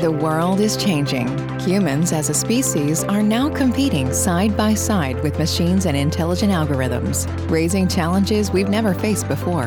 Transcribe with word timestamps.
The 0.00 0.12
world 0.12 0.60
is 0.60 0.76
changing. 0.76 1.26
Humans 1.58 2.12
as 2.12 2.30
a 2.30 2.34
species 2.34 3.02
are 3.02 3.20
now 3.20 3.50
competing 3.50 4.12
side 4.12 4.56
by 4.56 4.74
side 4.74 5.20
with 5.24 5.40
machines 5.40 5.86
and 5.86 5.96
intelligent 5.96 6.52
algorithms, 6.52 7.26
raising 7.50 7.88
challenges 7.88 8.52
we've 8.52 8.68
never 8.68 8.94
faced 8.94 9.26
before. 9.26 9.66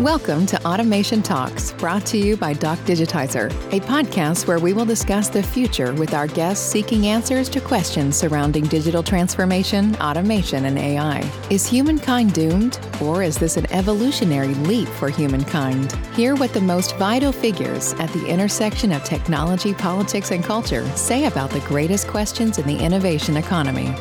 Welcome 0.00 0.46
to 0.46 0.64
Automation 0.64 1.22
Talks, 1.24 1.72
brought 1.72 2.06
to 2.06 2.18
you 2.18 2.36
by 2.36 2.52
Doc 2.52 2.78
Digitizer, 2.86 3.50
a 3.72 3.80
podcast 3.80 4.46
where 4.46 4.60
we 4.60 4.72
will 4.72 4.84
discuss 4.84 5.28
the 5.28 5.42
future 5.42 5.92
with 5.92 6.14
our 6.14 6.28
guests 6.28 6.64
seeking 6.64 7.08
answers 7.08 7.48
to 7.48 7.60
questions 7.60 8.14
surrounding 8.14 8.62
digital 8.62 9.02
transformation, 9.02 9.96
automation, 9.96 10.66
and 10.66 10.78
AI. 10.78 11.28
Is 11.50 11.66
humankind 11.66 12.32
doomed, 12.32 12.78
or 13.02 13.24
is 13.24 13.38
this 13.38 13.56
an 13.56 13.66
evolutionary 13.72 14.54
leap 14.54 14.86
for 14.86 15.08
humankind? 15.08 15.90
Hear 16.14 16.36
what 16.36 16.52
the 16.52 16.60
most 16.60 16.94
vital 16.94 17.32
figures 17.32 17.94
at 17.94 18.12
the 18.12 18.24
intersection 18.24 18.92
of 18.92 19.02
technology, 19.02 19.74
politics, 19.74 20.30
and 20.30 20.44
culture 20.44 20.88
say 20.90 21.24
about 21.24 21.50
the 21.50 21.66
greatest 21.66 22.06
questions 22.06 22.58
in 22.58 22.68
the 22.68 22.78
innovation 22.78 23.36
economy. 23.36 23.92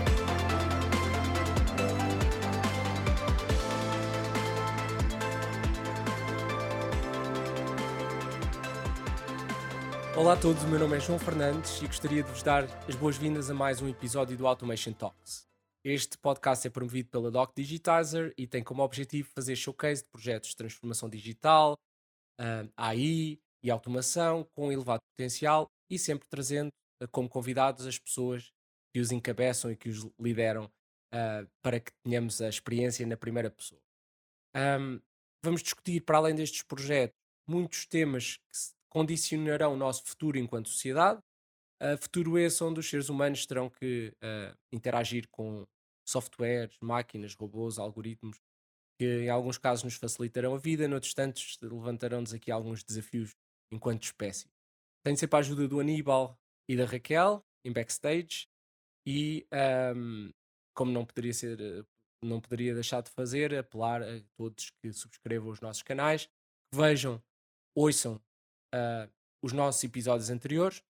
Olá 10.28 10.36
a 10.36 10.42
todos, 10.42 10.62
o 10.62 10.68
meu 10.68 10.78
nome 10.78 10.98
é 10.98 11.00
João 11.00 11.18
Fernandes 11.18 11.82
e 11.82 11.88
gostaria 11.88 12.22
de 12.22 12.30
vos 12.30 12.44
dar 12.44 12.66
as 12.86 12.96
boas-vindas 12.96 13.50
a 13.50 13.54
mais 13.54 13.82
um 13.82 13.88
episódio 13.88 14.36
do 14.36 14.46
Automation 14.46 14.92
Talks. 14.92 15.48
Este 15.86 16.18
podcast 16.18 16.68
é 16.68 16.70
promovido 16.70 17.08
pela 17.08 17.32
Doc 17.32 17.56
Digitizer 17.56 18.34
e 18.38 18.46
tem 18.46 18.62
como 18.62 18.84
objetivo 18.84 19.30
fazer 19.34 19.56
showcase 19.56 20.04
de 20.04 20.10
projetos 20.10 20.50
de 20.50 20.58
transformação 20.58 21.08
digital, 21.08 21.78
AI 22.76 23.40
e 23.64 23.72
automação 23.72 24.46
com 24.54 24.70
elevado 24.70 25.00
potencial 25.16 25.66
e 25.90 25.98
sempre 25.98 26.28
trazendo 26.28 26.74
uh, 27.02 27.08
como 27.10 27.30
convidados 27.30 27.86
as 27.86 27.98
pessoas 27.98 28.52
que 28.94 29.00
os 29.00 29.14
encabeçam 29.14 29.72
e 29.72 29.78
que 29.78 29.88
os 29.88 30.10
lideram 30.20 30.66
uh, 30.66 31.50
para 31.64 31.80
que 31.80 31.94
tenhamos 32.04 32.42
a 32.42 32.50
experiência 32.50 33.08
na 33.08 33.16
primeira 33.16 33.50
pessoa. 33.50 33.80
Vamos 35.42 35.64
discutir, 35.64 36.02
para 36.02 36.18
além 36.18 36.36
destes 36.36 36.64
projetos, 36.64 37.16
muitos 37.48 37.86
temas 37.86 38.36
que 38.36 38.77
condicionarão 38.98 39.74
o 39.74 39.78
nosso 39.78 40.04
futuro 40.04 40.40
enquanto 40.40 40.70
sociedade. 40.70 41.22
Uh, 41.80 41.96
futuro 42.02 42.40
esse 42.40 42.64
onde 42.64 42.80
os 42.80 42.90
seres 42.90 43.10
humanos 43.10 43.46
terão 43.46 43.70
que 43.70 44.12
uh, 44.24 44.58
interagir 44.72 45.28
com 45.30 45.68
softwares, 46.04 46.76
máquinas, 46.82 47.36
robôs, 47.36 47.78
algoritmos, 47.78 48.42
que 49.00 49.26
em 49.26 49.30
alguns 49.30 49.60
casos 49.60 49.84
nos 49.84 49.94
facilitarão 49.94 50.56
a 50.56 50.58
vida, 50.58 50.88
noutros 50.88 51.14
tantos 51.14 51.60
levantarão-nos 51.62 52.34
aqui 52.34 52.50
alguns 52.50 52.84
desafios 52.84 53.36
enquanto 53.72 54.02
espécie. 54.02 54.48
Tenho 55.06 55.16
sempre 55.16 55.36
a 55.36 55.40
ajuda 55.42 55.68
do 55.68 55.80
Aníbal 55.80 56.36
e 56.68 56.76
da 56.76 56.86
Raquel 56.86 57.46
em 57.64 57.72
backstage 57.72 58.48
e 59.06 59.46
um, 59.96 60.32
como 60.74 60.92
não 60.92 61.06
poderia 61.06 61.34
ser 61.34 61.86
não 62.24 62.42
poderia 62.42 62.74
deixar 62.74 63.02
de 63.02 63.12
fazer, 63.12 63.54
apelar 63.54 64.02
a 64.02 64.24
todos 64.36 64.72
que 64.82 64.92
subscrevam 64.92 65.52
os 65.52 65.62
nossos 65.62 65.84
canais, 65.84 66.26
que 66.26 66.76
vejam, 66.76 67.22
ouçam 67.76 68.20
uh, 68.74 69.12
os 69.42 69.54
nossos 69.54 69.84
episódios 69.84 70.30
anteriores. 70.30 70.82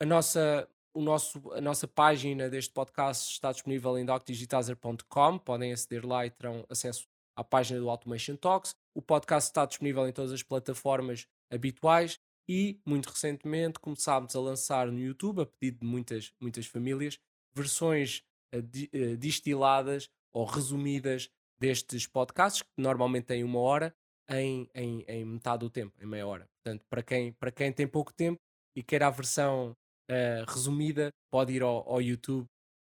A 0.00 0.06
nossa, 0.06 0.68
o 0.94 1.02
nosso, 1.02 1.52
a 1.52 1.60
nossa 1.60 1.86
página 1.86 2.48
deste 2.48 2.72
podcast 2.72 3.32
está 3.32 3.52
disponível 3.52 3.98
em 3.98 4.04
docdigitizer.com. 4.04 5.38
Podem 5.38 5.72
aceder 5.72 6.06
lá 6.06 6.26
e 6.26 6.30
terão 6.30 6.64
acesso 6.68 7.06
à 7.36 7.44
página 7.44 7.80
do 7.80 7.90
Automation 7.90 8.36
Talks. 8.36 8.74
O 8.94 9.02
podcast 9.02 9.50
está 9.50 9.64
disponível 9.64 10.08
em 10.08 10.12
todas 10.12 10.32
as 10.32 10.42
plataformas 10.42 11.26
habituais 11.52 12.18
e, 12.48 12.80
muito 12.84 13.08
recentemente, 13.08 13.78
começámos 13.78 14.34
a 14.34 14.40
lançar 14.40 14.88
no 14.88 14.98
YouTube, 14.98 15.42
a 15.42 15.46
pedido 15.46 15.80
de 15.80 15.86
muitas, 15.86 16.32
muitas 16.40 16.66
famílias, 16.66 17.18
versões 17.54 18.22
uh, 18.54 18.62
di, 18.62 18.90
uh, 18.94 19.16
distiladas 19.16 20.08
ou 20.32 20.44
resumidas 20.44 21.30
destes 21.60 22.06
podcasts, 22.06 22.62
que 22.62 22.68
normalmente 22.78 23.26
têm 23.26 23.44
uma 23.44 23.60
hora, 23.60 23.94
em, 24.30 24.68
em, 24.74 25.04
em, 25.08 25.24
metade 25.24 25.60
do 25.60 25.70
tempo, 25.70 25.94
em 26.00 26.06
meia 26.06 26.26
hora. 26.26 26.48
Portanto, 26.62 26.84
para 26.88 27.02
quem, 27.02 27.32
para 27.32 27.50
quem 27.50 27.72
tem 27.72 27.86
pouco 27.86 28.12
tempo 28.12 28.38
e 28.76 28.82
quer 28.82 29.02
a 29.02 29.10
versão 29.10 29.72
uh, 30.10 30.50
resumida, 30.50 31.10
pode 31.30 31.52
ir 31.52 31.62
ao, 31.62 31.88
ao 31.88 32.00
YouTube 32.00 32.46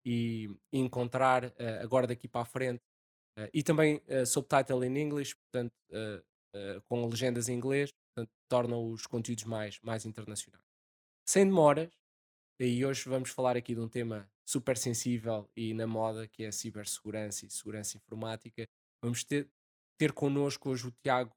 e, 0.06 0.50
e 0.74 0.80
encontrar 0.80 1.46
uh, 1.46 1.54
agora 1.82 2.08
daqui 2.08 2.28
para 2.28 2.42
a 2.42 2.46
frente. 2.46 2.80
Uh, 3.38 3.50
e 3.54 3.62
também 3.62 4.02
subtitle 4.26 4.84
em 4.84 4.98
inglês, 4.98 5.34
portanto, 5.34 5.72
com 6.88 7.06
legendas 7.06 7.50
em 7.50 7.54
inglês, 7.54 7.92
portanto, 7.92 8.32
torna 8.50 8.76
os 8.76 9.06
conteúdos 9.06 9.44
mais, 9.44 9.80
mais 9.82 10.08
internacionais. 10.08 10.66
Sem 11.24 11.46
demoras, 11.46 11.92
e 12.60 12.84
hoje 12.84 13.08
vamos 13.08 13.30
falar 13.30 13.56
aqui 13.56 13.76
de 13.76 13.82
um 13.82 13.88
tema 13.88 14.28
super 14.44 14.76
sensível 14.76 15.48
e 15.56 15.74
na 15.76 15.86
moda, 15.86 16.28
que 16.28 16.44
é 16.44 16.48
a 16.48 16.52
cibersegurança 16.52 17.46
e 17.46 17.50
segurança 17.52 17.98
informática. 17.98 18.66
Vamos 19.04 19.24
ter, 19.24 19.48
ter 19.98 20.14
connosco 20.14 20.70
hoje 20.70 20.88
o 20.88 20.92
Tiago, 21.04 21.36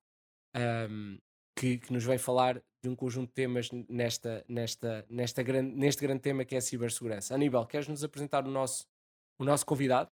um, 0.56 1.19
que, 1.59 1.78
que, 1.78 1.93
nos 1.93 2.04
vai 2.04 2.19
falar 2.19 2.62
de 2.82 2.88
um 2.88 2.97
conjunto 2.97 3.28
de 3.28 3.34
temas 3.34 3.71
nesta, 3.88 4.44
nesta, 4.48 5.06
nesta 5.09 5.43
grande, 5.43 5.76
neste 5.76 6.03
grande 6.03 6.21
tema 6.21 6.44
que 6.44 6.54
é 6.54 6.59
a 6.59 6.62
cibersegurança. 6.62 7.34
Aníbal, 7.34 7.66
queres 7.66 7.88
nos 7.88 8.03
apresentar 8.03 8.47
o 8.47 8.50
nosso, 8.50 8.87
o 9.38 9.44
nosso 9.44 9.66
convidado? 9.66 10.10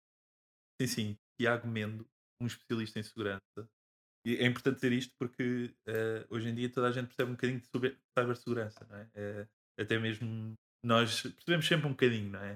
Sim, 0.81 0.87
sim, 0.87 1.17
Tiago 1.39 1.67
Mendo, 1.67 2.07
um 2.41 2.47
especialista 2.47 2.99
em 2.99 3.03
segurança. 3.03 3.69
E 4.25 4.35
é 4.35 4.45
importante 4.45 4.75
dizer 4.75 4.91
isto 4.91 5.13
porque 5.17 5.73
uh, 5.87 6.33
hoje 6.33 6.49
em 6.49 6.55
dia 6.55 6.71
toda 6.71 6.87
a 6.87 6.91
gente 6.91 7.07
percebe 7.07 7.31
um 7.31 7.35
bocadinho 7.35 7.61
sobre 7.73 7.97
cibersegurança, 8.17 8.85
não 8.89 8.97
é? 8.97 9.03
Uh, 9.03 9.47
até 9.79 9.97
mesmo 9.97 10.53
nós 10.83 11.21
percebemos 11.21 11.67
sempre 11.67 11.87
um 11.87 11.91
bocadinho, 11.91 12.29
não 12.29 12.39
é? 12.39 12.53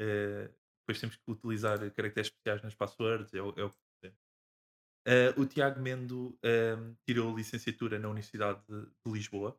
Uh, 0.00 0.52
depois 0.80 1.00
temos 1.00 1.16
que 1.16 1.30
utilizar 1.30 1.78
caracteres 1.92 2.28
especiais 2.28 2.62
nas 2.62 2.74
passwords, 2.74 3.32
é 3.32 3.40
o, 3.40 3.54
é 3.56 3.64
o 3.64 3.70
Uh, 5.06 5.38
o 5.40 5.46
Tiago 5.46 5.80
Mendo 5.80 6.28
uh, 6.28 6.96
tirou 7.06 7.36
licenciatura 7.36 7.98
na 7.98 8.08
Universidade 8.08 8.62
de, 8.66 8.86
de, 8.86 9.12
Lisboa, 9.12 9.58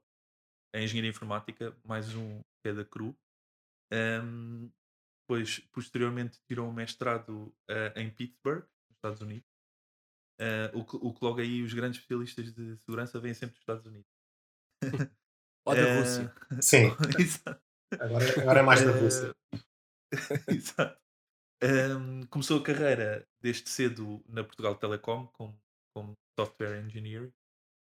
em 0.73 0.85
Engenharia 0.85 1.11
Informática, 1.11 1.75
mais 1.83 2.15
um 2.15 2.41
que 2.63 2.69
é 2.69 2.73
da 2.73 2.83
CRU. 2.83 3.15
Um, 3.93 4.71
depois, 5.21 5.59
posteriormente, 5.71 6.41
tirou 6.47 6.67
um 6.67 6.73
mestrado 6.73 7.53
uh, 7.69 7.99
em 7.99 8.09
Pittsburgh, 8.09 8.63
nos 8.89 8.97
Estados 8.97 9.21
Unidos. 9.21 9.47
o, 10.73 10.83
que, 10.83 10.97
o 10.97 11.13
que 11.13 11.23
logo 11.23 11.39
aí 11.39 11.61
os 11.61 11.73
grandes 11.73 11.99
especialistas 11.99 12.51
de 12.51 12.77
segurança 12.77 13.19
vêm 13.19 13.33
sempre 13.33 13.53
dos 13.53 13.61
Estados 13.61 13.85
Unidos. 13.85 14.09
Ou 15.65 15.75
da 15.75 15.99
Rússia. 15.99 16.33
Sim. 16.61 16.89
agora, 17.99 18.41
agora 18.41 18.59
é 18.59 18.63
mais 18.63 18.83
da 18.83 18.91
Rússia. 18.91 19.35
Exato. 20.47 21.04
Um, 21.65 22.27
começou 22.27 22.59
a 22.59 22.63
carreira 22.63 23.27
desde 23.41 23.67
cedo 23.67 24.23
na 24.27 24.43
Portugal 24.43 24.75
Telecom 24.75 25.25
como, 25.33 25.59
como 25.95 26.13
software 26.39 26.79
engineer. 26.79 27.33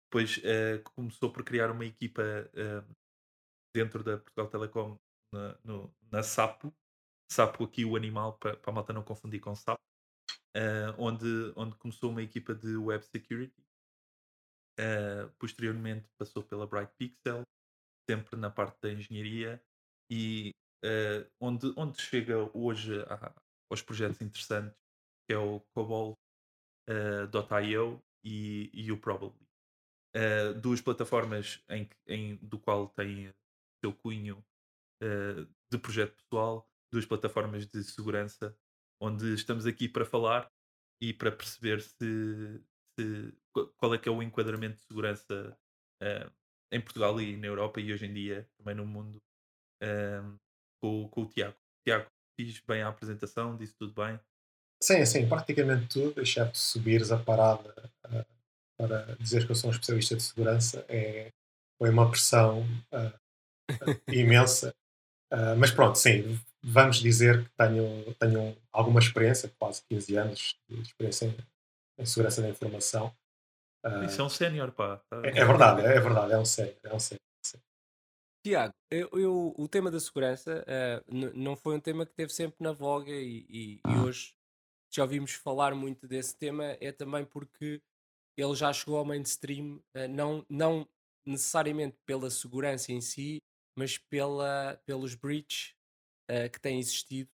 Depois 0.04 0.38
uh, 0.38 0.80
começou 0.94 1.32
por 1.32 1.42
criar 1.42 1.72
uma 1.72 1.84
equipa 1.84 2.22
uh, 2.22 2.94
dentro 3.74 4.04
da 4.04 4.18
Portugal 4.18 4.48
Telecom 4.48 4.96
na, 5.34 5.58
no, 5.64 5.92
na 6.12 6.22
Sapo. 6.22 6.72
Sapo 7.32 7.64
aqui 7.64 7.84
o 7.84 7.96
animal 7.96 8.38
para, 8.38 8.56
a 8.64 8.70
malta 8.70 8.92
não 8.92 9.02
confundir 9.02 9.40
com 9.40 9.52
Sapo. 9.56 9.82
Uh, 10.56 10.94
onde, 10.96 11.52
onde 11.56 11.74
começou 11.76 12.10
uma 12.10 12.22
equipa 12.22 12.54
de 12.54 12.76
web 12.76 13.04
security. 13.04 13.60
posteriormente 15.40 16.08
passou 16.16 16.44
pela 16.44 16.68
Bright 16.68 16.92
Pixel, 16.96 17.42
sempre 18.08 18.36
na 18.36 18.48
parte 18.48 18.80
da 18.80 18.92
engenharia 18.92 19.60
e 20.08 20.52
Uh, 20.84 21.26
onde, 21.40 21.72
onde 21.74 22.00
chega 22.00 22.48
hoje 22.56 23.00
a, 23.08 23.34
aos 23.70 23.82
projetos 23.82 24.20
interessantes, 24.20 24.78
que 25.26 25.34
é 25.34 25.38
o 25.38 25.60
Cobol.io 25.74 26.16
uh, 27.94 28.02
e, 28.24 28.70
e 28.72 28.92
o 28.92 28.98
Probably. 28.98 29.46
Uh, 30.16 30.58
duas 30.58 30.80
plataformas 30.80 31.62
em, 31.68 31.88
em, 32.06 32.36
do 32.36 32.58
qual 32.58 32.88
tem 32.88 33.32
seu 33.84 33.92
cunho 33.92 34.42
uh, 35.02 35.44
de 35.70 35.78
projeto 35.78 36.16
pessoal, 36.16 36.66
duas 36.90 37.04
plataformas 37.04 37.66
de 37.66 37.84
segurança, 37.84 38.56
onde 39.00 39.34
estamos 39.34 39.66
aqui 39.66 39.88
para 39.88 40.06
falar 40.06 40.50
e 41.02 41.12
para 41.12 41.30
perceber 41.30 41.82
se, 41.82 42.64
se 42.98 43.38
qual 43.76 43.94
é 43.94 43.98
que 43.98 44.08
é 44.08 44.12
o 44.12 44.22
enquadramento 44.22 44.78
de 44.78 44.84
segurança 44.84 45.58
uh, 46.02 46.32
em 46.72 46.80
Portugal 46.80 47.20
e 47.20 47.36
na 47.36 47.46
Europa 47.46 47.80
e 47.80 47.92
hoje 47.92 48.06
em 48.06 48.14
dia 48.14 48.48
também 48.56 48.74
no 48.74 48.86
mundo 48.86 49.18
com, 50.80 51.08
com 51.10 51.22
o 51.22 51.28
Tiago. 51.28 51.56
Tiago, 51.84 52.10
fiz 52.36 52.60
bem 52.60 52.82
a 52.82 52.88
apresentação, 52.88 53.56
disse 53.56 53.74
tudo 53.74 53.92
bem? 53.94 54.20
Sim, 54.82 55.04
sim, 55.06 55.28
praticamente 55.28 55.88
tudo, 55.88 56.20
exceto 56.20 56.56
subires 56.56 57.10
a 57.10 57.18
parada 57.18 57.74
uh, 58.06 58.24
para 58.78 59.16
dizer 59.16 59.46
que 59.46 59.52
eu 59.52 59.56
sou 59.56 59.70
um 59.70 59.72
especialista 59.72 60.16
de 60.16 60.22
segurança, 60.22 60.84
é, 60.88 61.32
foi 61.78 61.90
uma 61.90 62.08
pressão 62.10 62.62
uh, 62.92 63.18
imensa. 64.12 64.74
Uh, 65.32 65.56
mas 65.58 65.70
pronto, 65.70 65.96
sim, 65.96 66.38
vamos 66.62 66.98
dizer 66.98 67.44
que 67.44 67.50
tenho, 67.56 68.14
tenho 68.14 68.56
alguma 68.70 69.00
experiência, 69.00 69.50
quase 69.58 69.82
15 69.88 70.16
anos 70.16 70.56
de 70.68 70.80
experiência 70.82 71.26
em, 71.26 72.02
em 72.02 72.06
segurança 72.06 72.42
da 72.42 72.48
informação. 72.48 73.14
Isso 74.04 74.20
é 74.20 74.24
um 74.24 74.28
sénior, 74.28 74.72
pá. 74.72 75.00
É, 75.22 75.40
é, 75.40 75.44
verdade, 75.44 75.80
é, 75.82 76.00
verdade, 76.00 76.32
é 76.32 76.38
um 76.38 76.44
sénior. 76.44 76.76
É 76.82 76.92
um 76.92 76.98
sénior. 76.98 77.20
Tiago, 78.46 78.74
eu, 78.92 79.08
eu- 79.14 79.54
o 79.58 79.66
tema 79.66 79.90
da 79.90 79.98
segurança 79.98 80.64
n- 81.08 81.32
não 81.34 81.56
foi 81.56 81.74
um 81.74 81.80
tema 81.80 82.06
que 82.06 82.14
teve 82.14 82.32
sempre 82.32 82.56
na 82.62 82.70
voga 82.70 83.10
e, 83.10 83.44
e- 83.50 83.80
e 83.84 83.98
hoje 83.98 84.36
já 84.94 85.02
ouvimos 85.02 85.32
falar 85.32 85.74
muito 85.74 86.06
desse 86.06 86.36
tema, 86.36 86.64
é 86.80 86.92
também 86.92 87.24
porque 87.24 87.82
ele 88.36 88.54
já 88.54 88.72
chegou 88.72 88.98
ao 88.98 89.04
mainstream, 89.04 89.82
eh, 89.94 90.06
não, 90.06 90.46
não 90.48 90.88
necessariamente 91.26 91.96
pela 92.06 92.30
segurança 92.30 92.92
em 92.92 93.00
si, 93.00 93.42
mas 93.76 93.98
pela, 93.98 94.80
pelos 94.86 95.16
breaches 95.16 95.74
eh, 96.28 96.48
que 96.48 96.60
têm 96.60 96.78
existido. 96.78 97.28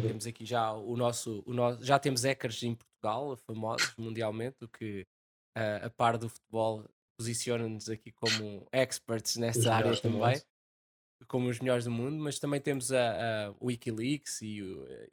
temos 0.00 0.26
aqui 0.26 0.44
já 0.46 0.72
o 0.72 0.96
nosso, 0.96 1.42
o 1.46 1.52
nosso 1.52 1.84
já 1.84 1.98
temos 1.98 2.22
hackers 2.24 2.62
em 2.62 2.74
Portugal, 2.74 3.36
famosos 3.36 3.94
mundialmente, 3.96 4.64
o 4.64 4.68
que 4.68 5.06
a 5.54 5.90
par 5.90 6.18
do 6.18 6.28
futebol 6.28 6.84
posiciona-nos 7.18 7.88
aqui 7.88 8.12
como 8.12 8.66
experts 8.72 9.36
nessa 9.36 9.72
área 9.74 9.96
também, 10.00 10.40
como 11.28 11.48
os 11.48 11.58
melhores 11.60 11.84
do 11.84 11.90
mundo, 11.90 12.22
mas 12.22 12.38
também 12.38 12.60
temos 12.60 12.92
a, 12.92 13.48
a 13.48 13.54
Wikileaks 13.62 14.42
e, 14.42 14.60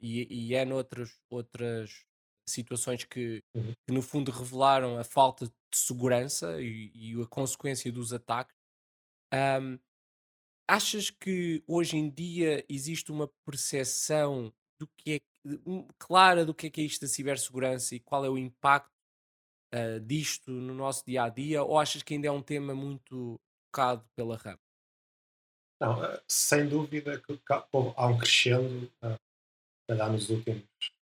e, 0.00 0.48
e 0.50 0.54
é 0.54 0.64
noutras 0.64 1.18
outras 1.30 2.04
situações 2.48 3.04
que, 3.04 3.40
Uhum. 3.56 3.72
que 3.88 3.94
no 3.94 4.02
fundo 4.02 4.30
revelaram 4.30 4.98
a 4.98 5.04
falta 5.04 5.46
de 5.46 5.52
segurança 5.74 6.60
e, 6.60 6.90
e 6.94 7.20
a 7.22 7.26
consequência 7.26 7.90
dos 7.90 8.12
ataques. 8.12 8.54
Ahm, 9.32 9.78
achas 10.68 11.10
que 11.10 11.62
hoje 11.66 11.96
em 11.96 12.10
dia 12.10 12.64
existe 12.68 13.12
uma 13.12 13.28
percepção 13.46 14.52
do 14.80 14.88
que 14.98 15.14
é 15.16 15.20
um- 15.66 15.86
clara 15.98 16.44
do 16.44 16.54
que 16.54 16.66
é 16.68 16.70
que 16.70 16.80
é 16.80 16.84
isto 16.84 17.02
da 17.02 17.08
cibersegurança 17.08 17.94
e 17.94 18.00
qual 18.00 18.24
é 18.24 18.30
o 18.30 18.38
impacto 18.38 18.93
ah, 19.74 19.98
disto 19.98 20.52
no 20.52 20.72
nosso 20.72 21.04
dia 21.04 21.24
a 21.24 21.28
dia? 21.28 21.64
Ou 21.64 21.76
achas 21.76 22.00
que 22.00 22.14
ainda 22.14 22.28
é 22.28 22.30
um 22.30 22.40
tema 22.40 22.74
muito 22.76 23.40
tocado 23.66 24.08
pela 24.14 24.36
rama? 24.36 24.60
Não, 25.80 26.04
eh, 26.04 26.22
sem 26.28 26.68
dúvida 26.68 27.20
que 27.20 27.40
há 27.50 28.06
um 28.06 28.16
crescendo, 28.16 28.88
eh, 29.02 29.16
calhar 29.90 30.12
nos 30.12 30.30
últimos 30.30 30.64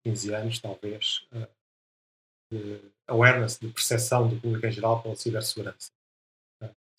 15 0.04 0.34
anos, 0.34 0.58
talvez, 0.60 1.26
de 2.52 2.92
awareness, 3.08 3.58
de 3.58 3.68
percepção 3.68 4.28
do 4.28 4.38
público 4.38 4.66
em 4.66 4.72
geral 4.72 5.02
pela 5.02 5.16
cibersegurança. 5.16 5.90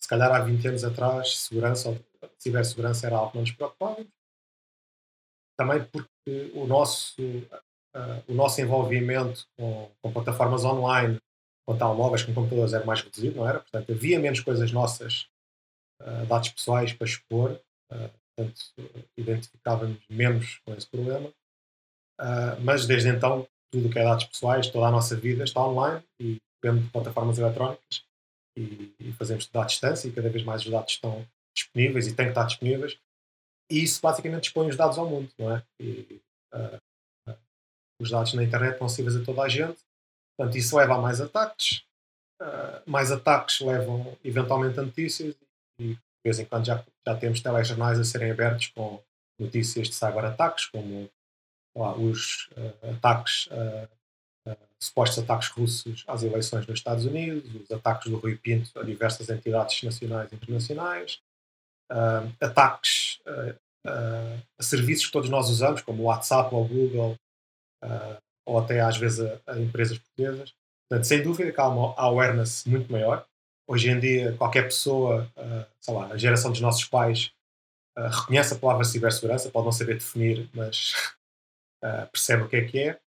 Se 0.00 0.08
calhar 0.08 0.32
há 0.32 0.40
20 0.40 0.66
anos 0.66 0.84
atrás, 0.84 1.38
segurança, 1.38 1.90
ou 1.90 1.98
cibersegurança 2.38 3.06
era 3.06 3.16
algo 3.16 3.30
que 3.30 3.36
não 3.36 3.42
nos 3.42 3.52
preocupava. 3.52 4.04
Também 5.56 5.84
porque 5.84 6.50
o 6.54 6.66
nosso, 6.66 7.22
o 8.28 8.34
nosso 8.34 8.60
envolvimento 8.60 9.46
com, 9.56 9.90
com 10.02 10.12
plataformas 10.12 10.64
online, 10.64 11.20
com 11.66 11.76
telemóveis, 11.76 12.22
com 12.22 12.34
computadores, 12.34 12.72
era 12.72 12.84
mais 12.84 13.00
reduzido, 13.00 13.36
não 13.36 13.48
era? 13.48 13.60
Portanto, 13.60 13.92
havia 13.92 14.18
menos 14.18 14.40
coisas 14.40 14.72
nossas 14.72 15.28
uh, 16.00 16.26
dados 16.26 16.48
pessoais 16.50 16.92
para 16.92 17.06
expor, 17.06 17.52
uh, 17.92 18.10
portanto, 18.36 18.60
identificávamos 19.16 19.98
menos 20.08 20.60
com 20.64 20.74
esse 20.74 20.86
problema. 20.86 21.28
Uh, 22.20 22.60
mas 22.60 22.86
desde 22.86 23.08
então, 23.08 23.46
tudo 23.70 23.88
o 23.88 23.90
que 23.90 23.98
é 23.98 24.04
dados 24.04 24.24
pessoais, 24.24 24.68
toda 24.68 24.86
a 24.86 24.90
nossa 24.90 25.16
vida 25.16 25.44
está 25.44 25.64
online 25.64 26.04
e 26.20 26.38
depende 26.60 26.84
de 26.84 26.90
plataformas 26.90 27.38
eletrónicas 27.38 28.04
e, 28.56 28.94
e 29.00 29.12
fazemos 29.12 29.46
tudo 29.46 29.60
à 29.60 29.64
distância 29.64 30.08
e 30.08 30.12
cada 30.12 30.28
vez 30.28 30.44
mais 30.44 30.64
os 30.64 30.70
dados 30.70 30.92
estão 30.92 31.26
disponíveis 31.54 32.06
e 32.06 32.14
têm 32.14 32.26
que 32.26 32.32
estar 32.32 32.44
disponíveis. 32.44 32.98
E 33.70 33.82
isso 33.82 34.00
basicamente 34.02 34.44
expõe 34.44 34.68
os 34.68 34.76
dados 34.76 34.98
ao 34.98 35.08
mundo, 35.08 35.30
não 35.38 35.56
é? 35.56 35.62
E, 35.80 36.20
os 38.02 38.10
dados 38.10 38.34
na 38.34 38.42
internet 38.42 38.72
estão 38.72 38.86
acessíveis 38.86 39.16
a 39.16 39.24
toda 39.24 39.42
a 39.42 39.48
gente, 39.48 39.80
portanto, 40.42 40.58
isso 40.58 40.76
leva 40.76 40.94
a 40.94 41.00
mais 41.00 41.20
ataques. 41.20 41.84
mais 42.86 43.12
ataques 43.12 43.60
levam 43.60 44.16
eventualmente 44.24 44.78
a 44.78 44.82
notícias 44.82 45.36
e 45.78 45.94
de 45.94 45.98
vez 46.24 46.38
em 46.38 46.44
quando 46.44 46.66
já, 46.66 46.84
já 47.06 47.16
temos 47.16 47.40
telejornais 47.40 47.98
a 47.98 48.04
serem 48.04 48.30
abertos 48.30 48.68
com 48.68 49.02
notícias 49.38 49.88
de 49.88 49.94
cyberataques, 49.94 50.66
como 50.66 51.10
lá, 51.76 51.96
os 51.96 52.48
uh, 52.56 52.90
ataques, 52.90 53.46
uh, 53.46 53.88
uh, 54.48 54.56
supostos 54.78 55.24
ataques 55.24 55.48
russos 55.48 56.04
às 56.06 56.22
eleições 56.22 56.66
nos 56.66 56.78
Estados 56.78 57.06
Unidos, 57.06 57.54
os 57.54 57.70
ataques 57.70 58.10
do 58.10 58.18
Rui 58.18 58.36
Pinto 58.36 58.78
a 58.78 58.84
diversas 58.84 59.28
entidades 59.28 59.82
nacionais 59.82 60.30
e 60.30 60.34
internacionais, 60.34 61.20
ataques 62.40 63.20
a 63.84 64.62
serviços 64.62 65.06
que 65.06 65.12
todos 65.12 65.28
nós 65.28 65.50
usamos, 65.50 65.82
como 65.82 66.02
o 66.02 66.06
WhatsApp 66.06 66.54
ou 66.54 66.64
o 66.64 66.68
Google, 66.68 67.16
ou 68.46 68.58
até 68.58 68.80
às 68.80 68.96
vezes 68.96 69.20
a, 69.20 69.52
a 69.52 69.60
empresas 69.60 69.98
portuguesas. 69.98 70.54
Portanto, 70.88 71.06
sem 71.06 71.22
dúvida 71.22 71.52
que 71.52 71.60
há 71.60 71.68
uma 71.68 71.94
awareness 71.96 72.64
muito 72.66 72.90
maior. 72.92 73.26
Hoje 73.66 73.90
em 73.90 73.98
dia, 73.98 74.36
qualquer 74.36 74.64
pessoa, 74.64 75.30
uh, 75.36 75.66
sei 75.80 75.94
lá, 75.94 76.08
a 76.08 76.16
geração 76.18 76.50
dos 76.50 76.60
nossos 76.60 76.84
pais 76.84 77.32
uh, 77.96 78.08
reconhece 78.08 78.54
a 78.54 78.58
palavra 78.58 78.84
cibersegurança, 78.84 79.50
pode 79.50 79.64
não 79.64 79.72
saber 79.72 79.94
definir, 79.94 80.50
mas 80.52 80.92
uh, 81.82 82.06
percebe 82.12 82.42
o 82.42 82.48
que 82.48 82.56
é 82.56 82.64
que 82.64 82.78
é. 82.78 83.00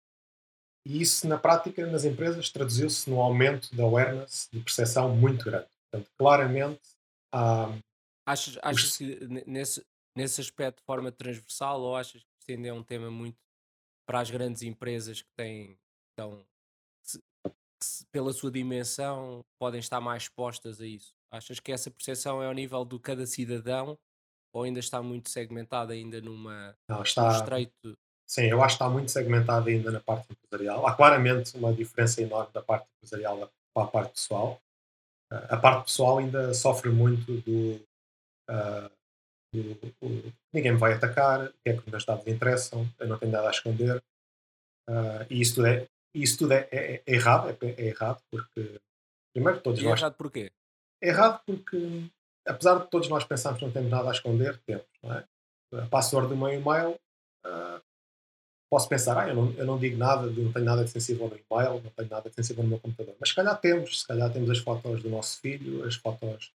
E 0.86 1.00
isso, 1.00 1.26
na 1.26 1.38
prática, 1.38 1.86
nas 1.86 2.04
empresas, 2.04 2.50
traduziu-se 2.50 3.08
num 3.08 3.20
aumento 3.20 3.74
de 3.74 3.80
awareness, 3.80 4.48
de 4.52 4.60
percepção 4.60 5.14
muito 5.14 5.44
grande. 5.44 5.66
Portanto, 5.90 6.10
claramente 6.16 6.80
há. 7.32 7.70
Achas, 8.26 8.58
achas 8.62 8.96
que 8.96 9.44
nesse, 9.46 9.84
nesse 10.16 10.40
aspecto 10.40 10.78
de 10.78 10.84
forma 10.84 11.12
transversal 11.12 11.80
ou 11.82 11.96
achas 11.96 12.22
que 12.22 12.28
isto 12.40 12.50
ainda 12.50 12.68
é 12.68 12.72
um 12.72 12.82
tema 12.82 13.10
muito 13.10 13.36
para 14.06 14.20
as 14.20 14.30
grandes 14.30 14.62
empresas 14.62 15.22
que 15.22 15.30
têm, 15.36 15.78
então, 16.12 16.44
se, 17.02 18.06
pela 18.10 18.32
sua 18.32 18.50
dimensão, 18.50 19.44
podem 19.58 19.80
estar 19.80 20.00
mais 20.00 20.24
expostas 20.24 20.80
a 20.80 20.86
isso? 20.86 21.14
Achas 21.30 21.58
que 21.58 21.72
essa 21.72 21.90
percepção 21.90 22.42
é 22.42 22.46
ao 22.46 22.52
nível 22.52 22.84
do 22.84 22.98
cada 23.00 23.26
cidadão 23.26 23.98
ou 24.52 24.62
ainda 24.62 24.78
está 24.78 25.02
muito 25.02 25.28
segmentada 25.30 25.92
ainda 25.92 26.20
numa 26.20 26.76
Não, 26.88 27.02
está, 27.02 27.32
estreito? 27.32 27.98
Sim, 28.26 28.44
eu 28.44 28.62
acho 28.62 28.76
que 28.76 28.84
está 28.84 28.88
muito 28.88 29.10
segmentada 29.10 29.68
ainda 29.68 29.90
na 29.90 30.00
parte 30.00 30.28
empresarial. 30.30 30.86
Há 30.86 30.94
claramente 30.94 31.56
uma 31.56 31.72
diferença 31.72 32.22
enorme 32.22 32.52
da 32.52 32.62
parte 32.62 32.86
empresarial 32.96 33.50
para 33.74 33.84
a 33.84 33.86
parte 33.86 34.12
pessoal. 34.12 34.60
A 35.30 35.56
parte 35.56 35.86
pessoal 35.86 36.18
ainda 36.18 36.54
sofre 36.54 36.88
muito 36.90 37.40
do, 37.40 37.80
uh, 38.48 38.90
ninguém 40.52 40.72
me 40.72 40.78
vai 40.78 40.94
atacar, 40.94 41.46
o 41.46 41.52
que 41.62 41.70
é 41.70 41.72
que 41.72 41.80
os 41.80 41.86
meus 41.86 42.04
dados 42.04 42.26
interessam, 42.26 42.88
eu 42.98 43.08
não 43.08 43.18
tenho 43.18 43.32
nada 43.32 43.48
a 43.48 43.50
esconder. 43.50 44.02
Uh, 44.88 45.24
e 45.30 45.40
isso 45.40 45.56
tudo 45.56 45.66
é, 45.66 45.88
isso 46.14 46.38
tudo 46.38 46.52
é, 46.52 46.68
é, 46.70 47.02
é 47.06 47.14
errado, 47.14 47.48
é, 47.48 47.66
é, 47.66 47.86
errado 47.86 48.22
porque 48.30 48.80
primeiro 49.32 49.60
todos 49.60 49.80
e 49.80 49.84
nós. 49.84 49.98
É 49.98 50.02
errado 50.02 50.14
porquê? 50.14 50.52
É 51.02 51.08
errado 51.08 51.42
porque 51.46 52.10
apesar 52.46 52.78
de 52.78 52.90
todos 52.90 53.08
nós 53.08 53.24
pensarmos 53.24 53.58
que 53.58 53.66
não 53.66 53.72
temos 53.72 53.90
nada 53.90 54.08
a 54.08 54.12
esconder, 54.12 54.60
temos, 54.66 54.84
não 55.02 55.12
é? 55.12 55.24
A 55.72 55.86
password 55.86 56.28
do 56.28 56.36
meu 56.36 56.52
e-mail 56.52 56.90
uh, 57.46 57.82
posso 58.70 58.88
pensar, 58.88 59.18
ah, 59.18 59.28
eu 59.28 59.34
não, 59.34 59.52
eu 59.54 59.66
não 59.66 59.78
digo 59.78 59.96
nada, 59.96 60.26
não 60.26 60.52
tenho 60.52 60.64
nada 60.64 60.84
de 60.84 60.90
sensível 60.90 61.28
no 61.28 61.36
e-mail, 61.36 61.82
não 61.82 61.90
tenho 61.90 62.08
nada 62.08 62.28
de 62.28 62.34
sensível 62.34 62.62
no 62.62 62.70
meu 62.70 62.80
computador. 62.80 63.14
Mas 63.18 63.30
se 63.30 63.34
calhar 63.34 63.60
temos, 63.60 64.00
se 64.00 64.06
calhar 64.06 64.32
temos 64.32 64.50
as 64.50 64.58
fotos 64.58 65.02
do 65.02 65.08
nosso 65.08 65.40
filho, 65.40 65.84
as 65.84 65.96
fotos 65.96 66.52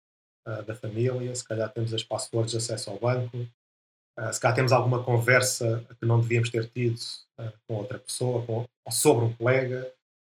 uh, 0.48 0.63
da 0.63 0.74
família, 0.74 1.36
se 1.36 1.44
calhar 1.44 1.70
temos 1.72 1.94
as 1.94 2.04
passwords 2.04 2.51
de 2.51 2.58
acesso 2.58 2.89
ao 2.89 2.98
banco, 2.98 3.38
uh, 3.38 4.34
se 4.34 4.39
calhar 4.39 4.56
temos 4.56 4.72
alguma 4.72 5.04
conversa 5.04 5.86
que 6.00 6.06
não 6.06 6.22
devíamos 6.22 6.50
ter 6.50 6.68
tido 6.70 6.98
uh, 7.39 7.51
com 7.68 7.75
outra 7.75 8.00
pessoa, 8.00 8.46
com, 8.46 8.66
ou 8.86 8.92
sobre 8.92 9.25
um 9.25 9.34
colega. 9.34 9.92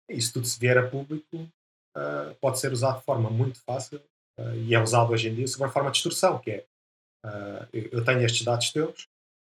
Isso 0.10 0.34
tudo, 0.34 0.46
se 0.46 0.60
vier 0.60 0.77
a 0.77 0.89
público, 0.89 1.48
pode 2.41 2.60
ser 2.60 2.74
usado 2.74 3.00
de 3.00 3.06
forma 3.06 3.30
muito 3.30 3.62
fácil 3.62 4.01
e 4.56 4.75
é 4.75 4.82
usado 4.82 5.13
hoje 5.13 5.30
em 5.30 5.36
dia 5.36 5.48
sob 5.48 5.63
a 5.63 5.70
forma 5.70 5.89
de 5.89 5.98
extorsão, 5.98 6.38
que 6.38 6.51
é 6.51 6.65
eu 7.72 8.03
tenho 8.03 8.22
estes 8.22 8.44
dados 8.44 8.72
teus, 8.72 9.08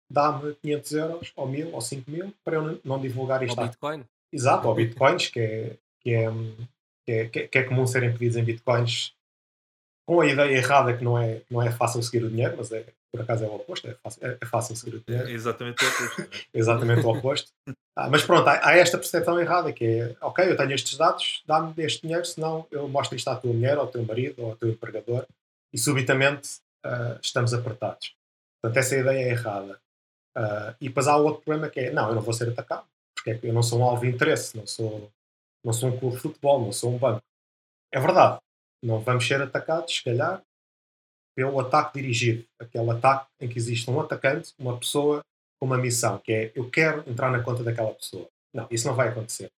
dá-me 0.09 0.55
500 0.55 0.93
euros, 0.93 1.33
ou 1.35 1.49
1000, 1.49 1.75
ou 1.75 1.81
5 1.81 2.09
mil, 2.11 2.35
para 2.45 2.57
eu 2.57 2.81
não 2.85 3.01
divulgar 3.01 3.43
isto. 3.43 3.59
Ao 3.59 3.67
Bitcoin? 3.67 4.05
Exato, 4.33 4.69
ou 4.69 4.75
Bitcoins, 4.77 5.27
que 5.27 5.41
é, 5.41 5.77
que, 6.01 6.11
é, 6.11 7.29
que, 7.29 7.39
é, 7.41 7.49
que 7.49 7.59
é 7.59 7.63
comum 7.65 7.87
serem 7.87 8.13
pedidos 8.13 8.37
em 8.37 8.45
Bitcoins 8.45 9.13
com 10.07 10.21
a 10.21 10.27
ideia 10.27 10.57
errada 10.57 10.97
que 10.97 11.03
não 11.03 11.19
é, 11.19 11.41
não 11.51 11.63
é 11.63 11.71
fácil 11.71 12.03
seguir 12.03 12.25
o 12.25 12.31
dinheiro, 12.31 12.55
mas 12.57 12.71
é, 12.71 12.85
por 13.11 13.23
acaso 13.23 13.45
é 13.45 13.49
o 13.49 13.55
oposto, 13.55 13.89
é 13.89 13.95
fácil, 13.95 14.27
é, 14.27 14.39
é 14.41 14.47
fácil 14.47 14.77
seguir 14.77 14.97
o 14.97 15.05
dinheiro. 15.07 15.29
É 15.29 15.33
exatamente 15.33 15.85
o 15.85 15.89
oposto. 15.89 16.21
Né? 16.21 16.29
exatamente 16.53 17.07
o 17.07 17.09
oposto. 17.11 17.53
Ah, 17.97 18.11
mas 18.11 18.23
pronto, 18.25 18.49
há, 18.49 18.69
há, 18.69 18.77
esta 18.77 18.99
percepção 18.99 19.41
errada 19.41 19.73
que 19.73 19.85
é, 19.85 20.17
ok, 20.21 20.51
eu 20.51 20.57
tenho 20.57 20.73
estes 20.73 20.97
dados, 20.97 21.43
dá-me 21.47 21.73
este 21.79 22.03
dinheiro, 22.03 22.25
senão 22.25 22.67
eu 22.71 22.89
mostro 22.89 23.17
isto 23.17 23.29
à 23.29 23.37
tua 23.37 23.53
mulher, 23.53 23.79
ao 23.79 23.87
teu 23.87 24.05
marido, 24.05 24.43
ou 24.43 24.51
ao 24.51 24.57
teu 24.57 24.69
empregador, 24.69 25.27
e 25.73 25.79
subitamente 25.79 26.59
uh, 26.85 27.19
estamos 27.23 27.55
apertados. 27.55 28.15
Portanto, 28.61 28.79
essa 28.79 28.97
ideia 28.97 29.29
é 29.29 29.31
errada. 29.31 29.81
Uh, 30.37 30.75
e 30.81 30.89
depois 30.89 31.07
há 31.07 31.17
outro 31.17 31.43
problema 31.43 31.71
que 31.71 31.81
é, 31.81 31.93
não, 31.93 32.09
eu 32.09 32.15
não 32.15 32.23
vou 32.23 32.35
ser 32.35 32.49
atacado, 32.49 32.85
porque 33.15 33.39
eu 33.47 33.53
não 33.55 33.63
sou 33.63 33.79
um 33.79 33.85
alvo 33.85 34.03
de 34.03 34.09
interesse, 34.09 34.57
não 34.57 34.67
sou, 34.67 35.11
não 35.65 35.73
sou 35.73 35.91
um 35.91 35.99
clube 35.99 36.17
de 36.17 36.23
futebol, 36.23 36.61
não 36.61 36.73
sou 36.73 36.93
um 36.93 36.99
banco. 36.99 37.23
É 37.93 38.01
verdade, 38.01 38.39
não 38.85 39.01
vamos 39.01 39.27
ser 39.27 39.41
atacados, 39.41 39.97
se 39.97 40.05
calhar, 40.05 40.43
pelo 41.35 41.59
ataque 41.59 42.01
dirigido, 42.01 42.45
aquele 42.61 42.91
ataque 42.91 43.27
em 43.41 43.49
que 43.49 43.59
existe 43.59 43.91
um 43.91 44.01
atacante, 44.01 44.53
uma 44.59 44.79
pessoa 44.79 45.21
com 45.59 45.67
uma 45.67 45.79
missão, 45.79 46.19
que 46.19 46.33
é 46.33 46.53
eu 46.55 46.71
quero 46.71 47.09
entrar 47.09 47.31
na 47.31 47.43
conta 47.43 47.65
daquela 47.65 47.93
pessoa. 47.95 48.29
Não, 48.53 48.69
isso 48.71 48.87
não 48.87 48.95
vai 48.95 49.09
acontecer. 49.09 49.51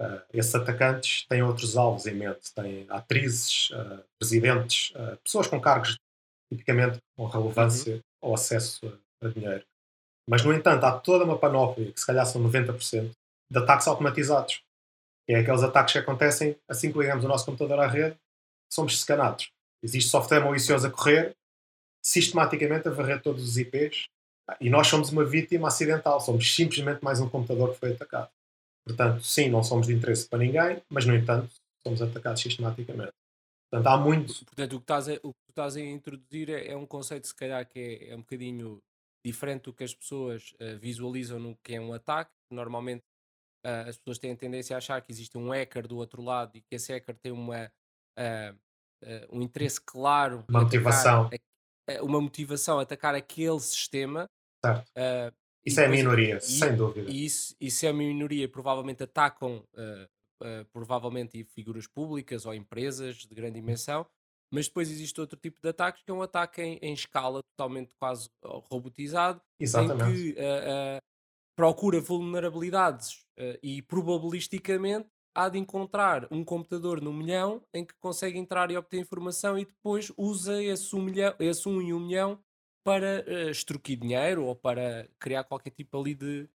Uh, 0.00 0.20
esses 0.32 0.54
atacantes 0.54 1.24
têm 1.28 1.42
outros 1.42 1.76
alvos 1.76 2.06
em 2.06 2.14
mente, 2.14 2.52
têm 2.54 2.86
atrizes, 2.88 3.70
uh, 3.70 4.04
presidentes, 4.18 4.92
pessoas 5.22 5.46
com 5.46 5.60
cargos 5.60 5.96
tipicamente 6.52 6.98
com 7.16 7.26
relevância 7.26 7.94
uhum. 7.94 8.00
ao 8.22 8.34
acesso 8.34 8.86
a, 9.22 9.26
a, 9.26 9.30
dinheiro. 9.30 9.64
Mas, 10.28 10.44
no 10.44 10.52
entanto, 10.52 10.84
há 10.84 10.98
toda 10.98 11.24
uma 11.24 11.38
panóplia, 11.38 11.92
que 11.92 12.00
se 12.00 12.06
calhar 12.06 12.24
são 12.26 12.42
90%, 12.42 13.10
de 13.50 13.58
ataques 13.58 13.86
automatizados. 13.86 14.62
Que 15.26 15.34
é 15.34 15.38
aqueles 15.38 15.62
ataques 15.62 15.92
que 15.92 15.98
acontecem 15.98 16.56
assim 16.68 16.92
que 16.92 16.98
ligamos 16.98 17.24
o 17.24 17.28
nosso 17.28 17.46
computador 17.46 17.80
à 17.80 17.86
rede, 17.86 18.16
somos 18.72 18.98
scanados. 19.00 19.50
Existe 19.82 20.10
software 20.10 20.40
malicioso 20.40 20.86
a 20.86 20.90
correr, 20.90 21.36
sistematicamente 22.02 22.88
a 22.88 22.90
varrer 22.90 23.22
todos 23.22 23.42
os 23.44 23.56
IPs, 23.56 24.06
e 24.60 24.68
nós 24.68 24.86
somos 24.86 25.10
uma 25.10 25.24
vítima 25.24 25.68
acidental, 25.68 26.20
somos 26.20 26.54
simplesmente 26.54 27.02
mais 27.02 27.20
um 27.20 27.28
computador 27.28 27.72
que 27.72 27.80
foi 27.80 27.92
atacado. 27.92 28.30
Portanto, 28.86 29.22
sim, 29.22 29.48
não 29.48 29.62
somos 29.62 29.86
de 29.86 29.94
interesse 29.94 30.28
para 30.28 30.38
ninguém, 30.38 30.82
mas, 30.88 31.06
no 31.06 31.14
entanto, 31.14 31.50
somos 31.86 32.02
atacados 32.02 32.42
sistematicamente. 32.42 33.12
Portanto, 33.70 33.86
há 33.86 33.96
muito. 33.96 34.44
Portanto, 34.44 34.72
o 34.74 34.78
que 34.78 34.84
estás 34.84 35.08
a, 35.08 35.12
o 35.22 35.32
que 35.32 35.50
estás 35.50 35.76
a 35.76 35.80
introduzir 35.80 36.50
é, 36.50 36.68
é, 36.68 36.76
um 36.76 36.86
conceito, 36.86 37.26
se 37.26 37.34
calhar, 37.34 37.66
que 37.66 37.78
é, 37.78 38.10
é 38.10 38.14
um 38.14 38.20
bocadinho 38.20 38.82
diferente 39.24 39.64
do 39.64 39.72
que 39.72 39.84
as 39.84 39.94
pessoas 39.94 40.54
uh, 40.60 40.78
visualizam 40.78 41.40
no 41.40 41.56
que 41.56 41.74
é 41.74 41.80
um 41.80 41.94
ataque. 41.94 42.30
Normalmente, 42.50 43.02
uh, 43.64 43.88
as 43.88 43.96
pessoas 43.96 44.18
têm 44.18 44.32
a 44.32 44.36
tendência 44.36 44.76
a 44.76 44.78
achar 44.78 45.00
que 45.00 45.10
existe 45.10 45.36
um 45.38 45.50
hacker 45.50 45.88
do 45.88 45.96
outro 45.96 46.22
lado 46.22 46.56
e 46.56 46.60
que 46.60 46.74
esse 46.74 46.92
hacker 46.92 47.16
tem 47.16 47.32
uma, 47.32 47.72
uh, 48.18 48.56
um 49.30 49.42
interesse 49.42 49.80
claro, 49.80 50.44
uma 50.48 50.62
motivação, 50.62 51.28
a, 51.88 52.02
uma 52.02 52.20
motivação 52.20 52.78
a 52.78 52.82
atacar 52.82 53.14
aquele 53.14 53.60
sistema. 53.60 54.28
Certo. 54.64 54.90
isso 55.64 55.78
é 55.78 55.84
a 55.84 55.88
minoria, 55.88 56.38
e, 56.38 56.40
sem 56.40 56.74
dúvida. 56.74 57.10
E 57.10 57.26
isso, 57.26 57.54
isso 57.60 57.84
é 57.84 57.90
a 57.90 57.92
minoria, 57.92 58.48
provavelmente 58.48 59.02
atacam 59.02 59.62
uh, 59.74 60.64
provavelmente 60.72 61.44
figuras 61.44 61.86
públicas 61.86 62.46
ou 62.46 62.54
empresas 62.54 63.16
de 63.16 63.34
grande 63.34 63.60
dimensão, 63.60 64.06
mas 64.50 64.68
depois 64.68 64.90
existe 64.90 65.20
outro 65.20 65.38
tipo 65.38 65.58
de 65.62 65.68
ataques 65.68 66.02
que 66.02 66.10
é 66.10 66.14
um 66.14 66.22
ataque 66.22 66.62
em, 66.62 66.78
em 66.80 66.94
escala 66.94 67.42
totalmente 67.42 67.94
quase 67.96 68.30
robotizado, 68.42 69.40
Exatamente. 69.60 70.10
em 70.10 70.32
que 70.34 70.40
uh, 70.40 70.42
uh, 70.42 70.98
procura 71.56 72.00
vulnerabilidades 72.00 73.22
e 73.62 73.82
probabilisticamente 73.82 75.08
há 75.34 75.48
de 75.48 75.58
encontrar 75.58 76.26
um 76.30 76.44
computador 76.44 77.00
no 77.00 77.12
milhão 77.12 77.62
em 77.74 77.84
que 77.84 77.94
consegue 77.94 78.38
entrar 78.38 78.70
e 78.70 78.76
obter 78.76 79.00
informação 79.00 79.58
e 79.58 79.64
depois 79.64 80.12
usa 80.16 80.62
esse 80.62 80.94
um, 80.94 81.02
milhão, 81.02 81.34
esse 81.40 81.68
um 81.68 81.78
um 81.78 82.00
milhão 82.00 82.38
para 82.84 83.24
uh, 83.26 83.96
dinheiro 83.96 84.44
ou 84.44 84.54
para 84.54 85.08
criar 85.18 85.44
qualquer 85.44 85.70
tipo 85.70 85.98
ali 85.98 86.14
de. 86.14 86.48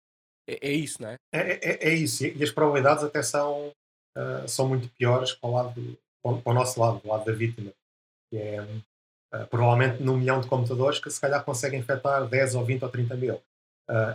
É, 0.48 0.70
é 0.70 0.72
isso, 0.72 1.02
não 1.02 1.10
é? 1.10 1.16
É, 1.34 1.40
é? 1.40 1.90
é, 1.90 1.94
isso. 1.94 2.26
E 2.26 2.42
as 2.44 2.52
probabilidades 2.52 3.04
até 3.04 3.22
são 3.24 3.74
uh, 4.18 4.48
são 4.48 4.68
muito 4.70 4.88
piores 4.90 5.34
para 5.34 5.50
o, 5.50 5.54
lado, 5.54 5.98
para 6.24 6.52
o 6.52 6.54
nosso 6.54 6.80
lado, 6.80 7.00
do 7.00 7.08
lado 7.08 7.26
da 7.26 7.34
vítima. 7.34 7.72
Que 8.32 8.38
é, 8.38 8.62
uh, 8.62 9.48
provavelmente 9.50 10.04
num 10.04 10.18
milhão 10.18 10.40
de 10.40 10.48
computadores 10.48 11.00
que 11.00 11.10
se 11.10 11.20
calhar 11.20 11.44
conseguem 11.44 11.80
infectar 11.80 12.28
10 12.28 12.56
ou 12.56 12.64
20 12.64 12.84
ou 12.84 12.90
30 12.90 13.16
mil. 13.16 13.42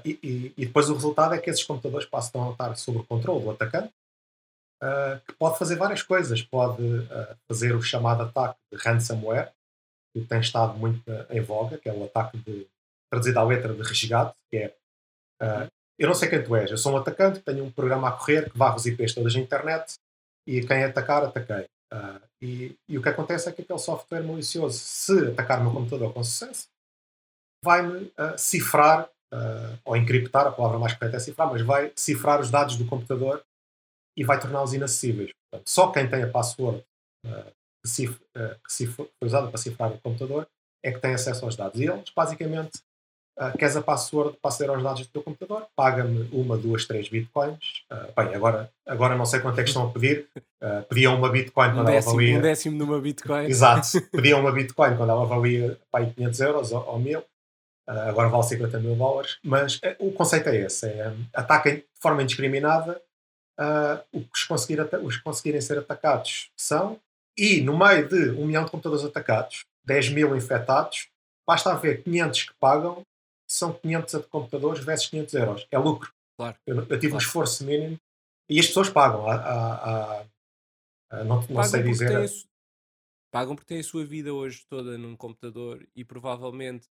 E, 0.05 0.21
e, 0.23 0.55
e, 0.57 0.67
depois 0.67 0.89
o 0.89 0.95
resultado 0.95 1.35
é 1.35 1.39
que 1.39 1.51
esses 1.51 1.65
computadores 1.65 2.07
passam 2.07 2.49
a 2.49 2.53
estar 2.53 2.77
sob 2.77 2.99
o 2.99 3.05
controle 3.05 3.43
do 3.43 3.51
atacante, 3.51 3.93
que 5.27 5.33
pode 5.35 5.59
fazer 5.59 5.77
várias 5.77 6.03
coisas. 6.03 6.43
Pode 6.43 6.83
fazer 7.49 7.75
o 7.75 7.83
chamado 7.83 8.23
ataque 8.23 8.59
de 8.73 8.79
ransomware, 8.79 9.53
que 10.15 10.25
tem 10.25 10.41
estado 10.41 10.79
muito 10.79 11.03
em 11.31 11.41
voga, 11.41 11.79
que 11.79 11.89
é 11.89 11.93
o 11.93 12.05
ataque 12.05 12.39
de, 12.39 12.67
traduzido 13.11 13.39
à 13.39 13.45
letra 13.45 13.73
de 13.73 13.83
resgate, 13.83 14.35
que 14.51 14.57
é 14.59 14.75
eu 15.99 16.09
não 16.09 16.15
sei 16.15 16.29
quem 16.29 16.43
tu 16.43 16.57
és, 16.57 16.71
eu 16.71 16.79
sou 16.79 16.93
um 16.93 16.97
atacante, 16.97 17.41
tenho 17.41 17.65
um 17.65 17.71
programa 17.71 18.09
a 18.09 18.13
correr 18.13 18.51
que 18.51 18.59
varre 18.59 18.77
os 18.77 18.87
IPs 18.87 19.15
todas 19.15 19.35
na 19.35 19.41
internet 19.41 19.95
e 20.47 20.61
quem 20.67 20.85
atacar, 20.85 21.25
ataquei. 21.25 21.67
Uh, 21.93 22.21
e, 22.43 22.77
e, 22.89 22.99
o 22.99 23.03
que 23.03 23.09
acontece 23.09 23.49
é 23.49 23.53
que 23.53 23.63
aquele 23.63 23.79
software 23.79 24.23
malicioso, 24.23 24.77
se 24.79 25.29
atacar 25.29 25.61
o 25.61 25.65
meu 25.65 25.73
computador 25.73 26.13
com 26.13 26.25
sucesso, 26.25 26.67
vai-me 27.63 28.07
uh, 28.07 28.37
cifrar, 28.37 29.09
uh, 29.33 29.79
ou 29.85 29.97
encriptar, 29.97 30.47
a 30.47 30.51
palavra 30.51 30.79
mais 30.79 30.95
correta 30.95 31.17
é 31.17 31.21
cifrar, 31.21 31.49
mas 31.49 31.63
vai 31.63 31.93
cifrar 31.95 32.41
os 32.41 32.51
dados 32.51 32.77
do 32.77 32.87
computador 32.87 33.45
e 34.17 34.25
vai 34.25 34.39
torná-los 34.39 34.73
inacessíveis. 34.73 35.31
Portanto, 35.51 35.69
só 35.69 35.91
quem 35.91 36.09
tem 36.09 36.23
a 36.23 36.29
password 36.29 36.85
que, 37.25 37.89
cif, 37.89 38.19
que 38.69 38.87
foi 38.87 39.09
usada 39.23 39.49
para 39.49 39.59
cifrar 39.59 39.93
o 39.93 40.01
computador 40.01 40.47
é 40.83 40.93
que 40.93 41.01
tem 41.01 41.15
acesso 41.15 41.45
aos 41.45 41.57
dados. 41.57 41.81
E 41.81 41.85
eles, 41.85 42.11
basicamente, 42.15 42.81
Uh, 43.37 43.51
queres 43.59 43.75
a 43.75 43.83
password 43.83 44.37
para 44.41 44.49
aceder 44.49 44.73
aos 44.73 44.83
dados 44.83 45.01
do 45.03 45.09
teu 45.09 45.23
computador? 45.23 45.67
Paga-me 45.75 46.29
uma, 46.33 46.57
duas, 46.57 46.85
três 46.85 47.09
bitcoins. 47.09 47.83
Uh, 47.91 48.13
bem, 48.17 48.33
agora, 48.33 48.71
agora 48.87 49.17
não 49.17 49.27
sei 49.27 49.41
quanto 49.41 49.59
é 49.59 49.65
que 49.65 49.71
estão 49.71 49.89
a 49.89 49.91
pedir. 49.91 50.29
Uh, 50.63 50.85
pediam 50.89 51.17
uma 51.17 51.29
bitcoin 51.29 51.71
um 51.71 51.75
quando 51.75 51.87
décimo, 51.87 52.11
ela 52.11 52.21
valia. 52.21 52.39
Um 52.39 52.43
décimo 52.43 52.79
numa 52.79 53.01
bitcoin. 53.01 53.47
Exato. 53.47 53.89
Pediam 54.13 54.41
uma 54.41 54.53
bitcoin 54.53 54.97
quando 54.97 55.11
ela 55.11 55.27
valia 55.27 55.77
pá, 55.91 56.05
500 56.07 56.41
euros 56.41 56.73
ou, 56.73 56.87
ou 56.87 56.99
1000. 57.01 57.19
Uh, 57.19 57.25
agora 58.09 58.29
vale 58.29 58.45
50 58.45 58.79
mil 58.79 58.95
dólares. 58.95 59.39
Mas 59.43 59.81
o 59.99 60.13
conceito 60.13 60.49
é 60.49 60.57
esse: 60.57 60.87
é, 60.87 61.13
ataquem 61.35 61.79
de 61.79 61.85
forma 62.01 62.23
indiscriminada. 62.23 63.03
Os, 64.13 64.45
conseguir 64.45 64.81
os 65.03 65.17
conseguirem 65.19 65.61
ser 65.61 65.79
atacados 65.79 66.51
são. 66.57 67.01
E 67.37 67.61
no 67.61 67.77
meio 67.77 68.09
de 68.09 68.31
um 68.31 68.47
milhão 68.47 68.65
de 68.65 68.71
computadores 68.71 69.05
atacados, 69.05 69.65
10 69.85 70.11
mil 70.11 70.37
infectados, 70.37 71.09
basta 71.47 71.73
haver 71.73 72.03
500 72.03 72.43
que 72.45 72.55
pagam 72.61 73.03
são 73.47 73.73
500 73.73 74.27
computadores 74.27 74.85
versus 74.85 75.09
500 75.09 75.35
euros. 75.35 75.67
É 75.71 75.79
lucro. 75.79 76.13
Claro. 76.37 76.57
Eu, 76.67 76.77
eu 76.77 76.85
tive 76.87 77.01
claro. 77.01 77.15
um 77.15 77.19
esforço 77.19 77.65
mínimo 77.65 77.99
e 78.49 78.59
as 78.59 78.67
pessoas 78.67 78.89
pagam. 78.89 79.29
A, 79.29 79.35
a, 79.35 80.21
a, 81.11 81.25
não, 81.25 81.37
não 81.37 81.47
pagam 81.47 81.65
sei 81.65 81.83
dizer. 81.83 82.17
A... 82.17 82.29
Pagam 83.31 83.57
porque 83.57 83.69
têm 83.69 83.81
a 83.81 83.85
sua 83.85 84.05
vida 84.05 84.33
hoje 84.33 84.65
toda 84.69 84.97
num 84.99 85.17
computador 85.17 85.87
e 85.95 86.05
provavelmente. 86.05 86.89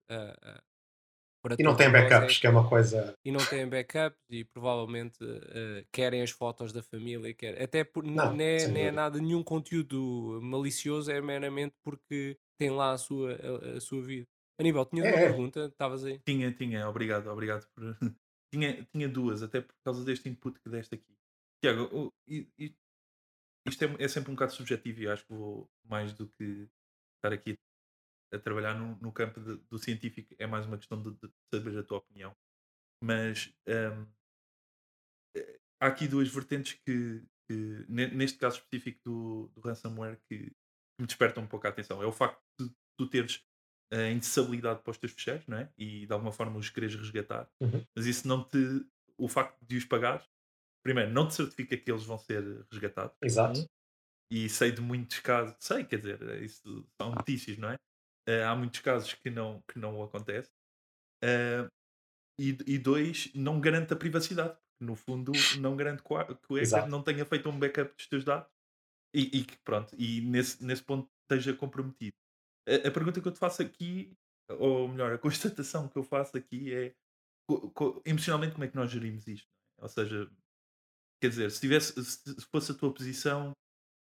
E 1.58 1.63
não 1.63 1.75
têm 1.75 1.89
backups, 1.89 2.38
é, 2.38 2.39
que 2.41 2.48
é 2.48 2.50
uma 2.50 2.67
coisa. 2.67 3.15
E 3.24 3.31
não 3.31 3.39
têm 3.46 3.67
backups 3.67 4.19
e 4.29 4.43
provavelmente 4.43 5.24
uh, 5.24 5.86
querem 5.91 6.22
as 6.22 6.31
fotos 6.31 6.74
da 6.74 6.84
família. 6.84 7.34
Querem, 7.34 7.63
até 7.63 7.84
por, 7.84 8.03
não, 8.03 8.36
nem, 8.36 8.58
é, 8.58 8.67
nem 8.67 8.84
é 8.88 8.91
nada, 8.91 9.19
nenhum 9.19 9.41
conteúdo 9.41 10.39
malicioso, 10.41 11.10
é 11.10 11.22
meramente 11.22 11.75
porque 11.81 12.38
tem 12.60 12.69
lá 12.69 12.91
a 12.91 12.98
sua, 12.98 13.36
a, 13.36 13.77
a 13.77 13.81
sua 13.81 14.01
vida. 14.01 14.27
Aníbal, 14.60 14.86
tinha 14.86 15.05
é, 15.05 15.08
uma 15.08 15.17
pergunta? 15.17 15.65
Estavas 15.67 16.03
aí? 16.03 16.19
Tinha, 16.19 16.51
tinha, 16.51 16.89
obrigado, 16.89 17.27
obrigado 17.27 17.65
por. 17.74 17.98
tinha, 18.53 18.86
tinha 18.91 19.08
duas, 19.08 19.41
até 19.41 19.62
por 19.62 19.74
causa 19.86 20.03
deste 20.03 20.27
input 20.27 20.60
que 20.60 20.69
deste 20.69 20.96
aqui. 20.96 21.15
Tiago, 21.63 21.84
o, 21.93 22.13
isto 23.65 23.86
é, 23.86 24.03
é, 24.03 24.08
sempre 24.08 24.31
um 24.31 24.36
bocado 24.36 24.53
subjetivo 24.53 25.01
e 25.01 25.08
acho 25.08 25.25
que 25.25 25.34
vou 25.34 25.69
mais 25.86 26.13
do 26.13 26.27
que 26.27 26.67
estar 27.17 27.34
aqui 27.34 27.58
a 28.31 28.39
trabalhar 28.39 28.74
no, 28.74 28.95
no 28.98 29.12
campo 29.12 29.39
de, 29.39 29.57
do 29.69 29.77
científico, 29.77 30.36
é 30.38 30.45
mais 30.45 30.65
uma 30.65 30.77
questão 30.77 31.01
de, 31.01 31.12
de 31.12 31.31
saber 31.53 31.77
a 31.77 31.83
tua 31.83 31.98
opinião. 31.98 32.36
Mas 33.03 33.53
um, 33.67 34.07
eh, 35.36 35.59
há 35.81 35.88
aqui 35.88 36.07
duas 36.07 36.27
vertentes 36.27 36.74
que, 36.86 37.24
que, 37.48 37.86
neste 37.89 38.38
caso 38.38 38.57
específico 38.57 39.00
do, 39.05 39.51
do 39.55 39.62
ransomware, 39.62 40.19
que, 40.27 40.51
me 41.00 41.07
despertam 41.07 41.43
um 41.43 41.48
pouco 41.48 41.65
a 41.65 41.69
atenção. 41.69 42.03
É 42.03 42.05
o 42.05 42.12
facto 42.12 42.41
de 42.59 42.69
tu 42.98 43.07
teres 43.07 43.41
a 43.91 44.09
indecibilidade 44.09 44.81
para 44.83 44.91
os 44.91 44.98
teus 44.98 45.13
fecheiros, 45.13 45.48
não 45.48 45.57
é? 45.57 45.71
E 45.77 46.05
de 46.05 46.13
alguma 46.13 46.31
forma 46.31 46.59
os 46.59 46.69
queres 46.69 46.93
resgatar. 46.93 47.50
Uhum. 47.62 47.83
Mas 47.95 48.05
isso 48.05 48.27
não 48.27 48.43
te. 48.43 48.86
O 49.17 49.27
facto 49.27 49.57
de 49.65 49.77
os 49.77 49.86
pagar, 49.86 50.25
primeiro, 50.83 51.12
não 51.12 51.27
te 51.27 51.36
certifica 51.36 51.77
que 51.77 51.89
eles 51.89 52.03
vão 52.03 52.17
ser 52.17 52.43
resgatados. 52.71 53.17
Exato. 53.24 53.65
E 54.31 54.48
sei 54.48 54.71
de 54.71 54.81
muitos 54.81 55.19
casos, 55.19 55.55
sei, 55.59 55.83
quer 55.83 55.98
dizer, 55.98 56.43
isso 56.43 56.88
são 57.01 57.12
notícias, 57.12 57.57
não 57.57 57.71
é? 57.71 57.77
Uh, 58.28 58.46
há 58.48 58.56
muitos 58.56 58.80
casos 58.82 59.14
que 59.14 59.30
não, 59.30 59.62
que 59.68 59.80
não 59.80 60.02
acontece. 60.04 60.50
Uh, 61.24 61.70
e, 62.40 62.58
e 62.66 62.78
dois, 62.78 63.32
não 63.34 63.60
garante 63.60 63.94
a 63.94 63.98
privacidade. 63.98 64.58
No 64.82 64.96
fundo, 64.96 65.34
não 65.60 65.76
garante 65.76 66.02
que 66.02 66.14
o 66.14 66.16
hacker 66.18 66.88
não 66.88 67.04
tenha 67.04 67.26
feito 67.26 67.50
um 67.50 67.60
backup 67.60 67.94
dos 67.94 68.08
teus 68.08 68.24
dados 68.24 68.50
e, 69.14 69.44
que 69.44 69.58
pronto, 69.66 69.94
e 69.98 70.22
nesse, 70.22 70.64
nesse 70.64 70.82
ponto 70.84 71.10
esteja 71.24 71.54
comprometido 71.54 72.16
a, 72.70 72.88
a, 72.88 72.92
pergunta 72.92 73.20
que 73.20 73.28
eu 73.28 73.32
te 73.32 73.40
faço 73.40 73.62
aqui, 73.62 74.16
ou 74.48 74.88
melhor, 74.88 75.14
a 75.14 75.18
constatação 75.18 75.88
que 75.88 75.98
eu 75.98 76.04
faço 76.04 76.38
aqui 76.38 76.74
é 76.74 76.96
co, 77.48 77.72
co, 77.72 78.02
emocionalmente 78.06 78.54
como 78.54 78.64
é 78.64 78.68
que 78.68 78.76
nós 78.76 78.92
gerimos 78.92 79.28
isto? 79.28 79.50
Ou 79.80 79.90
seja, 79.90 80.30
quer 81.22 81.30
dizer, 81.30 81.50
se, 81.52 81.60
tivesse, 81.60 82.04
se 82.04 82.46
fosse 82.52 82.72
a 82.72 82.76
tua 82.76 82.94
posição, 82.94 83.52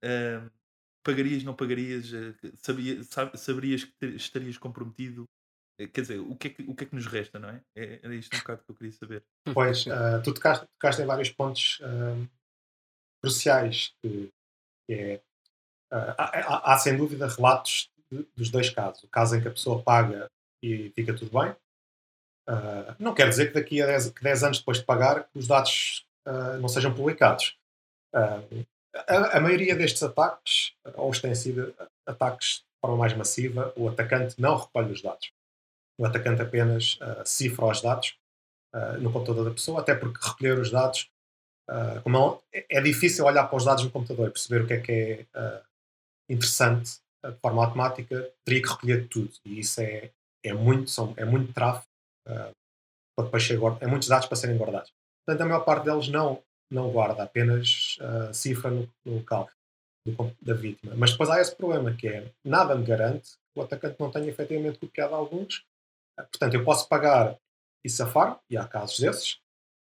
uh, 0.04 0.52
pagarias, 1.04 1.44
não 1.44 1.54
pagarias, 1.54 2.12
uh, 2.12 2.36
sabia, 2.58 3.04
sab, 3.04 3.38
saberias 3.38 3.84
que 3.84 3.92
te, 3.94 4.16
estarias 4.16 4.58
comprometido? 4.58 5.24
Uh, 5.80 5.88
quer 5.88 6.02
dizer, 6.02 6.20
o 6.20 6.36
que, 6.36 6.48
é 6.48 6.50
que, 6.52 6.64
o 6.64 6.76
que 6.76 6.84
é 6.84 6.88
que 6.88 6.96
nos 6.96 7.06
resta, 7.06 7.40
não 7.40 7.50
é? 7.50 7.62
é 7.76 8.00
era 8.04 8.16
isto 8.16 8.36
um 8.36 8.40
bocado 8.40 8.64
que 8.64 8.72
eu 8.72 8.76
queria 8.76 8.94
saber. 8.94 9.24
Pois, 9.54 9.86
uh, 9.86 10.22
tu 10.24 10.34
tocaste, 10.34 10.66
tocaste 10.80 11.02
em 11.02 11.06
vários 11.06 11.30
pontos 11.30 11.82
cruciais, 13.22 13.94
que, 14.02 14.32
que 14.88 14.94
é, 14.94 15.22
há, 15.92 16.24
há, 16.24 16.74
há, 16.74 16.78
sem 16.78 16.98
dúvida 16.98 17.28
relatos 17.28 17.92
dos 18.36 18.50
dois 18.50 18.70
casos. 18.70 19.04
O 19.04 19.08
caso 19.08 19.36
em 19.36 19.42
que 19.42 19.48
a 19.48 19.52
pessoa 19.52 19.82
paga 19.82 20.30
e 20.62 20.92
fica 20.92 21.16
tudo 21.16 21.32
bem. 21.40 21.52
Uh, 22.48 22.96
não 23.00 23.14
quer 23.14 23.30
dizer 23.30 23.48
que 23.48 23.54
daqui 23.54 23.82
a 23.82 23.86
10, 23.86 24.12
que 24.12 24.24
10 24.24 24.44
anos 24.44 24.60
depois 24.60 24.80
de 24.80 24.86
pagar 24.86 25.30
os 25.34 25.48
dados 25.48 26.06
uh, 26.28 26.60
não 26.60 26.68
sejam 26.68 26.94
publicados. 26.94 27.58
Uh, 28.14 28.66
a, 28.96 29.38
a, 29.38 29.42
maioria 29.42 29.76
destes 29.76 30.04
ataques, 30.04 30.74
ou 30.96 31.10
os 31.10 31.20
têm 31.20 31.34
sido 31.36 31.74
ataques 32.06 32.64
forma 32.82 32.98
mais 32.98 33.14
massiva, 33.16 33.72
o 33.76 33.88
atacante 33.88 34.42
não 34.42 34.58
recolhe 34.58 34.92
os 34.92 35.02
dados. 35.02 35.32
O 36.00 36.06
atacante 36.06 36.42
apenas 36.42 36.98
uh, 37.02 37.26
cifra 37.26 37.66
os 37.66 37.82
dados 37.82 38.18
uh, 38.74 39.00
no 39.00 39.14
computador 39.14 39.46
da 39.46 39.52
pessoa, 39.52 39.82
até 39.82 39.94
porque 39.94 40.28
recolher 40.28 40.58
os 40.58 40.72
dados, 40.72 41.10
uh, 41.70 42.02
como 42.02 42.42
é, 42.52 42.66
é, 42.70 42.82
difícil 42.82 43.26
olhar 43.26 43.46
para 43.48 43.58
os 43.58 43.66
dados 43.66 43.84
no 43.84 43.92
computador 43.92 44.28
e 44.28 44.32
perceber 44.32 44.64
o 44.64 44.68
que 44.68 44.74
é 44.74 44.82
que 44.82 44.92
é 45.36 45.62
interessante 46.30 47.00
de 47.24 47.38
forma 47.40 47.64
automática, 47.64 48.34
teria 48.44 48.64
que 48.64 48.70
recolher 48.70 49.08
tudo. 49.08 49.32
E 49.46 49.60
isso 49.60 49.80
é, 49.80 50.10
é 50.44 50.54
muito, 50.54 50.90
são, 50.90 51.14
é 51.18 51.24
muito 51.24 51.54
tráfego, 51.54 51.86
para 52.26 53.26
depois 53.26 53.48
é 53.80 53.88
muitos 53.88 54.08
dados 54.08 54.28
para 54.28 54.38
serem 54.38 54.58
guardados. 54.58 54.92
Portanto, 55.24 55.42
a 55.42 55.46
maior 55.46 55.64
parte 55.64 55.86
deles 55.86 56.08
não, 56.08 56.42
não 56.72 56.90
guarda, 56.90 57.24
apenas 57.24 57.98
cifra 58.34 58.72
no, 58.72 58.90
no 59.06 59.16
local 59.16 59.50
do, 60.06 60.36
da 60.42 60.54
vítima. 60.54 60.94
Mas 60.96 61.12
depois 61.12 61.30
há 61.30 61.40
esse 61.40 61.56
problema, 61.56 61.94
que 61.94 62.08
é 62.08 62.32
nada 62.44 62.76
me 62.76 62.86
garante 62.86 63.32
que 63.54 63.60
o 63.60 63.62
atacante 63.62 64.00
não 64.00 64.12
tenha 64.12 64.30
efetivamente 64.30 64.80
copiado 64.80 65.14
alguns. 65.14 65.66
Ah, 66.18 66.24
portanto, 66.24 66.54
eu 66.54 66.64
posso 66.64 66.88
pagar 66.88 67.38
e 67.84 67.90
safar, 67.90 68.40
e 68.50 68.58
há 68.58 68.68
casos 68.68 69.00
desses. 69.00 69.34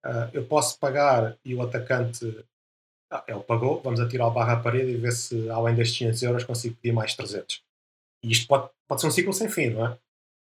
Uh, 0.05 0.29
eu 0.31 0.45
posso 0.45 0.79
pagar 0.79 1.38
e 1.43 1.53
o 1.53 1.62
atacante, 1.62 2.45
ah, 3.12 3.24
ele 3.27 3.43
pagou, 3.43 3.81
vamos 3.81 4.00
atirar 4.00 4.27
o 4.27 4.31
barra 4.31 4.53
à 4.53 4.59
parede 4.59 4.91
e 4.91 4.98
ver 4.98 5.12
se 5.12 5.50
além 5.50 5.75
destes 5.75 5.98
500 5.98 6.24
euros 6.24 6.43
consigo 6.45 6.75
pedir 6.75 6.93
mais 6.93 7.15
300. 7.15 7.62
E 8.24 8.31
isto 8.31 8.48
pode, 8.48 8.69
pode 8.88 9.01
ser 9.01 9.07
um 9.07 9.12
ciclo 9.12 9.33
sem 9.33 9.50
fim, 9.50 9.71
não 9.71 9.88
é? 9.88 9.98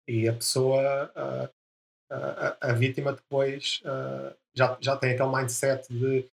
E 0.08 0.28
a 0.28 0.32
pessoa, 0.32 1.12
uh, 1.14 1.50
a, 2.10 2.70
a, 2.70 2.72
vítima 2.72 3.12
depois 3.12 3.82
já, 4.54 4.76
já 4.80 4.96
tem 4.96 5.12
aquele 5.12 5.34
mindset 5.34 5.92
de 5.92 6.28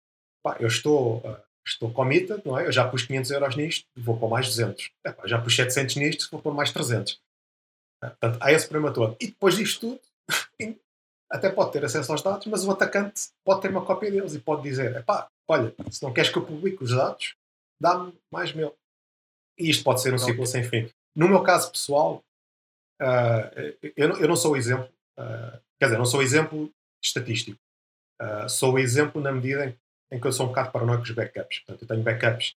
pá, 0.43 0.57
eu 0.59 0.67
estou 0.67 1.21
estou 1.67 1.91
committed, 1.91 2.41
não 2.45 2.57
é? 2.57 2.65
Eu 2.65 2.71
já 2.71 2.87
pus 2.87 3.03
500 3.03 3.31
euros 3.31 3.55
nisto, 3.55 3.85
vou 3.95 4.17
pôr 4.17 4.29
mais 4.29 4.47
200. 4.47 4.89
Epá, 5.05 5.27
já 5.27 5.39
pus 5.39 5.55
700 5.55 5.95
nisto, 5.97 6.27
vou 6.31 6.41
pôr 6.41 6.53
mais 6.53 6.71
300. 6.71 7.19
Portanto, 7.99 8.37
há 8.41 8.51
esse 8.51 8.67
problema 8.67 8.93
todo. 8.93 9.17
E 9.19 9.27
depois 9.27 9.55
disto 9.55 9.81
tudo, 9.81 10.01
até 11.29 11.49
pode 11.49 11.71
ter 11.71 11.83
acesso 11.83 12.11
aos 12.11 12.21
dados, 12.21 12.47
mas 12.47 12.63
o 12.63 12.71
atacante 12.71 13.29
pode 13.43 13.61
ter 13.61 13.69
uma 13.69 13.85
cópia 13.85 14.11
deles 14.11 14.33
e 14.33 14.39
pode 14.39 14.63
dizer: 14.63 14.95
epá, 14.95 15.27
olha, 15.47 15.73
se 15.91 16.01
não 16.03 16.13
queres 16.13 16.29
que 16.29 16.37
eu 16.37 16.45
publique 16.45 16.83
os 16.83 16.91
dados, 16.91 17.35
dá-me 17.79 18.13
mais 18.31 18.53
meu. 18.53 18.75
E 19.57 19.69
isto 19.69 19.83
pode 19.83 20.01
ser 20.01 20.13
um 20.13 20.17
ciclo 20.17 20.45
sem 20.45 20.63
fim. 20.63 20.89
No 21.15 21.27
meu 21.27 21.41
caso 21.41 21.71
pessoal, 21.71 22.23
uh, 23.01 23.89
eu, 23.95 24.17
eu, 24.17 24.27
não 24.27 24.35
sou 24.35 24.51
o 24.53 24.57
exemplo, 24.57 24.87
uh, 25.17 25.59
quer 25.79 25.85
dizer, 25.85 25.97
não 25.97 26.05
sou 26.05 26.19
o 26.19 26.23
exemplo 26.23 26.71
estatístico. 27.03 27.59
Uh, 28.21 28.49
sou 28.49 28.73
o 28.73 28.79
exemplo 28.79 29.21
na 29.21 29.31
medida 29.31 29.67
em 29.67 29.77
em 30.11 30.19
que 30.19 30.27
eu 30.27 30.31
sou 30.31 30.45
um 30.45 30.49
bocado 30.49 30.71
paranoico 30.71 31.03
com 31.03 31.09
os 31.09 31.15
backups. 31.15 31.59
Portanto, 31.59 31.81
eu 31.81 31.87
tenho 31.87 32.03
backups 32.03 32.55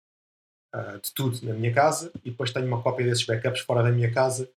uh, 0.75 1.01
de 1.01 1.13
tudo 1.13 1.45
na 1.47 1.55
minha 1.55 1.73
casa 1.73 2.13
e 2.25 2.31
depois 2.31 2.53
tenho 2.53 2.67
uma 2.67 2.83
cópia 2.83 3.07
desses 3.07 3.25
backups 3.25 3.61
fora 3.61 3.83
da 3.83 3.91
minha 3.91 4.13
casa, 4.13 4.51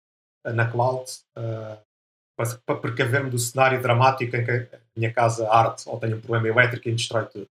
uh, 0.46 0.52
na 0.52 0.70
cloud, 0.70 1.10
para, 1.34 2.58
para 2.66 2.76
precaver-me 2.76 3.30
do 3.30 3.38
cenário 3.38 3.80
dramático 3.80 4.34
em 4.34 4.44
que 4.44 4.50
a 4.50 4.80
minha 4.96 5.12
casa 5.12 5.48
arde 5.50 5.82
ou 5.86 5.98
tenho 5.98 6.16
um 6.16 6.20
problema 6.20 6.48
elétrico 6.48 6.88
e 6.88 6.94
destrói 6.94 7.26
tudo. 7.26 7.48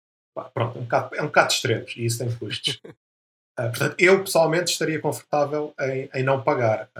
pronto, 0.52 0.76
é 0.76 0.80
um, 0.80 0.84
bocado, 0.84 1.14
é 1.16 1.22
um 1.22 1.26
bocado 1.26 1.49
de 1.49 1.54
extremos 1.54 1.94
e 1.96 2.04
isso 2.04 2.18
tem 2.18 2.37
custos. 2.37 2.80
portanto, 3.56 3.96
eu 3.99 4.22
pessoalmente 4.22 4.72
estaria 4.72 5.00
confortável 5.00 5.72
em, 5.80 6.11
em 6.12 6.22
não 6.22 6.42
pagar. 6.42 6.90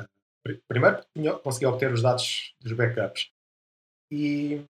primeiro, 0.69 1.05
consegui 1.43 1.67
obter 1.67 1.93
os 1.93 2.03
dados 2.03 2.55
dos 2.61 2.73
backups. 2.73 3.31
E, 4.13 4.65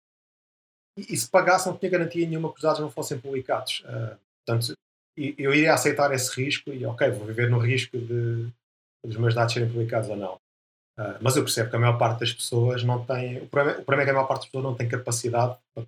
e, 0.97 1.17
se 1.17 1.29
pagasse 1.29 1.69
não 1.69 1.77
tinha 1.77 1.91
garantia 1.91 2.27
nenhuma 2.27 2.51
que 2.51 2.57
os 2.57 2.63
dados 2.63 2.81
não 2.81 2.91
fossem 2.91 3.19
publicados. 3.19 3.83
Uh, 3.87 4.17
portanto, 4.45 4.75
eu 5.17 5.55
iria 5.55 5.75
aceitar 5.75 6.13
esse 6.13 6.35
risco 6.41 6.71
e, 6.71 6.85
ok, 6.87 7.11
vou 7.11 7.27
viver 7.27 7.51
no 7.51 7.59
risco 7.59 7.99
de, 7.99 8.47
de 8.47 8.53
os 9.05 9.17
meus 9.17 9.35
dados 9.35 9.53
serem 9.53 9.69
publicados 9.69 10.09
ou 10.09 10.17
não. 10.17 10.35
Uh, 10.99 11.17
mas 11.21 11.37
eu 11.37 11.43
percebo 11.43 11.71
que 11.71 11.77
a 11.77 11.79
maior 11.79 11.99
parte 11.99 12.21
das 12.21 12.33
pessoas 12.33 12.85
não 12.85 13.05
tem. 13.05 13.39
O 13.39 13.49
problema, 13.49 13.81
o 13.81 13.85
problema 13.85 14.03
é 14.03 14.05
que 14.05 14.11
a 14.11 14.15
maior 14.15 14.27
parte 14.27 14.41
das 14.41 14.49
pessoas 14.49 14.65
não 14.65 14.75
tem 14.75 14.89
capacidade 14.89 15.59
para, 15.75 15.87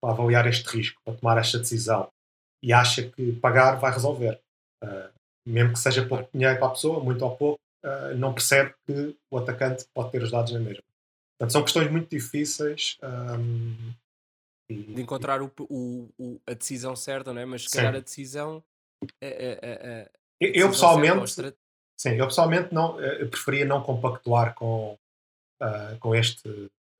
para, 0.00 0.12
avaliar 0.12 0.46
este 0.46 0.68
risco, 0.68 1.00
para 1.04 1.14
tomar 1.14 1.38
esta 1.38 1.58
decisão. 1.58 2.08
E 2.62 2.72
acha 2.72 3.08
que 3.08 3.32
pagar 3.32 3.76
vai 3.76 3.92
resolver. 3.92 4.38
Uh, 4.84 5.08
mesmo 5.46 5.72
que 5.72 5.78
seja 5.78 6.06
pouco 6.06 6.28
dinheiro 6.32 6.58
para 6.58 6.66
a 6.66 6.70
pessoa, 6.70 7.02
muito 7.02 7.24
ou 7.24 7.34
pouco, 7.34 7.60
uh, 7.84 8.14
não 8.16 8.34
percebe 8.34 8.74
que 8.86 9.16
o 9.30 9.38
atacante 9.38 9.86
pode 9.94 10.10
ter 10.10 10.22
os 10.22 10.30
dados 10.30 10.52
na 10.52 10.60
mesma. 10.60 10.82
Portanto, 11.38 11.52
são 11.52 11.62
questões 11.62 11.90
muito 11.90 12.10
difíceis. 12.10 12.98
Um, 13.02 13.92
de 14.68 15.00
encontrar 15.00 15.42
o, 15.42 15.50
o, 15.60 16.08
o, 16.18 16.40
a 16.46 16.52
decisão 16.52 16.94
certa, 16.94 17.32
não 17.32 17.40
é? 17.40 17.44
Mas 17.44 17.64
se 17.64 17.70
calhar 17.70 17.94
a 17.94 18.00
decisão. 18.00 18.62
A, 19.22 19.26
a, 19.26 20.02
a 20.02 20.10
eu 20.40 20.68
pessoalmente. 20.68 21.56
Sim, 22.00 22.10
eu 22.10 22.26
pessoalmente 22.26 22.72
não, 22.72 23.00
eh, 23.00 23.22
eu 23.22 23.28
preferia 23.28 23.64
não 23.64 23.82
compactuar 23.82 24.54
com, 24.54 24.96
uh, 25.60 25.98
com 25.98 26.14
este. 26.14 26.48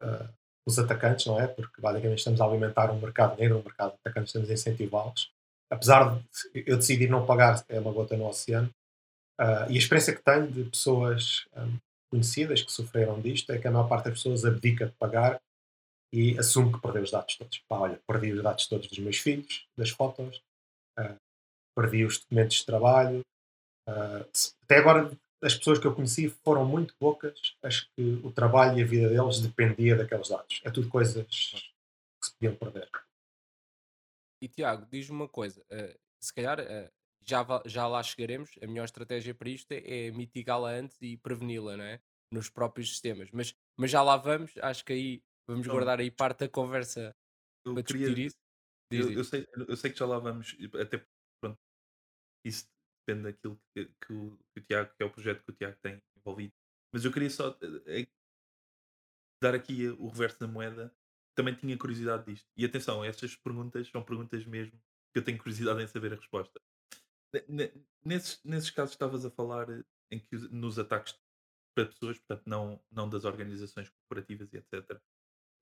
Uh, 0.02 0.38
os 0.68 0.78
atacantes, 0.78 1.24
não 1.24 1.40
é? 1.40 1.46
Porque 1.46 1.80
basicamente 1.80 2.18
estamos 2.18 2.40
a 2.42 2.44
alimentar 2.44 2.90
um 2.90 3.00
mercado 3.00 3.38
negro, 3.38 3.58
um 3.58 3.62
mercado 3.62 3.92
de 3.92 3.98
atacantes, 4.04 4.28
estamos 4.28 4.50
a 4.50 4.52
incentivá-los. 4.52 5.32
Apesar 5.70 6.14
de 6.14 6.64
eu 6.66 6.76
decidir 6.76 7.08
não 7.08 7.24
pagar, 7.24 7.64
é 7.68 7.80
uma 7.80 7.90
gota 7.90 8.16
no 8.16 8.26
oceano. 8.28 8.68
Uh, 9.40 9.70
e 9.70 9.76
a 9.76 9.78
experiência 9.78 10.14
que 10.14 10.22
tenho 10.22 10.46
de 10.46 10.64
pessoas 10.64 11.46
um, 11.56 11.78
conhecidas 12.10 12.62
que 12.62 12.70
sofreram 12.70 13.20
disto 13.20 13.50
é 13.50 13.58
que 13.58 13.66
a 13.66 13.70
maior 13.70 13.88
parte 13.88 14.06
das 14.06 14.14
pessoas 14.14 14.44
abdica 14.44 14.86
de 14.86 14.92
pagar 14.92 15.40
e 16.12 16.38
assumo 16.38 16.72
que 16.72 16.80
perdeu 16.80 17.02
os 17.02 17.10
dados 17.10 17.36
todos. 17.36 17.58
Pá, 17.68 17.78
olha, 17.78 18.00
perdi 18.06 18.32
os 18.32 18.42
dados 18.42 18.66
todos 18.66 18.88
dos 18.88 18.98
meus 18.98 19.18
filhos, 19.18 19.66
das 19.76 19.90
fotos, 19.90 20.42
uh, 20.98 21.16
perdi 21.76 22.04
os 22.04 22.18
documentos 22.18 22.56
de 22.56 22.66
trabalho. 22.66 23.20
Uh, 23.88 24.24
até 24.62 24.78
agora, 24.78 25.10
as 25.42 25.54
pessoas 25.54 25.78
que 25.78 25.86
eu 25.86 25.94
conheci 25.94 26.28
foram 26.44 26.64
muito 26.64 26.94
poucas 26.98 27.56
as 27.62 27.80
que 27.80 28.20
o 28.24 28.32
trabalho 28.32 28.78
e 28.78 28.82
a 28.82 28.86
vida 28.86 29.08
deles 29.08 29.40
dependia 29.40 29.96
daqueles 29.96 30.28
dados. 30.28 30.60
É 30.64 30.70
tudo 30.70 30.88
coisas 30.88 31.26
que 31.26 32.26
se 32.26 32.32
podiam 32.34 32.56
perder. 32.56 32.90
E 34.42 34.48
Tiago, 34.48 34.86
diz-me 34.90 35.16
uma 35.16 35.28
coisa: 35.28 35.60
uh, 35.62 35.98
se 36.20 36.34
calhar 36.34 36.58
já, 37.24 37.44
já 37.66 37.86
lá 37.86 38.02
chegaremos. 38.02 38.50
A 38.62 38.66
melhor 38.66 38.84
estratégia 38.84 39.34
para 39.34 39.50
isto 39.50 39.70
é, 39.72 40.06
é 40.06 40.10
mitigá-la 40.10 40.70
antes 40.70 40.96
e 41.02 41.16
preveni-la, 41.16 41.76
não 41.76 41.84
é? 41.84 42.00
Nos 42.32 42.48
próprios 42.48 42.90
sistemas. 42.90 43.30
Mas, 43.30 43.54
mas 43.76 43.90
já 43.90 44.02
lá 44.02 44.16
vamos, 44.16 44.52
acho 44.58 44.84
que 44.84 44.92
aí 44.92 45.22
Vamos 45.48 45.64
então, 45.64 45.74
guardar 45.74 45.98
aí 45.98 46.10
parte 46.10 46.40
da 46.40 46.48
conversa 46.48 47.16
para 47.64 47.82
discutir 47.82 48.08
queria, 48.08 48.26
isso. 48.26 48.36
Diz, 48.92 49.06
eu, 49.06 49.12
eu, 49.12 49.24
sei, 49.24 49.46
eu 49.66 49.76
sei 49.76 49.90
que 49.90 49.98
já 49.98 50.06
lá 50.06 50.18
vamos, 50.18 50.56
até 50.78 51.04
pronto, 51.40 51.58
isso 52.44 52.68
depende 53.06 53.24
daquilo 53.24 53.58
que, 53.74 53.86
que, 53.86 54.12
o, 54.12 54.38
que, 54.52 54.60
o, 54.60 54.62
Tiago, 54.62 54.94
que 54.94 55.02
é 55.02 55.06
o 55.06 55.10
projeto 55.10 55.42
que 55.42 55.50
o 55.50 55.54
Tiago 55.54 55.78
tem 55.82 56.02
envolvido. 56.18 56.52
Mas 56.92 57.04
eu 57.04 57.12
queria 57.12 57.30
só 57.30 57.58
é, 57.86 58.06
dar 59.42 59.54
aqui 59.54 59.88
o 59.88 60.08
reverso 60.08 60.38
da 60.38 60.46
moeda. 60.46 60.94
Também 61.34 61.54
tinha 61.54 61.78
curiosidade 61.78 62.26
disto. 62.26 62.46
E 62.56 62.64
atenção, 62.64 63.04
estas 63.04 63.36
perguntas 63.36 63.88
são 63.88 64.02
perguntas 64.02 64.44
mesmo 64.44 64.78
que 65.12 65.18
eu 65.18 65.24
tenho 65.24 65.38
curiosidade 65.38 65.82
em 65.82 65.86
saber 65.86 66.12
a 66.12 66.16
resposta. 66.16 66.60
Nesses, 68.04 68.42
nesses 68.42 68.70
casos 68.70 68.94
estavas 68.94 69.24
a 69.24 69.30
falar 69.30 69.68
em 70.10 70.18
que 70.18 70.36
nos 70.50 70.78
ataques 70.78 71.18
para 71.74 71.86
pessoas, 71.86 72.18
portanto, 72.18 72.42
não, 72.46 72.82
não 72.90 73.08
das 73.08 73.24
organizações 73.24 73.88
corporativas 73.88 74.52
e 74.52 74.56
etc 74.56 75.00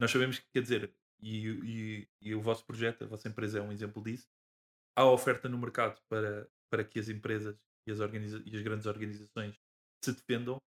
nós 0.01 0.11
sabemos 0.11 0.39
que, 0.39 0.47
quer 0.53 0.63
dizer, 0.63 0.95
e, 1.21 1.49
e, 1.49 2.09
e, 2.21 2.35
o 2.35 2.41
vosso 2.41 2.65
projeto, 2.65 3.05
a 3.05 3.07
vossa 3.07 3.29
empresa 3.29 3.59
é 3.59 3.63
um 3.63 3.73
exemplo 3.73 4.03
disso, 4.03 4.29
há 4.97 5.05
oferta 5.11 5.49
no 5.49 5.59
mercado 5.59 6.01
para, 6.09 6.49
para 6.71 6.85
que 6.85 6.99
as 6.99 7.09
empresas 7.09 7.57
e 7.87 7.93
as, 7.93 8.01
organiza 8.01 8.43
e 8.45 8.55
as 8.57 8.63
grandes 8.63 8.87
organizações 8.87 9.59
se 10.05 10.13
defendam, 10.13 10.61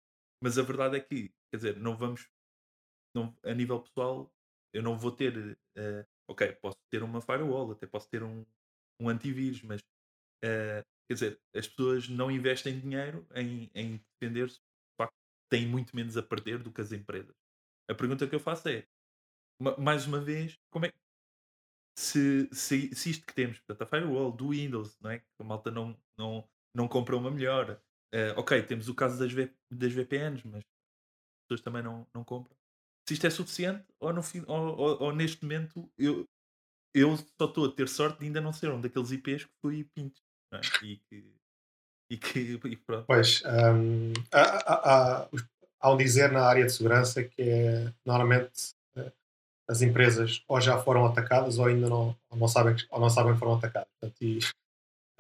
mas 0.43 0.59
a 0.59 0.62
verdade 0.62 0.97
é 0.97 1.01
que, 1.01 1.29
quer 1.51 1.57
dizer, 1.57 1.77
não 1.77 1.97
vamos, 1.97 2.29
não, 3.14 3.37
a 3.45 3.55
nível 3.55 3.81
pessoal, 3.81 4.33
eu 4.73 4.83
não 4.83 4.99
vou 4.99 5.12
ter, 5.12 5.37
uh, 5.77 6.07
ok, 6.29 6.53
posso 6.55 6.79
ter 6.91 7.03
uma 7.03 7.21
firewall, 7.21 7.73
até 7.73 7.87
posso 7.87 8.09
ter 8.09 8.23
um, 8.23 8.45
um 9.01 9.09
antivírus, 9.09 9.62
mas 9.62 9.81
uh, 10.45 10.85
quer 11.09 11.14
dizer, 11.14 11.41
as 11.55 11.67
pessoas 11.67 12.09
não 12.09 12.31
investem 12.31 12.79
dinheiro 12.79 13.27
em, 13.35 13.71
em 13.75 14.01
defender-se, 14.12 14.57
de 14.57 14.97
facto, 14.97 15.17
têm 15.51 15.67
muito 15.67 15.95
menos 15.97 16.17
a 16.17 16.23
perder 16.23 16.62
do 16.62 16.73
que 16.73 16.81
as 16.81 16.93
empresas. 16.93 17.35
A 17.91 17.95
pergunta 17.95 18.27
que 18.27 18.35
eu 18.35 18.41
faço 18.41 18.69
é: 18.69 18.87
mais 19.79 20.07
uma 20.07 20.21
vez, 20.21 20.57
como 20.71 20.87
é 20.87 20.92
se, 21.99 22.49
se, 22.53 22.94
se 22.94 23.11
isto 23.11 23.27
que 23.27 23.35
temos, 23.35 23.59
portanto, 23.59 23.83
a 23.83 23.87
firewall 23.87 24.31
do 24.31 24.51
Windows, 24.51 24.97
não 25.01 25.11
é? 25.11 25.21
A 25.40 25.44
malta 25.44 25.68
não, 25.68 25.97
não, 26.16 26.49
não 26.73 26.87
compra 26.87 27.16
uma 27.16 27.29
melhor. 27.29 27.81
Uh, 28.14 28.38
ok, 28.38 28.62
temos 28.62 28.88
o 28.88 28.94
caso 28.94 29.18
das, 29.18 29.33
v, 29.33 29.53
das 29.68 29.92
VPNs, 29.92 30.47
mas 30.47 30.59
as 30.59 30.64
pessoas 31.49 31.61
também 31.61 31.83
não, 31.83 32.07
não 32.14 32.23
compram. 32.23 32.57
Se 33.09 33.14
isto 33.14 33.27
é 33.27 33.31
suficiente, 33.31 33.85
ou, 33.99 34.12
no, 34.12 34.23
ou, 34.47 34.79
ou, 34.79 35.03
ou 35.03 35.12
neste 35.12 35.42
momento 35.42 35.90
eu, 35.99 36.25
eu 36.94 37.16
só 37.16 37.47
estou 37.47 37.66
a 37.66 37.73
ter 37.73 37.88
sorte 37.88 38.21
de 38.21 38.27
ainda 38.27 38.40
não 38.40 38.53
ser 38.53 38.71
um 38.71 38.81
daqueles 38.81 39.11
IPs 39.11 39.44
que 39.44 39.53
fui 39.61 39.85
pinto. 39.92 40.21
É? 40.53 40.61
E 40.85 40.97
que. 40.97 41.35
E 42.11 42.16
que 42.16 42.61
e 42.64 42.77
pronto. 42.77 43.07
Pois, 43.07 43.42
um, 43.44 44.12
há, 44.33 45.23
há, 45.23 45.29
há, 45.81 45.92
um 45.92 45.97
dizer 45.97 46.31
na 46.31 46.47
área 46.47 46.64
de 46.64 46.73
segurança 46.73 47.25
que 47.25 47.42
é 47.42 47.92
normalmente 48.07 48.73
as 49.69 49.83
empresas 49.83 50.43
ou 50.49 50.61
já 50.61 50.79
foram 50.79 51.05
atacadas 51.05 51.59
ou 51.59 51.67
ainda 51.67 51.89
não, 51.89 52.17
ou 52.31 52.39
não, 52.39 52.49
sabem, 52.49 52.75
ou 52.91 53.01
não 53.01 53.11
sabem 53.11 53.35
que 53.35 53.39
foram 53.39 53.55
atacadas. 53.55 53.89
Portanto, 54.01 54.23
e, 54.23 54.39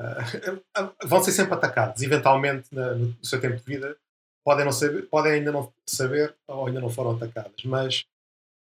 uh, 0.00 0.94
vão 1.06 1.22
ser 1.22 1.32
sempre 1.32 1.54
atacados. 1.54 2.02
Eventualmente, 2.02 2.74
na, 2.74 2.94
no 2.94 3.24
seu 3.24 3.40
tempo 3.40 3.56
de 3.56 3.62
vida, 3.62 3.96
podem, 4.42 4.64
não 4.64 4.72
saber, 4.72 5.02
podem 5.08 5.32
ainda 5.32 5.52
não 5.52 5.70
saber 5.86 6.34
ou 6.46 6.66
ainda 6.66 6.80
não 6.80 6.88
foram 6.88 7.12
atacadas. 7.12 7.62
Mas, 7.64 8.06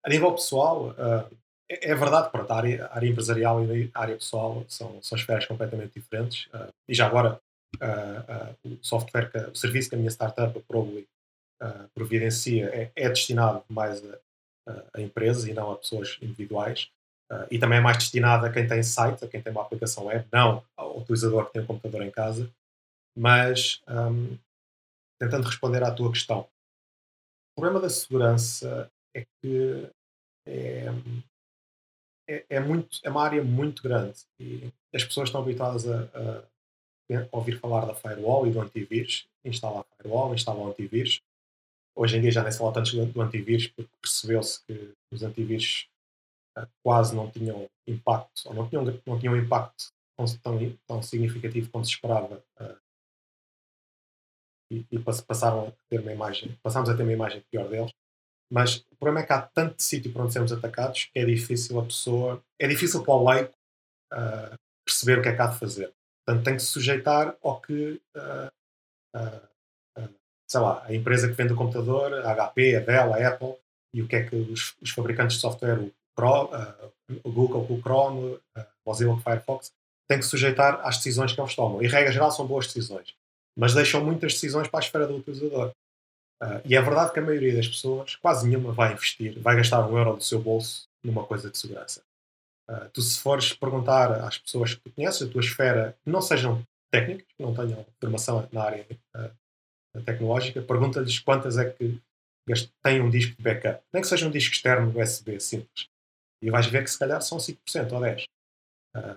a 0.05 0.09
nível 0.09 0.31
pessoal, 0.33 0.91
uh, 0.91 1.35
é, 1.69 1.91
é, 1.91 1.95
verdade, 1.95 2.31
pronto, 2.31 2.49
a 2.49 2.55
área, 2.55 2.85
a 2.85 2.95
área 2.95 3.09
empresarial 3.09 3.63
e 3.65 3.91
a 3.93 4.01
área 4.01 4.15
pessoal 4.15 4.65
são, 4.69 5.01
são 5.01 5.17
esferas 5.17 5.45
completamente 5.45 5.99
diferentes. 5.99 6.45
Uh, 6.47 6.71
e 6.87 6.93
já 6.93 7.07
agora, 7.07 7.41
o 8.63 8.77
software, 8.83 9.31
que, 9.31 9.37
o 9.37 9.55
serviço 9.55 9.89
que 9.89 9.95
a 9.95 9.97
minha 9.97 10.11
startup, 10.11 10.57
a 10.57 10.61
Probably, 10.61 11.07
providencia 11.95 12.65
é, 12.67 12.91
é, 12.95 13.09
destinado 13.09 13.63
mais 13.69 14.03
a, 14.03 14.17
a, 14.67 15.01
empresas 15.01 15.45
e 15.45 15.53
não 15.53 15.71
a 15.71 15.77
pessoas 15.77 16.17
individuais. 16.21 16.89
e 17.49 17.57
também 17.57 17.79
é 17.79 17.81
mais 17.81 17.97
destinado 17.97 18.45
a 18.45 18.51
quem 18.51 18.67
tem 18.67 18.83
site, 18.83 19.25
a 19.25 19.27
quem 19.27 19.41
tem 19.41 19.51
uma 19.51 19.61
aplicação 19.63 20.05
web, 20.05 20.25
não 20.31 20.63
ao 20.77 20.99
utilizador 20.99 21.47
que 21.47 21.53
tem 21.53 21.61
um 21.61 21.67
computador 21.67 22.03
em 22.03 22.11
casa. 22.11 22.49
Mas 23.17 23.81
um, 23.87 24.37
tentando 25.19 25.47
responder 25.47 25.83
à 25.83 25.91
tua 25.91 26.11
questão. 26.11 26.47
O 27.55 27.61
problema 27.61 27.79
da 27.79 27.89
segurança 27.89 28.91
é 29.15 29.25
que 29.41 29.89
é, 30.45 30.87
é, 32.27 32.45
é, 32.49 32.59
muito, 32.59 32.99
é 33.03 33.09
uma 33.09 33.23
área 33.23 33.43
muito 33.43 33.83
grande 33.83 34.19
e 34.39 34.71
as 34.93 35.03
pessoas 35.03 35.29
estão 35.29 35.41
habituadas 35.41 35.87
a, 35.87 36.03
a 36.03 36.43
ouvir 37.31 37.59
falar 37.59 37.85
da 37.85 37.93
firewall 37.93 38.47
e 38.47 38.51
do 38.51 38.61
antivírus, 38.61 39.27
instalar 39.45 39.81
a 39.81 39.95
firewall, 39.95 40.33
instalar 40.33 40.61
o 40.61 40.69
antivírus. 40.69 41.21
Hoje 41.95 42.17
em 42.17 42.21
dia 42.21 42.31
já 42.31 42.43
nem 42.43 42.51
se 42.51 42.57
fala 42.57 42.73
tanto 42.73 43.05
do 43.05 43.21
antivírus 43.21 43.67
porque 43.67 43.91
percebeu-se 44.01 44.63
que 44.65 44.93
os 45.11 45.23
antivírus 45.23 45.87
uh, 46.57 46.67
quase 46.83 47.15
não 47.15 47.29
tinham 47.29 47.69
impacto, 47.87 48.41
ou 48.45 48.53
não 48.53 48.67
tinham, 48.67 48.83
não 49.05 49.19
tinham 49.19 49.37
impacto 49.37 49.91
tão, 50.41 50.77
tão 50.87 51.01
significativo 51.01 51.69
como 51.69 51.85
se 51.85 51.91
esperava 51.91 52.43
uh, 52.59 52.77
e, 54.71 54.85
e 54.91 54.99
passaram 54.99 55.67
a 55.67 55.71
ter 55.89 55.99
uma 55.99 56.11
imagem, 56.11 56.57
passámos 56.63 56.89
a 56.89 56.95
ter 56.95 57.03
uma 57.03 57.13
imagem 57.13 57.43
pior 57.51 57.67
deles. 57.69 57.91
Mas 58.51 58.77
o 58.91 58.95
problema 58.99 59.21
é 59.21 59.25
que 59.25 59.33
há 59.33 59.41
tanto 59.41 59.81
sítio 59.81 60.11
para 60.11 60.23
onde 60.23 60.33
sermos 60.33 60.51
atacados 60.51 61.05
que 61.05 61.19
é 61.19 61.25
difícil 61.25 61.79
a 61.79 61.83
pessoa, 61.83 62.43
é 62.59 62.67
difícil 62.67 63.03
para 63.03 63.13
o 63.13 63.29
leigo 63.29 63.51
uh, 64.13 64.57
perceber 64.85 65.19
o 65.19 65.21
que 65.21 65.29
é 65.29 65.35
que 65.35 65.41
há 65.41 65.47
de 65.47 65.59
fazer. 65.59 65.93
Portanto, 66.25 66.45
tem 66.45 66.55
que 66.55 66.61
se 66.61 66.67
sujeitar 66.67 67.35
ao 67.41 67.59
que, 67.59 68.01
uh, 68.15 68.51
sei 70.53 70.61
lá, 70.61 70.83
a 70.85 70.93
empresa 70.93 71.27
que 71.27 71.33
vende 71.33 71.53
o 71.53 71.55
computador, 71.57 72.13
a 72.25 72.33
HP, 72.33 72.77
a 72.77 72.79
Dell, 72.79 73.13
a 73.13 73.27
Apple, 73.27 73.55
e 73.93 74.01
o 74.01 74.07
que 74.07 74.15
é 74.15 74.23
que 74.23 74.35
os, 74.35 74.75
os 74.81 74.91
fabricantes 74.91 75.35
de 75.35 75.41
software, 75.41 75.79
o, 75.79 75.91
Pro, 76.15 76.49
o 77.23 77.31
Google 77.31 77.65
o 77.69 77.81
Chrome, 77.81 78.35
o 78.35 78.39
Mozilla, 78.85 79.13
o 79.13 79.19
Firefox, 79.19 79.71
têm 80.07 80.19
que 80.19 80.25
sujeitar 80.25 80.79
às 80.83 80.97
decisões 80.97 81.33
que 81.33 81.41
eles 81.41 81.55
tomam. 81.55 81.81
E, 81.81 81.87
regra 81.87 82.11
geral, 82.11 82.31
são 82.31 82.45
boas 82.45 82.67
decisões 82.67 83.15
mas 83.55 83.73
deixam 83.73 84.03
muitas 84.03 84.33
decisões 84.33 84.67
para 84.67 84.79
a 84.79 84.83
esfera 84.83 85.07
do 85.07 85.17
utilizador. 85.17 85.71
Uh, 86.41 86.61
e 86.65 86.75
é 86.75 86.81
verdade 86.81 87.13
que 87.13 87.19
a 87.19 87.23
maioria 87.23 87.55
das 87.55 87.67
pessoas, 87.67 88.15
quase 88.15 88.47
nenhuma, 88.47 88.73
vai 88.73 88.93
investir, 88.93 89.39
vai 89.39 89.55
gastar 89.55 89.87
um 89.87 89.97
euro 89.97 90.15
do 90.15 90.23
seu 90.23 90.41
bolso 90.41 90.87
numa 91.03 91.25
coisa 91.25 91.49
de 91.49 91.57
segurança. 91.57 92.01
Uh, 92.69 92.89
tu, 92.91 93.01
se 93.01 93.19
fores 93.19 93.53
perguntar 93.53 94.11
às 94.25 94.37
pessoas 94.37 94.73
que 94.73 94.81
tu 94.81 94.91
conheces, 94.91 95.21
a 95.21 95.31
tua 95.31 95.41
esfera, 95.41 95.95
que 96.03 96.09
não 96.09 96.21
sejam 96.21 96.65
técnicas, 96.91 97.27
que 97.37 97.43
não 97.43 97.53
tenham 97.53 97.85
formação 97.99 98.47
na 98.51 98.63
área 98.63 98.85
uh, 99.15 99.31
tecnológica, 100.01 100.61
pergunta-lhes 100.61 101.19
quantas 101.19 101.57
é 101.57 101.69
que 101.69 101.99
têm 102.81 103.01
um 103.01 103.09
disco 103.09 103.35
de 103.37 103.43
backup. 103.43 103.81
Nem 103.93 104.01
que 104.01 104.07
seja 104.07 104.27
um 104.27 104.31
disco 104.31 104.53
externo 104.53 104.99
USB 104.99 105.39
simples. 105.39 105.87
E 106.41 106.49
vais 106.49 106.67
ver 106.67 106.83
que 106.83 106.91
se 106.91 106.99
calhar 106.99 107.21
são 107.21 107.37
5% 107.37 107.57
ou 107.91 108.01
10%. 108.01 108.25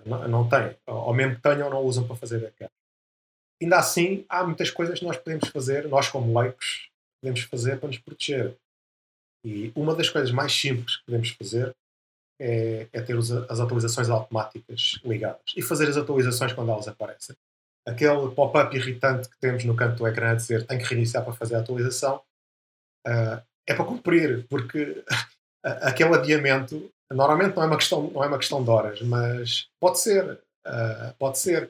não, 0.05 0.27
não 0.27 0.49
têm. 0.49 0.75
Ou 0.85 1.13
mesmo 1.13 1.35
que 1.35 1.41
tenham, 1.41 1.69
não 1.69 1.81
usam 1.81 2.07
para 2.07 2.15
fazer 2.15 2.39
backup 2.39 2.71
ainda 3.61 3.77
assim, 3.77 4.25
há 4.29 4.43
muitas 4.43 4.69
coisas 4.69 4.99
que 4.99 5.05
nós 5.05 5.17
podemos 5.17 5.49
fazer, 5.49 5.87
nós 5.87 6.09
como 6.09 6.39
leigos, 6.39 6.89
podemos 7.21 7.41
fazer 7.41 7.79
para 7.79 7.87
nos 7.87 7.97
proteger. 7.97 8.55
E 9.43 9.71
uma 9.75 9.95
das 9.95 10.09
coisas 10.09 10.31
mais 10.31 10.53
simples 10.53 10.97
que 10.97 11.05
podemos 11.05 11.29
fazer 11.29 11.75
é, 12.39 12.87
é 12.91 13.01
ter 13.01 13.17
as 13.17 13.59
atualizações 13.59 14.09
automáticas 14.09 14.99
ligadas 15.03 15.53
e 15.55 15.61
fazer 15.61 15.89
as 15.89 15.97
atualizações 15.97 16.53
quando 16.53 16.71
elas 16.71 16.87
aparecem. 16.87 17.35
Aquele 17.87 18.29
pop-up 18.31 18.75
irritante 18.75 19.29
que 19.29 19.39
temos 19.39 19.63
no 19.63 19.75
canto 19.75 19.97
do 19.97 20.07
ecrã 20.07 20.31
a 20.31 20.35
dizer 20.35 20.67
tem 20.67 20.77
que 20.77 20.83
reiniciar 20.83 21.23
para 21.23 21.31
fazer 21.31 21.55
a 21.55 21.59
atualização 21.59 22.21
uh, 23.07 23.41
é 23.65 23.73
para 23.73 23.85
cumprir, 23.85 24.45
porque 24.49 25.03
aquele 25.63 26.13
adiamento 26.13 26.91
normalmente 27.11 27.55
não 27.55 27.63
é 27.63 27.67
uma 27.67 27.77
questão, 27.77 28.11
não 28.11 28.23
é 28.23 28.27
uma 28.27 28.37
questão 28.37 28.63
de 28.63 28.69
horas, 28.69 29.01
mas 29.01 29.69
pode 29.79 29.99
ser. 29.99 30.33
Uh, 30.65 31.13
pode 31.17 31.39
ser. 31.39 31.69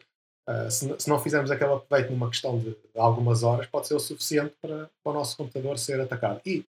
Uh, 0.49 0.71
se, 0.71 0.99
se, 0.99 1.10
não 1.10 1.19
fizermos 1.19 1.51
aquele 1.51 1.73
update 1.73 2.10
numa 2.10 2.30
questão 2.30 2.58
de, 2.58 2.69
de, 2.69 2.77
algumas 2.95 3.43
horas, 3.43 3.67
pode 3.67 3.86
ser 3.86 3.95
o 3.95 3.99
suficiente 3.99 4.56
para, 4.62 4.89
para 5.03 5.12
o 5.12 5.13
nosso 5.13 5.36
computador 5.36 5.77
ser 5.77 5.99
atacado. 5.99 6.41
E 6.45 6.65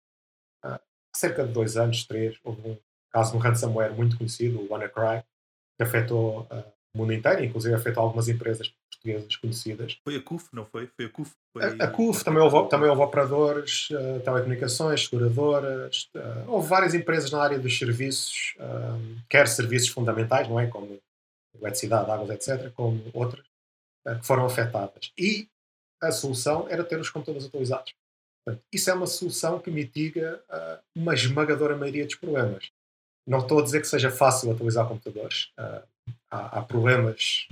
há 0.62 0.80
cerca 1.14 1.44
de 1.44 1.52
dois 1.52 1.76
anos, 1.76 2.04
três, 2.04 2.38
houve 2.44 2.68
um 2.68 2.78
caso 3.12 3.32
de 3.32 3.36
um 3.36 3.40
ransomware 3.40 3.92
muito 3.92 4.16
conhecido, 4.16 4.60
o 4.60 4.72
WannaCry, 4.72 5.24
que 5.76 5.82
afetou 5.82 6.46
mundo 6.98 7.12
inteiro, 7.12 7.44
inclusive 7.44 7.74
afetou 7.74 8.02
algumas 8.02 8.28
empresas 8.28 8.72
portuguesas 8.90 9.36
conhecidas. 9.36 9.98
Foi 10.02 10.16
a 10.16 10.22
CUF, 10.22 10.48
não 10.52 10.64
foi? 10.64 10.86
Foi 10.96 11.04
a 11.06 11.08
CUF. 11.08 11.32
Foi... 11.52 11.62
A, 11.62 11.84
a 11.84 11.88
CUF, 11.88 12.24
também 12.24 12.42
houve, 12.42 12.68
também 12.68 12.88
houve 12.88 13.02
operadores, 13.02 13.88
uh, 13.90 14.20
telecomunicações, 14.20 15.04
seguradoras, 15.04 16.08
uh, 16.16 16.50
houve 16.50 16.68
várias 16.68 16.94
empresas 16.94 17.30
na 17.30 17.42
área 17.42 17.58
dos 17.58 17.76
serviços, 17.78 18.54
quer 19.28 19.46
serviços 19.48 19.88
fundamentais, 19.88 20.48
não 20.48 20.58
é? 20.58 20.66
Como 20.66 20.98
eletricidade, 21.58 22.10
águas, 22.10 22.30
etc., 22.30 22.72
como 22.72 23.02
outras, 23.12 23.44
que 24.04 24.26
foram 24.26 24.46
afetadas. 24.46 25.12
E 25.16 25.48
a 26.02 26.10
solução 26.10 26.66
era 26.68 26.84
ter 26.84 26.98
os 26.98 27.10
computadores 27.10 27.46
atualizados. 27.46 27.94
Portanto, 28.44 28.62
isso 28.72 28.90
é 28.90 28.94
uma 28.94 29.06
solução 29.06 29.58
que 29.58 29.70
mitiga 29.70 30.42
uh, 30.50 30.82
uma 30.94 31.14
esmagadora 31.14 31.76
maioria 31.76 32.04
dos 32.04 32.16
problemas. 32.16 32.70
Não 33.26 33.38
estou 33.38 33.60
a 33.60 33.62
dizer 33.62 33.80
que 33.80 33.86
seja 33.86 34.10
fácil 34.10 34.50
atualizar 34.50 34.86
computadores. 34.86 35.50
Há, 36.30 36.58
há, 36.58 36.62
problemas, 36.62 37.48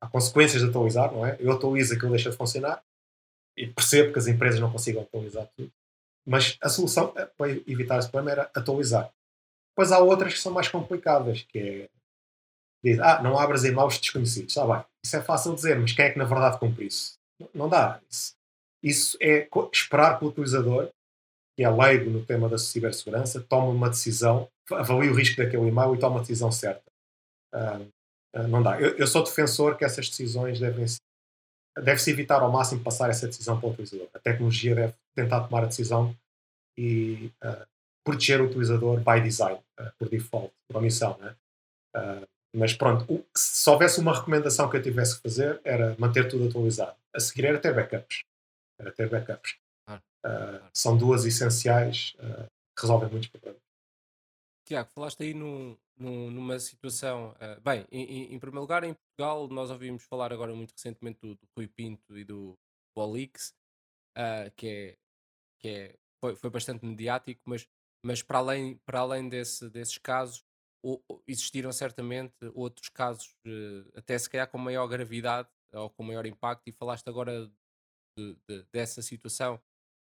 há 0.00 0.08
consequências 0.08 0.62
de 0.62 0.68
atualizar, 0.68 1.12
não 1.12 1.24
é? 1.24 1.36
Eu 1.40 1.52
atualizo 1.52 1.94
aquilo 1.94 2.10
deixa 2.10 2.30
de 2.30 2.36
funcionar 2.36 2.82
e 3.56 3.66
percebo 3.66 4.12
que 4.12 4.18
as 4.18 4.26
empresas 4.26 4.60
não 4.60 4.70
consigam 4.70 5.02
atualizar 5.02 5.48
tudo. 5.56 5.72
Mas 6.26 6.58
a 6.60 6.68
solução 6.68 7.08
para 7.08 7.50
evitar 7.66 7.98
esse 7.98 8.10
problema 8.10 8.32
era 8.32 8.50
atualizar. 8.54 9.10
Depois 9.72 9.92
há 9.92 9.98
outras 9.98 10.34
que 10.34 10.40
são 10.40 10.52
mais 10.52 10.68
complicadas, 10.68 11.42
que 11.42 11.58
é 11.58 11.88
diz, 12.82 12.98
ah, 13.00 13.22
não 13.22 13.38
abras 13.38 13.64
e-mails 13.64 13.98
desconhecidos. 13.98 14.56
Está 14.56 14.66
bem, 14.66 14.84
isso 15.04 15.16
é 15.16 15.22
fácil 15.22 15.54
dizer, 15.54 15.78
mas 15.78 15.92
quem 15.92 16.04
é 16.04 16.10
que 16.10 16.18
na 16.18 16.24
verdade 16.24 16.58
cumpre 16.58 16.86
isso? 16.86 17.14
Não 17.54 17.68
dá. 17.68 18.00
Isso, 18.10 18.34
isso 18.82 19.18
é 19.20 19.48
esperar 19.72 20.18
que 20.18 20.24
o 20.24 20.28
utilizador, 20.28 20.90
que 21.56 21.64
é 21.64 21.70
leigo 21.70 22.10
no 22.10 22.24
tema 22.24 22.48
da 22.48 22.58
cibersegurança, 22.58 23.40
tome 23.40 23.74
uma 23.74 23.88
decisão, 23.88 24.48
avalie 24.70 25.10
o 25.10 25.14
risco 25.14 25.36
daquele 25.36 25.68
e-mail 25.68 25.94
e 25.94 25.98
tome 25.98 26.16
a 26.16 26.20
decisão 26.20 26.52
certa. 26.52 26.87
Uh, 27.54 27.90
uh, 28.36 28.48
não 28.48 28.62
dá. 28.62 28.80
Eu, 28.80 28.96
eu, 28.96 29.06
sou 29.06 29.22
defensor 29.22 29.76
que 29.76 29.84
essas 29.84 30.08
decisões 30.08 30.60
devem 30.60 30.84
deve-se 31.80 32.10
evitar 32.10 32.42
ao 32.42 32.50
máximo 32.50 32.82
passar 32.82 33.08
essa 33.08 33.26
decisão 33.26 33.58
para 33.58 33.68
o 33.68 33.72
utilizador. 33.72 34.08
A 34.12 34.18
tecnologia 34.18 34.74
deve 34.74 34.94
tentar 35.14 35.42
tomar 35.42 35.62
a 35.62 35.66
decisão 35.66 36.16
e 36.76 37.30
uh, 37.44 37.66
proteger 38.04 38.40
o 38.40 38.46
utilizador 38.46 38.98
by 38.98 39.20
design, 39.22 39.60
por 39.98 40.08
default, 40.08 40.52
por 40.66 40.78
omissão. 40.78 41.16
Né? 41.18 41.36
Mas 42.54 42.72
pronto, 42.72 43.24
se 43.36 43.68
houvesse 43.70 44.00
uma 44.00 44.14
recomendação 44.14 44.68
que 44.70 44.76
eu 44.76 44.82
tivesse 44.82 45.16
que 45.16 45.22
fazer, 45.22 45.60
era 45.62 45.94
manter 45.98 46.28
tudo 46.28 46.48
atualizado. 46.48 46.96
A 47.14 47.20
seguir 47.20 47.46
era 47.46 47.60
ter 47.60 47.74
backups. 47.74 48.24
Era 48.80 48.92
ter 48.92 49.08
backups. 49.08 49.56
Ah, 49.86 50.00
uh, 50.26 50.70
são 50.72 50.96
duas 50.96 51.24
essenciais 51.24 52.16
uh, 52.18 52.46
que 52.76 52.82
resolvem 52.82 53.10
muitos 53.10 53.28
problemas. 53.28 53.60
Tiago, 54.64 54.90
falaste 54.90 55.22
aí 55.22 55.34
no, 55.34 55.78
numa 55.98 56.58
situação. 56.58 57.32
Uh, 57.32 57.60
bem, 57.60 57.86
em, 57.90 58.34
em, 58.34 58.38
primeiro 58.38 58.62
lugar, 58.62 58.84
em 58.84 58.94
Portugal, 58.94 59.48
nós 59.48 59.70
ouvimos 59.70 60.04
falar 60.04 60.32
agora 60.32 60.54
muito 60.54 60.72
recentemente 60.72 61.20
do, 61.20 61.34
do 61.34 61.48
Rui 61.56 61.66
Pinto 61.66 62.16
e 62.18 62.24
do 62.24 62.58
Bolix, 62.96 63.54
que, 64.56 64.66
é, 64.66 64.98
que 65.60 65.68
é, 65.68 65.98
foi, 66.20 66.34
foi 66.34 66.50
bastante 66.50 66.84
mediático, 66.84 67.40
mas, 67.44 67.68
mas 68.04 68.22
para 68.22 68.38
além, 68.38 68.76
para 68.84 69.00
além 69.00 69.28
desse, 69.28 69.70
desses 69.70 69.98
casos, 69.98 70.44
existiram 71.26 71.72
certamente 71.72 72.34
outros 72.54 72.88
casos, 72.88 73.34
eh, 73.44 73.84
até 73.96 74.16
se 74.18 74.30
calhar 74.30 74.48
com 74.48 74.58
maior 74.58 74.86
gravidade 74.86 75.48
ou 75.72 75.90
com 75.90 76.02
maior 76.02 76.24
impacto, 76.26 76.68
e 76.68 76.72
falaste 76.72 77.08
agora 77.08 77.50
de, 78.16 78.36
de, 78.48 78.62
dessa 78.72 79.02
situação 79.02 79.60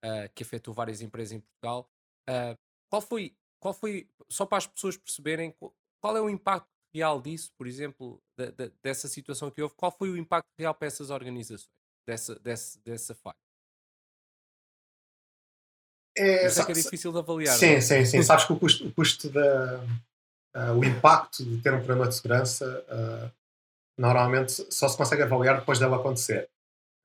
uh, 0.04 0.30
que 0.36 0.44
afetou 0.44 0.74
várias 0.74 1.02
empresas 1.02 1.32
em 1.32 1.40
Portugal. 1.40 1.90
Uh, 2.30 2.58
qual, 2.90 3.02
foi, 3.02 3.38
qual 3.66 3.74
foi, 3.74 4.08
só 4.30 4.46
para 4.46 4.60
as 4.60 4.68
pessoas 4.68 4.96
perceberem, 4.96 5.52
qual 6.00 6.16
é 6.16 6.22
o 6.22 6.30
impacto 6.30 6.70
real 6.94 7.20
disso, 7.20 7.52
por 7.58 7.66
exemplo, 7.66 8.22
de, 8.38 8.52
de, 8.52 8.72
dessa 8.84 9.08
situação 9.08 9.50
que 9.50 9.60
houve? 9.60 9.74
Qual 9.74 9.92
foi 9.92 10.12
o 10.12 10.16
impacto 10.16 10.46
real 10.56 10.76
para 10.76 10.88
essas 10.88 11.10
organizações, 11.10 11.68
dessa, 12.08 12.36
dessa, 12.36 12.80
dessa 12.86 13.16
falha? 13.16 13.36
É, 16.16 16.48
sei 16.48 16.64
que 16.64 16.74
é 16.74 16.76
difícil 16.76 17.12
de 17.12 17.18
avaliar. 17.18 17.58
Sim, 17.58 17.74
é? 17.74 17.82
sim, 17.82 18.06
sim. 18.06 18.22
Sabes 18.22 18.46
que 18.46 18.54
o 18.54 18.60
custo, 18.60 18.88
o 18.88 18.94
custo 18.94 19.32
da, 19.32 19.80
uh, 20.56 20.78
o 20.78 20.86
impacto 20.86 21.44
de 21.44 21.60
ter 21.60 21.74
um 21.74 21.80
problema 21.80 22.08
de 22.08 22.14
segurança 22.14 22.86
uh, 22.88 23.32
normalmente 23.98 24.72
só 24.72 24.88
se 24.88 24.96
consegue 24.96 25.24
avaliar 25.24 25.60
depois 25.60 25.80
dele 25.80 25.96
acontecer. 25.96 26.48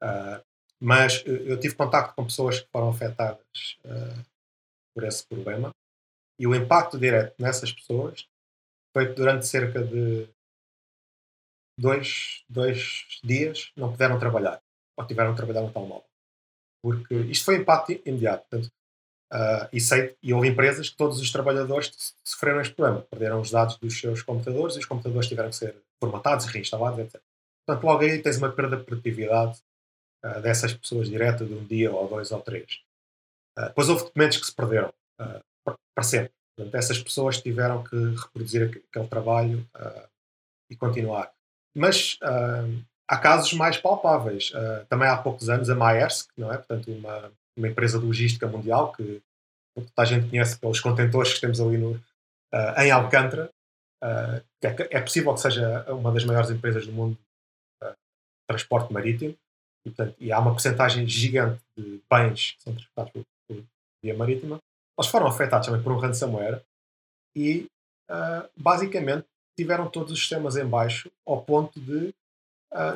Uh, 0.03 0.45
mas 0.79 1.25
eu 1.25 1.59
tive 1.59 1.75
contato 1.75 2.15
com 2.15 2.25
pessoas 2.25 2.61
que 2.61 2.69
foram 2.71 2.91
afetadas 2.91 3.79
por 4.95 5.05
esse 5.05 5.27
problema 5.27 5.75
e 6.41 6.47
o 6.47 6.55
impacto 6.55 6.99
direto 6.99 7.35
nessas 7.39 7.71
pessoas 7.71 8.27
foi 8.95 9.09
que 9.09 9.13
durante 9.13 9.47
cerca 9.47 9.85
de 9.85 10.27
dois, 11.79 12.45
dois 12.49 13.21
dias 13.23 13.71
não 13.77 13.91
puderam 13.91 14.19
trabalhar 14.19 14.59
ou 14.97 15.07
tiveram 15.07 15.33
que 15.33 15.37
trabalhar 15.37 15.61
no 15.61 15.71
telemóvel. 15.71 16.09
Porque 16.83 17.15
isto 17.15 17.45
foi 17.45 17.57
impacto 17.57 17.93
imediato. 18.07 18.47
Portanto, 18.49 18.73
uh, 19.31 19.69
e, 19.71 19.81
sei, 19.83 20.17
e 20.23 20.33
houve 20.33 20.49
empresas 20.49 20.89
que 20.89 20.97
todos 20.97 21.21
os 21.21 21.31
trabalhadores 21.31 22.15
sofreram 22.25 22.63
este 22.63 22.75
problema. 22.75 23.03
Perderam 23.03 23.39
os 23.39 23.51
dados 23.51 23.77
dos 23.77 24.01
seus 24.01 24.23
computadores 24.23 24.77
e 24.77 24.79
os 24.79 24.87
computadores 24.87 25.29
tiveram 25.29 25.51
que 25.51 25.57
ser 25.57 25.77
formatados, 26.03 26.47
reinstalados, 26.47 27.01
etc. 27.01 27.21
Portanto, 27.67 27.85
logo 27.85 28.03
aí 28.03 28.23
tens 28.23 28.39
uma 28.39 28.51
perda 28.51 28.79
de 28.79 28.85
produtividade 28.85 29.61
uh, 30.25 30.41
dessas 30.41 30.73
pessoas 30.73 31.07
direta 31.07 31.45
de 31.45 31.53
um 31.53 31.67
dia 31.67 31.93
ou 31.93 32.09
dois 32.09 32.33
ou 32.33 32.41
três. 32.41 32.81
Uh, 33.59 33.67
depois 33.67 33.91
houve 33.91 34.05
documentos 34.05 34.39
que 34.39 34.47
se 34.47 34.55
perderam 34.55 34.89
uh, 35.21 35.50
para 36.01 36.09
sempre. 36.09 36.33
Portanto, 36.57 36.75
essas 36.75 36.99
pessoas 36.99 37.41
tiveram 37.41 37.83
que 37.83 37.97
reproduzir 37.97 38.83
aquele 38.89 39.07
trabalho 39.07 39.67
e 40.71 40.77
continuar. 40.77 41.31
Mas 41.75 42.19
há 43.09 43.19
casos 43.19 43.53
mais 43.53 43.79
palpáveis. 43.79 44.53
também 44.89 45.09
há 45.09 45.17
poucos 45.17 45.49
anos 45.49 45.71
a 45.71 45.75
Maersk, 45.75 46.31
não 46.37 46.53
é? 46.53 46.57
Portanto, 46.57 46.91
uma, 46.91 47.33
uma 47.57 47.69
empresa 47.69 47.99
de 47.99 48.05
logística 48.05 48.47
mundial 48.47 48.93
que 48.93 49.23
a 49.97 50.05
gente 50.05 50.29
conhece 50.29 50.59
pelos 50.59 50.81
contentores 50.81 51.33
que 51.33 51.41
temos 51.41 51.61
ali 51.61 51.79
no, 51.79 51.99
em 52.77 52.91
Alcântara, 52.91 53.51
Uh, 54.03 54.41
é, 54.63 54.97
é, 54.97 55.01
possível 55.01 55.35
que 55.35 55.41
seja 55.41 55.85
uma 55.93 56.11
das 56.11 56.25
maiores 56.25 56.51
empresas 56.51 56.87
do 56.87 56.93
mundo 56.93 57.19
uh, 57.83 57.91
de 57.91 58.47
transporte 58.49 58.91
marítimo 58.91 59.37
e, 59.85 59.91
portanto, 59.91 60.17
e 60.19 60.33
há 60.33 60.39
uma 60.39 60.53
porcentagem 60.53 61.07
gigante 61.07 61.61
de 61.77 62.01
bens 62.11 62.53
que 62.53 62.63
são 62.63 62.73
transportados 62.73 63.13
por, 63.13 63.25
por 63.47 63.65
via 64.03 64.17
marítima. 64.17 64.59
Eles 65.01 65.11
foram 65.11 65.27
afetados 65.27 65.67
também 65.67 65.83
por 65.83 65.93
um 65.93 65.99
ransomware 65.99 66.61
e 67.35 67.67
uh, 68.11 68.49
basicamente 68.57 69.27
tiveram 69.59 69.89
todos 69.89 70.13
os 70.13 70.19
sistemas 70.19 70.57
em 70.57 70.67
baixo 70.67 71.11
ao 71.27 71.43
ponto 71.43 71.81
de 71.81 72.15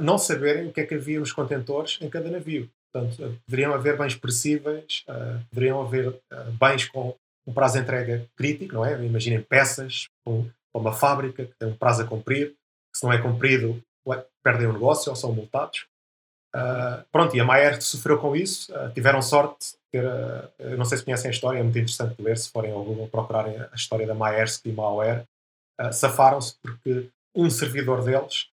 não 0.01 0.17
saberem 0.17 0.69
o 0.69 0.73
que 0.73 0.81
é 0.81 0.87
que 0.87 0.95
havia 0.95 1.19
nos 1.19 1.33
contentores 1.33 1.99
em 2.01 2.09
cada 2.09 2.31
navio. 2.31 2.71
Portanto, 2.93 3.41
poderiam 3.45 3.75
haver 3.75 3.99
bens 3.99 4.15
perecíveis, 4.15 5.05
poderiam 5.51 5.83
haver 5.83 6.17
bens 6.61 6.85
com 6.89 7.17
um 7.45 7.53
prazo 7.53 7.75
de 7.75 7.81
entrega 7.81 8.25
crítico, 8.37 8.75
não 8.75 8.85
é? 8.85 9.05
Imaginem 9.05 9.43
peças 9.43 10.09
com 10.25 10.49
uma 10.73 10.93
fábrica 10.93 11.45
que 11.45 11.55
tem 11.59 11.69
um 11.69 11.77
prazo 11.77 12.03
a 12.03 12.07
cumprir, 12.07 12.55
se 12.95 13.05
não 13.05 13.13
é 13.13 13.21
cumprido, 13.21 13.83
perdem 14.45 14.69
o 14.69 14.73
negócio 14.73 15.11
ou 15.11 15.17
são 15.17 15.33
multados. 15.33 15.87
Uh, 16.55 17.05
pronto, 17.11 17.37
e 17.37 17.41
a 17.41 17.45
Maer 17.45 17.83
sofreu 17.83 18.17
com 18.17 18.37
isso, 18.37 18.73
uh, 18.73 18.89
tiveram 18.93 19.21
sorte. 19.21 19.75
Ter, 19.91 20.05
uh, 20.05 20.77
não 20.79 20.85
sei 20.85 20.99
se 20.99 21.05
conhecem 21.05 21.29
a 21.29 21.33
história, 21.33 21.59
é 21.59 21.63
muito 21.63 21.77
interessante 21.77 22.17
de 22.17 22.23
ler, 22.23 22.39
se 22.39 22.49
forem 22.49 22.71
ao 22.71 22.85
Google 22.85 23.09
procurarem 23.09 23.59
a 23.59 23.75
história 23.75 24.07
da 24.07 24.15
Maersk 24.15 24.65
e 24.67 24.73
Malware. 24.73 25.25
Safaram-se 25.91 26.55
porque 26.63 27.11
um 27.35 27.51
servidor 27.51 28.05
deles, 28.05 28.49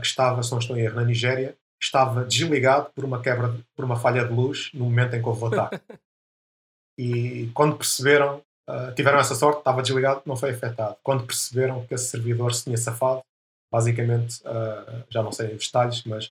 que 0.00 0.06
estava, 0.06 0.40
se 0.44 0.52
não 0.52 0.60
estou 0.60 0.76
em 0.76 0.82
erro, 0.82 0.94
na 0.94 1.04
Nigéria, 1.04 1.56
estava 1.82 2.24
desligado 2.24 2.88
por 2.94 3.04
uma 3.04 3.20
quebra, 3.20 3.52
por 3.74 3.84
uma 3.84 3.96
falha 3.96 4.24
de 4.24 4.32
luz 4.32 4.70
no 4.72 4.84
momento 4.84 5.16
em 5.16 5.20
que 5.20 5.28
houve 5.28 5.42
o 5.42 5.46
ataque. 5.48 5.80
e 6.96 7.50
quando 7.52 7.76
perceberam, 7.76 8.40
tiveram 8.94 9.18
essa 9.18 9.34
sorte, 9.34 9.58
estava 9.58 9.82
desligado, 9.82 10.22
não 10.24 10.36
foi 10.36 10.50
afetado. 10.50 10.96
Quando 11.02 11.26
perceberam 11.26 11.84
que 11.84 11.94
esse 11.94 12.06
servidor 12.06 12.54
se 12.54 12.62
tinha 12.62 12.76
safado, 12.76 13.22
basicamente, 13.72 14.40
já 15.10 15.20
não 15.20 15.32
sei 15.32 15.52
os 15.52 15.66
detalhes, 15.66 16.04
mas 16.04 16.30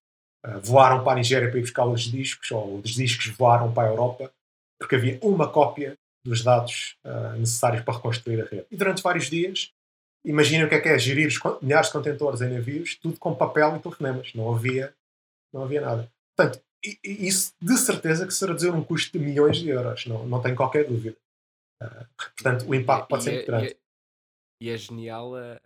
voaram 0.64 1.04
para 1.04 1.14
a 1.14 1.16
Nigéria 1.16 1.50
para 1.50 1.60
ir 1.60 1.62
buscar 1.62 1.86
os 1.86 2.02
discos, 2.02 2.52
ou 2.52 2.80
os 2.80 2.92
discos 2.92 3.28
voaram 3.36 3.74
para 3.74 3.88
a 3.88 3.92
Europa, 3.92 4.32
porque 4.80 4.96
havia 4.96 5.20
uma 5.22 5.50
cópia 5.50 5.98
dos 6.24 6.44
dados 6.44 6.98
necessários 7.38 7.84
para 7.84 7.96
reconstruir 7.96 8.42
a 8.42 8.46
rede. 8.46 8.66
E 8.72 8.76
durante 8.76 9.02
vários 9.02 9.30
dias, 9.30 9.72
imaginem 10.26 10.66
o 10.66 10.70
que 10.70 10.76
é 10.76 10.82
que 10.82 10.90
é 10.90 10.98
gerir 10.98 11.30
milhares 11.62 11.88
de 11.88 11.94
contentores 11.94 12.42
em 12.42 12.50
navios, 12.50 12.96
tudo 12.96 13.18
com 13.20 13.36
papel 13.36 13.76
e 13.76 13.80
telefonemas. 13.80 14.34
Não 14.34 14.54
havia, 14.54 14.94
não 15.54 15.64
havia 15.64 15.82
nada. 15.82 16.12
Portanto, 16.36 16.62
isso 17.04 17.54
de 17.62 17.78
certeza 17.78 18.28
que 18.28 18.34
se 18.34 18.46
reduziu 18.46 18.72
num 18.72 18.84
custo 18.84 19.18
de 19.18 19.24
milhões 19.24 19.58
de 19.58 19.70
euros, 19.70 20.06
não, 20.06 20.26
não 20.28 20.42
tenho 20.42 20.56
qualquer 20.56 20.88
dúvida. 20.88 21.18
Uh, 21.82 22.06
portanto, 22.18 22.68
o 22.68 22.76
impacto 22.76 23.08
pode 23.08 23.24
ser 23.24 23.32
muito 23.32 23.44
é, 23.44 23.46
grande. 23.46 23.66
E 23.68 23.70
é, 23.70 23.78
e 24.62 24.70
é 24.70 24.78
genial 24.78 25.36
a, 25.36 25.60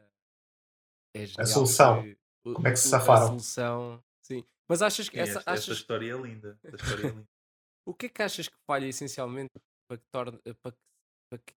é 1.16 1.26
genial 1.26 1.44
a 1.44 1.46
solução. 1.46 2.04
Que, 2.04 2.18
Como 2.54 2.68
é 2.68 2.72
que 2.72 2.80
se 2.80 2.90
safaram? 2.90 3.24
A 3.24 3.28
solução, 3.28 4.04
sim. 4.24 4.44
Mas 4.70 4.84
achas 4.84 5.10
que 5.10 5.20
essa, 5.20 5.40
esta, 5.40 5.52
achas... 5.52 5.64
esta 5.64 5.74
história 5.74 6.14
é 6.14 6.22
linda. 6.22 6.60
História 6.64 7.08
é 7.08 7.10
linda. 7.10 7.28
o 7.88 7.94
que 7.94 8.06
é 8.06 8.10
que 8.10 8.22
achas 8.22 8.48
que 8.48 8.58
falha 8.68 8.86
essencialmente 8.86 9.52
para 9.88 9.98
que, 9.98 10.06
torne, 10.12 10.40
para 10.62 10.72
que, 10.72 10.78
para 11.32 11.40
que 11.40 11.54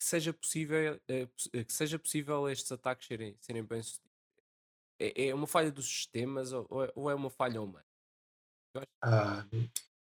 seja 0.00 0.32
possível 0.32 1.00
eh, 1.08 1.28
eh, 1.52 1.64
que 1.64 1.72
seja 1.72 1.98
possível 1.98 2.48
estes 2.48 2.70
ataques 2.70 3.08
serem, 3.08 3.36
serem 3.40 3.64
bem 3.64 3.82
sucedidos? 3.82 4.12
É, 5.00 5.28
é 5.28 5.34
uma 5.34 5.48
falha 5.48 5.72
dos 5.72 5.86
sistemas 5.86 6.52
ou, 6.52 6.66
ou 6.94 7.10
é 7.10 7.14
uma 7.14 7.30
falha 7.30 7.60
humana? 7.60 7.84
Ah, 9.02 9.44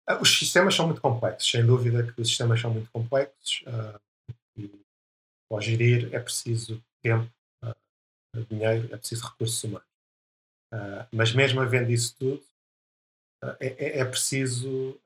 ah, 0.08 0.20
os 0.20 0.38
sistemas 0.38 0.74
são 0.74 0.86
muito 0.86 1.00
complexos, 1.00 1.50
sem 1.50 1.66
dúvida 1.66 2.12
que 2.12 2.20
os 2.20 2.28
sistemas 2.28 2.60
são 2.60 2.72
muito 2.72 2.90
complexos 2.90 3.64
uh, 3.66 4.00
e 4.56 4.70
para 5.50 5.60
gerir 5.60 6.14
é 6.14 6.20
preciso 6.20 6.82
tempo, 7.02 7.30
uh, 7.64 8.44
dinheiro, 8.48 8.94
é 8.94 8.96
preciso 8.96 9.26
recursos 9.26 9.62
humanos. 9.64 9.95
Uh, 10.72 11.06
mas 11.12 11.32
mesmo 11.32 11.60
havendo 11.60 11.90
isso 11.90 12.14
tudo, 12.18 12.42
é, 13.60 13.66
é, 13.66 13.98
é, 14.00 14.04
preciso 14.04 14.98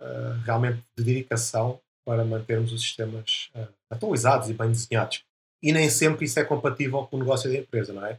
realmente 0.44 0.82
dedicação 0.96 1.80
para 2.06 2.24
mantermos 2.24 2.72
os 2.72 2.80
sistemas 2.80 3.50
atualizados 3.90 4.48
e 4.48 4.54
bem 4.54 4.68
desenhados. 4.68 5.24
E 5.62 5.72
nem 5.72 5.90
sempre 5.90 6.24
isso 6.24 6.38
é 6.38 6.44
compatível 6.44 7.06
com 7.06 7.16
o 7.16 7.18
negócio 7.18 7.50
da 7.50 7.58
empresa, 7.58 7.92
não 7.92 8.06
é? 8.06 8.18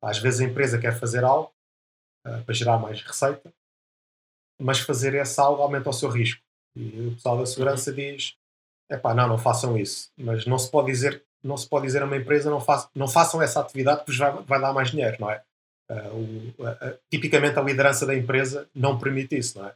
Às 0.00 0.18
vezes 0.18 0.40
a 0.40 0.44
empresa 0.44 0.78
quer 0.78 0.98
fazer 0.98 1.24
algo 1.24 1.52
para 2.22 2.54
gerar 2.54 2.78
mais 2.78 3.02
receita, 3.02 3.52
mas 4.60 4.78
fazer 4.80 5.14
esse 5.14 5.40
algo 5.40 5.60
aumenta 5.60 5.90
o 5.90 5.92
seu 5.92 6.08
risco. 6.08 6.42
E 6.76 7.08
o 7.08 7.14
pessoal 7.14 7.38
da 7.38 7.46
segurança 7.46 7.90
uhum. 7.90 7.96
diz: 7.96 8.36
pá, 9.02 9.12
não, 9.14 9.28
não 9.28 9.38
façam 9.38 9.76
isso. 9.76 10.10
Mas 10.16 10.46
não 10.46 10.58
se 10.58 10.70
pode 10.70 10.86
dizer, 10.86 11.24
não 11.42 11.56
se 11.56 11.68
pode 11.68 11.86
dizer 11.86 12.02
a 12.02 12.06
uma 12.06 12.16
empresa 12.16 12.50
não, 12.50 12.60
façam, 12.60 12.90
não 12.94 13.08
façam 13.08 13.42
essa 13.42 13.60
atividade 13.60 14.04
porque 14.04 14.18
vai, 14.18 14.32
vai 14.44 14.60
dar 14.60 14.72
mais 14.72 14.90
dinheiro, 14.90 15.16
não 15.20 15.30
é? 15.30 15.42
Uh, 15.90 16.54
o, 16.58 16.62
uh, 16.62 16.98
tipicamente 17.10 17.58
a 17.58 17.62
liderança 17.62 18.04
da 18.06 18.14
empresa 18.14 18.68
não 18.74 18.98
permite 18.98 19.36
isso, 19.38 19.58
não 19.58 19.68
é? 19.68 19.74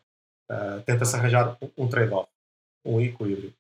Uh, 0.51 0.83
Tenta-se 0.83 1.17
arranjar 1.17 1.57
um, 1.77 1.89
trade-off, 1.89 2.29
um 2.85 3.01
equilíbrio. 3.01 3.55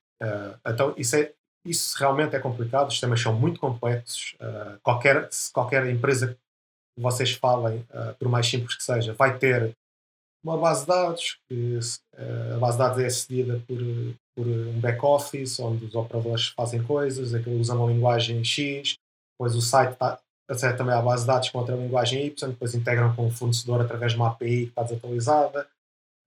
então 0.66 0.94
isso, 0.96 1.16
é, 1.16 1.32
isso 1.64 1.96
realmente 1.98 2.36
é 2.36 2.38
complicado, 2.38 2.88
os 2.88 2.94
sistemas 2.94 3.20
são 3.20 3.32
muito 3.32 3.58
complexos. 3.58 4.36
qualquer, 4.82 5.28
qualquer 5.52 5.86
empresa 5.88 6.34
que 6.34 7.02
vocês 7.02 7.32
falem, 7.32 7.86
por 8.18 8.28
mais 8.28 8.46
simples 8.46 8.76
que 8.76 8.84
seja, 8.84 9.14
vai 9.14 9.38
ter 9.38 9.74
uma 10.44 10.58
base 10.58 10.82
de 10.82 10.88
dados, 10.88 11.38
que 11.48 11.78
uh, 11.78 12.54
a 12.56 12.58
base 12.58 12.76
de 12.76 12.78
dados 12.78 12.98
é 12.98 13.06
acedida 13.06 13.62
por, 13.66 13.78
por 14.34 14.46
um 14.46 14.80
back-office, 14.80 15.60
onde 15.60 15.84
os 15.84 15.94
operadores 15.94 16.48
fazem 16.48 16.82
coisas, 16.82 17.32
aquilo 17.32 17.58
usa 17.60 17.74
uma 17.74 17.90
linguagem 17.90 18.42
X, 18.44 18.96
depois 19.32 19.54
o 19.54 19.62
site 19.62 19.92
está, 19.92 20.20
também 20.76 20.94
à 20.94 21.00
base 21.00 21.22
de 21.22 21.28
dados 21.28 21.50
com 21.50 21.58
outra 21.58 21.76
linguagem 21.76 22.26
Y, 22.26 22.50
depois 22.50 22.74
integram 22.74 23.14
com 23.14 23.26
o 23.26 23.30
fornecedor 23.30 23.80
através 23.80 24.12
de 24.12 24.18
uma 24.18 24.28
API 24.28 24.64
que 24.64 24.68
está 24.70 24.82
desatualizada, 24.82 25.68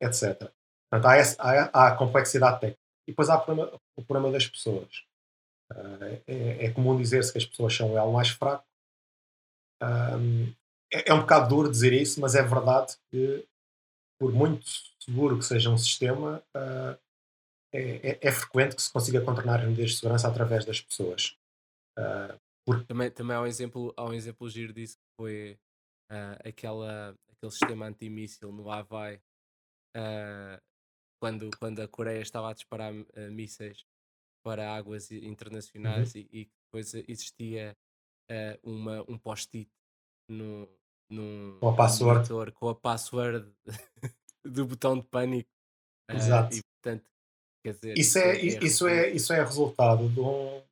etc. 0.01 0.51
Portanto, 0.89 1.11
há, 1.11 1.15
essa, 1.15 1.41
há, 1.41 1.69
há 1.73 1.87
a 1.89 1.95
complexidade 1.95 2.59
técnica. 2.59 2.79
E 3.07 3.11
depois 3.11 3.29
há 3.29 3.37
o 3.37 3.45
problema, 3.45 3.81
o 3.95 4.03
problema 4.03 4.31
das 4.31 4.47
pessoas. 4.47 5.03
Uh, 5.71 6.21
é, 6.27 6.65
é, 6.65 6.71
comum 6.71 6.97
dizer-se 6.97 7.31
que 7.31 7.37
as 7.37 7.45
pessoas 7.45 7.75
são 7.75 7.93
o 7.93 7.97
elo 7.97 8.13
mais 8.13 8.29
fraco. 8.29 8.65
Um, 9.81 10.51
é, 10.91 11.11
é 11.11 11.13
um 11.13 11.21
bocado 11.21 11.49
duro 11.49 11.69
dizer 11.69 11.93
isso, 11.93 12.19
mas 12.19 12.35
é 12.35 12.41
verdade 12.41 12.95
que 13.11 13.45
por 14.19 14.31
muito 14.31 14.65
seguro 14.99 15.37
que 15.37 15.45
seja 15.45 15.69
um 15.69 15.77
sistema, 15.77 16.41
uh, 16.55 16.97
é, 17.73 18.17
é, 18.21 18.31
frequente 18.31 18.75
que 18.75 18.81
se 18.81 18.91
consiga 18.91 19.21
contornar 19.21 19.59
as 19.59 19.67
medidas 19.67 19.91
de 19.91 19.97
segurança 19.97 20.27
através 20.27 20.65
das 20.65 20.81
pessoas. 20.81 21.37
Uh, 21.97 22.39
porque... 22.65 22.85
também, 22.85 23.11
também 23.11 23.35
há 23.35 23.41
um 23.41 23.45
exemplo, 23.45 23.93
há 23.95 24.05
um 24.05 24.13
exemplo 24.13 24.49
giro 24.49 24.73
disso 24.73 24.97
que 24.97 25.15
foi 25.17 25.59
uh, 26.11 26.47
aquela, 26.47 27.17
aquele 27.31 27.51
sistema 27.51 27.87
antimíssil 27.87 28.51
no 28.51 28.69
Havaí, 28.69 29.21
quando, 31.21 31.49
quando 31.57 31.81
a 31.81 31.87
Coreia 31.87 32.21
estava 32.21 32.49
a 32.49 32.53
disparar 32.53 32.91
mísseis 33.31 33.85
para 34.43 34.75
águas 34.75 35.09
internacionais 35.09 36.13
uhum. 36.13 36.21
e, 36.21 36.41
e 36.41 36.49
depois 36.65 36.93
existia 37.07 37.77
uma, 38.61 39.09
um 39.09 39.17
post-it 39.17 39.71
no, 40.29 40.67
num, 41.09 41.57
com 41.59 41.69
a 41.69 41.75
password, 41.75 42.51
com 42.53 42.69
a 42.69 42.75
password 42.75 43.51
do 44.43 44.65
botão 44.65 44.99
de 44.99 45.05
pânico. 45.07 45.49
Exato. 46.09 46.55
Uh, 46.55 46.57
e, 46.57 46.61
portanto, 46.63 47.05
quer 47.63 47.73
dizer, 47.73 47.97
isso 47.97 48.17
é, 48.17 48.35
é, 48.35 48.45
isso 48.45 48.87
é, 48.87 49.09
isso 49.11 49.33
é 49.33 49.43
resultado 49.43 50.09
de 50.09 50.19
um. 50.19 50.63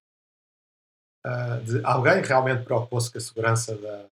Uh, 1.25 1.63
de 1.63 1.85
alguém 1.85 2.21
realmente 2.21 2.63
preocupou-se 2.63 3.11
com 3.11 3.17
a 3.17 3.21
segurança 3.21 3.77
da, 3.77 4.05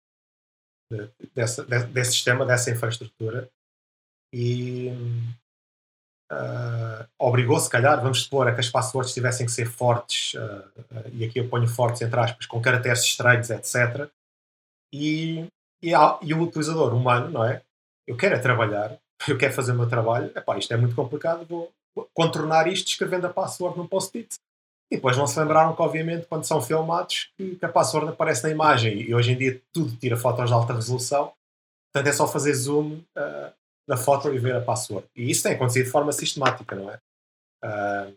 de, 0.90 1.11
dessa, 1.35 1.64
de, 1.64 1.85
desse 1.87 2.12
sistema, 2.12 2.46
dessa 2.46 2.70
infraestrutura, 2.70 3.49
e, 4.33 4.90
uh, 6.31 7.09
obrigou, 7.18 7.59
se 7.59 7.68
calhar, 7.68 8.01
vamos 8.01 8.23
supor, 8.23 8.46
a 8.46 8.55
que 8.55 8.61
as 8.61 8.68
passwords 8.68 9.12
tivessem 9.12 9.44
que 9.44 9.53
ser 9.53 9.66
fortes, 9.66 10.35
uh, 10.35 11.09
e 11.12 11.25
aqui 11.25 11.40
eu 11.40 11.49
ponho 11.49 11.66
fortes 11.68 12.03
entre 12.03 12.18
aspas, 12.18 12.46
com 12.46 12.61
caracteres 12.61 13.03
estranhos, 13.03 13.51
etc. 13.51 14.09
E, 14.92 15.46
e, 15.83 15.90
e, 16.23 16.35
o 16.35 16.42
utilizador 16.42 16.94
humano, 16.94 17.31
não 17.31 17.44
é? 17.44 17.62
Eu 18.07 18.16
quero 18.16 18.35
é 18.35 18.38
trabalhar, 18.38 18.99
eu 19.29 19.38
quero 19.38 19.53
fazer 19.53 19.73
o 19.73 19.77
meu 19.77 19.88
trabalho, 19.88 20.33
epá, 20.37 20.59
isto 20.59 20.73
é 20.73 20.77
muito 20.77 20.94
complicado, 20.94 21.44
vou 21.46 21.73
contornar 22.14 22.66
isto 22.68 22.88
escrevendo 22.88 23.27
a 23.27 23.33
password 23.33 23.77
num 23.77 23.87
post-it. 23.87 24.37
E 24.90 24.96
depois 24.96 25.16
não 25.16 25.26
se 25.26 25.38
lembraram 25.38 25.74
que, 25.74 25.83
obviamente, 25.83 26.26
quando 26.26 26.44
são 26.44 26.61
filmados, 26.61 27.31
que, 27.37 27.55
que 27.55 27.64
a 27.64 27.68
password 27.68 28.11
aparece 28.11 28.42
na 28.42 28.50
imagem. 28.50 29.00
E 29.00 29.14
hoje 29.14 29.33
em 29.33 29.38
dia 29.38 29.62
tudo 29.72 29.96
tira 29.96 30.16
fotos 30.16 30.48
de 30.48 30.53
alta 30.53 30.74
resolução. 30.74 31.33
Portanto, 31.92 32.09
é 32.09 32.12
só 32.12 32.26
fazer 32.26 32.55
zoom 32.55 32.94
uh, 33.16 33.53
na 33.87 33.96
foto 33.96 34.33
e 34.33 34.38
ver 34.38 34.57
a 34.57 34.61
password. 34.61 35.07
E 35.14 35.31
isso 35.31 35.44
tem 35.44 35.53
acontecido 35.53 35.85
de 35.85 35.90
forma 35.90 36.12
sistemática, 36.12 36.74
não 36.74 36.90
é? 36.90 37.00
Uh, 37.64 38.16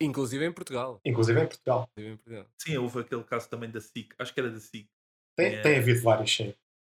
inclusive 0.00 0.44
em 0.44 0.52
Portugal. 0.52 1.00
Inclusive 1.04 1.40
em 1.40 1.46
Portugal. 1.46 1.88
Inclusive 1.92 2.14
em 2.14 2.16
Portugal. 2.16 2.46
Sim, 2.58 2.76
houve 2.78 3.00
aquele 3.00 3.24
caso 3.24 3.48
também 3.48 3.70
da 3.70 3.80
SIC, 3.80 4.14
acho 4.18 4.32
que 4.32 4.40
era 4.40 4.50
da 4.50 4.60
SIC. 4.60 4.88
Tem, 5.36 5.50
tinha, 5.50 5.62
tem 5.62 5.78
havido 5.78 6.02
vários, 6.02 6.34
sim. 6.34 6.54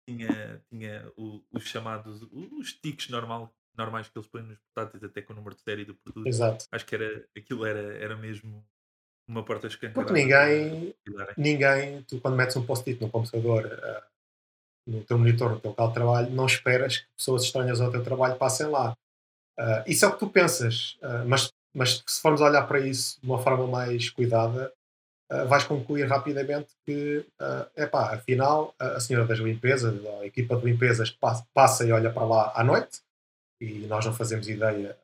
Tinha, 0.08 0.62
tinha 0.70 1.12
o, 1.18 1.42
os 1.52 1.64
chamados, 1.64 2.22
os 2.32 2.74
tiques 2.74 3.10
normal, 3.10 3.54
normais 3.78 4.08
que 4.08 4.18
eles 4.18 4.28
põem 4.28 4.44
nos 4.44 4.60
portáteis, 4.60 5.04
até 5.04 5.22
com 5.22 5.34
o 5.34 5.36
número 5.36 5.56
de 5.56 5.62
série 5.62 5.86
do 5.86 5.96
produto. 5.96 6.28
Exato. 6.28 6.66
Acho 6.72 6.86
que 6.86 6.96
era, 6.96 7.26
aquilo 7.38 7.66
era, 7.66 7.98
era 7.98 8.16
mesmo 8.18 8.66
uma 9.28 9.44
porta 9.44 9.68
escancarada. 9.68 9.94
Porque 9.94 10.14
ninguém, 10.14 10.96
ninguém, 11.38 12.04
tu 12.04 12.20
quando 12.20 12.36
metes 12.36 12.56
um 12.56 12.66
post-it 12.66 13.02
no 13.02 13.10
computador, 13.10 13.66
uh, 13.66 14.92
no 14.92 15.04
teu 15.04 15.18
monitor, 15.18 15.52
no 15.52 15.60
teu 15.60 15.72
local 15.72 15.88
de 15.88 15.94
trabalho, 15.94 16.30
não 16.32 16.46
esperas 16.46 16.98
que 16.98 17.08
pessoas 17.16 17.44
estranhas 17.44 17.80
ao 17.80 17.92
teu 17.92 18.04
trabalho 18.04 18.36
passem 18.36 18.68
lá. 18.68 18.96
Uh, 19.58 19.84
isso 19.88 20.06
é 20.06 20.08
o 20.08 20.14
que 20.14 20.20
tu 20.20 20.30
pensas, 20.30 20.98
uh, 21.02 21.28
mas, 21.28 21.52
mas 21.74 22.04
se 22.06 22.22
formos 22.22 22.42
olhar 22.42 22.64
para 22.68 22.80
isso 22.80 23.20
de 23.22 23.28
uma 23.28 23.42
forma 23.42 23.68
mais 23.68 24.10
cuidada, 24.10 24.72
vais 25.48 25.64
concluir 25.64 26.04
rapidamente 26.08 26.76
que, 26.86 27.26
uh, 27.42 27.82
epá, 27.82 28.14
afinal, 28.14 28.76
a 28.78 29.00
senhora 29.00 29.26
das 29.26 29.40
limpezas, 29.40 30.00
a 30.22 30.26
equipa 30.28 30.56
de 30.56 30.66
limpezas 30.66 31.10
passa, 31.10 31.44
passa 31.52 31.84
e 31.88 31.92
olha 31.92 32.12
para 32.12 32.24
lá 32.24 32.52
à 32.56 32.64
noite 32.64 33.02
e 33.60 33.80
nós 33.88 34.06
não 34.06 34.14
fazemos 34.14 34.48
ideia 34.48 34.96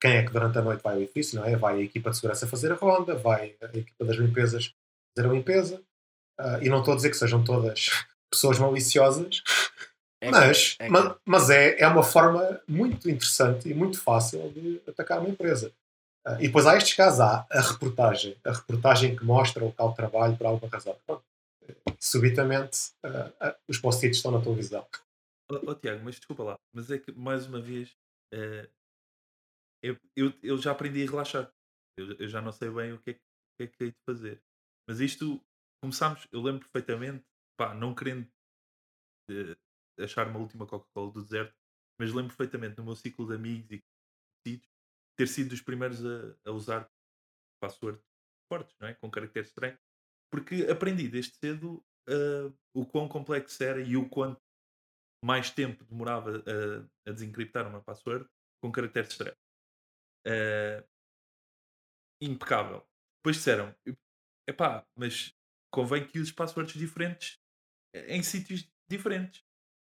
quem 0.00 0.16
é 0.16 0.24
que 0.24 0.32
durante 0.32 0.58
a 0.58 0.62
noite 0.62 0.82
vai 0.82 0.94
ao 0.94 1.00
edifício, 1.00 1.38
não 1.38 1.46
é? 1.46 1.56
Vai 1.56 1.80
a 1.80 1.82
equipa 1.82 2.10
de 2.10 2.16
segurança 2.16 2.46
fazer 2.46 2.72
a 2.72 2.76
ronda, 2.76 3.14
vai 3.14 3.56
a 3.60 3.76
equipa 3.76 4.04
das 4.04 4.16
limpezas 4.16 4.72
fazer 5.14 5.28
a 5.28 5.32
limpeza, 5.32 5.82
Uh, 6.40 6.62
e 6.62 6.68
não 6.68 6.78
estou 6.78 6.92
a 6.92 6.96
dizer 6.96 7.10
que 7.10 7.16
sejam 7.16 7.42
todas 7.42 7.90
pessoas 8.30 8.58
maliciosas, 8.58 9.42
é 10.20 10.30
mas, 10.30 10.76
é, 10.78 10.88
mas, 10.88 11.16
mas 11.24 11.50
é, 11.50 11.80
é 11.80 11.88
uma 11.88 12.04
forma 12.04 12.60
muito 12.66 13.10
interessante 13.10 13.68
e 13.68 13.74
muito 13.74 14.00
fácil 14.00 14.50
de 14.52 14.80
atacar 14.86 15.18
uma 15.18 15.28
empresa. 15.28 15.72
Uh, 16.26 16.36
e 16.38 16.46
depois 16.46 16.66
há 16.66 16.76
estes 16.76 16.94
casos, 16.94 17.20
há 17.20 17.46
a 17.50 17.60
reportagem, 17.60 18.36
a 18.44 18.52
reportagem 18.52 19.16
que 19.16 19.24
mostra 19.24 19.64
o 19.64 19.66
local 19.66 19.90
de 19.90 19.96
trabalho 19.96 20.36
por 20.36 20.46
alguma 20.46 20.70
razão. 20.70 20.96
Pronto, 21.04 21.24
subitamente 21.98 22.90
uh, 23.04 23.54
os 23.66 23.78
post-its 23.78 24.18
estão 24.18 24.30
na 24.30 24.40
televisão. 24.40 24.86
Oh, 25.50 25.58
oh, 25.66 25.74
Tiago, 25.74 26.02
mas 26.04 26.16
desculpa 26.16 26.44
lá, 26.44 26.58
mas 26.72 26.88
é 26.90 26.98
que 26.98 27.10
mais 27.12 27.46
uma 27.46 27.60
vez 27.60 27.96
eu, 29.82 29.98
eu, 30.16 30.32
eu, 30.42 30.58
já 30.58 30.72
aprendi 30.72 31.02
a 31.02 31.10
relaxar. 31.10 31.52
Eu, 31.98 32.12
eu, 32.14 32.28
já 32.28 32.40
não 32.40 32.52
sei 32.52 32.70
bem 32.70 32.92
o 32.92 33.00
que 33.00 33.10
é, 33.10 33.14
que, 33.14 33.22
é 33.60 33.66
que 33.66 33.84
hei 33.84 33.90
de 33.90 33.98
fazer. 34.06 34.42
Mas 34.88 35.00
isto 35.00 35.44
começámos, 35.82 36.26
eu 36.32 36.40
lembro 36.40 36.68
perfeitamente, 36.68 37.24
pá, 37.56 37.74
não 37.74 37.94
querendo 37.94 38.28
uh, 39.30 40.02
achar 40.02 40.26
uma 40.28 40.38
última 40.38 40.66
Coca-Cola 40.66 41.12
do 41.12 41.22
deserto, 41.22 41.54
mas 42.00 42.12
lembro 42.12 42.36
perfeitamente 42.36 42.78
no 42.78 42.84
meu 42.84 42.96
ciclo 42.96 43.26
de 43.26 43.34
amigos 43.34 43.70
e 43.70 43.82
conhecidos 44.44 44.68
ter 45.16 45.26
sido 45.26 45.50
dos 45.50 45.60
primeiros 45.60 46.04
a, 46.04 46.36
a 46.46 46.52
usar 46.52 46.88
passwords 47.60 48.02
fortes, 48.50 48.74
não 48.80 48.88
é? 48.88 48.94
com 48.94 49.10
caracteres 49.10 49.48
estranhos, 49.48 49.78
porque 50.30 50.66
aprendi 50.70 51.08
desde 51.08 51.34
cedo 51.36 51.84
uh, 52.08 52.56
o 52.72 52.86
quão 52.86 53.08
complexo 53.08 53.62
era 53.62 53.80
e 53.80 53.96
o 53.96 54.08
quanto 54.08 54.40
mais 55.24 55.50
tempo 55.50 55.84
demorava 55.84 56.38
a, 56.38 57.10
a 57.10 57.12
desencriptar 57.12 57.66
uma 57.66 57.82
password 57.82 58.28
com 58.62 58.70
caracteres 58.70 59.10
estranhos. 59.10 59.47
Uh, 60.28 60.84
impecável. 62.20 62.84
Depois 63.18 63.36
disseram, 63.36 63.74
epá, 64.48 64.84
mas 64.96 65.34
convém 65.72 66.06
que 66.06 66.18
uses 66.18 66.32
passwords 66.32 66.74
diferentes 66.74 67.38
eh, 67.94 68.16
em 68.16 68.22
sítios 68.22 68.68
diferentes. 68.88 69.42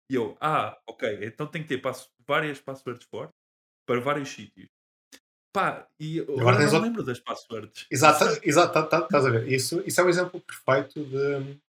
E 0.09 0.15
eu, 0.15 0.37
ah, 0.41 0.79
ok, 0.87 1.25
então 1.25 1.47
tem 1.47 1.61
que 1.61 1.69
ter 1.69 1.77
passo, 1.79 2.11
várias 2.27 2.59
passwords 2.59 3.05
fortes 3.05 3.35
para 3.87 3.99
vários 3.99 4.29
sítios. 4.29 4.69
Pá, 5.53 5.87
e 5.99 6.19
agora, 6.19 6.41
agora 6.41 6.57
não 6.57 6.65
outro... 6.65 6.81
lembro 6.81 7.03
das 7.03 7.19
passwords. 7.19 7.85
Exato, 7.91 8.25
exato, 8.43 8.73
tá, 8.73 8.87
tá, 8.87 8.99
estás 9.05 9.25
a 9.25 9.29
ver. 9.29 9.47
Isso, 9.47 9.83
isso 9.85 10.01
é 10.01 10.03
um 10.03 10.09
exemplo 10.09 10.41
perfeito 10.41 11.05
de. 11.05 11.59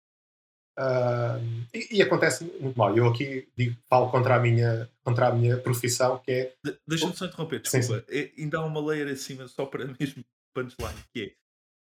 Uh, 0.78 1.38
e, 1.72 1.98
e, 1.98 2.02
acontece 2.02 2.44
muito 2.60 2.76
mal. 2.76 2.96
Eu 2.96 3.08
aqui 3.08 3.48
digo, 3.56 3.76
falo 3.88 4.10
contra 4.10 4.36
a 4.36 4.40
minha, 4.40 4.90
contra 5.04 5.28
a 5.28 5.32
minha 5.32 5.56
profissão, 5.56 6.18
que 6.18 6.32
é. 6.32 6.54
De, 6.64 6.76
Deixa-me 6.86 7.14
só 7.14 7.26
interromper, 7.26 7.60
desculpa. 7.60 7.86
Sim, 7.86 7.94
sim. 8.00 8.04
É, 8.08 8.42
ainda 8.42 8.58
há 8.58 8.64
uma 8.64 8.84
layer 8.84 9.08
acima, 9.08 9.46
só 9.46 9.66
para 9.66 9.86
mesmo 9.98 10.24
punchline, 10.52 10.98
que 11.12 11.22
é 11.22 11.44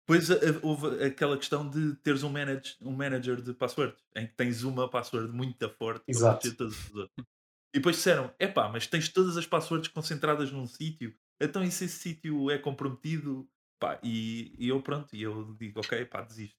depois 0.09 0.27
houve 0.63 1.03
aquela 1.03 1.37
questão 1.37 1.69
de 1.69 1.93
teres 1.97 2.23
um, 2.23 2.29
manage, 2.29 2.75
um 2.81 2.91
manager 2.91 3.39
de 3.39 3.53
passwords, 3.53 4.01
em 4.15 4.25
que 4.25 4.33
tens 4.33 4.63
uma 4.63 4.89
password 4.89 5.31
muito 5.31 5.69
forte 5.69 6.03
Exato. 6.07 6.47
para 6.47 6.57
todas 6.57 6.73
as 6.73 6.95
outras. 6.95 7.27
E 7.71 7.77
depois 7.77 7.97
disseram: 7.97 8.33
é 8.39 8.47
pá, 8.47 8.67
mas 8.69 8.87
tens 8.87 9.07
todas 9.07 9.37
as 9.37 9.45
passwords 9.45 9.87
concentradas 9.87 10.51
num 10.51 10.65
sítio, 10.65 11.13
então 11.39 11.63
e 11.63 11.69
se 11.69 11.85
esse 11.85 11.99
sítio 11.99 12.49
é 12.49 12.57
comprometido? 12.57 13.47
Pá, 13.79 13.99
e, 14.01 14.51
e 14.57 14.67
eu 14.69 14.81
pronto, 14.81 15.15
e 15.15 15.21
eu 15.21 15.55
digo: 15.59 15.79
ok, 15.79 16.03
pá, 16.05 16.23
desisto. 16.23 16.57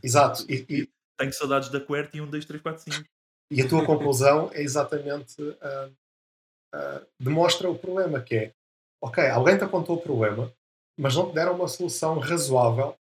Exato. 0.00 0.44
E, 0.48 0.64
e... 0.68 0.88
Tenho 1.18 1.32
saudades 1.32 1.68
da 1.68 1.80
QWERTY 1.80 2.20
1, 2.20 2.30
2, 2.30 2.44
3, 2.44 2.62
4, 2.62 2.82
5. 2.92 3.04
E 3.50 3.62
a 3.62 3.68
tua 3.68 3.84
conclusão 3.84 4.50
é 4.52 4.62
exatamente. 4.62 5.40
Uh, 5.40 5.94
uh, 6.74 7.06
demonstra 7.20 7.70
o 7.70 7.78
problema, 7.78 8.20
que 8.20 8.34
é: 8.34 8.52
ok, 9.02 9.28
alguém 9.28 9.56
te 9.56 9.64
apontou 9.64 9.96
o 9.96 10.00
problema, 10.00 10.52
mas 10.98 11.14
não 11.14 11.28
te 11.28 11.34
deram 11.34 11.54
uma 11.54 11.68
solução 11.68 12.18
razoável. 12.18 12.96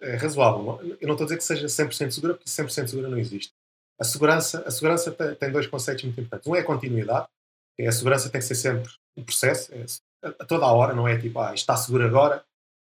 É 0.00 0.16
razoável. 0.16 0.80
Eu 0.98 1.06
não 1.06 1.14
estou 1.14 1.24
a 1.24 1.28
dizer 1.28 1.36
que 1.36 1.44
seja 1.44 1.66
100% 1.66 2.10
segura, 2.10 2.34
porque 2.34 2.48
100% 2.48 2.88
segura 2.88 3.08
não 3.08 3.18
existe. 3.18 3.52
A 4.00 4.04
segurança, 4.04 4.62
a 4.66 4.70
segurança 4.70 5.10
tem, 5.10 5.34
tem, 5.34 5.52
dois 5.52 5.66
conceitos 5.66 6.04
muito 6.04 6.20
importantes. 6.20 6.46
Um 6.46 6.56
é 6.56 6.60
a 6.60 6.64
continuidade, 6.64 7.26
que 7.76 7.82
é 7.82 7.88
a 7.88 7.92
segurança 7.92 8.30
tem 8.30 8.40
que 8.40 8.46
ser 8.46 8.54
sempre 8.54 8.90
um 9.16 9.24
processo, 9.24 9.74
é, 9.74 9.84
a, 10.22 10.44
toda 10.44 10.64
a 10.64 10.72
hora, 10.72 10.94
não 10.94 11.06
é 11.06 11.18
tipo, 11.18 11.38
ah, 11.40 11.52
está 11.52 11.76
seguro 11.76 12.04
agora, 12.04 12.44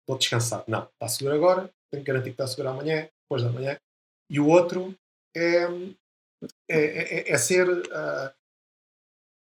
vou 0.09 0.19
descansar. 0.19 0.65
Não, 0.67 0.85
está 0.85 1.07
seguro 1.07 1.37
agora, 1.37 1.71
tenho 1.91 2.03
que 2.03 2.11
garantir 2.11 2.31
que 2.31 2.35
está 2.35 2.47
seguro 2.47 2.71
amanhã, 2.71 3.09
depois 3.23 3.43
da 3.43 3.51
manhã. 3.51 3.79
E 4.33 4.41
o 4.41 4.49
outro 4.49 4.97
é, 5.37 5.65
é, 6.69 7.29
é, 7.29 7.33
é 7.33 7.39
ser. 7.39 7.69
Uh, 7.69 8.33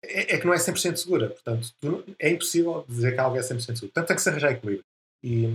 é, 0.04 0.36
é, 0.36 0.38
que 0.38 0.46
não 0.46 0.54
é 0.54 0.56
100% 0.56 0.96
segura. 0.96 1.30
Portanto, 1.30 1.74
é 2.20 2.30
impossível 2.30 2.84
dizer 2.88 3.12
que 3.12 3.20
algo 3.20 3.36
é 3.36 3.40
100% 3.40 3.58
seguro. 3.58 3.80
Portanto, 3.80 4.06
tem 4.06 4.16
que 4.16 4.22
se 4.22 4.28
arranjar 4.28 4.52
equilíbrio. 4.52 4.84
E 5.24 5.48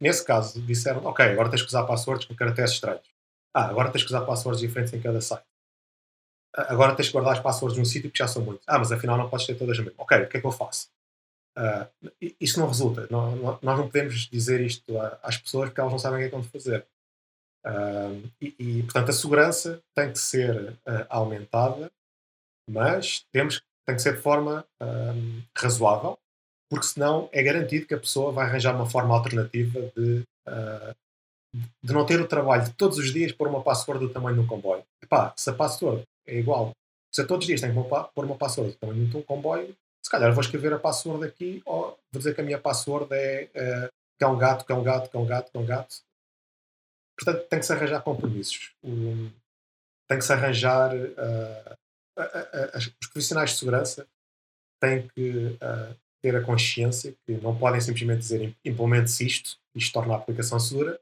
nesse 0.00 0.24
caso, 0.24 0.62
disseram: 0.62 1.04
Ok, 1.04 1.22
agora 1.24 1.50
tens 1.50 1.60
que 1.60 1.68
usar 1.68 1.84
passwords 1.84 2.26
com 2.26 2.34
caracteres 2.34 2.70
estranhos. 2.72 3.06
Ah, 3.54 3.66
agora 3.66 3.90
tens 3.90 4.02
que 4.02 4.08
usar 4.08 4.22
passwords 4.22 4.60
diferentes 4.60 4.94
em 4.94 5.00
cada 5.02 5.20
site. 5.20 5.44
Ah, 6.56 6.72
agora 6.72 6.96
tens 6.96 7.08
que 7.08 7.12
guardar 7.12 7.34
as 7.34 7.40
passwords 7.40 7.76
num 7.76 7.84
sítio 7.84 8.10
que 8.10 8.18
já 8.18 8.26
são 8.26 8.42
muitos. 8.42 8.64
Ah, 8.66 8.78
mas 8.78 8.90
afinal 8.90 9.18
não 9.18 9.28
podes 9.28 9.46
ter 9.46 9.56
todas 9.56 9.78
as 9.78 9.84
mesmas. 9.84 9.98
Ok, 9.98 10.22
o 10.22 10.28
que 10.28 10.38
é 10.38 10.40
que 10.40 10.46
eu 10.46 10.52
faço? 10.52 10.88
Uh, 11.58 12.10
isto 12.40 12.58
não 12.58 12.66
resulta. 12.66 13.06
Não, 13.10 13.36
não, 13.36 13.58
nós 13.60 13.78
não 13.78 13.86
podemos 13.86 14.26
dizer 14.28 14.62
isto 14.62 14.98
às 15.22 15.36
pessoas 15.36 15.68
porque 15.68 15.80
elas 15.80 15.92
não 15.92 15.98
sabem 15.98 16.16
o 16.16 16.20
que 16.20 16.26
é 16.26 16.28
que 16.30 16.34
vão 16.34 16.42
fazer. 16.42 16.86
Uh, 17.66 18.30
e, 18.40 18.54
e, 18.58 18.82
portanto, 18.84 19.10
a 19.10 19.12
segurança 19.12 19.82
tem 19.94 20.12
que 20.12 20.18
ser 20.18 20.72
uh, 20.72 21.06
aumentada, 21.08 21.90
mas 22.68 23.24
temos 23.32 23.62
tem 23.86 23.96
que 23.96 24.02
ser 24.02 24.14
de 24.14 24.22
forma 24.22 24.64
razoável, 25.56 26.16
porque 26.70 26.86
senão 26.86 27.28
é 27.32 27.42
garantido 27.42 27.86
que 27.86 27.94
a 27.94 27.98
pessoa 27.98 28.30
vai 28.30 28.46
arranjar 28.46 28.76
uma 28.76 28.88
forma 28.88 29.12
alternativa 29.14 29.80
de, 29.96 30.22
uh, 30.48 30.94
de 31.82 31.92
não 31.92 32.06
ter 32.06 32.20
o 32.20 32.28
trabalho 32.28 32.64
de 32.64 32.72
todos 32.74 32.98
os 32.98 33.12
dias 33.12 33.32
pôr 33.32 33.48
uma 33.48 33.62
password 33.62 34.06
do 34.06 34.12
tamanho 34.12 34.36
de 34.36 34.42
um 34.42 34.46
comboio. 34.46 34.84
Epá, 35.02 35.34
se 35.36 35.50
a 35.50 35.52
password 35.52 36.04
é 36.26 36.38
igual, 36.38 36.70
se 37.12 37.26
todos 37.26 37.42
os 37.44 37.46
dias 37.48 37.60
tenho 37.60 37.72
que 37.74 37.90
pôr 38.14 38.24
uma 38.24 38.36
password 38.36 38.72
do 38.72 38.78
tamanho 38.78 39.04
de 39.04 39.16
um 39.16 39.22
comboio, 39.22 39.74
se 40.04 40.10
calhar 40.10 40.32
vou 40.32 40.40
escrever 40.40 40.72
a 40.72 40.78
password 40.78 41.24
aqui 41.24 41.60
ou 41.66 41.98
vou 42.12 42.18
dizer 42.18 42.34
que 42.34 42.40
a 42.40 42.44
minha 42.44 42.60
password 42.60 43.12
é 43.12 43.48
uh, 43.56 43.90
é 44.22 44.26
um 44.26 44.36
gato, 44.36 44.64
é 44.68 44.74
um 44.74 44.82
gato, 44.82 45.10
é 45.12 45.18
um 45.18 45.26
gato, 45.26 45.50
é 45.54 45.58
um 45.58 45.66
gato. 45.66 45.96
Portanto, 47.22 47.46
tem 47.48 47.58
que 47.58 47.66
se 47.66 47.72
arranjar 47.72 48.02
compromissos. 48.02 48.72
Um, 48.82 49.30
tem 50.08 50.18
que 50.18 50.24
se 50.24 50.32
arranjar 50.32 50.96
uh, 50.96 51.76
os 52.74 53.08
profissionais 53.08 53.50
de 53.50 53.58
segurança 53.58 54.08
têm 54.82 55.06
que 55.08 55.58
uh, 55.60 55.94
ter 56.22 56.34
a 56.34 56.42
consciência 56.42 57.14
que 57.26 57.32
não 57.34 57.56
podem 57.56 57.80
simplesmente 57.80 58.20
dizer 58.20 58.56
implemente-se 58.64 59.26
isto, 59.26 59.60
isto 59.74 59.92
torna 59.92 60.14
a 60.14 60.16
aplicação 60.16 60.58
segura. 60.58 60.98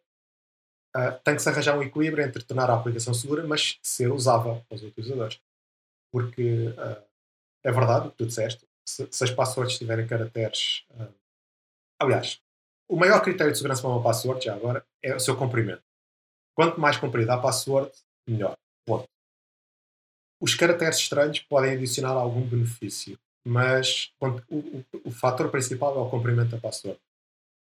Uh, 0.97 1.12
tem 1.23 1.37
que 1.37 1.43
se 1.43 1.49
arranjar 1.49 1.79
um 1.79 1.83
equilíbrio 1.85 2.25
entre 2.25 2.43
tornar 2.43 2.69
a 2.69 2.75
aplicação 2.75 3.14
segura, 3.14 3.47
mas 3.47 3.79
ser 3.81 4.11
usável 4.11 4.64
para 4.69 4.75
os 4.75 4.83
utilizadores. 4.83 5.41
Porque 6.11 6.75
é 7.62 7.71
verdade 7.71 8.09
o 8.09 8.11
que 8.11 8.16
tu 8.16 8.27
disseste, 8.27 8.66
se, 8.89 9.07
se 9.11 9.25
as 9.25 9.31
passwords 9.31 9.77
tiverem 9.77 10.07
caracteres. 10.07 10.87
Aliás, 12.01 12.41
o 12.89 12.97
maior 12.97 13.21
critério 13.21 13.53
de 13.53 13.59
segurança 13.59 13.83
para 13.83 13.91
uma 13.91 14.03
password, 14.03 14.43
já 14.43 14.55
agora, 14.55 14.83
é 15.03 15.14
o 15.14 15.21
seu 15.21 15.37
comprimento. 15.37 15.83
Quanto 16.59 16.81
mais 16.81 16.97
comprida 16.97 17.35
a 17.35 17.39
password, 17.39 17.93
melhor. 18.29 18.57
Ponto. 18.85 19.07
Os 20.43 20.57
caracteres 20.57 20.97
estranhos 20.97 21.39
podem 21.39 21.75
adicionar 21.75 22.11
algum 22.11 22.45
benefício, 22.45 23.17
mas 23.47 24.11
o, 24.21 24.27
o, 24.51 24.85
o 25.05 25.11
fator 25.13 25.53
principal 25.53 25.95
é 25.97 26.01
o 26.01 26.11
comprimento 26.11 26.51
da 26.51 26.59
password. 26.59 26.99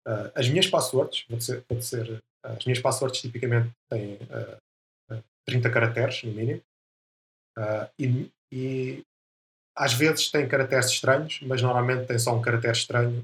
Uh, 0.03 0.31
as 0.33 0.49
minhas 0.49 0.65
passwords, 0.65 1.25
vou 1.29 1.37
dizer, 1.37 2.11
uh, 2.11 2.47
as 2.47 2.65
minhas 2.65 2.79
passwords 2.79 3.21
tipicamente 3.21 3.69
têm 3.87 4.15
uh, 4.15 5.23
30 5.45 5.69
caracteres, 5.69 6.23
no 6.23 6.31
mínimo, 6.31 6.63
e, 7.99 8.31
e, 8.51 9.05
às 9.75 9.93
vezes 9.93 10.31
têm 10.31 10.47
caracteres 10.47 10.87
estranhos, 10.87 11.39
mas 11.43 11.61
normalmente 11.61 12.07
tem 12.07 12.17
só 12.17 12.35
um 12.35 12.41
caractere 12.41 12.75
estranho. 12.75 13.23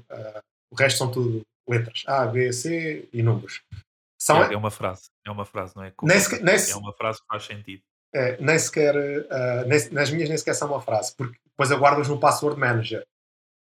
o 0.70 0.76
resto 0.76 0.98
são 0.98 1.10
tudo 1.10 1.42
letras. 1.68 2.04
A, 2.06 2.26
B, 2.26 2.52
C 2.52 3.08
e 3.12 3.22
números. 3.24 3.60
São, 4.24 4.42
é, 4.42 4.54
é 4.54 4.56
uma 4.56 4.70
frase, 4.70 5.10
é 5.26 5.30
uma 5.30 5.44
frase, 5.44 5.76
não 5.76 5.84
é? 5.84 5.92
Nem 6.02 6.18
sequer, 6.18 6.42
nem 6.42 6.54
é 6.54 6.76
uma 6.76 6.94
frase 6.94 7.20
que 7.20 7.26
faz 7.30 7.44
sentido. 7.44 7.82
É, 8.14 8.40
nem 8.40 8.58
sequer, 8.58 8.96
uh, 8.96 9.68
nem, 9.68 9.90
nas 9.90 10.10
minhas 10.10 10.30
nem 10.30 10.38
sequer 10.38 10.54
são 10.54 10.68
uma 10.68 10.80
frase, 10.80 11.14
porque 11.14 11.38
depois 11.44 11.70
eu 11.70 11.78
guardo-os 11.78 12.08
no 12.08 12.18
password 12.18 12.58
manager. 12.58 13.04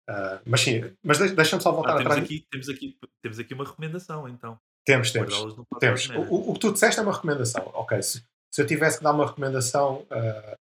Uh, 0.09 0.41
mas 0.45 0.63
sim, 0.63 0.93
mas 1.05 1.19
deixa-me 1.19 1.63
só 1.63 1.71
voltar 1.71 1.91
ah, 1.93 1.99
temos 1.99 2.11
atrás. 2.11 2.25
Aqui, 2.25 2.45
temos, 2.51 2.69
aqui, 2.69 2.99
temos 3.23 3.39
aqui 3.39 3.55
uma 3.55 3.65
recomendação, 3.65 4.29
então. 4.29 4.59
Temos, 4.85 5.13
temos. 5.13 5.33
temos. 5.79 6.09
O, 6.09 6.51
o, 6.51 6.55
que 6.55 6.59
tu 6.59 6.73
disseste 6.73 6.99
é 6.99 7.03
uma 7.05 7.13
recomendação. 7.13 7.71
Ok, 7.73 8.03
se, 8.03 8.25
se 8.53 8.61
eu 8.61 8.67
tivesse 8.67 8.99
que 8.99 9.05
dar 9.05 9.13
uma 9.13 9.29
recomendação, 9.29 10.05
uh, 10.11 10.57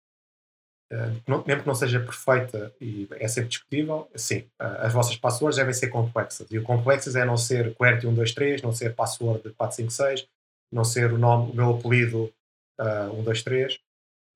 uh, 0.93 1.45
mesmo 1.47 1.63
que 1.63 1.67
não 1.67 1.75
seja 1.75 2.01
perfeita 2.01 2.73
e 2.81 3.09
é 3.13 3.29
sempre 3.29 3.51
discutível, 3.51 4.11
sim, 4.15 4.41
uh, 4.61 4.81
as 4.81 4.93
vossas 4.93 5.17
passwords 5.17 5.57
devem 5.57 5.75
ser 5.75 5.89
complexas. 5.89 6.51
E 6.51 6.59
o 6.59 6.63
complexas 6.63 7.17
é 7.17 7.25
não 7.25 7.37
ser 7.37 7.75
QWERTY123, 7.75 8.63
não 8.63 8.73
ser 8.73 8.95
password 8.95 9.43
456, 9.51 10.29
não 10.73 10.85
ser 10.85 11.13
o 11.13 11.19
nome, 11.19 11.53
o 11.53 11.55
meu 11.55 11.71
apelido 11.71 12.33
uh, 12.81 13.11
123. 13.17 13.79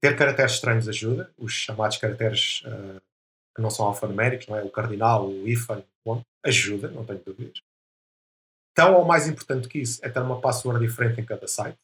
Ter 0.00 0.16
caracteres 0.16 0.52
estranhos 0.52 0.88
ajuda, 0.88 1.30
os 1.38 1.52
chamados 1.52 1.96
caracteres 1.96 2.64
que 3.54 3.62
não 3.62 3.70
são 3.70 3.86
alfanuméricos, 3.86 4.48
não 4.48 4.56
é? 4.56 4.64
o 4.64 4.68
cardinal, 4.70 5.28
o 5.28 5.46
hífen, 5.46 5.84
ajuda, 6.44 6.90
não 6.90 7.04
tenho 7.04 7.22
dúvidas. 7.24 7.62
Tão 8.74 8.94
ou 8.94 9.04
mais 9.04 9.28
importante 9.28 9.68
que 9.68 9.78
isso 9.78 10.04
é 10.04 10.08
ter 10.08 10.20
uma 10.20 10.40
password 10.40 10.84
diferente 10.84 11.20
em 11.20 11.24
cada 11.24 11.46
site. 11.46 11.78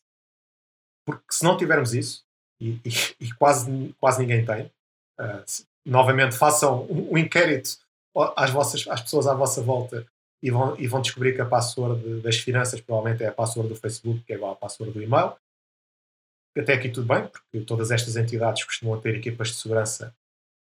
Porque 1.06 1.24
se 1.30 1.44
não 1.44 1.56
tivermos 1.56 1.94
isso, 1.94 2.26
e, 2.60 2.80
e, 2.84 2.90
e 3.20 3.32
quase, 3.34 3.94
quase 4.00 4.20
ninguém 4.20 4.44
tem, 4.44 4.66
uh, 5.20 5.42
se, 5.46 5.66
novamente 5.84 6.36
façam 6.36 6.84
um, 6.84 7.12
um, 7.12 7.18
inquérito 7.18 7.78
às, 8.36 8.50
vossas, 8.50 8.86
às 8.88 9.00
pessoas 9.00 9.26
à 9.26 9.34
vossa 9.34 9.62
volta 9.62 10.06
e 10.42 10.50
vão, 10.50 10.78
e 10.78 10.86
vão 10.86 11.00
descobrir 11.00 11.34
que 11.34 11.40
a 11.40 11.46
password 11.46 12.20
das 12.20 12.36
finanças 12.36 12.80
provavelmente 12.80 13.24
é 13.24 13.28
a 13.28 13.32
password 13.32 13.68
do 13.68 13.76
Facebook, 13.76 14.22
que 14.24 14.32
é 14.32 14.36
igual 14.36 14.52
à 14.52 14.56
password 14.56 14.92
do 14.92 15.02
e-mail. 15.02 15.32
Até 16.56 16.74
aqui 16.74 16.88
tudo 16.88 17.06
bem, 17.06 17.26
porque 17.26 17.60
todas 17.60 17.90
estas 17.90 18.16
entidades 18.16 18.64
costumam 18.64 19.00
ter 19.00 19.14
equipas 19.14 19.48
de 19.48 19.54
segurança 19.54 20.14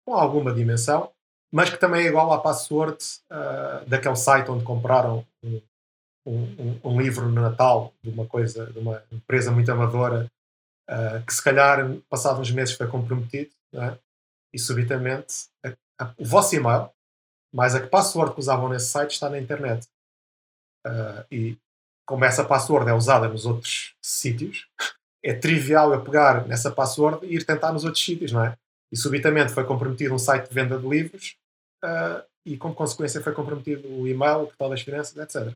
com 0.06 0.14
alguma 0.14 0.54
dimensão, 0.54 1.12
mas 1.52 1.70
que 1.70 1.78
também 1.78 2.06
é 2.06 2.10
igual 2.10 2.32
à 2.34 2.40
password 2.40 2.98
uh, 3.32 3.88
daquele 3.88 4.16
site 4.16 4.52
onde 4.52 4.64
compraram 4.64 5.26
um, 5.42 5.62
um, 6.26 6.80
um, 6.84 7.02
livro 7.02 7.30
no 7.30 7.42
Natal 7.42 7.94
de 8.04 8.10
uma 8.10 8.26
coisa, 8.26 8.66
de 8.68 8.80
uma 8.80 9.02
empresa 9.12 9.52
muito 9.52 9.72
amadora, 9.72 10.30
uh, 10.90 11.26
que 11.26 11.34
se 11.34 11.44
calhar, 11.44 11.80
passados 12.10 12.40
uns 12.40 12.52
meses, 12.52 12.76
foi 12.76 12.88
comprometido, 12.88 13.52
é? 13.74 13.98
e 14.54 14.60
subitamente 14.60 15.48
a, 15.66 15.74
a, 16.04 16.14
o 16.18 16.26
vosso 16.26 16.56
e-mail, 16.56 16.90
mais 17.54 17.76
a 17.76 17.86
password 17.88 18.34
que 18.34 18.40
usavam 18.40 18.70
nesse 18.70 18.88
site, 18.88 19.12
está 19.12 19.30
na 19.30 19.40
internet. 19.40 19.88
Uh, 20.86 21.26
e 21.32 21.58
como 22.06 22.26
essa 22.26 22.46
password 22.46 22.90
é 22.90 22.94
usada 22.94 23.28
nos 23.28 23.46
outros 23.46 23.96
sítios, 24.02 24.68
é 25.24 25.34
trivial 25.34 25.92
eu 25.94 26.04
pegar 26.04 26.48
nessa 26.48 26.72
password 26.72 27.26
e 27.26 27.36
ir 27.36 27.46
tentar 27.46 27.72
nos 27.72 27.84
outros 27.84 28.04
sítios, 28.04 28.32
não 28.32 28.46
é? 28.46 28.56
e 28.92 28.98
subitamente 28.98 29.52
foi 29.52 29.66
comprometido 29.66 30.14
um 30.14 30.20
site 30.20 30.48
de 30.48 30.54
venda 30.54 30.78
de 30.78 30.88
livros 30.88 31.36
uh, 31.84 32.24
e, 32.46 32.58
como 32.58 32.74
consequência, 32.74 33.22
foi 33.22 33.34
comprometido 33.34 33.88
o 33.88 34.08
e-mail, 34.08 34.44
o 34.44 34.48
portal 34.48 34.70
das 34.70 34.82
finanças, 34.82 35.18
etc. 35.18 35.54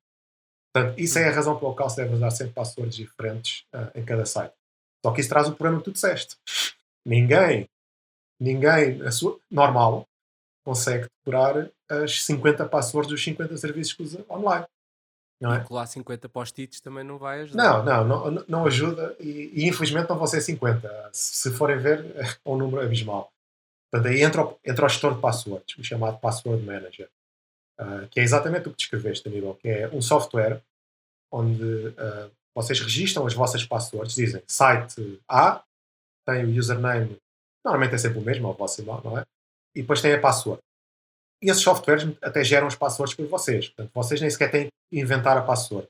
Portanto, 0.73 0.99
isso 0.99 1.17
é 1.19 1.29
a 1.29 1.31
razão 1.31 1.57
pela 1.57 1.73
qual 1.73 1.89
se 1.89 1.95
deve 1.95 2.15
usar 2.15 2.31
sempre 2.31 2.53
passwords 2.53 2.95
diferentes 2.95 3.63
uh, 3.73 3.97
em 3.97 4.03
cada 4.03 4.25
site. 4.25 4.53
Só 5.05 5.11
que 5.13 5.21
isso 5.21 5.29
traz 5.29 5.47
o 5.47 5.55
problema 5.55 5.79
que 5.79 5.85
tu 5.85 5.91
disseste. 5.91 6.35
Ninguém, 7.05 7.69
ninguém 8.39 9.09
sua, 9.11 9.39
normal 9.49 10.07
consegue 10.63 11.07
decorar 11.25 11.69
as 11.89 12.23
50 12.23 12.65
passwords 12.67 13.09
dos 13.09 13.23
50 13.23 13.57
serviços 13.57 13.93
que 13.93 14.03
usa 14.03 14.25
online. 14.29 14.65
Não 15.41 15.53
é? 15.53 15.59
E 15.59 15.63
colar 15.63 15.87
50 15.87 16.27
post-its 16.27 16.81
também 16.81 17.03
não 17.03 17.17
vai 17.17 17.41
ajudar. 17.41 17.83
Não, 17.83 18.05
não, 18.05 18.31
não, 18.31 18.45
não 18.47 18.65
ajuda 18.65 19.15
e, 19.19 19.51
e, 19.53 19.67
infelizmente 19.67 20.09
não 20.09 20.17
vão 20.17 20.27
ser 20.27 20.41
50. 20.41 21.09
Se 21.13 21.51
forem 21.51 21.77
ver, 21.77 22.05
é 22.17 22.25
um 22.45 22.57
número 22.57 22.83
abismal. 22.83 23.31
Portanto, 23.89 24.11
aí 24.11 24.21
entra 24.21 24.43
o, 24.43 24.59
entra 24.63 24.85
o 24.85 24.89
gestor 24.89 25.15
de 25.15 25.21
passwords, 25.21 25.77
o 25.77 25.83
chamado 25.83 26.19
Password 26.19 26.63
Manager, 26.63 27.09
uh, 27.79 28.07
que 28.11 28.19
é 28.19 28.23
exatamente 28.23 28.67
o 28.67 28.71
que 28.71 28.77
descreveste, 28.77 29.27
Aníbal, 29.27 29.55
que 29.55 29.67
é 29.67 29.87
um 29.87 30.01
software 30.01 30.61
onde 31.31 31.63
uh, 31.63 32.31
vocês 32.55 32.79
registram 32.79 33.25
as 33.25 33.33
vossas 33.33 33.63
passwords, 33.63 34.15
dizem 34.15 34.41
site 34.47 35.21
A, 35.29 35.63
tem 36.25 36.45
o 36.45 36.57
username, 36.57 37.17
normalmente 37.63 37.95
é 37.95 37.97
sempre 37.97 38.19
o 38.19 38.21
mesmo, 38.21 38.47
o 38.47 38.53
vosso 38.53 38.81
e-mail, 38.81 39.01
não 39.03 39.17
é? 39.17 39.23
E 39.75 39.81
depois 39.81 40.01
tem 40.01 40.13
a 40.13 40.19
password. 40.19 40.61
E 41.41 41.49
esses 41.49 41.63
softwares 41.63 42.05
até 42.21 42.43
geram 42.43 42.67
os 42.67 42.75
passwords 42.75 43.15
por 43.15 43.27
vocês. 43.27 43.69
Portanto, 43.69 43.91
vocês 43.93 44.19
nem 44.19 44.29
sequer 44.29 44.51
têm 44.51 44.67
que 44.67 44.99
inventar 44.99 45.37
a 45.37 45.41
password. 45.41 45.87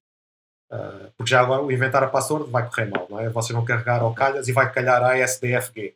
Uh, 0.72 1.12
porque 1.18 1.32
já 1.32 1.42
agora 1.42 1.64
o 1.64 1.72
inventar 1.72 2.04
a 2.04 2.08
password 2.08 2.52
vai 2.52 2.70
correr 2.70 2.86
mal, 2.86 3.08
não 3.10 3.20
é? 3.20 3.30
Vocês 3.30 3.56
vão 3.56 3.66
carregar 3.66 4.02
ao 4.02 4.14
calhas 4.14 4.48
e 4.48 4.52
vai 4.52 4.72
calhar 4.72 5.04
a 5.04 5.18
SDFG. 5.18 5.96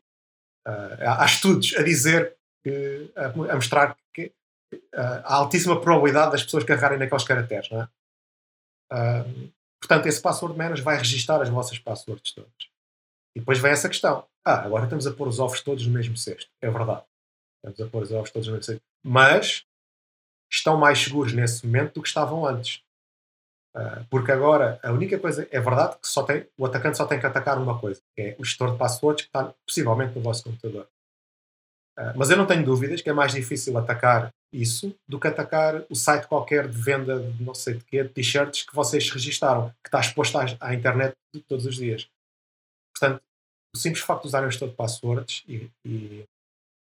Uh, 0.68 1.20
há 1.20 1.26
estudos 1.26 1.76
a 1.78 1.84
dizer, 1.84 2.36
que, 2.64 3.11
a, 3.16 3.26
a 3.26 3.55
mostrar 3.55 3.95
que 4.14 4.32
uh, 4.74 5.22
há 5.24 5.36
altíssima 5.36 5.80
probabilidade 5.80 6.32
das 6.32 6.43
pessoas 6.43 6.64
carregarem 6.64 6.97
naqueles 6.97 7.24
caracteres, 7.24 7.70
não 7.70 7.82
é? 7.82 7.88
Portanto, 9.84 10.07
esse 10.07 10.21
password 10.21 10.57
manager 10.57 10.84
vai 10.84 10.97
registar 10.97 11.41
as 11.41 11.49
vossas 11.49 11.77
passwords 11.77 12.31
todas. 12.31 12.51
E 13.36 13.39
depois 13.39 13.59
vem 13.59 13.71
essa 13.71 13.89
questão. 13.89 14.25
Ah, 14.45 14.61
agora 14.61 14.86
estamos 14.86 15.05
a 15.05 15.13
pôr 15.13 15.27
os 15.27 15.39
ovos 15.39 15.61
todos 15.61 15.86
no 15.86 15.93
mesmo 15.93 16.15
cesto. 16.15 16.49
É 16.61 16.69
verdade. 16.69 17.03
Estamos 17.57 17.81
a 17.81 17.91
pôr 17.91 18.03
os 18.03 18.11
ovos 18.11 18.31
todos 18.31 18.47
no 18.47 18.53
mesmo 18.53 18.63
cesto 18.63 18.84
mas 19.03 19.65
estão 20.49 20.77
mais 20.77 20.99
seguros 20.99 21.34
nesse 21.34 21.65
momento 21.65 21.95
do 21.95 22.01
que 22.01 22.07
estavam 22.07 22.45
antes. 22.45 22.81
Uh, 23.75 24.05
porque 24.09 24.31
agora 24.31 24.79
a 24.84 24.91
única 24.91 25.19
coisa 25.19 25.47
é 25.51 25.59
verdade 25.59 25.97
que 25.99 26.07
só 26.07 26.23
tem, 26.23 26.47
o 26.55 26.65
atacante 26.65 26.95
só 26.95 27.05
tem 27.05 27.19
que 27.19 27.25
atacar 27.25 27.57
uma 27.57 27.79
coisa, 27.79 28.01
que 28.15 28.21
é 28.21 28.36
o 28.38 28.45
gestor 28.45 28.71
de 28.71 28.77
passwords 28.77 29.23
que 29.23 29.29
está 29.29 29.51
possivelmente 29.65 30.15
no 30.15 30.21
vosso 30.21 30.43
computador. 30.43 30.88
Uh, 31.97 32.13
mas 32.15 32.29
eu 32.29 32.37
não 32.37 32.47
tenho 32.47 32.65
dúvidas 32.65 33.01
que 33.01 33.09
é 33.09 33.13
mais 33.13 33.31
difícil 33.31 33.77
atacar 33.77 34.33
isso 34.51 34.95
do 35.07 35.19
que 35.19 35.27
atacar 35.27 35.83
o 35.89 35.95
site 35.95 36.27
qualquer 36.27 36.67
de 36.67 36.77
venda 36.77 37.19
de 37.19 37.43
não 37.43 37.53
sei 37.53 37.75
de 37.75 37.83
quê, 37.83 38.03
de 38.03 38.09
t-shirts 38.09 38.63
que 38.63 38.75
vocês 38.75 39.09
registaram, 39.09 39.69
que 39.83 39.87
está 39.87 39.99
exposto 39.99 40.37
à, 40.59 40.73
internet 40.73 41.15
todos 41.47 41.65
os 41.65 41.75
dias. 41.75 42.07
Portanto, 42.95 43.21
o 43.75 43.77
simples 43.77 44.03
facto 44.03 44.21
de 44.21 44.27
usarem 44.27 44.47
o 44.47 44.51
gestor 44.51 44.69
de 44.69 44.75
passwords 44.75 45.43
e, 45.47 45.69
e 45.83 46.23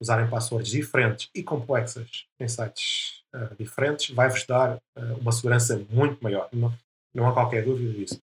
usarem 0.00 0.28
passwords 0.28 0.70
diferentes 0.70 1.28
e 1.34 1.42
complexas 1.42 2.26
em 2.38 2.48
sites 2.48 3.22
uh, 3.34 3.54
diferentes, 3.58 4.14
vai-vos 4.14 4.46
dar 4.46 4.76
uh, 4.76 5.14
uma 5.20 5.32
segurança 5.32 5.78
muito 5.90 6.22
maior. 6.22 6.48
Não, 6.52 6.72
não 7.14 7.28
há 7.28 7.34
qualquer 7.34 7.64
dúvida 7.64 7.92
disso. 7.92 8.18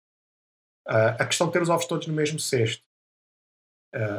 A 0.88 1.26
questão 1.26 1.48
de 1.48 1.52
ter 1.52 1.60
os 1.60 1.68
ovos 1.68 1.84
todos 1.86 2.06
no 2.06 2.14
mesmo 2.14 2.38
cesto 2.38 2.80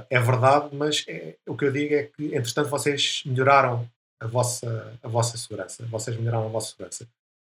é 0.09 0.19
verdade, 0.19 0.75
mas 0.75 1.05
é, 1.07 1.35
o 1.47 1.55
que 1.55 1.65
eu 1.65 1.71
digo 1.71 1.93
é 1.93 2.03
que, 2.03 2.35
entretanto, 2.35 2.69
vocês 2.69 3.23
melhoraram 3.25 3.89
a 4.19 4.27
vossa, 4.27 4.97
a 5.03 5.07
vossa 5.07 5.37
segurança. 5.37 5.85
Vocês 5.85 6.17
melhoraram 6.17 6.45
a 6.45 6.49
vossa 6.49 6.71
segurança. 6.71 7.07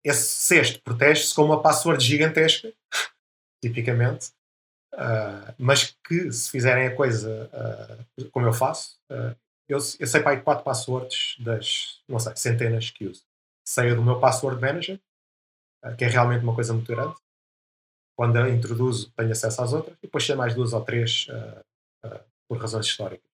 Esse 0.03 0.27
cesto 0.27 0.81
protege-se 0.81 1.35
com 1.35 1.43
uma 1.43 1.61
password 1.61 2.03
gigantesca, 2.03 2.71
tipicamente, 3.63 4.31
mas 5.57 5.95
que 6.07 6.31
se 6.31 6.49
fizerem 6.49 6.87
a 6.87 6.95
coisa 6.95 7.49
como 8.31 8.47
eu 8.47 8.53
faço, 8.53 8.97
eu, 9.67 9.77
eu 9.99 10.07
sei 10.07 10.21
para 10.21 10.31
aí 10.31 10.41
quatro 10.41 10.63
passwords 10.63 11.35
das, 11.39 12.01
não 12.07 12.19
sei, 12.19 12.35
centenas 12.35 12.89
que 12.89 13.05
uso. 13.05 13.23
Sei 13.65 13.93
do 13.93 14.01
meu 14.01 14.19
password 14.19 14.61
manager, 14.61 14.99
que 15.97 16.05
é 16.05 16.07
realmente 16.07 16.43
uma 16.43 16.55
coisa 16.55 16.73
muito 16.73 16.87
grande. 16.87 17.15
Quando 18.17 18.37
a 18.37 18.49
introduzo, 18.49 19.11
tenho 19.11 19.31
acesso 19.31 19.61
às 19.61 19.73
outras, 19.73 19.95
e 19.97 20.01
depois 20.03 20.25
sei 20.25 20.35
mais 20.35 20.55
duas 20.55 20.73
ou 20.73 20.83
três 20.83 21.27
uh, 21.29 21.59
uh, 21.59 21.63
por 22.47 22.57
razões 22.57 22.85
históricas. 22.85 23.29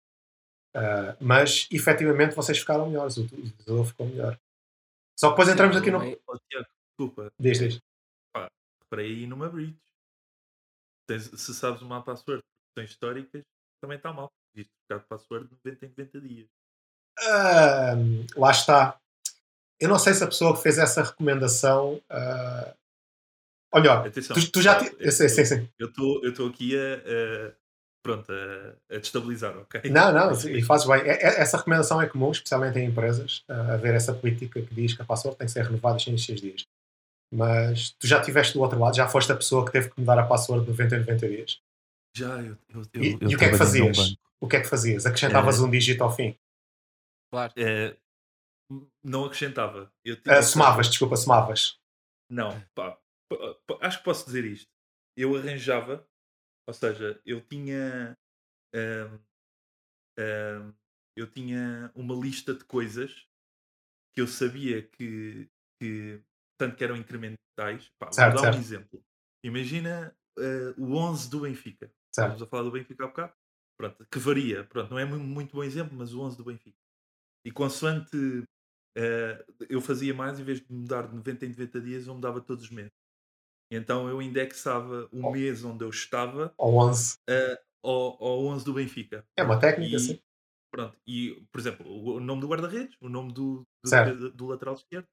Uh, 0.75 1.17
mas, 1.19 1.67
efetivamente, 1.71 2.35
vocês 2.35 2.59
ficaram 2.59 2.87
melhores, 2.87 3.17
o 3.17 3.23
utilizador 3.23 3.85
ficou 3.85 4.07
melhor. 4.07 4.39
Só 5.19 5.29
que 5.29 5.33
depois 5.33 5.49
entramos 5.49 5.75
aqui 5.75 5.91
no. 5.91 5.97
Oh, 5.97 6.37
Tiago, 6.49 6.67
desculpa. 6.91 7.33
Diz, 7.39 7.59
diz. 7.59 7.81
Pá, 8.31 8.49
aí 8.97 9.25
numa 9.25 9.49
bridge. 9.49 9.75
se 11.09 11.53
sabes 11.53 11.81
uma 11.81 12.01
password 12.03 12.41
por 12.41 12.67
questões 12.67 12.91
históricas, 12.91 13.43
também 13.81 13.97
está 13.97 14.13
mal. 14.13 14.31
Existe 14.55 14.71
trocar 14.87 15.03
de 15.03 15.09
password 15.09 15.47
de 15.47 15.55
90 15.65 15.85
em 15.85 15.89
90 15.89 16.21
dias. 16.21 16.47
Uh, 17.19 18.39
lá 18.39 18.51
está. 18.51 18.99
Eu 19.79 19.89
não 19.89 19.99
sei 19.99 20.13
se 20.13 20.23
a 20.23 20.27
pessoa 20.27 20.55
que 20.55 20.61
fez 20.61 20.77
essa 20.77 21.03
recomendação. 21.03 21.95
Uh, 22.09 22.73
olha, 23.73 23.93
Atenção, 23.93 24.35
tu, 24.35 24.51
tu 24.51 24.61
já. 24.61 24.79
Ti... 24.79 24.95
Eu 24.99 26.29
estou 26.29 26.47
aqui 26.47 26.77
a, 26.77 26.95
a- 26.95 27.58
pronto, 28.03 28.31
a, 28.31 28.95
a 28.95 28.97
destabilizar, 28.99 29.57
ok? 29.57 29.81
Não, 29.91 30.11
não, 30.11 30.27
Mas- 30.27 30.45
e 30.45 30.61
fazes 30.61 30.87
bem. 30.87 31.01
É- 31.01 31.21
é- 31.23 31.41
Essa 31.41 31.57
recomendação 31.57 32.01
é 32.01 32.07
comum, 32.07 32.31
especialmente 32.31 32.79
em 32.79 32.85
empresas, 32.87 33.43
uh, 33.49 33.73
haver 33.73 33.93
essa 33.95 34.13
política 34.13 34.61
que 34.61 34.73
diz 34.73 34.93
que 34.93 35.01
a 35.01 35.05
password 35.05 35.37
tem 35.37 35.47
que 35.47 35.53
ser 35.53 35.63
renovada 35.65 35.97
em 36.07 36.17
6 36.17 36.41
dias. 36.41 36.63
Mas 37.31 37.91
tu 37.99 38.07
já 38.07 38.19
estiveste 38.19 38.53
do 38.53 38.61
outro 38.61 38.79
lado, 38.79 38.95
já 38.95 39.07
foste 39.07 39.31
a 39.31 39.35
pessoa 39.35 39.63
que 39.65 39.71
teve 39.71 39.89
que 39.89 39.99
mudar 39.99 40.17
a 40.17 40.25
password 40.25 40.65
de 40.65 40.71
90 40.71 40.95
em 40.95 40.99
90 40.99 41.27
dias. 41.29 41.59
Já, 42.15 42.41
eu, 42.41 42.57
eu, 42.69 42.81
eu, 42.93 43.03
E, 43.03 43.11
eu 43.21 43.29
e 43.29 43.35
o 43.35 43.37
que 43.37 43.45
é 43.45 43.49
que 43.51 43.57
fazias? 43.57 44.15
O 44.41 44.47
que 44.47 44.55
é 44.55 44.61
que 44.61 44.67
fazias? 44.67 45.05
Acrescentavas 45.05 45.59
É. 45.59 45.61
um 45.61 45.69
dígito 45.69 46.03
ao 46.03 46.15
fim. 46.15 46.35
Claro. 47.31 47.53
É, 47.55 47.95
não 49.03 49.25
acrescentava. 49.25 49.91
Eu 50.03 50.15
tinha 50.19 50.39
Uh, 50.39 50.43
somavas, 50.43 50.87
desculpa, 50.89 51.15
somavas. 51.17 51.77
Não, 52.31 52.59
pá, 52.73 52.97
pá, 53.29 53.37
pá, 53.67 53.77
acho 53.81 53.99
que 53.99 54.03
posso 54.03 54.25
dizer 54.25 54.45
isto. 54.45 54.67
Eu 55.17 55.35
arranjava, 55.35 56.03
ou 56.69 56.73
seja, 56.73 57.21
eu 57.25 57.41
tinha. 57.41 58.17
ahm, 58.75 59.19
ahm, 60.17 60.73
eu 61.15 61.29
tinha 61.29 61.91
uma 61.95 62.15
lista 62.15 62.53
de 62.53 62.63
coisas 62.65 63.27
que 64.13 64.21
eu 64.21 64.27
sabia 64.27 64.83
que, 64.83 65.49
que 65.81 66.21
tanto 66.59 66.75
que 66.77 66.83
eram 66.83 66.97
incrementais. 66.97 67.91
Pá, 67.99 68.11
Certo, 68.11 68.15
vou 68.15 68.31
dar 68.33 68.43
um 68.43 68.53
certo. 68.53 68.59
exemplo. 68.59 69.03
Imagina 69.43 70.15
ah, 70.39 70.73
o 70.77 70.95
11 70.95 71.29
do 71.29 71.41
Benfica. 71.41 71.93
Certo. 72.11 72.39
Estávamos 72.39 72.43
a 72.43 72.47
falar 72.47 72.63
do 72.63 72.71
Benfica 72.71 73.05
há 73.05 73.07
bocado. 73.07 73.33
Pronto, 73.77 74.07
que 74.11 74.19
varia. 74.19 74.63
Pronto, 74.65 74.91
não 74.91 74.99
é 74.99 75.05
mu- 75.05 75.19
muito 75.19 75.55
bom 75.55 75.63
exemplo, 75.63 75.97
mas 75.97 76.13
o 76.13 76.21
11 76.21 76.37
do 76.37 76.45
Benfica. 76.45 76.77
E 77.45 77.51
consoante 77.51 78.17
eh, 78.97 79.45
eu 79.69 79.81
fazia 79.81 80.13
mais, 80.13 80.39
em 80.39 80.43
vez 80.43 80.61
de 80.61 80.71
mudar 80.73 81.07
de 81.07 81.15
90 81.15 81.45
em 81.45 81.49
90 81.49 81.81
dias, 81.81 82.07
eu 82.07 82.15
mudava 82.15 82.41
todos 82.41 82.65
os 82.65 82.71
meses. 82.71 82.91
Então 83.71 84.07
eu 84.09 84.21
indexava 84.21 85.07
o 85.11 85.27
Oh. 85.27 85.31
mês 85.31 85.63
onde 85.63 85.83
eu 85.83 85.89
estava 85.89 86.53
Ou 86.57 86.75
11. 86.79 87.17
eh, 87.29 87.59
ao, 87.83 88.23
ao 88.23 88.45
11 88.45 88.65
do 88.65 88.73
Benfica. 88.73 89.23
É 89.37 89.43
uma 89.43 89.59
técnica, 89.59 89.95
E, 89.95 89.99
sim. 89.99 90.19
pronto, 90.73 90.97
e, 91.07 91.43
por 91.51 91.59
exemplo, 91.59 91.85
o, 91.87 92.19
nome 92.19 92.41
do 92.41 92.47
guarda-redes, 92.47 92.95
o 92.99 93.07
nome 93.09 93.31
do, 93.31 93.63
do, 93.83 94.31
do- 94.31 94.47
lateral 94.47 94.73
esquerdo. 94.75 95.05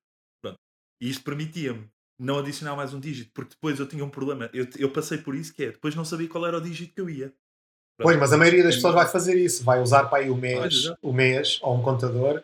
Pronto. 0.42 0.58
E 1.00 1.08
isto 1.10 1.22
permitia-me 1.22 1.88
não 2.18 2.38
adicionar 2.38 2.74
mais 2.74 2.94
um 2.94 3.00
dígito, 3.00 3.30
porque 3.34 3.50
depois 3.54 3.78
eu 3.78 3.86
tinha 3.86 4.02
um 4.04 4.08
problema. 4.10 4.48
Eu, 4.54 4.66
eu 4.78 4.90
passei 4.90 5.18
por 5.18 5.34
isso, 5.34 5.52
que 5.54 5.64
é, 5.64 5.72
depois 5.72 5.94
não 5.94 6.04
sabia 6.04 6.28
qual 6.28 6.46
era 6.46 6.56
o 6.56 6.60
dígito 6.62 6.94
que 6.94 7.00
eu 7.00 7.10
ia. 7.10 7.26
Pronto. 7.28 8.08
Pois, 8.08 8.18
mas 8.18 8.32
a 8.32 8.38
maioria 8.38 8.62
das 8.64 8.74
pessoas 8.76 8.94
vai 8.94 9.06
fazer 9.06 9.38
isso. 9.38 9.62
Vai 9.64 9.80
usar 9.82 10.04
para 10.08 10.18
aí 10.24 10.30
o 10.30 10.36
mês, 10.36 10.86
o 11.02 11.12
mês 11.12 11.58
ou 11.62 11.76
um 11.76 11.82
contador. 11.82 12.42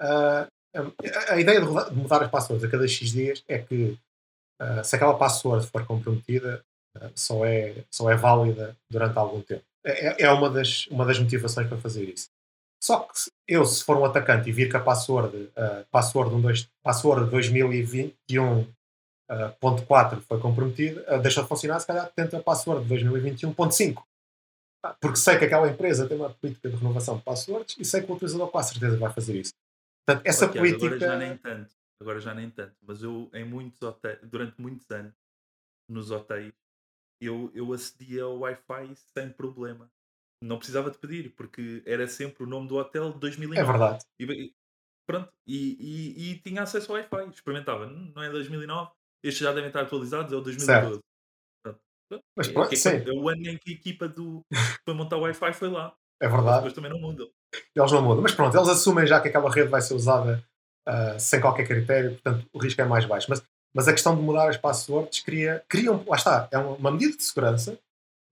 Ah, 0.00 0.48
a, 0.74 1.32
a 1.34 1.40
ideia 1.40 1.60
de 1.60 1.66
mudar 1.94 2.22
as 2.22 2.30
passwords 2.30 2.64
a 2.64 2.70
cada 2.70 2.88
X 2.88 3.10
dias 3.12 3.44
é 3.46 3.58
que 3.58 3.98
ah, 4.62 4.82
se 4.84 4.96
aquela 4.96 5.16
password 5.18 5.66
for 5.66 5.84
comprometida, 5.86 6.64
ah, 6.96 7.10
só, 7.14 7.44
é, 7.44 7.84
só 7.90 8.10
é 8.10 8.16
válida 8.16 8.76
durante 8.90 9.18
algum 9.18 9.40
tempo. 9.42 9.62
É, 9.84 10.08
é- 10.08 10.16
é 10.26 10.30
uma, 10.30 10.48
das, 10.50 10.86
uma 10.88 11.04
das 11.04 11.18
motivações 11.18 11.68
para 11.68 11.78
fazer 11.78 12.04
isso. 12.08 12.28
Só 12.82 13.00
que 13.00 13.12
eu, 13.48 13.64
se 13.64 13.82
for 13.84 13.96
um 13.96 14.04
atacante 14.04 14.48
e 14.48 14.52
vir 14.52 14.68
que 14.70 14.76
a 14.76 14.80
password, 14.80 15.50
ah, 15.56 15.84
password, 15.90 16.30
12, 16.40 16.68
password 16.82 17.30
2021.4 17.30 20.20
foi 20.22 20.38
comprometida, 20.40 21.04
ah, 21.08 21.16
deixou 21.18 21.42
de 21.42 21.48
funcionar, 21.48 21.80
se 21.80 21.86
calhar 21.86 22.10
tenta 22.14 22.38
a 22.38 22.42
password 22.42 22.86
2021.5. 22.88 24.02
Ah, 24.84 24.94
Porque 25.00 25.16
sei 25.16 25.38
que 25.38 25.44
aquela 25.44 25.68
empresa 25.68 26.08
tem 26.08 26.16
uma 26.16 26.30
política 26.30 26.68
de 26.68 26.76
renovação 26.76 27.16
de 27.16 27.22
passwords 27.22 27.76
e 27.78 27.84
sei 27.84 28.02
que 28.02 28.10
o 28.10 28.14
utilizador 28.14 28.48
com 28.50 28.58
a 28.58 28.62
certeza 28.62 28.96
vai 28.96 29.12
fazer 29.12 29.36
isso. 29.36 29.52
Portanto, 30.04 30.26
essa 30.26 30.46
Ok, 30.46 30.60
Agora 30.60 30.78
política. 30.78 31.06
já 31.06 31.16
nem 31.16 31.36
tanto. 31.36 31.70
Agora 32.02 32.20
já 32.20 32.34
nem 32.34 32.50
tanto. 32.50 32.74
Mas 32.82 33.00
eu, 33.02 33.30
em 33.32 33.44
muitos 33.44 33.80
hotéis, 33.80 34.18
durante 34.24 34.60
muitos 34.60 34.90
anos, 34.90 35.14
nos 35.88 36.10
hotéis, 36.10 36.52
eu, 37.20 37.48
eu 37.54 37.72
acedia 37.72 38.24
ao 38.24 38.38
Wi-Fi 38.40 38.94
sem 38.96 39.30
problema. 39.30 39.88
Não 40.42 40.58
precisava 40.58 40.90
de 40.90 40.98
pedir, 40.98 41.32
porque 41.36 41.80
era 41.86 42.08
sempre 42.08 42.42
o 42.42 42.46
nome 42.46 42.66
do 42.66 42.74
hotel 42.76 43.12
de 43.12 43.20
2009. 43.20 43.60
É 43.60 43.64
verdade. 43.64 44.04
E, 44.18 44.52
pronto, 45.06 45.32
e, 45.46 45.76
e- 45.78 46.30
e 46.32 46.38
tinha 46.40 46.62
acesso 46.62 46.90
ao 46.90 46.98
Wi-Fi. 46.98 47.30
Experimentava. 47.30 47.86
"Hum, 47.86 48.12
Não 48.14 48.22
é 48.22 48.28
2009, 48.30 48.90
estes 49.22 49.40
já 49.44 49.52
devem 49.52 49.68
estar 49.68 49.82
atualizados, 49.82 50.32
é 50.32 50.36
o 50.36 50.40
2012. 50.40 51.00
Pronto. 51.64 51.80
Mas 52.36 52.48
É- 52.48 52.52
pronto, 52.52 52.72
é 52.72 52.76
sim. 52.76 52.88
é 53.08 53.12
o 53.12 53.28
ano 53.28 53.46
em 53.48 53.56
que 53.58 53.70
a 53.70 53.74
equipa 53.74 54.08
do, 54.08 54.44
foi 54.84 54.94
montar 54.94 55.16
o 55.18 55.20
Wi-Fi 55.20 55.52
foi 55.52 55.68
lá. 55.70 55.96
É 56.20 56.26
Mas 56.26 56.34
verdade. 56.36 56.56
depois 56.58 56.72
também 56.72 56.90
não 56.90 56.98
mudam. 57.00 57.30
Eles 57.76 57.92
não 57.92 58.02
mudam. 58.02 58.22
Mas 58.22 58.34
pronto, 58.34 58.56
eles 58.56 58.68
assumem 58.68 59.06
já 59.06 59.20
que 59.20 59.28
aquela 59.28 59.50
rede 59.50 59.68
vai 59.68 59.80
ser 59.80 59.94
usada 59.94 60.44
ah, 60.86 61.18
sem 61.18 61.40
qualquer 61.40 61.66
critério, 61.66 62.12
portanto 62.12 62.46
o 62.52 62.58
risco 62.58 62.80
é 62.80 62.84
mais 62.84 63.04
baixo. 63.04 63.26
Mas, 63.28 63.42
mas 63.74 63.88
a 63.88 63.92
questão 63.92 64.14
de 64.16 64.22
mudar 64.22 64.48
as 64.48 64.56
passwords 64.56 65.20
cria, 65.20 65.64
cria 65.68 65.92
um, 65.92 66.04
lá 66.08 66.16
está, 66.16 66.48
é 66.50 66.58
uma 66.58 66.90
medida 66.90 67.16
de 67.16 67.22
segurança, 67.22 67.78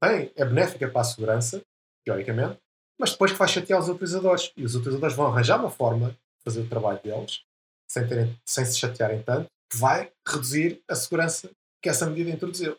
tem, 0.02 0.30
é 0.36 0.44
benéfica 0.44 0.88
para 0.88 1.00
a 1.00 1.04
segurança, 1.04 1.62
teoricamente, 2.04 2.58
mas 2.98 3.12
depois 3.12 3.32
que 3.32 3.38
vai 3.38 3.48
chatear 3.48 3.80
os 3.80 3.88
utilizadores. 3.88 4.52
E 4.56 4.64
os 4.64 4.74
utilizadores 4.74 5.16
vão 5.16 5.26
arranjar 5.26 5.58
uma 5.58 5.70
forma 5.70 6.10
de 6.10 6.16
fazer 6.44 6.60
o 6.60 6.68
trabalho 6.68 7.00
deles, 7.02 7.42
sem, 7.88 8.06
terem, 8.06 8.38
sem 8.44 8.64
se 8.64 8.78
chatearem 8.78 9.22
tanto, 9.22 9.46
que 9.70 9.78
vai 9.78 10.10
reduzir 10.26 10.82
a 10.88 10.94
segurança 10.94 11.50
que 11.82 11.88
essa 11.88 12.06
medida 12.06 12.30
introduziu. 12.30 12.76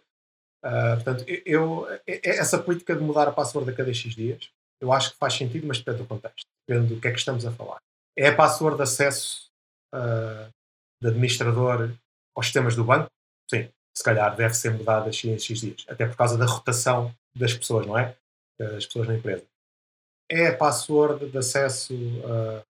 Ah, 0.64 0.94
portanto, 0.96 1.24
eu, 1.28 1.88
eu- 2.06 2.20
essa 2.24 2.60
política 2.60 2.96
de 2.96 3.02
mudar 3.02 3.28
a 3.28 3.32
password 3.32 3.70
a 3.70 3.74
cada 3.74 3.94
X 3.94 4.14
dias, 4.16 4.50
eu 4.80 4.92
acho 4.94 5.12
que 5.12 5.18
faz 5.18 5.34
sentido, 5.34 5.66
mas 5.68 5.80
depende 5.80 6.00
do 6.00 6.06
contexto, 6.06 6.46
depende 6.68 6.94
do 6.94 7.02
que 7.02 7.08
é 7.08 7.12
que 7.12 7.20
estamos 7.20 7.46
a 7.46 7.52
falar. 7.52 7.78
É 8.18 8.28
a 8.28 8.36
password 8.36 8.78
de 8.78 8.84
acesso 8.84 9.51
ah, 9.94 10.50
de 11.02 11.08
administrador 11.10 11.92
aos 12.36 12.46
sistemas 12.46 12.76
do 12.76 12.84
banco? 12.84 13.10
Sim, 13.50 13.70
se 13.96 14.04
calhar 14.04 14.36
deve 14.36 14.54
ser 14.54 14.72
mudada 14.74 15.12
X 15.12 15.26
em 15.26 15.38
X 15.40 15.60
dias, 15.62 15.86
até 15.88 16.06
por 16.08 16.16
causa 16.16 16.38
da 16.38 16.46
rotação 16.46 17.14
das 17.36 17.54
pessoas, 17.54 17.86
não 17.86 17.98
é? 17.98 18.16
Das 18.58 18.86
pessoas 18.86 19.08
na 19.08 19.16
empresa. 19.16 19.46
É 20.30 20.48
a 20.48 20.58
password 20.58 21.30
de 21.30 21.38
acesso 21.38 21.94
ah, 22.26 22.64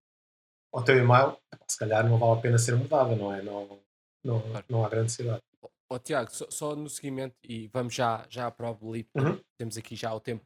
ao 0.74 0.84
teu 0.84 0.98
e-mail? 0.98 1.38
Se 1.68 1.78
calhar 1.78 2.08
não 2.08 2.18
vale 2.18 2.40
a 2.40 2.42
pena 2.42 2.58
ser 2.58 2.76
mudada, 2.76 3.16
não 3.16 3.34
é? 3.34 3.42
Não, 3.42 3.80
não, 4.24 4.42
Claro. 4.42 4.66
não 4.70 4.86
há 4.86 4.90
grande 4.90 5.04
necessidade. 5.04 5.42
Ó 5.90 6.00
Tiago, 6.00 6.32
só, 6.32 6.46
só 6.50 6.76
no 6.76 6.90
seguimento, 6.90 7.36
e 7.44 7.68
vamos 7.68 7.94
já, 7.94 8.26
já 8.30 8.48
à 8.48 8.52
prova 8.52 8.88
ali, 8.88 9.04
porque 9.04 9.30
Uhum. 9.30 9.40
temos 9.60 9.78
aqui 9.78 9.94
já 9.96 10.14
o 10.14 10.22
tempo, 10.22 10.44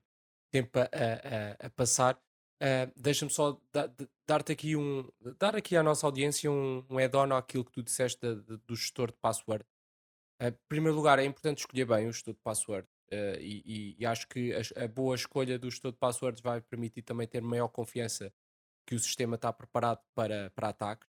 tempo 0.52 0.80
a- 0.80 0.84
a- 0.92 1.68
a 1.68 1.70
passar. 1.70 2.18
Ah, 2.62 2.92
Deixa-me 2.96 3.32
só 3.32 3.60
da- 3.72 3.88
de- 3.88 4.08
dar-te 4.28 4.52
aqui 4.54 4.76
um, 4.76 5.10
dar 5.38 5.56
aqui 5.56 5.76
à 5.76 5.84
nossa 5.84 6.06
audiência 6.08 6.50
um, 6.52 6.86
um 6.90 6.98
add-on 6.98 7.34
àquilo 7.36 7.66
que 7.66 7.72
tu 7.72 7.84
disseste 7.84 8.20
da- 8.22 8.36
da- 8.36 8.56
do 8.66 8.76
gestor 8.76 9.12
de 9.12 9.18
password. 9.18 9.66
Ah, 10.40 10.50
Em 10.50 10.58
primeiro 10.70 10.96
lugar, 10.98 11.20
é 11.20 11.26
importante 11.26 11.60
escolher 11.60 11.86
bem 11.86 12.08
o 12.08 12.14
gestor 12.14 12.34
de 12.36 12.42
password. 12.42 12.88
ah, 13.12 13.38
e, 13.40 13.96
e- 14.00 14.06
acho 14.06 14.28
que 14.28 14.54
a, 14.54 14.86
a 14.86 14.88
boa 14.88 15.16
escolha 15.16 15.60
do 15.60 15.70
gestor 15.72 15.92
de 15.94 15.98
passwords 16.00 16.42
vai 16.42 16.62
permitir 16.62 17.04
também 17.04 17.28
ter 17.28 17.42
maior 17.42 17.70
confiança 17.70 18.34
que 18.88 18.96
o 18.96 19.00
sistema 19.00 19.36
está 19.36 19.54
preparado 19.54 20.02
para, 20.16 20.52
para 20.52 20.70
ataques. 20.70 21.10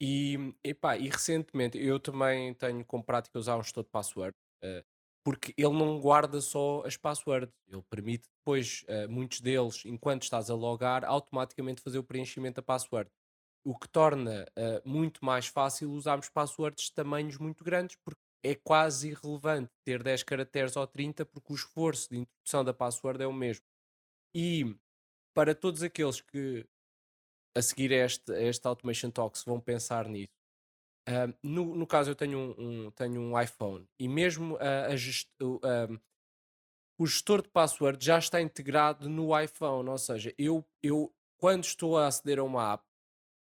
E, 0.00 0.36
e 0.64 1.08
recentemente 1.08 1.78
eu 1.78 2.00
também 2.00 2.54
tenho 2.54 2.84
como 2.86 3.04
prática 3.04 3.38
usar 3.38 3.56
um 3.58 3.62
gestor 3.62 3.84
de 3.84 3.90
password, 3.90 4.36
eh, 4.62 4.84
porque 5.24 5.52
ele 5.56 5.72
não 5.72 6.00
guarda 6.00 6.40
só 6.40 6.82
as 6.86 6.96
passwords, 6.96 7.52
ele 7.68 7.82
permite 7.90 8.28
depois, 8.38 8.84
eh, 8.88 9.06
muitos 9.06 9.40
deles, 9.40 9.84
enquanto 9.84 10.22
estás 10.22 10.50
a 10.50 10.54
logar, 10.54 11.04
automaticamente 11.04 11.82
fazer 11.82 11.98
o 11.98 12.04
preenchimento 12.04 12.56
da 12.56 12.62
password. 12.62 13.10
O 13.64 13.78
que 13.78 13.88
torna 13.88 14.46
eh, 14.56 14.82
muito 14.84 15.24
mais 15.24 15.46
fácil 15.46 15.90
usarmos 15.92 16.28
passwords 16.30 16.86
de 16.86 16.94
tamanhos 16.94 17.36
muito 17.38 17.62
grandes, 17.62 17.96
porque 17.96 18.20
é 18.42 18.54
quase 18.54 19.10
irrelevante 19.10 19.70
ter 19.84 20.02
10 20.02 20.22
caracteres 20.22 20.76
ou 20.76 20.86
30, 20.86 21.26
porque 21.26 21.52
o 21.52 21.56
esforço 21.56 22.08
de 22.10 22.18
introdução 22.18 22.64
da 22.64 22.72
password 22.72 23.22
é 23.22 23.26
o 23.26 23.32
mesmo. 23.32 23.64
E 24.34 24.74
para 25.34 25.54
todos 25.54 25.82
aqueles 25.82 26.20
que 26.20 26.66
a 27.54 27.62
seguir 27.62 27.92
a 27.92 28.04
este, 28.04 28.32
este 28.32 28.66
Automation 28.66 29.10
Talks 29.10 29.44
vão 29.44 29.60
pensar 29.60 30.08
nisso. 30.08 30.39
No, 31.42 31.74
no 31.74 31.86
caso, 31.86 32.10
eu 32.10 32.14
tenho 32.14 32.38
um, 32.38 32.86
um- 32.86 32.90
tenho 32.90 33.20
um 33.20 33.40
iPhone 33.40 33.86
e 33.98 34.08
mesmo 34.08 34.58
gest- 34.96 35.30
o 36.98 37.06
gestor 37.06 37.42
de 37.42 37.48
password 37.48 38.04
já 38.04 38.18
está 38.18 38.40
integrado 38.40 39.08
no 39.08 39.38
iPhone. 39.38 39.88
Ou 39.88 39.98
seja, 39.98 40.34
eu, 40.38 40.64
eu 40.82 41.12
quando 41.38 41.64
estou 41.64 41.96
a 41.96 42.06
aceder 42.06 42.38
a 42.38 42.44
uma 42.44 42.74
app, 42.74 42.84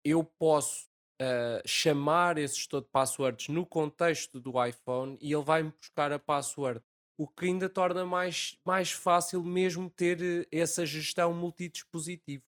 eu 0.05 0.23
posso 0.23 0.89
ah, 1.21 1.61
chamar 1.65 2.37
esse 2.37 2.57
gestor 2.57 2.81
de 2.81 2.89
passwords 2.89 3.49
no 3.49 3.65
contexto 3.65 4.39
do 4.39 4.63
iPhone 4.65 5.17
e 5.21 5.33
ele 5.33 5.43
vai-me 5.43 5.71
buscar 5.71 6.11
a 6.11 6.19
password. 6.19 6.81
O 7.17 7.27
que 7.27 7.45
ainda 7.47 7.69
torna 7.69 8.05
mais, 8.05 8.57
mais 8.65 8.91
fácil 8.91 9.43
mesmo 9.43 9.89
ter 9.89 10.21
eh, 10.21 10.47
essa 10.51 10.85
gestão 10.85 11.33
multidispositivo. 11.33 12.43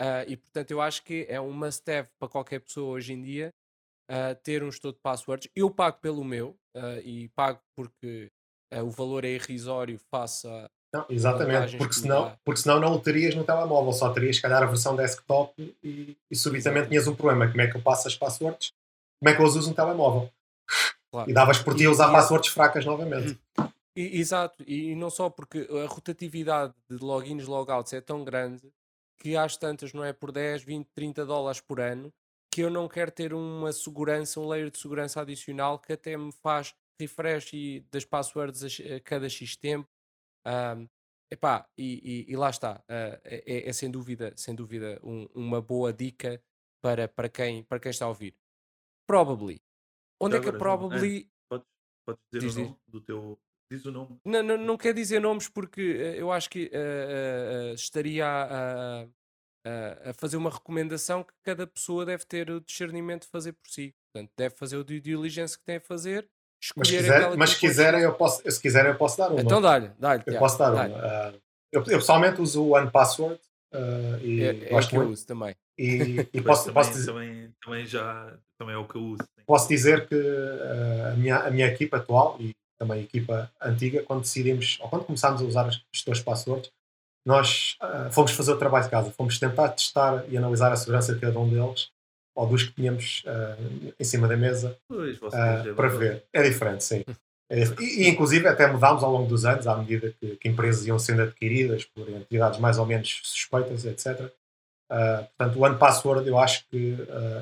Ah, 0.00 0.24
e 0.26 0.36
portanto 0.36 0.70
eu 0.70 0.80
acho 0.80 1.02
que 1.04 1.26
é 1.28 1.40
um 1.40 1.52
must-have 1.52 2.08
para 2.18 2.28
qualquer 2.28 2.60
pessoa 2.60 2.90
hoje 2.96 3.12
em 3.14 3.22
dia 3.22 3.54
ah, 4.08 4.34
ter 4.34 4.62
um 4.62 4.70
gestor 4.70 4.92
de 4.92 4.98
passwords. 5.00 5.48
Eu 5.54 5.70
pago 5.70 5.98
pelo 6.00 6.24
meu 6.24 6.56
ah, 6.74 7.00
e 7.04 7.28
pago 7.28 7.60
porque 7.76 8.30
ah, 8.72 8.82
o 8.82 8.90
valor 8.90 9.24
é 9.24 9.30
irrisório 9.30 9.98
face 10.10 10.46
a, 10.46 10.70
Não, 10.92 11.04
exatamente, 11.10 11.76
porque 11.76 11.94
senão, 11.94 12.36
porque 12.44 12.60
senão 12.60 12.80
não 12.80 12.94
o 12.94 13.00
terias 13.00 13.34
no 13.34 13.44
telemóvel, 13.44 13.92
só 13.92 14.10
terias, 14.10 14.36
se 14.36 14.42
calhar, 14.42 14.62
a 14.62 14.66
versão 14.66 14.96
desktop 14.96 15.52
e, 15.82 16.16
e 16.30 16.36
subitamente 16.36 16.88
tinhas 16.88 17.06
um 17.06 17.14
problema. 17.14 17.48
Como 17.48 17.60
é 17.60 17.66
que 17.66 17.76
eu 17.76 17.82
passo 17.82 18.08
as 18.08 18.16
passwords? 18.16 18.72
Como 19.20 19.30
é 19.30 19.34
que 19.34 19.42
eu 19.42 19.46
as 19.46 19.56
uso 19.56 19.68
no 19.68 19.74
telemóvel? 19.74 20.30
Claro. 21.10 21.30
E 21.30 21.32
davas 21.32 21.58
por 21.58 21.74
ti 21.74 21.86
a 21.86 21.90
usar 21.90 22.08
e, 22.08 22.12
passwords 22.12 22.50
fracas 22.50 22.84
novamente. 22.84 23.38
E, 23.96 24.20
exato, 24.20 24.62
e 24.64 24.94
não 24.94 25.10
só 25.10 25.28
porque 25.28 25.66
a 25.72 25.88
rotatividade 25.88 26.72
de 26.88 26.98
logins 26.98 27.42
e 27.42 27.46
logouts 27.46 27.92
é 27.92 28.00
tão 28.00 28.22
grande 28.22 28.62
que 29.18 29.36
às 29.36 29.56
tantas, 29.56 29.92
não 29.92 30.04
é 30.04 30.12
por 30.12 30.30
10, 30.30 30.62
20, 30.62 30.86
30 30.94 31.26
dólares 31.26 31.60
por 31.60 31.80
ano, 31.80 32.12
que 32.50 32.62
eu 32.62 32.70
não 32.70 32.88
quero 32.88 33.10
ter 33.10 33.32
uma 33.32 33.72
segurança, 33.72 34.40
um 34.40 34.48
layer 34.48 34.70
de 34.70 34.78
segurança 34.78 35.20
adicional 35.20 35.78
que 35.78 35.92
até 35.92 36.16
me 36.16 36.32
faz 36.32 36.74
refresh 37.00 37.52
e 37.52 37.86
das 37.90 38.04
passwords 38.04 38.62
a, 38.62 39.00
cada 39.00 39.28
X 39.28 39.56
tempo. 39.56 39.88
Um, 40.46 40.88
epá, 41.30 41.68
e, 41.76 42.26
e, 42.28 42.32
e 42.32 42.36
lá 42.36 42.50
está. 42.50 42.82
Uh, 42.88 43.20
é, 43.24 43.68
é, 43.68 43.72
sem 43.72 43.90
dúvida, 43.90 44.32
sem 44.36 44.54
dúvida 44.54 44.98
um, 45.02 45.28
uma 45.34 45.60
boa 45.60 45.92
dica 45.92 46.42
para, 46.82 47.06
para, 47.08 47.28
quem, 47.28 47.62
para 47.64 47.78
quem 47.78 47.90
está 47.90 48.06
a 48.06 48.08
ouvir. 48.08 48.34
Probably. 49.06 49.60
Onde 50.20 50.36
é 50.36 50.40
que 50.40 50.48
a 50.48 50.52
Probably. 50.52 51.30
Podes, 51.48 51.66
podes 52.06 52.22
dizer 52.32 52.46
diz, 52.46 52.56
o 52.56 52.60
nome 52.60 52.78
do 52.88 53.00
teu. 53.00 53.38
Diz 53.70 53.84
o 53.84 53.92
nome. 53.92 54.20
Não, 54.24 54.42
não, 54.42 54.56
não 54.56 54.76
quer 54.76 54.94
dizer 54.94 55.20
nomes 55.20 55.48
porque 55.48 55.80
uh, 55.80 56.14
eu 56.16 56.32
acho 56.32 56.48
que 56.50 56.66
uh, 56.66 57.74
estaria 57.74 58.26
a, 58.26 59.06
a, 59.64 60.10
a, 60.10 60.12
fazer 60.14 60.36
uma 60.36 60.50
recomendação 60.50 61.22
que 61.22 61.32
cada 61.42 61.66
pessoa 61.66 62.04
deve 62.04 62.24
ter 62.24 62.50
o 62.50 62.60
discernimento 62.60 63.22
de 63.22 63.28
fazer 63.28 63.52
por 63.52 63.70
si. 63.70 63.94
Portanto, 64.12 64.32
deve 64.36 64.54
fazer 64.54 64.76
o 64.76 64.84
due 64.84 65.00
diligence 65.00 65.58
que 65.58 65.64
tem 65.64 65.76
a 65.76 65.80
fazer. 65.80 66.28
Mas, 66.76 66.90
quiser, 66.90 67.36
mas 67.36 67.50
se 67.50 67.60
quiserem, 67.60 68.00
eu 68.00 68.14
posso, 68.14 68.50
se 68.50 68.60
quiserem, 68.60 68.90
eu 68.90 68.98
posso 68.98 69.16
dar 69.16 69.30
uma. 69.30 69.40
Então 69.40 69.60
dá-lhe, 69.60 69.90
dá-lhe. 69.98 70.24
Eu 70.26 70.38
posso 70.38 70.58
dar 70.58 70.72
uma. 70.72 70.86
Uh, 70.86 71.40
eu, 71.70 71.84
eu, 71.84 71.98
pessoalmente 71.98 72.40
uso 72.40 72.64
o 72.64 72.74
OnePassword 72.74 73.40
uh, 73.72 74.24
e 74.24 74.42
é, 74.42 74.48
é 74.48 74.70
gosto 74.70 74.90
que 74.90 74.96
eu 74.96 75.08
uso 75.08 75.26
também. 75.26 75.54
E, 75.76 76.26
e 76.32 76.42
posso, 76.42 76.64
também, 76.64 76.74
posso 76.74 76.90
dizer, 76.92 77.12
também, 77.12 77.54
também, 77.62 77.86
já 77.86 78.32
também 78.58 78.74
é 78.74 78.78
o 78.78 78.84
que 78.84 78.96
eu 78.96 79.02
uso. 79.02 79.22
Sim. 79.22 79.44
Posso 79.46 79.68
dizer 79.68 80.08
que 80.08 80.16
uh, 80.16 81.12
a, 81.12 81.16
minha, 81.16 81.36
a 81.38 81.50
minha 81.50 81.66
equipa 81.66 81.98
atual 81.98 82.36
e 82.40 82.56
também 82.76 83.00
a 83.00 83.02
equipa 83.02 83.52
antiga, 83.62 84.02
quando 84.02 84.22
decidimos, 84.22 84.78
ou 84.80 84.88
quando 84.88 85.04
começámos 85.04 85.42
a 85.42 85.44
usar 85.44 85.66
as 85.66 85.82
gestores 85.92 86.22
passwords, 86.22 86.70
nós 87.28 87.76
uh, 87.82 88.10
fomos 88.10 88.30
fazer 88.32 88.52
o 88.52 88.56
trabalho 88.56 88.84
de 88.84 88.90
casa, 88.90 89.10
fomos 89.10 89.38
tentar 89.38 89.68
testar 89.68 90.24
e 90.30 90.38
analisar 90.38 90.72
a 90.72 90.76
segurança 90.76 91.14
de 91.14 91.20
cada 91.20 91.38
um 91.38 91.46
deles, 91.46 91.90
ou 92.34 92.46
dos 92.46 92.62
que 92.62 92.72
tínhamos 92.72 93.22
uh, 93.26 93.92
em 94.00 94.04
cima 94.04 94.26
da 94.26 94.34
mesa, 94.34 94.74
uh, 94.90 95.74
para 95.74 95.88
ver. 95.88 96.24
É 96.32 96.42
diferente, 96.42 96.82
sim. 96.82 97.04
É, 97.50 97.62
e, 97.80 98.02
e, 98.02 98.08
inclusive 98.10 98.46
até 98.46 98.70
mudámos 98.70 99.02
ao 99.02 99.10
longo 99.10 99.26
dos 99.26 99.46
anos, 99.46 99.66
à 99.66 99.74
medida 99.74 100.14
que, 100.20 100.36
que, 100.36 100.48
empresas 100.50 100.86
iam 100.86 100.98
sendo 100.98 101.22
adquiridas 101.22 101.82
por 101.82 102.06
entidades 102.10 102.60
mais 102.60 102.76
ou 102.76 102.84
menos 102.84 103.22
suspeitas, 103.24 103.86
etc. 103.86 104.30
portanto, 104.86 105.58
o 105.58 105.62
OnePassword 105.62 106.28
eu 106.28 106.38
acho 106.38 106.66
que 106.68 106.94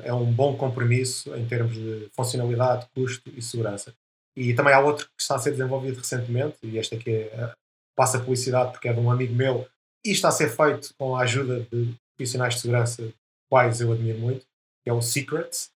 é 0.05 0.13
um 0.13 0.23
bom 0.23 0.55
compromisso 0.55 1.35
em 1.35 1.45
termos 1.45 1.73
de 1.73 2.07
funcionalidade, 2.15 2.87
custo 2.95 3.29
e 3.35 3.41
segurança. 3.41 3.93
E 4.33 4.53
também 4.53 4.73
há 4.73 4.79
outro 4.79 5.07
que 5.07 5.21
está 5.21 5.35
a 5.35 5.39
ser 5.39 5.51
desenvolvido 5.51 5.97
recentemente, 5.97 6.55
e 6.63 6.77
este 6.77 6.95
aqui 6.95 7.11
é, 7.11 7.51
passa 7.97 8.19
publicidade 8.19 8.71
porque 8.71 8.87
é 8.87 8.93
de 8.93 8.99
um 8.99 9.11
amigo 9.11 9.33
meu, 9.33 9.67
e 10.07 10.11
está 10.11 10.29
a 10.29 10.31
ser 10.31 10.49
feito 10.49 10.93
com 10.97 11.17
a 11.17 11.21
ajuda 11.21 11.67
de 11.69 11.93
profissionais 12.15 12.55
de 12.55 12.61
segurança, 12.61 13.13
quais 13.49 13.81
eu 13.81 13.91
admiro 13.91 14.17
muito, 14.19 14.45
que 14.83 14.89
é 14.89 14.93
o 14.93 15.01
Secrets. 15.01 15.69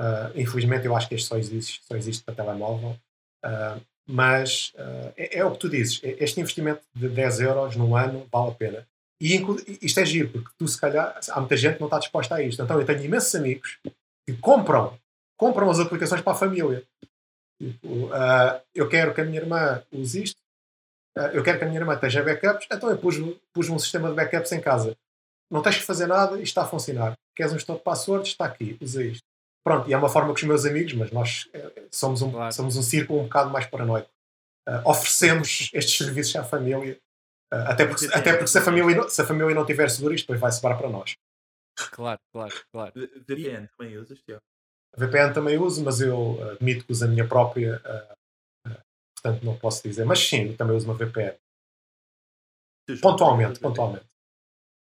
Uh, 0.00 0.32
infelizmente, 0.34 0.86
eu 0.86 0.96
acho 0.96 1.06
que 1.06 1.14
este 1.14 1.28
só 1.28 1.36
existe, 1.36 1.82
só 1.86 1.94
existe 1.94 2.24
para 2.24 2.34
telemóvel. 2.34 2.98
Uh, 3.44 3.80
mas 4.06 4.72
uh, 4.76 5.12
é, 5.16 5.38
é, 5.38 5.44
o 5.44 5.52
que 5.52 5.58
tu 5.58 5.68
dizes, 5.68 6.00
este 6.02 6.40
investimento 6.40 6.80
de 6.94 7.08
10 7.10 7.40
euros 7.40 7.76
no 7.76 7.94
ano 7.94 8.26
vale 8.32 8.50
a 8.50 8.54
pena. 8.54 8.88
E 9.20 9.40
isto 9.82 10.00
é 10.00 10.06
giro, 10.06 10.30
porque 10.30 10.50
tu, 10.58 10.66
se 10.66 10.80
calhar, 10.80 11.18
há 11.28 11.40
muita 11.40 11.56
gente 11.56 11.74
que 11.74 11.80
não 11.80 11.86
está 11.86 11.98
disposta 11.98 12.34
a 12.34 12.42
isto. 12.42 12.62
Então, 12.62 12.80
eu 12.80 12.86
tenho 12.86 13.04
imensos 13.04 13.34
amigos 13.34 13.78
que 14.26 14.34
compram, 14.38 14.98
compram 15.38 15.70
as 15.70 15.78
aplicações 15.78 16.20
para 16.22 16.32
a 16.32 16.36
família. 16.36 16.82
Tipo, 17.62 18.10
eu 18.74 18.88
quero 18.88 19.14
que 19.14 19.20
a 19.20 19.24
minha 19.24 19.40
irmã 19.40 19.82
use 19.92 20.24
isto, 20.24 20.40
eu 21.32 21.42
quero 21.42 21.58
que 21.58 21.64
a 21.64 21.66
minha 21.68 21.80
irmã 21.80 21.94
esteja 21.94 22.22
backups, 22.22 22.66
então 22.70 22.90
eu 22.90 22.98
pus, 22.98 23.16
pus 23.52 23.68
um 23.68 23.78
sistema 23.78 24.08
de 24.08 24.16
backups 24.16 24.50
em 24.52 24.60
casa. 24.60 24.96
Não 25.50 25.62
tens 25.62 25.76
que 25.76 25.82
fazer 25.82 26.06
nada 26.06 26.38
e 26.38 26.42
está 26.42 26.62
a 26.62 26.66
funcionar. 26.66 27.14
Queres 27.36 27.52
um 27.52 27.56
gestor 27.56 27.76
de 27.76 27.82
passwords? 27.82 28.28
Está 28.28 28.46
aqui, 28.46 28.76
usa 28.80 29.02
isto. 29.04 29.22
Pronto, 29.64 29.88
e 29.88 29.94
é 29.94 29.96
uma 29.96 30.08
forma 30.08 30.28
com 30.28 30.34
os 30.34 30.42
meus 30.42 30.66
amigos, 30.66 30.92
mas 30.92 31.10
nós 31.10 31.48
eh, 31.54 31.84
somos 31.90 32.20
um, 32.20 32.30
claro. 32.30 32.52
somos 32.52 32.76
um 32.76 32.82
círculo 32.82 33.20
um 33.20 33.24
bocado 33.24 33.50
mais 33.50 33.66
paranoico. 33.66 34.10
Uh, 34.68 34.88
oferecemos 34.88 35.70
estes 35.72 35.96
serviços 35.96 36.36
à 36.36 36.44
família, 36.44 36.98
uh, 37.52 37.56
até 37.68 37.86
porque, 37.86 38.06
até 38.06 38.32
porque 38.32 38.46
se, 38.46 38.58
a 38.58 38.62
família, 38.62 39.08
se 39.08 39.20
a 39.22 39.26
família 39.26 39.54
não 39.54 39.64
tiver 39.64 39.88
seguro, 39.90 40.14
isto 40.14 40.24
depois 40.24 40.40
vai 40.40 40.52
sobrar 40.52 40.76
para 40.76 40.88
nós. 40.88 41.14
Claro, 41.92 42.20
claro, 42.32 42.54
claro. 42.72 42.92
VPN 43.26 43.68
também 43.76 43.96
usas, 43.96 44.18
Tiago? 44.22 44.42
VPN 44.96 45.32
também 45.32 45.58
uso, 45.58 45.82
mas 45.82 46.00
eu 46.00 46.38
admito 46.52 46.84
que 46.84 46.92
uso 46.92 47.04
a 47.04 47.08
minha 47.08 47.26
própria 47.26 47.80
portanto 49.24 49.44
não 49.44 49.56
posso 49.56 49.82
dizer. 49.82 50.04
Mas 50.04 50.20
sim, 50.20 50.54
também 50.54 50.76
uso 50.76 50.86
uma 50.86 50.94
VPN. 50.94 51.34
Pontualmente, 53.00 53.58
pontualmente. 53.58 54.06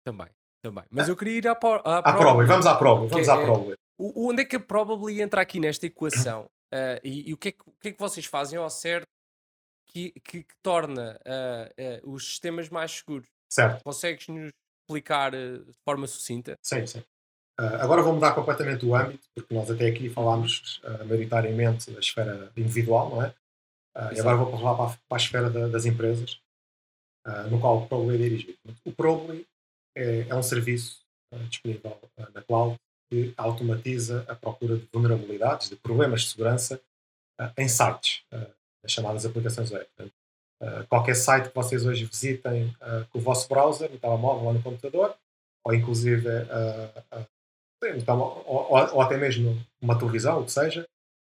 Também, 0.06 0.28
também. 0.62 0.84
Mas 0.92 1.08
eu 1.08 1.16
queria 1.16 1.38
ir 1.38 1.48
à, 1.48 1.52
à, 1.52 1.98
à 2.00 2.14
Probably. 2.14 2.46
Vamos 2.46 2.66
à 2.66 2.76
Probably. 2.76 3.10
Vamos 3.10 3.30
à 3.30 3.36
é. 3.36 3.76
Onde 3.98 4.42
é 4.42 4.46
que 4.46 4.58
a 4.58 4.60
Probably 4.60 5.22
entra 5.22 5.42
aqui 5.42 5.60
nesta 5.60 5.86
equação? 5.86 6.46
Uh, 6.74 7.00
e, 7.04 7.30
e 7.30 7.34
o, 7.34 7.38
que 7.38 7.50
é 7.50 7.52
que, 7.54 7.62
o 7.66 7.72
que 7.80 7.88
é 7.88 7.92
que 7.94 8.00
vocês 8.00 8.26
fazem 8.26 8.60
ao 8.60 8.70
certo 8.70 9.08
que, 9.88 10.12
que, 10.20 10.44
que 10.44 10.56
torna 10.62 11.18
uh, 11.26 12.06
uh, 12.06 12.14
os 12.14 12.28
sistemas 12.28 12.70
mais 12.70 12.92
seguros? 12.92 13.28
Certo. 13.50 13.82
Consegues-nos 13.84 14.52
explicar 14.84 15.32
de 15.32 15.74
forma 15.86 16.06
sucinta? 16.08 16.56
Sim, 16.62 16.86
sim. 16.86 17.04
agora 17.58 18.02
vou 18.02 18.14
mudar 18.14 18.34
completamente 18.34 18.86
o 18.86 18.96
âmbito, 18.96 19.28
porque 19.34 19.54
nós 19.54 19.72
até 19.72 19.88
aqui 19.88 20.10
falámos 20.10 20.82
maioritariamente 21.06 21.92
da 21.92 22.00
esfera 22.00 22.52
individual, 22.56 23.10
não 23.10 23.24
é? 23.24 23.34
Uh, 23.98 24.14
e 24.14 24.20
agora 24.20 24.38
vou 24.38 24.52
falar 24.52 24.76
para 24.76 24.94
a, 24.94 24.98
para 25.10 25.18
a 25.18 25.18
esfera 25.18 25.50
da, 25.50 25.68
das 25.68 25.88
empresas, 25.88 26.40
uh, 27.26 27.50
no 27.50 27.60
qual 27.60 27.80
o 27.80 27.88
Probly 27.88 28.14
é 28.14 28.18
dirigido. 28.20 28.58
O 28.86 28.92
Probly 28.92 29.44
é, 29.96 30.28
é 30.30 30.36
um 30.36 30.44
serviço 30.44 31.02
uh, 31.34 31.44
disponível 31.46 31.98
na 32.32 32.44
cloud 32.44 32.76
que 33.10 33.34
automatiza 33.36 34.24
a 34.28 34.36
procura 34.36 34.78
de 34.78 34.88
vulnerabilidades, 34.94 35.70
de 35.70 35.76
problemas 35.78 36.22
de 36.22 36.28
segurança 36.28 36.80
em 37.58 37.68
sites, 37.68 38.24
as 38.84 38.92
chamadas 38.92 39.26
aplicações 39.26 39.72
web. 39.72 39.88
qualquer 40.90 41.16
site 41.16 41.48
que 41.48 41.56
vocês 41.56 41.86
hoje 41.86 42.04
visitem 42.04 42.76
com 43.10 43.20
o 43.20 43.22
vosso 43.22 43.48
browser, 43.48 43.90
no 43.90 43.98
telemóvel 43.98 44.48
ou 44.48 44.54
no 44.54 44.62
computador, 44.62 45.16
ou 45.64 45.74
inclusive 45.74 46.28
ou, 48.10 48.46
ou, 48.46 48.96
ou, 48.96 49.02
até 49.02 49.16
mesmo 49.16 49.58
uma 49.80 49.98
televisão, 49.98 50.42
o 50.42 50.46
que 50.46 50.52
seja, 50.52 50.86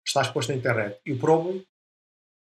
está 0.06 0.22
exposto 0.22 0.48
na 0.48 0.56
internet. 0.56 0.98
E 1.04 1.12
o 1.12 1.18
Probly 1.18 1.68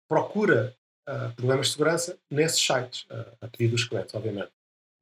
procura 0.08 0.76
uh, 1.08 1.34
problemas 1.36 1.68
de 1.68 1.74
segurança 1.74 2.18
nesses 2.30 2.66
sites, 2.66 3.06
uh, 3.10 3.38
a 3.41 3.47
pedido 3.47 3.72
dos 3.72 3.86
clientes, 3.86 4.14
obviamente. 4.14 4.51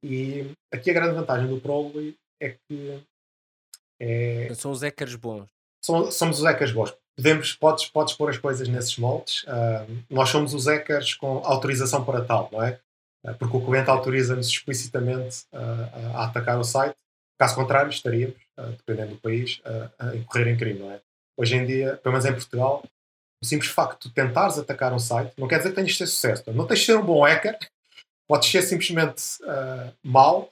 E 0.02 0.52
aqui 0.72 0.90
a 0.90 0.94
grande 0.94 1.14
vantagem 1.14 1.48
do 1.48 1.60
Probably 1.60 2.16
é 2.40 2.56
que 2.68 3.02
é, 4.00 4.52
são 4.54 4.72
os 4.72 4.82
hackers 4.82 5.14
bons. 5.14 5.48
Somos, 5.84 6.14
somos 6.14 6.38
os 6.38 6.44
hackers 6.44 6.72
bons. 6.72 6.92
Podemos, 7.16 7.54
podes, 7.54 7.86
podes 7.86 8.14
pôr 8.14 8.30
as 8.30 8.38
coisas 8.38 8.66
nesses 8.68 8.96
moldes. 8.96 9.44
Uh, 9.44 10.02
nós 10.10 10.28
somos 10.28 10.54
os 10.54 10.66
hackers 10.66 11.14
com 11.14 11.38
autorização 11.44 12.04
para 12.04 12.24
tal, 12.24 12.48
não 12.52 12.62
é? 12.62 12.80
porque 13.38 13.56
o 13.56 13.64
cliente 13.64 13.88
autoriza-nos 13.88 14.48
explicitamente 14.48 15.44
a 15.52 16.24
atacar 16.24 16.58
o 16.58 16.64
site. 16.64 16.96
Caso 17.38 17.54
contrário, 17.54 17.88
estaríamos, 17.88 18.34
dependendo 18.78 19.14
do 19.14 19.20
país, 19.20 19.62
a 19.96 20.16
incorrer 20.16 20.48
em 20.48 20.56
crime, 20.56 20.80
não 20.80 20.90
é? 20.90 21.00
Hoje 21.36 21.54
em 21.54 21.64
dia, 21.64 21.96
pelo 21.98 22.14
menos 22.14 22.26
em 22.26 22.32
Portugal, 22.32 22.82
o 23.42 23.46
simples 23.46 23.70
facto 23.70 24.08
de 24.08 24.14
tentares 24.14 24.56
atacar 24.56 24.92
um 24.92 24.98
site 24.98 25.32
não 25.36 25.48
quer 25.48 25.58
dizer 25.58 25.70
que 25.70 25.74
tenhas 25.74 25.92
de 25.92 25.98
ter 25.98 26.06
sucesso. 26.06 26.44
Não 26.52 26.66
tens 26.66 26.80
de 26.80 26.86
ser 26.86 26.96
um 26.96 27.04
bom 27.04 27.24
hacker, 27.24 27.58
podes 28.28 28.48
ser 28.48 28.62
simplesmente 28.62 29.22
uh, 29.42 29.92
mau, 30.02 30.48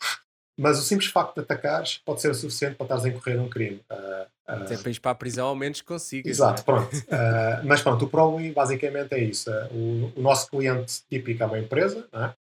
mas 0.58 0.78
o 0.78 0.82
simples 0.82 1.08
facto 1.08 1.36
de 1.36 1.40
atacares 1.40 1.98
pode 2.04 2.20
ser 2.20 2.30
o 2.30 2.34
suficiente 2.34 2.74
para 2.74 2.84
estares 2.84 3.04
a 3.04 3.08
incorrer 3.08 3.40
um 3.40 3.48
crime. 3.48 3.80
Uh, 3.90 3.94
uh, 3.94 4.62
Até 4.62 4.76
para 4.76 4.90
ir 4.90 5.00
para 5.00 5.12
a 5.12 5.14
prisão, 5.14 5.46
ao 5.46 5.54
menos 5.54 5.80
consigas. 5.80 6.30
Exato, 6.30 6.60
é? 6.60 6.64
pronto. 6.64 6.96
uh, 6.96 7.64
mas 7.64 7.80
pronto, 7.80 8.04
o 8.04 8.08
Probly 8.08 8.50
basicamente 8.50 9.14
é 9.14 9.20
isso. 9.20 9.50
O, 9.70 10.12
o, 10.16 10.20
nosso 10.20 10.50
cliente 10.50 11.02
típico 11.08 11.42
é 11.44 11.46
uma 11.46 11.58
empresa. 11.58 12.06
É? 12.12 12.40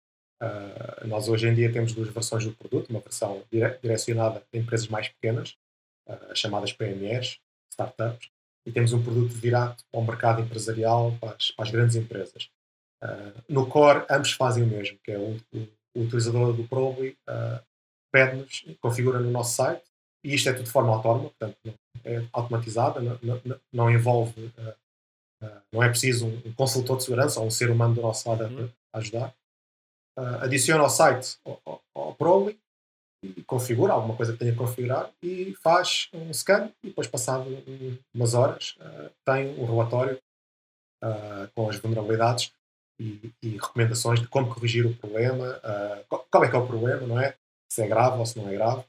nós 1.06 1.28
hoje 1.28 1.48
em 1.48 1.54
dia 1.56 1.72
temos 1.72 1.94
duas 1.94 2.10
versões 2.10 2.46
do 2.46 2.54
produto, 2.54 2.92
uma 2.92 3.00
versão 3.00 3.42
dire 3.52 3.76
direcionada 3.82 4.44
a 4.54 4.58
empresas 4.58 4.88
mais 4.88 5.08
pequenas, 5.08 5.56
chamadas 6.36 6.72
PMEs, 6.72 7.40
startups, 7.72 8.30
e 8.68 8.72
temos 8.72 8.92
um 8.92 9.02
produto 9.02 9.34
virado 9.34 9.82
para 9.90 10.02
o 10.02 10.06
mercado 10.06 10.42
empresarial, 10.42 11.18
para 11.22 11.38
as, 11.38 11.52
para 11.52 11.64
as 11.66 11.72
grandes 11.72 11.96
empresas. 11.96 12.50
Uh, 13.02 13.42
no 13.48 13.66
core, 13.66 14.06
ambos 14.10 14.34
fazem 14.34 14.64
o 14.64 14.68
mesmo, 14.68 15.00
que 15.02 15.12
é 15.14 15.18
o, 15.18 15.38
o, 15.54 15.68
o 15.96 16.02
utilizador 16.02 16.52
do 16.52 16.68
Probly 16.68 17.18
uh, 17.30 17.64
pede-nos, 18.12 18.66
configura 18.82 19.20
no 19.20 19.32
nosso 19.32 19.56
site, 19.56 19.84
e 20.22 20.36
isto 20.36 20.50
é 20.50 20.54
tudo 20.54 20.66
de 20.66 20.72
forma 20.72 20.94
autónoma, 20.94 21.30
portanto, 21.30 21.58
é 22.04 22.26
automatizada, 22.34 23.00
não, 23.00 23.18
não, 23.24 23.60
não 23.72 23.90
envolve, 23.90 24.52
uh, 24.58 25.48
não 25.72 25.82
é 25.82 25.88
preciso 25.88 26.28
um, 26.28 26.42
um, 26.46 26.54
consultor 26.54 26.98
de 26.98 27.04
segurança 27.04 27.40
ou 27.40 27.48
um 27.48 27.52
ser 27.52 27.72
humano 27.72 27.96
do 27.96 28.02
nosso 28.02 28.28
lado 28.28 28.44
a, 28.44 28.48
uhum. 28.48 28.70
a 28.92 28.98
ajudar. 28.98 29.34
uh, 30.18 30.44
adiciona 30.44 30.84
ao 30.84 30.90
site 30.90 31.38
ao, 31.46 31.82
ao 31.96 32.16
e 33.24 33.44
configura 33.44 33.94
alguma 33.94 34.16
coisa 34.16 34.34
que 34.34 34.40
tenha 34.40 34.52
que 34.52 34.58
configurar 34.58 35.12
e 35.22 35.56
faz 35.56 36.10
um 36.14 36.32
scan 36.34 36.72
e 36.84 36.90
depois 36.90 37.08
passado 37.08 37.46
umas 38.14 38.34
horas 38.34 38.78
uh, 38.80 39.12
tem 39.26 39.60
um 39.60 39.66
relatório 39.66 40.20
uh, 41.04 41.50
com 41.56 41.70
as 41.70 41.78
vulnerabilidades 41.78 42.54
e, 43.00 43.32
e, 43.44 43.50
recomendações 43.58 44.20
de 44.20 44.28
como 44.28 44.54
corrigir 44.54 44.86
o 44.86 44.96
problema, 44.96 45.58
uh, 45.58 46.18
qual 46.30 46.44
é 46.44 46.50
que 46.50 46.56
é 46.56 46.60
o 46.60 46.68
problema, 46.68 47.06
não 47.06 47.20
é? 47.20 47.36
Se 47.72 47.84
é 47.84 47.88
grave 47.88 48.18
ou 48.18 48.26
se 48.26 48.40
não 48.40 48.50
é 48.50 48.54
grave 48.54 48.84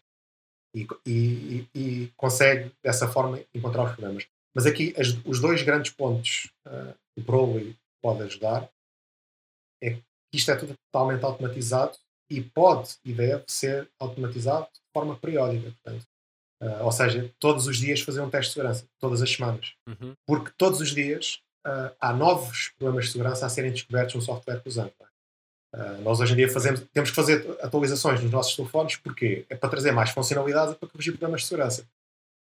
e, 0.74 0.86
e, 1.06 1.68
e 1.74 2.12
consegue 2.16 2.72
dessa 2.82 3.08
forma 3.08 3.40
encontrar 3.54 3.84
os 3.84 3.92
problemas. 3.92 4.26
Mas 4.54 4.66
aqui 4.66 4.94
as, 4.98 5.08
os 5.24 5.40
dois 5.40 5.62
grandes 5.62 5.92
pontos 5.92 6.50
que 7.14 7.20
o 7.20 7.24
Prowly 7.24 7.76
pode 8.02 8.22
ajudar 8.22 8.68
é 9.82 9.90
que 9.90 10.02
isto 10.32 10.50
é 10.50 10.56
tudo 10.56 10.74
totalmente 10.90 11.24
automatizado 11.24 11.98
e 12.30 12.40
pode 12.40 12.96
e 13.04 13.12
deve 13.12 13.44
ser 13.46 13.88
automatizado 13.98 14.66
de 14.66 14.80
forma 14.92 15.16
periódica. 15.16 15.70
Portanto, 15.70 16.06
uh, 16.62 16.84
ou 16.84 16.92
seja, 16.92 17.32
todos 17.38 17.66
os 17.66 17.78
dias 17.78 18.00
fazer 18.00 18.20
um 18.20 18.30
teste 18.30 18.50
de 18.50 18.54
segurança, 18.54 18.86
todas 18.98 19.22
as 19.22 19.30
semanas. 19.30 19.74
Uhum. 19.86 20.14
Porque 20.26 20.52
todos 20.56 20.80
os 20.80 20.94
dias 20.94 21.40
uh, 21.66 21.94
há 22.00 22.12
novos 22.12 22.72
problemas 22.78 23.06
de 23.06 23.12
segurança 23.12 23.46
a 23.46 23.48
serem 23.48 23.72
descobertos 23.72 24.14
no 24.14 24.22
software 24.22 24.60
que 24.60 24.68
usamos. 24.68 24.92
Uh, 25.74 26.00
nós 26.02 26.20
hoje 26.20 26.32
em 26.32 26.36
dia 26.36 26.50
fazemos, 26.50 26.82
temos 26.92 27.10
que 27.10 27.16
fazer 27.16 27.58
atualizações 27.60 28.22
nos 28.22 28.30
nossos 28.30 28.56
telefones 28.56 28.96
porque 28.96 29.44
é 29.48 29.56
para 29.56 29.68
trazer 29.68 29.92
mais 29.92 30.10
funcionalidade 30.10 30.72
e 30.72 30.74
para 30.74 30.88
corrigir 30.88 31.12
problemas 31.12 31.42
de 31.42 31.46
segurança. 31.48 31.86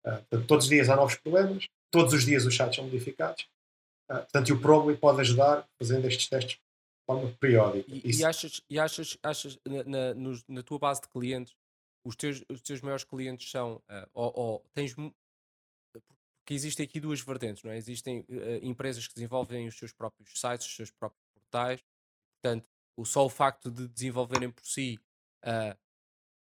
portanto, 0.02 0.46
todos 0.46 0.64
os 0.64 0.70
dias 0.70 0.88
há 0.88 0.96
novos 0.96 1.16
problemas, 1.16 1.68
todos 1.90 2.14
os 2.14 2.24
dias 2.24 2.46
os 2.46 2.56
sites 2.56 2.76
são 2.76 2.84
modificados. 2.84 3.46
portanto, 4.08 4.48
e 4.48 4.52
o 4.52 4.60
Probably 4.60 4.96
pode 4.96 5.20
ajudar 5.20 5.66
fazendo 5.78 6.06
estes 6.06 6.28
testes 6.28 6.58
forma 7.14 7.36
periódica. 7.38 7.90
E, 7.92 8.02
e 8.04 8.24
achas, 8.24 8.60
e 8.68 8.78
achas, 8.78 9.18
achas 9.22 9.58
na, 9.66 9.84
na, 9.84 10.14
nos, 10.14 10.44
na, 10.48 10.62
tua 10.62 10.78
base 10.78 11.02
de 11.02 11.08
clientes, 11.08 11.54
os 12.04 12.16
teus, 12.16 12.44
os 12.48 12.60
teus 12.60 12.80
maiores 12.80 13.04
clientes 13.04 13.50
são, 13.50 13.76
uh, 13.76 14.08
ou, 14.14 14.32
ou, 14.34 14.66
tens, 14.72 14.94
porque 14.94 16.54
existem 16.54 16.84
aqui 16.84 17.00
duas 17.00 17.20
vertentes, 17.20 17.62
não 17.62 17.70
é? 17.70 17.76
Existem 17.76 18.20
uh, 18.20 18.26
empresas 18.62 19.06
que 19.06 19.14
desenvolvem 19.14 19.66
os 19.66 19.76
seus 19.76 19.92
próprios 19.92 20.30
sites, 20.34 20.66
os 20.66 20.74
seus 20.74 20.90
próprios 20.90 21.24
portais, 21.34 21.84
portanto, 22.40 22.68
o 22.96 23.04
só 23.04 23.24
o 23.24 23.30
facto 23.30 23.70
de 23.70 23.88
desenvolverem 23.88 24.50
por 24.50 24.64
si 24.64 24.98
uh, 25.44 25.76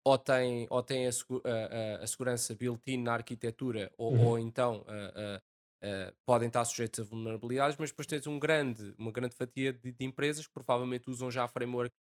ou 0.04 0.18
tem, 0.18 0.66
ou 0.68 0.82
tem 0.82 1.06
a, 1.06 1.10
a, 1.10 2.02
a 2.02 2.06
segurança 2.06 2.54
built-in 2.54 3.02
na 3.02 3.14
arquitetura, 3.14 3.90
ou, 3.96 4.12
uhum. 4.12 4.26
ou 4.26 4.38
então 4.38 4.82
uh, 4.82 5.38
Uh, 5.38 5.53
podem 6.24 6.48
estar 6.48 6.64
sujeitos 6.64 7.00
a 7.00 7.02
vulnerabilidades, 7.04 7.76
mas 7.78 7.90
depois 7.90 8.06
tens 8.06 8.26
um 8.26 8.38
grande, 8.38 8.94
uma 8.98 9.12
grande 9.12 9.34
fatia 9.34 9.72
de, 9.72 9.92
de 9.92 10.04
empresas 10.04 10.46
que 10.46 10.52
provavelmente 10.52 11.10
usam 11.10 11.30
já 11.30 11.46
framework 11.46 11.94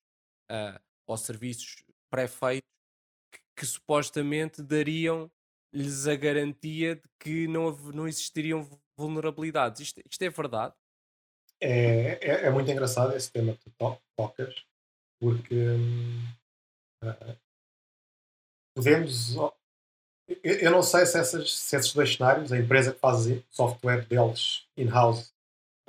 uh, 0.52 0.80
ou 1.08 1.18
serviços 1.18 1.84
pré-feitos 2.10 2.70
que, 3.32 3.40
que, 3.58 3.66
supostamente 3.66 4.62
dariam-lhes 4.62 6.08
a 6.08 6.16
garantia 6.16 6.96
de 6.96 7.10
que 7.20 7.48
não, 7.48 7.72
não 7.92 8.08
existiriam 8.08 8.68
vulnerabilidades. 8.96 9.82
Isto, 9.82 10.02
isto 10.10 10.22
é 10.22 10.30
verdade? 10.30 10.76
É, 11.60 12.20
é, 12.22 12.46
é, 12.46 12.50
muito 12.50 12.70
engraçado 12.70 13.16
esse 13.16 13.32
tema 13.32 13.54
que 13.54 13.70
tu 13.70 13.72
tocas, 14.18 14.66
porque 15.20 15.56
uh, 17.04 17.38
podemos 18.76 19.36
eu 20.44 20.72
não 20.72 20.82
sei 20.82 21.06
se, 21.06 21.18
essas, 21.18 21.54
se, 21.54 21.76
esses 21.76 21.94
dois 21.94 22.16
cenários, 22.16 22.52
a 22.52 22.58
empresa 22.58 22.94
que 22.94 23.00
faz 23.00 23.28
software 23.50 24.06
deles 24.06 24.66
in-house 24.78 25.34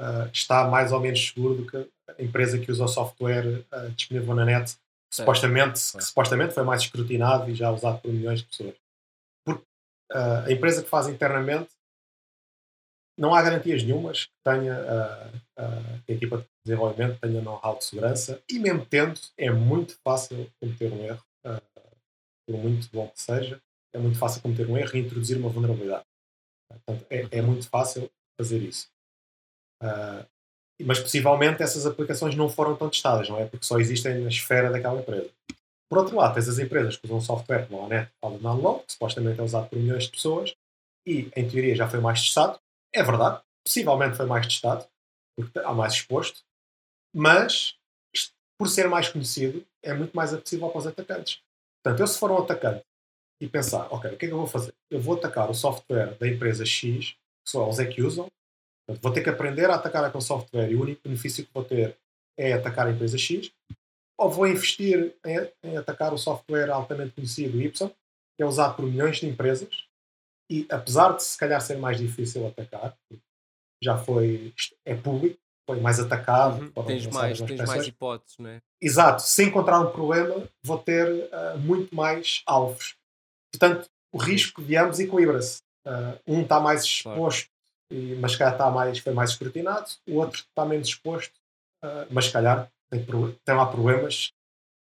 uh, 0.01 0.29
está 0.33 0.69
mais 0.69 0.93
ou 0.93 1.01
menos 1.01 1.29
seguro 1.29 1.55
do 1.55 1.67
que 1.67 1.77
a 1.77 2.23
empresa 2.23 2.59
que 2.59 2.71
usa 2.71 2.85
o 2.85 2.89
software 2.89 3.65
uh, 3.73 3.91
disponível 3.91 4.35
na 4.35 4.45
net, 4.45 4.75
que 4.75 5.17
supostamente, 5.17 5.75
que 5.75 6.05
supostamente 6.05 6.55
foi 6.55 6.63
mais 6.63 6.83
escrutinado 6.83 7.51
e 7.51 7.55
já 7.55 7.71
usado 7.71 8.01
por 8.01 8.13
milhões 8.13 8.41
de 8.41 8.47
pessoas. 8.47 8.75
Porque 9.45 9.65
uh, 10.13 10.47
a 10.47 10.53
empresa 10.53 10.83
que 10.83 10.89
faz 10.89 11.09
internamente 11.09 11.71
não 13.19 13.35
há 13.35 13.43
garantias 13.43 13.83
nenhumas 13.83 14.25
que 14.25 14.33
tenha 14.43 14.75
que 16.07 16.13
a 16.13 16.15
equipa 16.15 16.39
de 16.39 16.47
desenvolvimento 16.65 17.21
tenha 17.21 17.43
know-how 17.43 17.77
de 17.77 17.85
segurança 17.85 18.43
e 18.51 18.59
mesmo 18.59 18.87
tendo, 18.87 19.21
é 19.37 19.51
muito 19.51 19.99
fácil 20.03 20.51
cometer 20.59 20.91
um 20.91 21.05
erro, 21.05 21.23
por 22.47 22.57
muito 22.57 22.89
bom 22.91 23.07
que 23.09 23.21
seja 23.21 23.61
é 23.93 23.99
muito 23.99 24.19
fácil 24.19 24.43
cometer 24.43 24.69
um 24.69 24.77
erro 24.77 24.97
e 24.97 25.01
introduzir 25.01 25.37
uma 25.37 25.49
vulnerabilidade. 25.49 26.05
Portanto, 26.69 27.07
é, 27.11 27.29
é 27.31 27.43
muito 27.43 27.69
fácil 27.69 28.11
fazer 28.39 28.59
isso. 28.59 28.89
Uh, 29.83 30.27
mas 30.85 30.99
possivelmente 30.99 31.63
essas 31.63 31.87
aplicações 31.87 32.35
não 32.35 32.49
foram 32.49 32.75
tão 32.77 32.89
testadas, 32.89 33.29
não 33.29 33.39
é? 33.39 33.47
Porque 33.47 33.65
só 33.65 33.79
existem 33.79 34.21
na 34.21 34.29
esfera 34.29 34.71
daquela 34.71 35.01
empresa. 35.01 35.31
Por 35.89 35.99
outro 35.99 36.17
lado, 36.17 36.35
tens 36.35 36.49
as 36.49 36.59
empresas 36.59 36.97
que 36.97 37.07
usam 37.07 37.21
software 37.21 37.67
como 37.67 37.85
a 37.85 37.89
NET 37.89 38.11
ou 38.23 38.39
Download, 38.39 38.85
que 38.85 38.93
supostamente 38.93 39.39
é 39.39 39.43
usado 39.43 39.69
por 39.69 39.79
milhões 39.79 40.05
de 40.05 40.11
pessoas, 40.11 40.55
e 41.07 41.31
em 41.37 41.49
teoria 41.49 41.77
já 41.77 41.89
foi 41.89 42.01
mais 42.01 42.21
testado. 42.21 42.59
É 42.95 43.03
verdade, 43.03 43.43
possivelmente 43.65 44.17
foi 44.17 44.27
mais 44.27 44.47
testado, 44.47 44.87
porque 45.37 45.59
há 45.59 45.73
mais 45.73 45.93
exposto, 45.93 46.41
mas 47.15 47.77
por 48.59 48.69
ser 48.69 48.89
mais 48.89 49.09
conhecido, 49.09 49.67
é 49.83 49.93
muito 49.93 50.17
mais 50.17 50.33
acessível 50.33 50.69
para 50.71 50.79
os 50.79 50.87
atacantes. 50.87 51.43
Portanto, 51.83 52.01
eu 52.01 52.07
se 52.07 52.19
for 52.19 52.31
um 52.31 52.39
atacante 52.39 52.85
e 53.43 53.49
pensar, 53.49 53.89
ok, 53.91 54.13
o 54.13 54.17
que 54.17 54.27
é 54.27 54.29
que 54.29 54.35
eu 54.35 54.39
vou 54.39 54.47
fazer? 54.47 54.73
Eu 54.91 55.01
vou 55.01 55.17
atacar 55.17 55.51
o 55.51 55.55
software 55.55 56.17
da 56.19 56.29
empresa 56.29 56.65
X, 56.65 57.11
que 57.11 57.51
só 57.51 57.65
eles 57.65 57.79
é 57.81 57.87
que 57.87 58.03
usam, 58.03 58.29
Portanto, 58.87 59.03
vou 59.03 59.13
ter 59.13 59.23
que 59.23 59.31
aprender 59.31 59.71
a 59.71 59.77
atacar 59.77 60.05
aquele 60.05 60.23
software 60.23 60.71
e 60.71 60.75
o 60.75 60.83
único 60.83 61.03
benefício 61.05 61.45
que 61.45 61.53
vou 61.53 61.65
ter 61.65 61.97
é 62.39 62.53
atacar 62.53 62.87
a 62.87 62.91
empresa 62.91 63.17
X, 63.17 63.53
ou 64.19 64.31
vou 64.31 64.47
investir 64.47 65.15
em, 65.25 65.71
em 65.71 65.77
atacar 65.77 66.13
o 66.13 66.19
software 66.19 66.71
altamente 66.71 67.15
conhecido 67.15 67.61
Y, 67.61 67.89
que 68.37 68.43
é 68.43 68.47
usado 68.47 68.77
por 68.77 68.85
milhões 68.85 69.19
de 69.19 69.27
empresas, 69.27 69.87
e 70.51 70.67
apesar 70.71 71.13
de 71.13 71.23
se 71.23 71.39
calhar 71.39 71.61
ser 71.61 71.79
mais 71.79 71.99
difícil 71.99 72.47
atacar, 72.47 72.97
já 73.83 73.99
foi, 73.99 74.53
é 74.85 74.95
público, 74.95 75.39
foi 75.69 75.81
mais 75.81 75.99
atacado. 76.01 76.63
Uhum. 76.77 76.85
Tens, 76.85 77.07
mais, 77.07 77.41
tens 77.41 77.65
mais 77.65 77.87
hipóteses, 77.87 78.39
não 78.39 78.51
é? 78.51 78.61
Exato. 78.81 79.23
Se 79.23 79.45
encontrar 79.45 79.81
um 79.81 79.91
problema, 79.91 80.49
vou 80.65 80.79
ter 80.79 81.09
uh, 81.09 81.59
muito 81.59 81.95
mais 81.95 82.43
alvos. 82.47 82.97
Portanto, 83.53 83.89
o 84.13 84.19
risco 84.19 84.63
de 84.63 84.77
ambos 84.77 84.99
equilibra-se. 85.01 85.61
Uh, 85.87 86.19
um 86.27 86.43
está 86.43 86.61
mais 86.61 86.85
exposto, 86.85 87.51
e, 87.91 88.15
mas 88.21 88.37
calhar 88.37 88.55
está 88.55 88.71
mais, 88.71 88.99
foi 88.99 89.13
mais 89.13 89.31
escrutinado, 89.31 89.91
o 90.09 90.17
outro 90.17 90.41
está 90.41 90.65
menos 90.65 90.89
exposto, 90.89 91.35
uh, 91.85 92.07
mas 92.11 92.29
calhar 92.29 92.71
tem, 92.91 93.05
tem 93.05 93.55
lá 93.55 93.67
problemas 93.67 94.29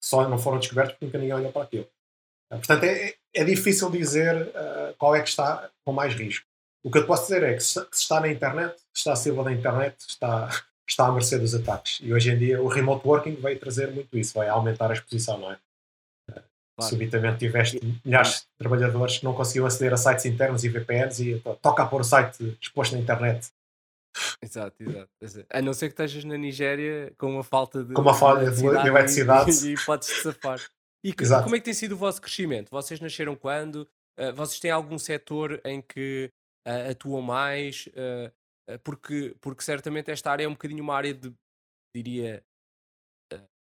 que 0.01 0.09
só 0.09 0.29
não 0.29 0.39
foram 0.39 0.59
descobertos 0.59 0.95
porque 0.95 1.07
nunca 1.07 1.19
ninguém 1.19 1.35
olhou 1.35 1.53
para 1.53 1.63
aquilo. 1.63 1.87
Uh, 2.51 2.57
portanto, 2.57 2.85
é, 2.85 3.15
é, 3.35 3.45
difícil 3.45 3.91
dizer 3.91 4.53
qual 4.99 5.15
é 5.15 5.21
que 5.21 5.29
está 5.29 5.71
com 5.85 5.93
mais 5.93 6.15
risco. 6.15 6.47
O 6.83 6.91
que 6.91 6.99
eu 6.99 7.07
posso 7.07 7.25
dizer 7.25 7.43
é 7.43 7.55
que 7.55 7.61
se, 7.61 7.75
se 7.75 8.03
está 8.03 8.21
na 8.21 8.29
internet, 8.29 8.79
se 8.79 9.01
está 9.01 9.13
acima 9.13 9.45
da 9.45 9.53
internet, 9.53 9.97
está, 10.09 10.49
está 10.89 11.07
à 11.07 11.13
mercê 11.13 11.39
dos 11.39 11.55
ataques. 11.55 11.99
E 12.01 12.15
hoje 12.15 12.31
em 12.31 12.39
dia 12.39 12.63
o 12.63 12.69
remote 12.69 13.07
working 13.07 13.35
vai 13.35 13.57
trazer 13.57 13.91
muito 13.91 14.17
isso, 14.17 14.35
vai 14.35 14.49
aumentar 14.49 14.91
a 14.91 14.95
exposição, 14.95 15.37
não 15.37 15.53
é? 15.53 15.59
Claro. 16.77 16.91
Subitamente 16.91 17.39
tiveste 17.39 17.81
milhares 18.05 18.41
de 18.41 18.59
trabalhadores 18.59 19.19
que 19.19 19.25
não 19.25 19.35
conseguiam 19.35 19.67
aceder 19.67 19.95
a 19.95 19.97
sites 19.97 20.27
internos 20.27 20.63
e 20.63 20.69
VPNs 20.69 21.21
e 21.21 21.41
toca 21.63 21.83
a 21.83 21.87
pôr 21.87 22.03
o 22.03 22.05
site 22.05 22.57
exposto 22.61 22.93
na 22.93 23.01
internet. 23.01 23.51
Exato, 24.43 24.77
exato. 25.21 25.47
A 25.51 25.63
não 25.63 25.73
ser 25.73 25.89
que 25.89 25.93
estejas 25.93 26.25
na 26.25 26.37
Nigéria 26.37 27.13
com 27.17 27.33
uma 27.33 27.45
falta 27.45 27.83
de, 27.83 27.95
com 27.95 28.03
uma 28.03 28.15
falha 28.15 28.51
de 28.51 28.65
eletricidade 28.65 29.51
e, 29.69 29.73
e 29.75 29.85
podes 29.85 30.09
safar. 30.23 30.61
E 31.03 31.13
que, 31.13 31.25
como 31.27 31.55
é 31.55 31.59
que 31.59 31.65
tem 31.65 31.75
sido 31.75 31.93
o 31.93 31.99
vosso 31.99 32.21
crescimento? 32.21 32.71
Vocês 32.71 33.01
nasceram 33.01 33.37
quando? 33.37 33.89
Uh, 34.19 34.35
vocês 34.35 34.59
têm 34.61 34.71
algum 34.71 34.99
setor 34.99 35.61
em 35.65 35.81
que 35.81 36.31
uh, 36.67 36.91
atuam 36.91 37.23
mais? 37.23 37.87
Uh, 37.89 38.79
porque, 38.83 39.35
porque 39.41 39.63
certamente 39.63 40.11
esta 40.11 40.31
área 40.31 40.45
é 40.45 40.49
um 40.49 40.53
bocadinho 40.53 40.83
uma 40.83 40.97
área 40.97 41.15
de, 41.15 41.33
diria, 41.95 42.43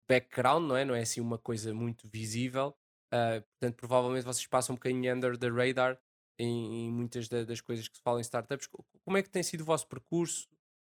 background, 0.08 0.66
não 0.66 0.76
é? 0.76 0.84
Não 0.84 0.94
é 0.94 1.02
assim 1.02 1.20
uma 1.20 1.38
coisa 1.38 1.74
muito 1.74 2.08
visível. 2.08 2.74
Uh, 3.12 3.40
portanto, 3.40 3.76
provavelmente 3.76 4.24
vocês 4.24 4.46
passam 4.46 4.74
um 4.74 4.76
bocadinho 4.76 5.14
under 5.14 5.36
the 5.38 5.48
radar 5.48 5.98
em, 6.38 6.86
em 6.86 6.90
muitas 6.90 7.28
da, 7.28 7.44
das 7.44 7.60
coisas 7.60 7.88
que 7.88 7.96
se 7.96 8.02
falam 8.02 8.20
em 8.20 8.22
startups. 8.22 8.68
Como 9.04 9.16
é 9.16 9.22
que 9.22 9.30
tem 9.30 9.42
sido 9.42 9.62
o 9.62 9.64
vosso 9.64 9.86
percurso 9.86 10.46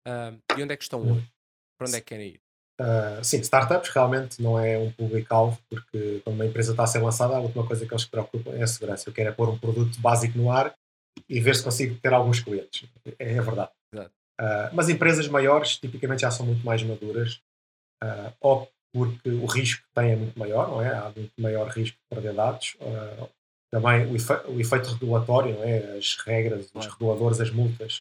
uh, 0.07 0.39
e 0.57 0.63
onde 0.63 0.73
é 0.73 0.77
que 0.77 0.83
estão 0.83 1.01
hoje? 1.01 1.27
Para 1.77 1.87
onde 1.87 1.97
é 1.97 2.01
que 2.01 2.07
querem 2.07 2.27
ir? 2.29 2.41
Uh, 2.79 3.23
sim, 3.23 3.39
startups 3.39 3.89
realmente 3.89 4.41
não 4.41 4.59
é 4.59 4.77
um 4.77 4.91
público-alvo, 4.91 5.59
porque 5.69 6.21
quando 6.23 6.35
uma 6.35 6.45
empresa 6.45 6.71
está 6.71 6.83
a 6.83 6.87
ser 6.87 6.99
lançada, 6.99 7.35
a 7.35 7.39
última 7.39 7.65
coisa 7.65 7.85
que 7.85 7.93
eles 7.93 8.03
se 8.03 8.09
preocupam 8.09 8.51
é 8.51 8.63
a 8.63 8.67
segurança. 8.67 9.09
Eu 9.09 9.13
quero 9.13 9.29
é 9.29 9.31
pôr 9.31 9.49
um 9.49 9.57
produto 9.57 9.99
básico 9.99 10.37
no 10.37 10.51
ar 10.51 10.75
e 11.29 11.39
ver 11.39 11.55
se 11.55 11.63
consigo 11.63 11.99
ter 11.99 12.13
alguns 12.13 12.39
clientes. 12.39 12.89
É, 13.19 13.33
é 13.33 13.41
verdade. 13.41 13.71
Uh, 13.95 14.73
mas 14.73 14.89
empresas 14.89 15.27
maiores, 15.27 15.77
tipicamente, 15.77 16.21
já 16.21 16.31
são 16.31 16.45
muito 16.45 16.65
mais 16.65 16.81
maduras, 16.81 17.39
uh, 18.03 18.33
ou 18.41 18.69
porque 18.93 19.29
o 19.29 19.45
risco 19.45 19.81
que 19.81 19.93
tem 19.95 20.11
é 20.11 20.15
muito 20.15 20.37
maior, 20.37 20.69
não 20.69 20.81
é? 20.81 20.95
Há 20.95 21.11
muito 21.15 21.33
maior 21.39 21.67
risco 21.69 21.97
de 21.97 22.15
perder 22.15 22.35
dados. 22.35 22.75
Uh, 22.79 23.27
também 23.71 24.05
o, 24.05 24.15
efe, 24.15 24.33
o, 24.47 24.59
efeito 24.59 24.91
regulatório, 24.91 25.55
não 25.55 25.63
é? 25.63 25.97
As 25.97 26.15
regras, 26.17 26.69
os 26.73 26.85
reguladores, 26.85 27.41
as 27.41 27.49
multas 27.49 27.97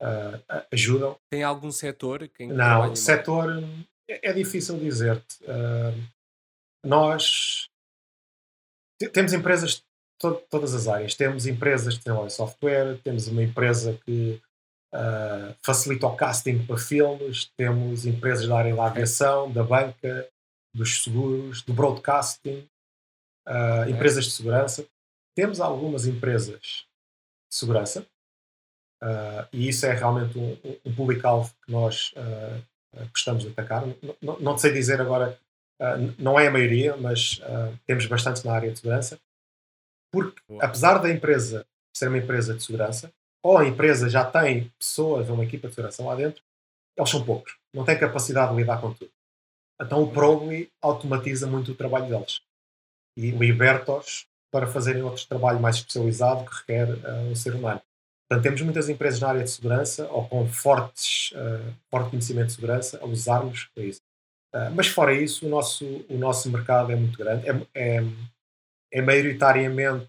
uh, 0.00 0.64
ajudam. 0.72 1.16
Tem 1.30 1.42
algum 1.42 1.70
setor? 1.70 2.28
não, 2.40 2.96
setor, 2.96 3.62
é, 4.08 4.30
é 4.30 4.32
difícil 4.32 4.78
dizer-te. 4.78 5.44
Uh, 5.44 6.02
nós 6.84 7.68
temos 9.12 9.34
empresas 9.34 9.76
de 9.76 9.82
to 10.18 10.34
todas 10.48 10.74
as 10.74 10.88
áreas. 10.88 11.14
Temos 11.14 11.46
empresas 11.46 11.98
que 11.98 12.04
têm 12.04 12.30
software, 12.30 12.98
temos 13.04 13.26
uma 13.28 13.42
empresa 13.42 13.98
que 14.06 14.40
uh, 14.94 15.54
facilita 15.62 16.06
o 16.06 16.16
casting 16.16 16.64
para 16.64 16.78
filmes, 16.78 17.50
temos 17.56 18.06
empresas 18.06 18.46
da 18.46 18.56
área 18.56 18.74
da 18.74 18.86
aviação, 18.86 19.50
da 19.50 19.64
banca, 19.64 20.28
dos 20.74 21.02
seguros, 21.02 21.62
do 21.62 21.74
broadcasting, 21.74 22.68
uh, 23.46 23.88
empresas 23.88 24.24
de 24.24 24.30
segurança. 24.30 24.86
Temos 25.36 25.60
algumas 25.60 26.06
empresas 26.06 26.60
de 26.60 27.56
segurança, 27.56 28.06
uh, 29.02 29.46
e 29.52 29.68
isso 29.68 29.84
é 29.86 29.92
realmente 29.92 30.38
um, 30.38 30.56
um 30.84 30.94
público-alvo 30.94 31.52
que 31.64 31.72
nós 31.72 32.12
uh, 32.16 33.06
gostamos 33.10 33.42
de 33.42 33.50
atacar. 33.50 33.84
Não, 34.22 34.38
não, 34.40 34.58
sei 34.58 34.72
dizer 34.72 35.00
agora, 35.00 35.38
não 36.16 36.38
é 36.38 36.46
a 36.46 36.50
maioria, 36.50 36.96
mas 36.96 37.40
temos 37.84 38.06
bastante 38.06 38.46
na 38.46 38.52
área 38.52 38.70
de 38.70 38.78
segurança, 38.78 39.18
porque 40.12 40.40
apesar 40.60 40.98
da 40.98 41.10
empresa 41.10 41.66
ser 41.92 42.06
uma 42.06 42.18
empresa 42.18 42.54
de 42.54 42.62
segurança, 42.62 43.12
ou 43.44 43.58
a 43.58 43.66
empresa 43.66 44.08
já 44.08 44.24
tem 44.24 44.72
pessoas, 44.78 45.28
uma 45.28 45.44
equipa 45.44 45.68
de 45.68 45.74
segurança 45.74 46.02
lá 46.02 46.14
dentro, 46.14 46.42
eles 46.96 47.10
são 47.10 47.22
poucos, 47.22 47.56
não 47.74 47.84
têm 47.84 47.98
capacidade 47.98 48.52
de 48.52 48.56
lidar 48.56 48.80
com 48.80 48.94
tudo. 48.94 49.10
Então 49.80 50.02
o 50.02 50.10
Probably 50.10 50.72
automatiza 50.80 51.46
muito 51.46 51.72
o 51.72 51.74
trabalho 51.74 52.08
deles 52.08 52.40
e 53.18 53.30
liberta-os 53.30 54.26
para 54.50 54.66
fazerem 54.66 55.02
outro 55.02 55.26
trabalho 55.26 55.60
mais 55.60 55.76
especializado 55.76 56.48
que 56.48 56.56
requer 56.56 56.88
uh, 56.88 57.30
um 57.30 57.34
ser 57.34 57.54
humano. 57.54 57.82
Portanto, 58.28 58.44
temos 58.44 58.62
muitas 58.62 58.88
empresas 58.88 59.20
na 59.20 59.28
área 59.28 59.44
de 59.44 59.50
segurança 59.50 60.08
ou 60.10 60.26
com 60.26 60.48
fortes, 60.48 61.32
uh, 61.32 61.74
forte 61.90 62.10
conhecimento 62.10 62.46
de 62.46 62.52
segurança 62.54 62.98
a 63.02 63.04
usar-nos 63.04 63.64
para 63.74 63.84
isso. 63.84 64.00
Uh, 64.54 64.70
mas 64.74 64.86
fora 64.86 65.12
isso, 65.12 65.44
o 65.46 65.50
nosso, 65.50 65.84
o 66.08 66.16
nosso 66.16 66.50
mercado 66.50 66.92
é 66.92 66.96
muito 66.96 67.18
grande. 67.18 67.46
É, 67.46 67.66
é, 67.74 68.04
é 68.92 69.02
maioritariamente 69.02 70.08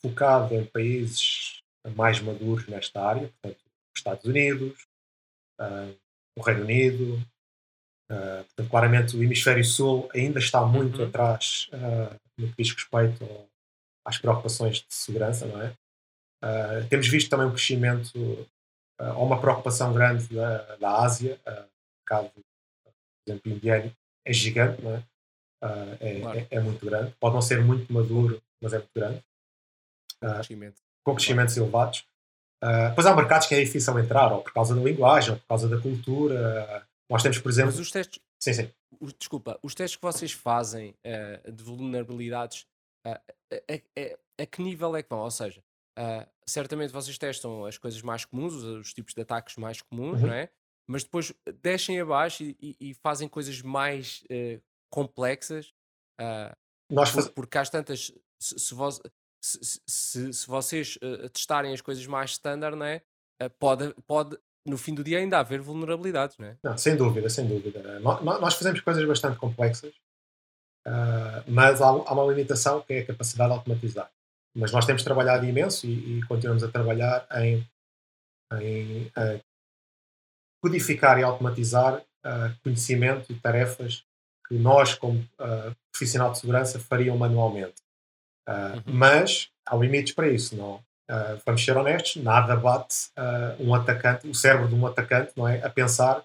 focado 0.00 0.54
em 0.54 0.64
países 0.66 1.55
mais 1.94 2.20
maduros 2.20 2.66
nesta 2.68 3.00
área, 3.02 3.28
portanto, 3.28 3.60
os 3.94 3.98
Estados 3.98 4.24
Unidos, 4.24 4.86
uh, 5.60 5.96
o 6.36 6.42
Reino 6.42 6.62
Unido, 6.62 7.26
Uh, 8.10 8.44
portanto, 8.44 8.70
claramente 8.70 9.16
o 9.16 9.22
hemisfério 9.22 9.64
sul 9.64 10.08
ainda 10.14 10.38
está 10.38 10.64
muito 10.64 11.02
uhum. 11.02 11.08
atrás 11.08 11.68
uh, 11.72 12.14
no 12.38 12.48
que 12.48 12.62
diz 12.62 12.72
respeito 12.72 13.24
ao, 13.24 13.48
às 14.04 14.16
preocupações 14.16 14.76
de 14.76 14.94
segurança, 14.94 15.44
não 15.46 15.60
é? 15.60 15.74
Uh, 16.44 16.88
temos 16.88 17.08
visto 17.08 17.28
também 17.28 17.46
um 17.46 17.50
crescimento 17.50 18.12
ou 19.16 19.26
uma 19.26 19.40
preocupação 19.40 19.92
grande 19.92 20.32
da, 20.34 20.76
da 20.76 21.02
Ásia, 21.02 21.38
o 21.44 21.50
mercado, 22.00 22.30
por 22.32 22.42
exemplo, 23.26 23.52
indiano 23.52 23.92
é 24.24 24.32
gigante, 24.32 24.80
não 24.80 24.94
é? 24.94 25.02
É, 26.00 26.20
claro. 26.20 26.38
é, 26.38 26.46
é, 26.50 26.60
muito 26.60 26.86
grande. 26.86 27.14
Pode 27.20 27.34
não 27.34 27.42
ser 27.42 27.62
muito 27.62 27.92
maduro, 27.92 28.40
mas 28.62 28.72
é 28.72 28.78
muito 28.78 28.94
grande. 28.94 29.22
Crescimento. 30.18 30.80
Com 31.06 31.14
crescimentos 31.14 31.56
elevados. 31.56 32.04
depois 32.88 33.06
há 33.06 33.14
mercados 33.14 33.46
que 33.46 33.54
é 33.54 33.62
difícil 33.62 33.96
entrar, 33.98 34.32
ou 34.32 34.42
por 34.42 34.52
causa 34.52 34.74
da 34.74 34.82
linguagem, 34.82 35.34
ou 35.34 35.36
por 35.38 35.46
causa 35.46 35.68
da 35.68 35.80
cultura, 35.80 36.84
nós 37.08 37.22
temos, 37.22 37.38
por 37.38 37.48
exemplo. 37.48 37.70
Mas 37.70 37.78
os 37.78 37.90
testes. 37.90 38.20
Sim, 38.42 38.52
sim. 38.52 38.72
Os, 39.00 39.12
desculpa, 39.14 39.58
os 39.62 39.74
testes 39.74 39.96
que 39.96 40.02
vocês 40.02 40.32
fazem 40.32 40.94
uh, 41.04 41.52
de 41.52 41.62
vulnerabilidades, 41.62 42.66
uh, 43.06 43.10
a, 43.10 43.74
a, 43.74 44.42
a, 44.42 44.46
que 44.46 44.62
nível 44.62 44.94
é 44.96 45.02
que 45.02 45.08
vão? 45.08 45.20
Ou 45.20 45.30
seja, 45.30 45.62
uh, 45.98 46.26
certamente 46.46 46.92
vocês 46.92 47.16
testam 47.16 47.64
as 47.64 47.78
coisas 47.78 48.02
mais 48.02 48.24
comuns, 48.24 48.54
os, 48.54 48.64
os 48.64 48.92
tipos 48.92 49.14
de 49.14 49.22
ataques 49.22 49.56
mais 49.56 49.80
comuns, 49.80 50.20
uhum. 50.20 50.28
não 50.28 50.34
é? 50.34 50.50
Mas 50.88 51.04
depois 51.04 51.32
descem 51.62 52.00
abaixo 52.00 52.42
e, 52.42 52.56
e, 52.60 52.90
e 52.90 52.94
fazem 52.94 53.28
coisas 53.28 53.60
mais 53.60 54.22
complexas. 54.88 55.74
Nós 56.88 57.10
faz... 57.10 57.28
Porque 57.28 57.58
às 57.58 57.68
tantas, 57.68 58.12
se, 58.40 58.56
se, 58.56 58.72
vos, 58.72 59.00
se, 59.46 59.80
se, 59.86 60.32
se 60.32 60.46
vocês 60.46 60.98
testarem 61.32 61.72
as 61.72 61.80
coisas 61.80 62.06
mais 62.06 62.32
standard, 62.32 62.76
não 62.76 62.86
é? 62.86 63.02
pode, 63.58 63.94
pode 64.06 64.36
no 64.66 64.76
fim 64.76 64.94
do 64.94 65.04
dia 65.04 65.18
ainda 65.18 65.38
haver 65.38 65.60
vulnerabilidades, 65.60 66.36
não 66.38 66.48
é? 66.48 66.56
Não, 66.62 66.76
sem 66.76 66.96
dúvida, 66.96 67.30
sem 67.30 67.46
dúvida. 67.46 68.00
Nós 68.00 68.54
fazemos 68.54 68.80
coisas 68.80 69.04
bastante 69.06 69.38
complexas, 69.38 69.94
uh, 70.86 71.44
mas 71.46 71.80
há, 71.80 71.86
há, 71.86 72.12
uma 72.12 72.32
limitação 72.32 72.82
que 72.82 72.94
é 72.94 72.98
a 73.00 73.06
capacidade 73.06 73.50
de 73.50 73.56
automatizar. 73.56 74.10
Mas 74.54 74.72
nós 74.72 74.84
temos 74.84 75.04
trabalhado 75.04 75.46
imenso 75.46 75.86
e, 75.86 76.18
e 76.18 76.22
continuamos 76.24 76.64
a 76.64 76.68
trabalhar 76.68 77.26
em, 77.42 77.66
em 78.60 79.06
uh, 79.06 79.40
codificar 80.60 81.18
e 81.18 81.22
automatizar 81.22 81.98
uh, 81.98 82.62
conhecimento 82.62 83.32
e 83.32 83.36
tarefas 83.36 84.04
que 84.48 84.54
nós, 84.54 84.94
como 84.94 85.28
profissional 85.90 86.30
de 86.30 86.38
segurança, 86.38 86.78
fariam 86.78 87.16
manualmente. 87.18 87.82
Uhum. 88.48 88.82
Mas 88.86 89.50
há 89.66 89.76
limites 89.76 90.14
para 90.14 90.28
isso, 90.28 90.56
não? 90.56 90.76
Uh, 91.08 91.40
vamos 91.46 91.64
ser 91.64 91.76
honestos, 91.76 92.20
nada 92.20 92.56
bate 92.56 93.10
uh, 93.16 93.62
um 93.62 93.72
atacante, 93.72 94.26
o 94.26 94.34
cérebro 94.34 94.68
de 94.68 94.74
um 94.74 94.86
atacante, 94.86 95.32
não 95.36 95.46
é? 95.46 95.64
A 95.64 95.70
pensar 95.70 96.18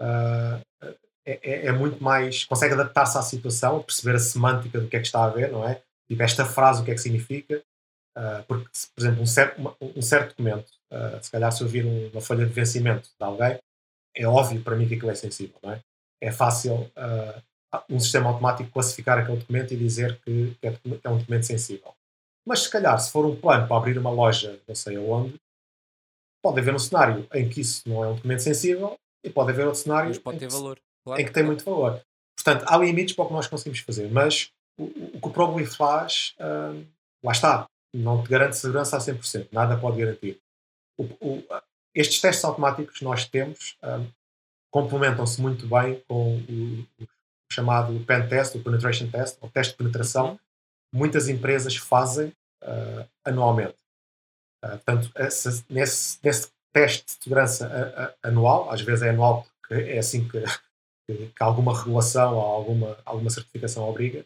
uh, 0.00 0.60
é, 1.24 1.66
é, 1.66 1.72
muito 1.72 2.02
mais. 2.02 2.44
consegue 2.44 2.74
adaptar-se 2.74 3.16
à 3.16 3.22
situação, 3.22 3.82
perceber 3.82 4.16
a 4.16 4.18
semântica 4.18 4.80
do 4.80 4.88
que 4.88 4.96
é 4.96 5.00
que 5.00 5.06
está 5.06 5.24
a 5.24 5.30
ver, 5.30 5.52
não 5.52 5.68
é? 5.68 5.80
Tipo, 6.08 6.22
esta 6.22 6.44
frase, 6.44 6.82
o 6.82 6.84
que 6.84 6.90
é 6.90 6.94
que 6.94 7.00
significa. 7.00 7.62
porque, 8.48 8.68
por 8.94 9.02
exemplo, 9.02 9.22
um 9.22 9.26
certo, 9.26 9.76
um 9.80 10.02
certo 10.02 10.30
documento, 10.30 10.72
se 11.20 11.30
calhar 11.30 11.52
se 11.52 11.62
eu 11.62 11.68
vir 11.68 11.84
uma 11.84 12.20
folha 12.22 12.46
de 12.46 12.52
vencimento 12.52 13.10
de 13.10 13.24
alguém, 13.24 13.58
é 14.16 14.26
óbvio 14.26 14.62
para 14.62 14.74
mim 14.74 14.88
que 14.88 14.94
aquilo 14.94 15.10
é 15.10 15.14
sensível, 15.14 15.56
não 15.62 15.72
é? 15.72 15.80
É 16.20 16.32
fácil 16.32 16.90
um 17.88 18.00
sistema 18.00 18.30
automático 18.30 18.70
classificar 18.70 19.18
aquele 19.18 19.38
documento 19.38 19.74
e 19.74 19.76
dizer 19.76 20.18
que, 20.24 20.56
que 20.60 20.66
é, 20.66 20.78
é 21.04 21.10
um 21.10 21.18
documento 21.18 21.46
sensível 21.46 21.94
mas 22.48 22.62
se 22.62 22.70
calhar, 22.70 22.98
se 22.98 23.12
for 23.12 23.26
um 23.26 23.36
plano 23.36 23.68
para 23.68 23.76
abrir 23.76 23.98
uma 23.98 24.10
loja, 24.10 24.58
não 24.66 24.74
sei 24.74 24.96
aonde, 24.96 25.38
pode 26.42 26.58
haver 26.58 26.74
um 26.74 26.78
cenário 26.78 27.28
em 27.34 27.46
que 27.46 27.60
isso 27.60 27.86
não 27.86 28.02
é 28.02 28.08
um 28.08 28.14
documento 28.14 28.42
sensível 28.42 28.98
e 29.22 29.28
pode 29.28 29.50
haver 29.50 29.66
outro 29.66 29.82
cenário 29.82 30.18
pode 30.20 30.38
ter 30.38 30.48
valor. 30.48 30.78
Claro. 31.04 31.20
em 31.20 31.26
que 31.26 31.30
tem 31.30 31.42
muito 31.42 31.62
valor. 31.62 32.00
Portanto, 32.34 32.64
há 32.66 32.78
limites 32.78 33.14
para 33.14 33.24
o 33.24 33.28
que 33.28 33.34
nós 33.34 33.46
conseguimos 33.46 33.80
fazer, 33.80 34.10
mas 34.10 34.50
o, 34.78 34.84
o 34.84 35.20
que 35.20 35.28
o 35.28 35.30
Probably 35.30 35.66
faz, 35.66 36.34
hum, 36.40 36.86
lá 37.22 37.32
está, 37.32 37.68
não 37.92 38.22
te 38.22 38.30
garante 38.30 38.56
segurança 38.56 38.96
a 38.96 39.00
100%, 39.00 39.48
nada 39.52 39.76
pode 39.76 39.98
garantir. 39.98 40.40
O, 40.96 41.04
o, 41.20 41.44
estes 41.94 42.18
testes 42.18 42.44
automáticos 42.46 42.98
que 42.98 43.04
nós 43.04 43.26
temos 43.26 43.76
hum, 43.82 44.06
complementam-se 44.70 45.38
muito 45.38 45.66
bem 45.66 46.02
com 46.08 46.38
o, 46.38 46.86
chamado 47.52 47.98
pen 48.04 48.28
test, 48.28 48.54
o 48.54 48.62
penetration 48.62 49.10
test, 49.10 49.38
o 49.40 49.48
teste 49.48 49.72
de 49.72 49.78
penetração, 49.78 50.32
uhum 50.32 50.38
muitas 50.92 51.28
empresas 51.28 51.76
fazem 51.76 52.32
uh, 52.62 53.08
anualmente. 53.24 53.76
Uh, 54.64 54.70
portanto, 54.70 55.10
essa, 55.14 55.64
nesse, 55.68 56.18
nesse 56.22 56.50
teste 56.72 57.04
de 57.04 57.12
segurança 57.12 58.16
anual, 58.22 58.70
às 58.70 58.80
vezes 58.80 59.02
é 59.02 59.10
anual 59.10 59.46
porque 59.60 59.74
é 59.74 59.98
assim 59.98 60.28
que, 60.28 60.42
que, 61.06 61.26
que 61.28 61.42
alguma 61.42 61.76
regulação 61.76 62.34
ou 62.34 62.40
alguma, 62.40 62.98
alguma 63.04 63.30
certificação 63.30 63.88
obriga, 63.88 64.24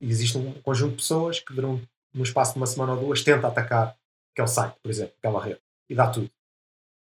e 0.00 0.08
existe 0.08 0.36
um 0.36 0.52
conjunto 0.62 0.90
de 0.92 0.96
pessoas 0.96 1.40
que 1.40 1.52
durante 1.52 1.88
no 2.12 2.22
espaço 2.22 2.52
de 2.52 2.58
uma 2.58 2.66
semana 2.66 2.92
ou 2.92 3.00
duas 3.00 3.22
tenta 3.22 3.48
atacar 3.48 3.96
aquele 4.32 4.48
site, 4.48 4.76
por 4.82 4.90
exemplo, 4.90 5.14
aquela 5.18 5.42
rede, 5.42 5.60
e 5.88 5.94
dá 5.94 6.08
tudo. 6.08 6.30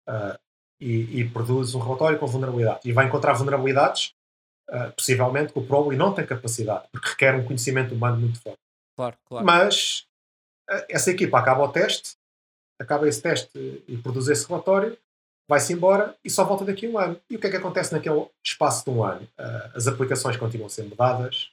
Uh, 0.07 0.37
e, 0.79 1.21
e, 1.21 1.29
produz 1.29 1.75
um 1.75 1.79
relatório 1.79 2.19
com 2.19 2.27
vulnerabilidade. 2.27 2.81
E 2.83 2.91
vai 2.91 3.05
encontrar 3.05 3.33
vulnerabilidades, 3.33 4.13
uh, 4.69 4.91
possivelmente, 4.95 5.53
que 5.53 5.59
o 5.59 5.65
Probably 5.65 5.97
não 5.97 6.13
tem 6.13 6.25
capacidade, 6.25 6.87
porque 6.91 7.09
requer 7.09 7.35
um 7.35 7.45
conhecimento 7.45 7.93
humano 7.93 8.17
muito 8.17 8.41
forte. 8.41 8.59
Claro, 8.95 9.17
claro. 9.25 9.45
Mas 9.45 10.05
eh, 10.69 10.87
essa 10.89 11.11
equipa 11.11 11.39
acaba 11.39 11.63
o 11.63 11.71
teste, 11.71 12.15
acaba 12.79 13.07
esse 13.07 13.21
teste 13.21 13.83
e 13.87 13.97
produz 13.97 14.27
esse 14.27 14.47
relatório, 14.47 14.97
vai-se 15.49 15.73
embora 15.73 16.15
e 16.23 16.29
só 16.29 16.43
volta 16.43 16.65
daqui 16.65 16.85
a 16.85 16.89
um 16.89 16.97
ano. 16.97 17.21
E 17.29 17.35
o 17.35 17.39
que 17.39 17.47
é 17.47 17.49
que 17.49 17.57
acontece 17.57 17.93
naquele 17.93 18.27
espaço 18.43 18.83
de 18.85 18.91
um 18.91 19.03
ano? 19.03 19.27
Uh, 19.37 19.75
as 19.75 19.87
aplicações 19.87 20.37
continuam 20.37 20.67
a 20.67 20.69
ser 20.69 20.83
mudadas, 20.83 21.51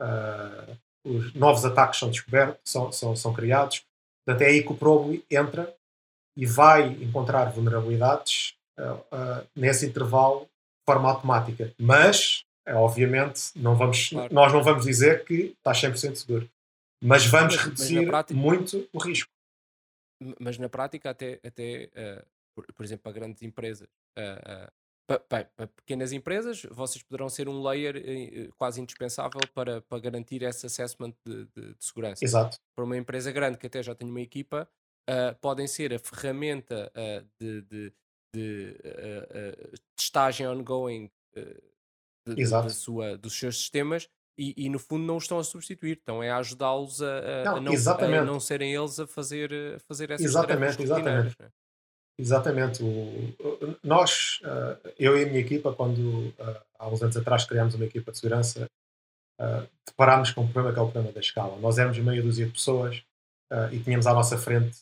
uh, 0.00 0.76
os 1.04 1.34
novos 1.34 1.64
ataques 1.64 1.98
são 1.98 2.10
descobertos, 2.10 2.60
são, 2.64 2.90
são, 2.90 3.14
são 3.14 3.32
criados. 3.32 3.84
Portanto, 4.24 4.42
é 4.42 4.46
aí 4.46 4.62
que 4.62 4.72
o 4.72 4.76
Probly 4.76 5.24
entra 5.30 5.72
e 6.36 6.44
vai 6.44 6.88
encontrar 6.88 7.46
vulnerabilidades 7.46 8.54
uh, 8.78 9.46
nesse 9.54 9.86
intervalo 9.86 10.40
de 10.40 10.92
forma 10.92 11.08
automática. 11.08 11.72
Mas, 11.78 12.44
obviamente, 12.74 13.50
não 13.56 13.76
vamos, 13.76 14.08
claro. 14.08 14.34
nós 14.34 14.52
não 14.52 14.62
vamos 14.62 14.84
dizer 14.84 15.24
que 15.24 15.54
está 15.58 15.72
100% 15.72 16.16
seguro 16.16 16.50
mas 17.02 17.26
vamos 17.26 17.56
mas, 17.56 17.64
reduzir 17.64 17.96
mas 17.96 18.06
prática, 18.06 18.40
muito 18.40 18.88
o 18.92 18.98
risco. 18.98 19.30
Mas 20.40 20.58
na 20.58 20.68
prática, 20.68 21.10
até, 21.10 21.40
até 21.44 21.90
uh, 21.94 22.26
por, 22.54 22.66
por, 22.72 22.84
exemplo, 22.84 23.02
para 23.04 23.12
grandes 23.12 23.42
empresas, 23.42 23.86
uh, 24.18 24.66
uh, 24.66 24.72
para, 25.06 25.44
para, 25.44 25.66
pequenas 25.68 26.10
empresas, 26.12 26.62
vocês 26.70 27.02
poderão 27.02 27.28
ser 27.28 27.48
um 27.48 27.62
layer 27.62 28.50
quase 28.56 28.80
indispensável 28.80 29.40
para, 29.54 29.80
para 29.82 30.00
garantir 30.00 30.42
esse 30.42 30.66
assessment 30.66 31.14
de, 31.24 31.44
de, 31.54 31.74
de 31.74 31.84
segurança. 31.84 32.24
Exato. 32.24 32.58
Para 32.74 32.84
uma 32.84 32.96
empresa 32.96 33.30
grande 33.30 33.56
que 33.56 33.66
até 33.66 33.82
já 33.82 33.94
tem 33.94 34.08
uma 34.08 34.20
equipa, 34.20 34.68
podem 35.40 35.68
ser 35.68 35.94
a 35.94 35.98
ferramenta 36.00 36.92
de, 37.40 37.62
de, 37.62 37.92
de 38.34 38.76
testagem 39.94 40.48
ongoing 40.48 41.08
de, 41.32 41.62
de, 42.26 42.50
da 42.50 42.68
sua, 42.68 43.16
dos 43.16 43.38
seus 43.38 43.58
sistemas 43.58 44.08
e, 44.38 44.66
e, 44.66 44.68
no 44.68 44.78
fundo 44.78 45.04
não 45.04 45.16
os 45.16 45.24
estão 45.24 45.38
a 45.38 45.44
substituir, 45.44 45.96
estão 45.96 46.22
é 46.22 46.30
a 46.30 46.36
ajudá-los 46.36 47.00
a, 47.00 47.06
a, 47.06 47.44
não, 47.44 47.56
a, 47.56 47.60
não, 47.60 48.18
a, 48.20 48.24
não, 48.24 48.40
serem 48.40 48.74
eles 48.74 49.00
a 49.00 49.06
fazer, 49.06 49.50
a 49.52 49.78
fazer 49.80 50.10
essas 50.10 50.26
exatamente, 50.26 50.82
exatamente. 50.82 51.36
Né? 51.40 51.48
Exatamente. 52.18 52.82
O, 52.82 53.76
nós, 53.82 54.40
eh, 54.42 54.94
eu 54.98 55.18
e 55.18 55.24
a 55.24 55.26
minha 55.26 55.40
equipa, 55.40 55.72
quando 55.72 56.32
eh, 56.38 56.62
há 56.78 56.88
uns 56.88 57.02
anos 57.02 57.16
atrás 57.16 57.44
criámos 57.44 57.74
uma 57.74 57.84
equipa 57.84 58.10
de 58.10 58.18
segurança, 58.18 58.66
eh, 59.38 59.66
deparámos 59.86 60.30
com 60.30 60.42
um 60.42 60.46
problema 60.46 60.72
que 60.72 60.78
é 60.78 60.82
o 60.82 60.90
problema 60.90 61.12
da 61.12 61.20
escala. 61.20 61.58
Nós 61.58 61.78
éramos 61.78 61.98
meia 61.98 62.22
dúzia 62.22 62.46
de 62.46 62.52
pessoas 62.52 63.02
e 63.70 63.78
tínhamos 63.78 64.08
à 64.08 64.12
nossa 64.12 64.36
frente 64.36 64.78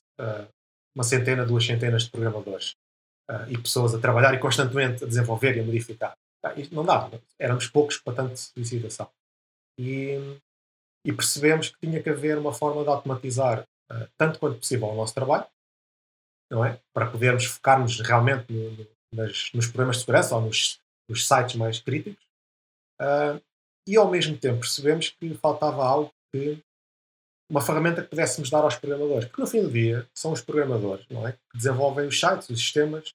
uma 0.97 1.05
centena, 1.05 1.45
duas 1.45 1.66
centenas 1.66 2.05
de 2.05 2.11
programadores 2.11 2.72
e 3.49 3.59
pessoas 3.59 3.95
a 3.95 3.99
trabalhar 3.99 4.32
e 4.32 4.38
constantemente 4.38 5.05
a 5.05 5.07
desenvolver 5.07 5.55
e 5.55 5.61
a 5.61 5.64
modificar. 5.64 6.14
Isto 6.57 6.74
não 6.74 6.84
dava. 6.84 7.20
Éramos 7.38 7.66
poucos 7.68 7.99
para 7.99 8.14
tanta 8.14 8.36
solicitação. 8.36 9.11
E, 9.78 10.18
e 11.07 11.12
percebemos 11.12 11.70
que 11.70 11.78
tinha 11.80 12.03
que 12.03 12.11
haver 12.11 12.38
uma 12.38 12.53
forma 12.53 12.82
de 12.82 12.88
automatizar 12.88 13.66
tanto 14.16 14.38
quanto 14.38 14.59
possível 14.59 14.88
o 14.88 14.97
nosso 14.97 15.14
trabalho 15.14 15.47
não 16.51 16.64
é? 16.64 16.80
Para 16.92 17.11
podermos 17.11 17.45
focarmos 17.45 18.01
realmente 18.01 18.53
no, 18.53 18.70
no, 18.70 18.86
nas, 19.12 19.51
nos 19.53 19.66
problemas 19.66 19.97
de 19.97 20.03
segurança 20.03 20.36
ou 20.36 20.42
nos, 20.42 20.80
nos 21.09 21.26
sites 21.26 21.57
mais 21.57 21.80
críticos. 21.80 22.24
Uh, 23.01 23.42
e 23.86 23.97
ao 23.97 24.11
mesmo 24.11 24.38
tempo 24.38 24.61
percebemos 24.61 25.11
que 25.11 25.34
faltava 25.34 25.84
algo 25.84 26.12
que 26.32 26.62
uma 27.51 27.61
ferramenta 27.61 28.03
que 28.03 28.09
pudéssemos 28.09 28.49
dar 28.49 28.62
aos 28.62 28.76
programadores, 28.76 29.26
porque 29.26 29.42
no 29.42 29.47
fim 29.47 29.62
do 29.62 29.70
dia 29.70 30.09
são 30.14 30.32
os 30.32 30.40
programadores, 30.40 31.07
não 31.11 31.26
é? 31.28 31.32
Que 31.32 31.57
desenvolvem 31.57 32.07
os 32.07 32.18
sites, 32.18 32.49
os 32.49 32.59
sistemas 32.59 33.12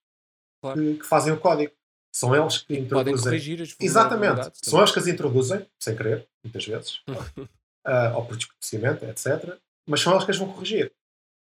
claro. 0.62 0.80
que, 0.80 0.98
que, 1.00 1.06
fazem 1.06 1.34
o 1.34 1.40
código. 1.40 1.74
São 2.12 2.36
eles 2.36 2.58
que 2.60 2.74
introduzem. 2.74 3.14
Podem 3.14 3.24
corrigir 3.24 3.62
as 3.62 3.76
Exatamente. 3.80 4.52
São 4.54 4.80
eles 4.80 4.92
que 4.92 5.00
as 5.00 5.08
introduzem, 5.08 5.66
sem 5.80 5.96
querer, 5.96 6.28
muitas 6.44 6.66
vezes, 6.66 7.02
uh, 7.08 8.16
ou 8.16 8.26
por 8.26 8.36
desconhecimento, 8.36 9.06
etc. 9.06 9.58
Mas 9.88 10.02
são 10.02 10.14
eles 10.14 10.26
que 10.26 10.32
as 10.32 10.38
vão 10.38 10.52
corrigir. 10.52 10.92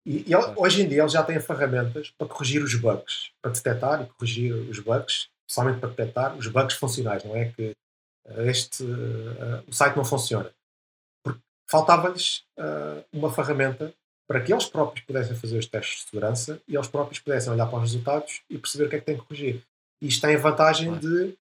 E, 0.06 0.24
e 0.26 0.36
hoje 0.56 0.82
em 0.82 0.88
dia 0.88 1.02
eles 1.02 1.12
já 1.12 1.22
têm 1.22 1.40
ferramentas 1.40 2.10
para 2.16 2.26
corrigir 2.26 2.62
os 2.62 2.74
bugs, 2.74 3.30
para 3.42 3.52
detectar 3.52 4.02
e 4.02 4.06
corrigir 4.06 4.54
os 4.54 4.78
bugs, 4.78 5.28
somente 5.46 5.80
para 5.80 5.90
detectar 5.90 6.36
os 6.36 6.46
bugs 6.46 6.76
funcionais, 6.76 7.24
não 7.24 7.36
é 7.36 7.46
que 7.46 7.76
eh, 8.26 8.50
este, 8.50 8.82
uh, 8.84 9.62
o 9.66 9.72
site 9.72 9.96
não 9.96 10.04
funciona. 10.04 10.50
Porque 11.22 11.40
faltava-lhes 11.68 12.44
uh, 12.58 13.04
uma 13.12 13.32
ferramenta 13.32 13.92
para 14.26 14.40
que 14.40 14.52
eles 14.52 14.66
próprios 14.66 15.04
pudessem 15.04 15.36
fazer 15.36 15.58
os 15.58 15.66
testes 15.66 16.00
de 16.00 16.10
segurança 16.10 16.60
e 16.68 16.76
eles 16.76 16.88
próprios 16.88 17.18
pudessem 17.18 17.52
olhar 17.52 17.66
para 17.66 17.78
os 17.78 17.82
resultados 17.82 18.42
e 18.48 18.58
perceber 18.58 18.84
o 18.84 18.88
que 18.90 18.96
é 18.96 18.98
que 19.00 19.06
tem 19.06 19.16
que 19.16 19.24
corrigir. 19.24 19.62
Isto 20.00 20.26
tem 20.26 20.36
a 20.36 20.38
vantagem 20.38 20.96
de 20.98 21.36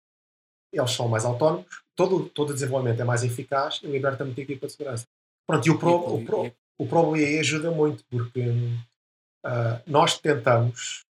eles 0.72 0.90
são 0.92 1.06
mais 1.06 1.24
autónomos, 1.24 1.66
todo, 1.94 2.28
todo 2.30 2.50
o 2.50 2.54
desenvolvimento 2.54 3.00
é 3.00 3.04
mais 3.04 3.22
eficaz 3.22 3.80
e 3.82 3.86
liberta 3.86 4.24
muito 4.24 4.40
a 4.40 4.42
equipa 4.42 4.66
de 4.66 4.72
segurança. 4.72 5.06
Pronto, 5.46 5.66
e 5.66 5.70
o 5.70 5.78
Pro, 5.78 6.14
o 6.14 6.24
pro, 6.24 6.52
o 6.78 6.86
ProBI 6.86 7.38
ajuda 7.38 7.70
muito 7.70 8.02
porque 8.10 8.40
uh, 9.44 9.82
nós 9.86 10.18
tentamos 10.18 11.04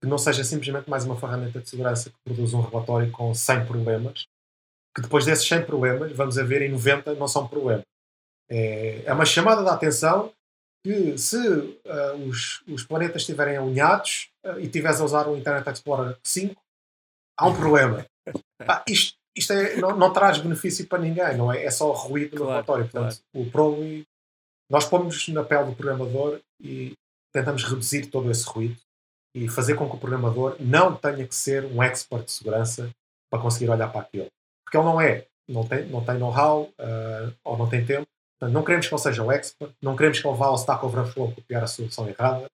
que 0.00 0.08
não 0.08 0.18
seja 0.18 0.42
simplesmente 0.42 0.88
mais 0.88 1.04
uma 1.04 1.18
ferramenta 1.18 1.60
de 1.60 1.68
segurança 1.68 2.10
que 2.10 2.16
produz 2.24 2.54
um 2.54 2.60
relatório 2.60 3.10
com 3.10 3.34
100 3.34 3.66
problemas, 3.66 4.26
que 4.94 5.02
depois 5.02 5.26
desses 5.26 5.46
100 5.46 5.66
problemas, 5.66 6.12
vamos 6.12 6.38
a 6.38 6.42
ver, 6.42 6.62
em 6.62 6.70
90 6.70 7.14
não 7.14 7.28
são 7.28 7.46
problemas. 7.46 7.84
É, 8.48 9.02
é 9.04 9.12
uma 9.12 9.26
chamada 9.26 9.62
de 9.62 9.68
atenção 9.68 10.32
que 10.82 11.18
se 11.18 11.36
uh, 11.36 12.14
os, 12.26 12.62
os, 12.66 12.82
planetas 12.84 13.22
estiverem 13.22 13.58
alinhados 13.58 14.30
uh, 14.46 14.58
e 14.58 14.64
estiveres 14.64 15.00
a 15.00 15.04
usar 15.04 15.28
o 15.28 15.36
Internet 15.36 15.68
Explorer 15.68 16.16
5, 16.24 16.60
há 17.40 17.48
um 17.48 17.54
problema. 17.54 18.06
Ah, 18.60 18.84
isto, 18.86 19.16
isto 19.34 19.52
é, 19.52 19.76
não, 19.76 19.96
não, 19.96 20.12
traz 20.12 20.38
benefício 20.38 20.86
para 20.86 20.98
ninguém, 20.98 21.36
não 21.36 21.52
é? 21.52 21.64
É 21.64 21.70
só 21.70 21.90
ruído 21.92 22.38
no 22.38 22.46
relatório. 22.46 22.88
Portanto, 22.88 23.20
claro. 23.32 23.72
o 23.72 24.04
nós 24.70 24.84
pomos 24.84 25.26
na 25.28 25.42
pele 25.42 25.64
do 25.64 25.74
programador 25.74 26.40
e 26.60 26.92
tentamos 27.32 27.64
reduzir 27.64 28.06
todo 28.06 28.30
esse 28.30 28.48
ruído 28.48 28.76
e 29.34 29.48
fazer 29.48 29.74
com 29.74 29.88
que 29.88 29.96
o 29.96 29.98
programador 29.98 30.56
não 30.60 30.94
tenha 30.94 31.26
que 31.26 31.34
ser 31.34 31.64
um 31.64 31.82
expert 31.82 32.24
de 32.24 32.32
segurança 32.32 32.90
para 33.30 33.42
conseguir 33.42 33.70
olhar 33.70 33.90
para 33.90 34.02
aquilo. 34.02 34.28
Porque 34.64 34.76
ele 34.76 34.84
não 34.84 35.00
é, 35.00 35.26
não 35.48 35.66
tem, 35.66 35.86
não 35.86 36.04
tem 36.04 36.18
know-how 36.18 36.62
uh, 36.62 37.34
ou 37.44 37.56
não 37.56 37.68
tem 37.68 37.84
tempo. 37.84 38.06
Portanto, 38.38 38.54
não 38.54 38.62
queremos 38.62 38.86
que 38.86 38.94
ele 38.94 39.02
seja 39.02 39.22
um 39.22 39.32
expert, 39.32 39.72
não 39.82 39.96
queremos 39.96 40.20
que 40.20 40.26
ele 40.26 40.36
vá 40.36 40.46
ao 40.46 40.56
Stack 40.56 40.84
Overflow 40.84 41.32
copiar 41.32 41.64
a 41.64 41.66
solução 41.66 42.08
errada. 42.08 42.46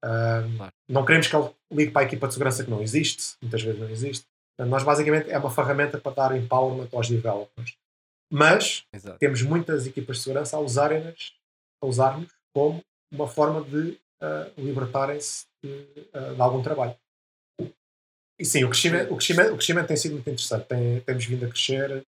Claro. 0.00 0.72
Não 0.88 1.04
queremos 1.04 1.26
que 1.26 1.34
ele 1.34 1.50
ligue 1.72 1.90
para 1.90 2.02
a 2.02 2.04
equipa 2.04 2.28
de 2.28 2.34
segurança 2.34 2.64
que 2.64 2.70
não 2.70 2.82
existe, 2.82 3.34
muitas 3.42 3.62
vezes 3.62 3.80
não 3.80 3.90
existe. 3.90 4.26
Portanto, 4.56 4.70
nós 4.70 4.82
basicamente 4.84 5.30
é 5.30 5.38
uma 5.38 5.50
ferramenta 5.50 5.98
para 5.98 6.14
dar 6.14 6.36
empowerment 6.36 6.88
aos 6.92 7.08
developers. 7.08 7.76
Mas 8.32 8.84
Exato. 8.92 9.18
temos 9.18 9.42
muitas 9.42 9.86
equipas 9.86 10.16
de 10.16 10.22
segurança 10.24 10.56
a 10.56 10.60
usarem-nas 10.60 11.34
a 11.82 11.86
usarmos 11.86 12.32
como 12.54 12.82
uma 13.12 13.28
forma 13.28 13.62
de 13.62 13.98
uh, 14.22 14.50
libertarem-se 14.60 15.44
de, 15.62 15.70
uh, 16.14 16.34
de, 16.34 16.40
algum 16.40 16.62
trabalho. 16.62 16.96
E 18.38 18.44
sim, 18.44 18.64
o 18.64 18.70
crescimento, 18.70 19.12
o 19.12 19.16
crescimento, 19.16 19.52
o 19.52 19.56
crescimento 19.56 19.86
tem 19.86 19.96
sido 19.96 20.12
muito 20.12 20.28
interessante. 20.28 20.66
Tem, 20.66 21.00
temos 21.00 21.24
vindo 21.24 21.44
a 21.44 21.48
crescer, 21.48 22.04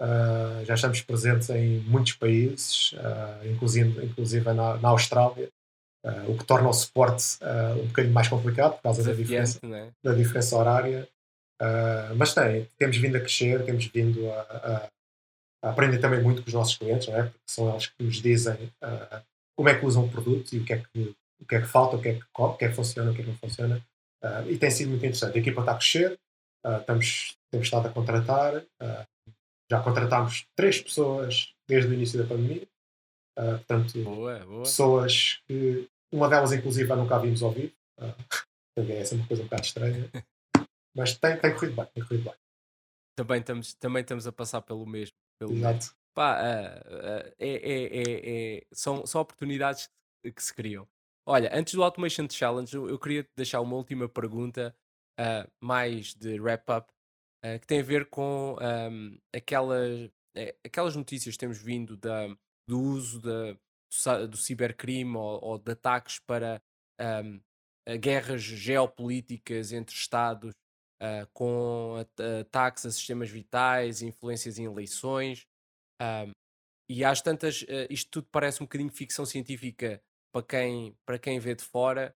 uh, 0.00 0.64
já 0.64 0.74
estamos 0.74 1.00
presentes 1.02 1.50
em 1.50 1.80
muitos 1.80 2.12
países, 2.12 2.94
inclusive, 3.44 4.04
inclusive 4.04 4.52
na, 4.52 4.78
na 4.78 4.88
Austrália, 4.88 5.50
o 6.28 6.38
que 6.38 6.44
torna 6.44 6.68
o 6.68 6.72
suporte 6.72 7.38
um 7.82 7.86
bocadinho 7.88 8.14
mais 8.14 8.28
complicado 8.28 8.76
por 8.76 8.82
causa 8.82 9.02
da 9.02 9.12
diferença, 9.12 9.58
é? 9.64 9.88
da 10.02 10.14
diferença 10.14 10.56
horária. 10.56 11.08
mas 12.16 12.32
tem, 12.32 12.68
temos 12.78 12.96
vindo 12.96 13.16
a 13.16 13.20
crescer, 13.20 13.64
temos 13.64 13.86
vindo 13.86 14.30
a, 14.30 14.40
a 14.40 14.88
aprendem 15.62 16.00
também 16.00 16.22
muito 16.22 16.42
com 16.42 16.48
os 16.48 16.54
nossos 16.54 16.76
clientes, 16.76 17.08
não 17.08 17.16
é? 17.16 17.22
porque 17.24 17.38
são 17.48 17.70
eles 17.70 17.86
que 17.86 18.02
nos 18.02 18.16
dizem 18.16 18.72
uh, 18.82 19.22
como 19.56 19.68
é 19.68 19.78
que 19.78 19.84
usam 19.84 20.04
o 20.04 20.10
produto 20.10 20.52
e 20.52 20.58
o 20.58 20.64
que 20.64 20.72
é 20.72 20.78
que, 20.78 21.16
o 21.40 21.46
que, 21.46 21.54
é 21.56 21.60
que 21.60 21.66
falta, 21.66 21.96
o 21.96 22.02
que 22.02 22.08
é 22.08 22.14
que, 22.14 22.24
o 22.36 22.54
que, 22.54 22.64
é 22.64 22.68
que 22.68 22.74
funciona, 22.74 23.10
o 23.10 23.14
que 23.14 23.20
é 23.20 23.24
que 23.24 23.30
não 23.30 23.38
funciona. 23.38 23.84
Uh, 24.22 24.50
e 24.50 24.58
tem 24.58 24.70
sido 24.70 24.90
muito 24.90 25.04
interessante. 25.04 25.36
A 25.36 25.40
equipa 25.40 25.60
está 25.60 25.72
a 25.72 25.76
crescer, 25.76 26.18
uh, 26.64 26.78
estamos, 26.78 27.36
temos 27.50 27.66
estado 27.66 27.88
a 27.88 27.90
contratar, 27.90 28.62
já 29.70 29.80
contratámos 29.80 30.46
três 30.56 30.80
pessoas 30.80 31.52
desde 31.68 31.90
o 31.90 31.94
início 31.94 32.18
da 32.20 32.26
pandemia, 32.26 32.66
portanto, 33.56 34.02
boa, 34.02 34.38
boa. 34.40 34.62
pessoas 34.62 35.42
que 35.46 35.88
uma 36.12 36.28
delas, 36.28 36.52
inclusive, 36.52 36.94
nunca 36.94 37.18
vimos 37.18 37.42
ao 37.42 37.52
vivo, 37.52 37.72
também 38.76 38.96
é 38.96 39.04
sempre 39.04 39.22
uma 39.22 39.28
coisa 39.28 39.42
um 39.42 39.46
bocado 39.46 39.62
estranha, 39.62 40.10
mas 40.96 41.16
tem, 41.16 41.36
tem 41.38 41.54
corrido 41.54 41.76
bem, 41.76 41.86
tem 41.94 42.04
corrido 42.04 42.24
bem. 42.24 42.34
Também 43.16 43.40
estamos, 43.40 43.74
também 43.74 44.00
estamos 44.02 44.26
a 44.26 44.32
passar 44.32 44.62
pelo 44.62 44.86
mesmo. 44.86 45.16
Pelo 45.40 45.52
Exato. 45.52 45.92
Pá, 46.14 46.40
uh, 46.40 46.94
uh, 46.94 47.34
é, 47.38 47.48
é, 47.48 48.56
é, 48.56 48.66
são, 48.72 49.06
são 49.06 49.20
oportunidades 49.20 49.88
que 50.22 50.42
se 50.42 50.52
criam. 50.52 50.88
Olha, 51.26 51.50
antes 51.52 51.74
do 51.74 51.84
Automation 51.84 52.28
Challenge, 52.28 52.74
eu 52.74 52.98
queria 52.98 53.22
te 53.22 53.30
deixar 53.36 53.60
uma 53.60 53.76
última 53.76 54.08
pergunta, 54.08 54.74
uh, 55.20 55.48
mais 55.60 56.14
de 56.14 56.40
wrap-up, 56.40 56.90
que 57.60 57.66
tem 57.68 57.78
a 57.78 57.84
ver 57.84 58.06
com 58.06 58.56
um, 58.60 59.16
aquelas, 59.32 60.10
aquelas 60.66 60.96
notícias 60.96 61.36
que 61.36 61.38
temos 61.38 61.62
vindo 61.62 61.96
da, 61.96 62.26
do 62.68 62.80
uso 62.80 63.20
do, 63.20 64.36
cibercrime 64.36 65.16
ou, 65.16 65.42
ou, 65.42 65.58
de 65.58 65.72
ataques 65.72 66.18
para 66.18 66.60
um, 67.00 67.40
guerras 67.98 68.42
geopolíticas 68.42 69.72
entre 69.72 69.94
Estados 69.94 70.52
uh, 71.02 71.26
com 71.32 71.94
ataques 72.40 72.84
a 72.84 72.90
sistemas 72.90 73.30
vitais, 73.30 74.02
influências 74.02 74.58
em 74.58 74.64
eleições. 74.64 75.46
Um, 76.00 76.32
e 76.90 77.04
às 77.04 77.20
tantas, 77.22 77.62
uh, 77.62 77.86
isto 77.90 78.10
tudo 78.10 78.28
parece 78.30 78.62
um 78.62 78.66
bocadinho 78.66 78.90
ficção 78.90 79.24
científica 79.24 80.02
para 80.32 80.44
quem, 80.44 80.96
para 81.06 81.18
quem 81.18 81.38
vê 81.38 81.54
de 81.54 81.64
fora. 81.64 82.14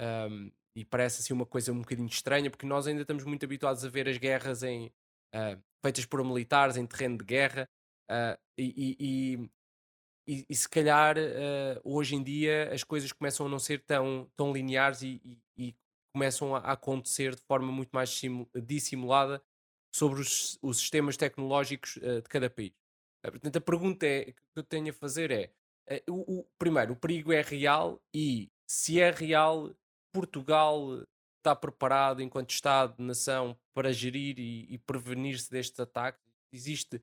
Um, 0.00 0.50
e 0.76 0.84
parece 0.84 1.20
assim 1.20 1.34
uma 1.34 1.46
coisa 1.46 1.72
um 1.72 1.80
bocadinho 1.80 2.08
estranha, 2.08 2.50
porque 2.50 2.66
nós 2.66 2.86
ainda 2.86 3.02
estamos 3.02 3.24
muito 3.24 3.44
habituados 3.44 3.84
a 3.84 3.88
ver 3.88 4.08
as 4.08 4.16
guerras 4.16 4.62
em, 4.62 4.86
uh, 5.34 5.62
feitas 5.84 6.06
por 6.06 6.24
militares 6.24 6.76
em 6.76 6.86
terreno 6.86 7.18
de 7.18 7.24
guerra, 7.24 7.68
uh, 8.10 8.38
e, 8.58 8.96
e, 8.98 9.50
e, 10.26 10.46
e, 10.48 10.54
se 10.54 10.68
calhar 10.68 11.16
uh, 11.18 11.80
hoje 11.82 12.14
em 12.14 12.22
dia 12.22 12.72
as 12.72 12.84
coisas 12.84 13.12
começam 13.12 13.46
a 13.46 13.48
não 13.48 13.58
ser 13.58 13.80
tão, 13.80 14.30
tão 14.36 14.52
lineares 14.52 15.02
e, 15.02 15.20
e, 15.56 15.74
começam 16.14 16.54
a 16.54 16.58
acontecer 16.72 17.34
de 17.34 17.40
forma 17.40 17.72
muito 17.72 17.90
mais 17.90 18.20
dissimulada 18.66 19.42
sobre 19.90 20.20
os, 20.20 20.58
os 20.60 20.76
sistemas 20.78 21.16
tecnológicos 21.16 21.96
uh, 21.96 22.20
de 22.20 22.28
cada 22.28 22.50
país. 22.50 22.72
Uh, 23.24 23.30
portanto, 23.30 23.56
a 23.56 23.60
pergunta 23.60 24.06
é, 24.06 24.26
que 24.26 24.42
eu 24.54 24.62
tenho 24.62 24.90
a 24.90 24.92
fazer 24.92 25.30
é: 25.30 25.52
o, 26.08 26.40
o, 26.40 26.44
primeiro, 26.58 26.92
o 26.92 26.96
perigo 26.96 27.32
é 27.32 27.40
real 27.40 28.00
e 28.14 28.50
se 28.66 29.00
é 29.00 29.10
real, 29.10 29.74
Portugal 30.12 31.02
está 31.38 31.56
preparado 31.56 32.22
enquanto 32.22 32.50
Estado, 32.50 32.94
nação, 33.02 33.58
para 33.74 33.92
gerir 33.92 34.38
e, 34.38 34.66
e 34.72 34.78
prevenir-se 34.78 35.50
destes 35.50 35.80
ataques? 35.80 36.22
Existe 36.52 37.02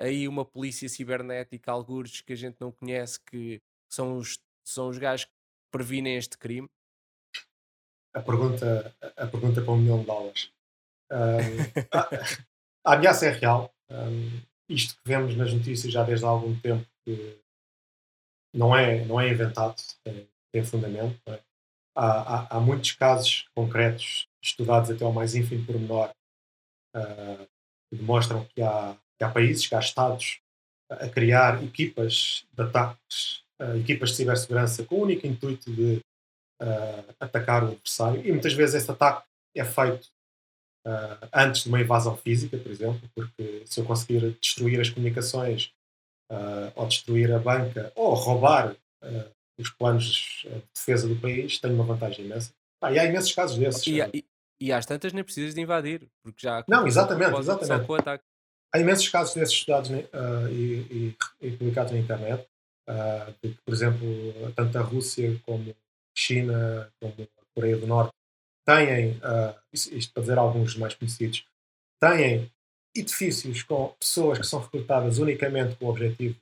aí 0.00 0.26
uma 0.26 0.44
polícia 0.44 0.88
cibernética, 0.88 1.70
algures 1.70 2.20
que 2.20 2.32
a 2.32 2.36
gente 2.36 2.56
não 2.58 2.72
conhece, 2.72 3.20
que 3.20 3.60
são 3.88 4.16
os, 4.16 4.38
são 4.64 4.88
os 4.88 4.98
gajos 4.98 5.26
que 5.26 5.32
previnem 5.70 6.16
este 6.16 6.36
crime? 6.38 6.68
a 8.14 8.20
pergunta, 8.20 8.94
a 9.16 9.26
pergunta 9.26 9.62
para 9.62 9.72
um 9.72 9.76
milhão 9.76 10.00
de 10.00 10.06
dólares. 10.06 10.52
Um, 11.10 11.80
a 12.84 12.94
ameaça 12.94 13.26
é 13.26 13.30
real. 13.30 13.72
Um, 13.90 14.40
isto 14.68 14.94
que 14.96 15.08
vemos 15.08 15.36
nas 15.36 15.52
notícias 15.52 15.92
já 15.92 16.02
desde 16.02 16.24
há 16.24 16.28
algum 16.28 16.58
tempo 16.60 16.86
que 17.04 17.40
não 18.54 18.76
é, 18.76 19.04
não 19.04 19.20
é 19.20 19.28
inventado, 19.28 19.80
tem, 20.04 20.28
tem 20.52 20.64
fundamento. 20.64 21.20
É? 21.26 21.40
Há, 21.96 22.06
há, 22.06 22.56
há, 22.56 22.60
muitos 22.60 22.92
casos 22.92 23.48
concretos, 23.54 24.28
estudados 24.42 24.90
até 24.90 25.04
ao 25.04 25.12
mais 25.12 25.34
ínfimo 25.34 25.66
pormenor, 25.66 26.10
uh, 26.96 27.46
que 27.90 27.96
demonstram 27.96 28.44
que 28.46 28.62
há, 28.62 28.96
que 29.20 29.24
há 29.24 29.28
países, 29.28 29.70
Estados 29.70 30.40
a 30.90 31.08
criar 31.08 31.62
equipas 31.62 32.46
de 32.52 32.62
ataques, 32.62 33.42
uh, 33.60 33.76
equipas 33.76 34.10
de 34.10 34.16
cibersegurança 34.16 34.82
com 34.84 34.96
o 34.96 35.02
único 35.02 35.26
intuito 35.26 35.70
de 35.70 36.00
uh, 36.60 37.14
atacar 37.20 37.62
o 37.62 37.68
adversário. 37.68 38.26
E 38.26 38.32
muitas 38.32 38.54
vezes 38.54 38.76
esse 38.76 38.90
ataque 38.90 39.24
é 39.54 39.64
feito 39.64 40.08
uh, 40.86 41.28
antes 41.32 41.64
de 41.64 41.68
uma 41.68 41.80
invasão 41.80 42.16
física, 42.16 42.56
por 42.56 42.72
exemplo, 42.72 43.00
porque 43.14 43.62
se 43.66 43.78
eu 43.78 43.84
conseguir 43.84 44.36
destruir 44.40 44.80
as 44.80 44.88
comunicações 44.88 45.70
ou 46.76 46.86
destruir 46.86 47.32
a 47.32 47.40
banca 47.40 47.92
ou 47.96 48.14
roubar 48.14 48.76
os 49.58 49.68
planos 49.70 50.44
de 50.44 50.62
defesa 50.72 51.08
do 51.08 51.16
país, 51.16 51.58
tenho 51.58 51.74
uma 51.74 51.82
vantagem 51.82 52.24
imensa. 52.24 52.52
Ah, 52.80 52.92
e 52.92 53.00
há 53.00 53.04
imensos 53.04 53.32
casos 53.32 53.58
desses. 53.58 53.84
E, 53.84 53.98
e, 54.14 54.24
e 54.60 54.72
às 54.72 54.86
tantas 54.86 55.12
nem 55.12 55.24
precisas 55.24 55.56
de 55.56 55.60
invadir, 55.60 56.08
porque 56.22 56.46
já. 56.46 56.64
Não, 56.68 56.86
exatamente, 56.86 57.36
exatamente. 57.36 57.66
Só 57.66 57.84
com 57.84 57.92
o 57.94 57.96
ataque. 57.96 58.24
Há 58.72 58.78
imensos 58.78 59.08
casos 59.08 59.34
desses 59.34 59.54
estudados 59.54 59.90
uh, 59.90 60.48
e, 60.48 60.86
e, 60.90 61.16
e, 61.40 61.50
publicados 61.56 61.92
na 61.92 61.98
internet, 61.98 62.46
uh, 62.88 63.56
por 63.64 63.74
exemplo, 63.74 64.06
tanto 64.54 64.78
a 64.78 64.80
Rússia 64.80 65.40
como 65.44 65.70
a 65.70 65.74
China, 66.14 66.92
como 67.00 67.14
a 67.22 67.44
Coreia 67.52 67.76
do 67.76 67.86
Norte, 67.86 68.12
têm, 68.64 69.18
uh, 69.18 69.58
isto 69.72 70.12
para 70.12 70.22
dizer 70.22 70.38
alguns 70.38 70.76
mais 70.76 70.94
conhecidos, 70.94 71.44
têm 72.00 72.50
edifícios 72.94 73.64
com 73.64 73.88
pessoas 73.98 74.38
que 74.38 74.46
são 74.46 74.60
recrutadas 74.60 75.18
unicamente 75.18 75.74
com 75.74 75.86
o 75.86 75.90
objetivo 75.90 76.34
de 76.34 76.40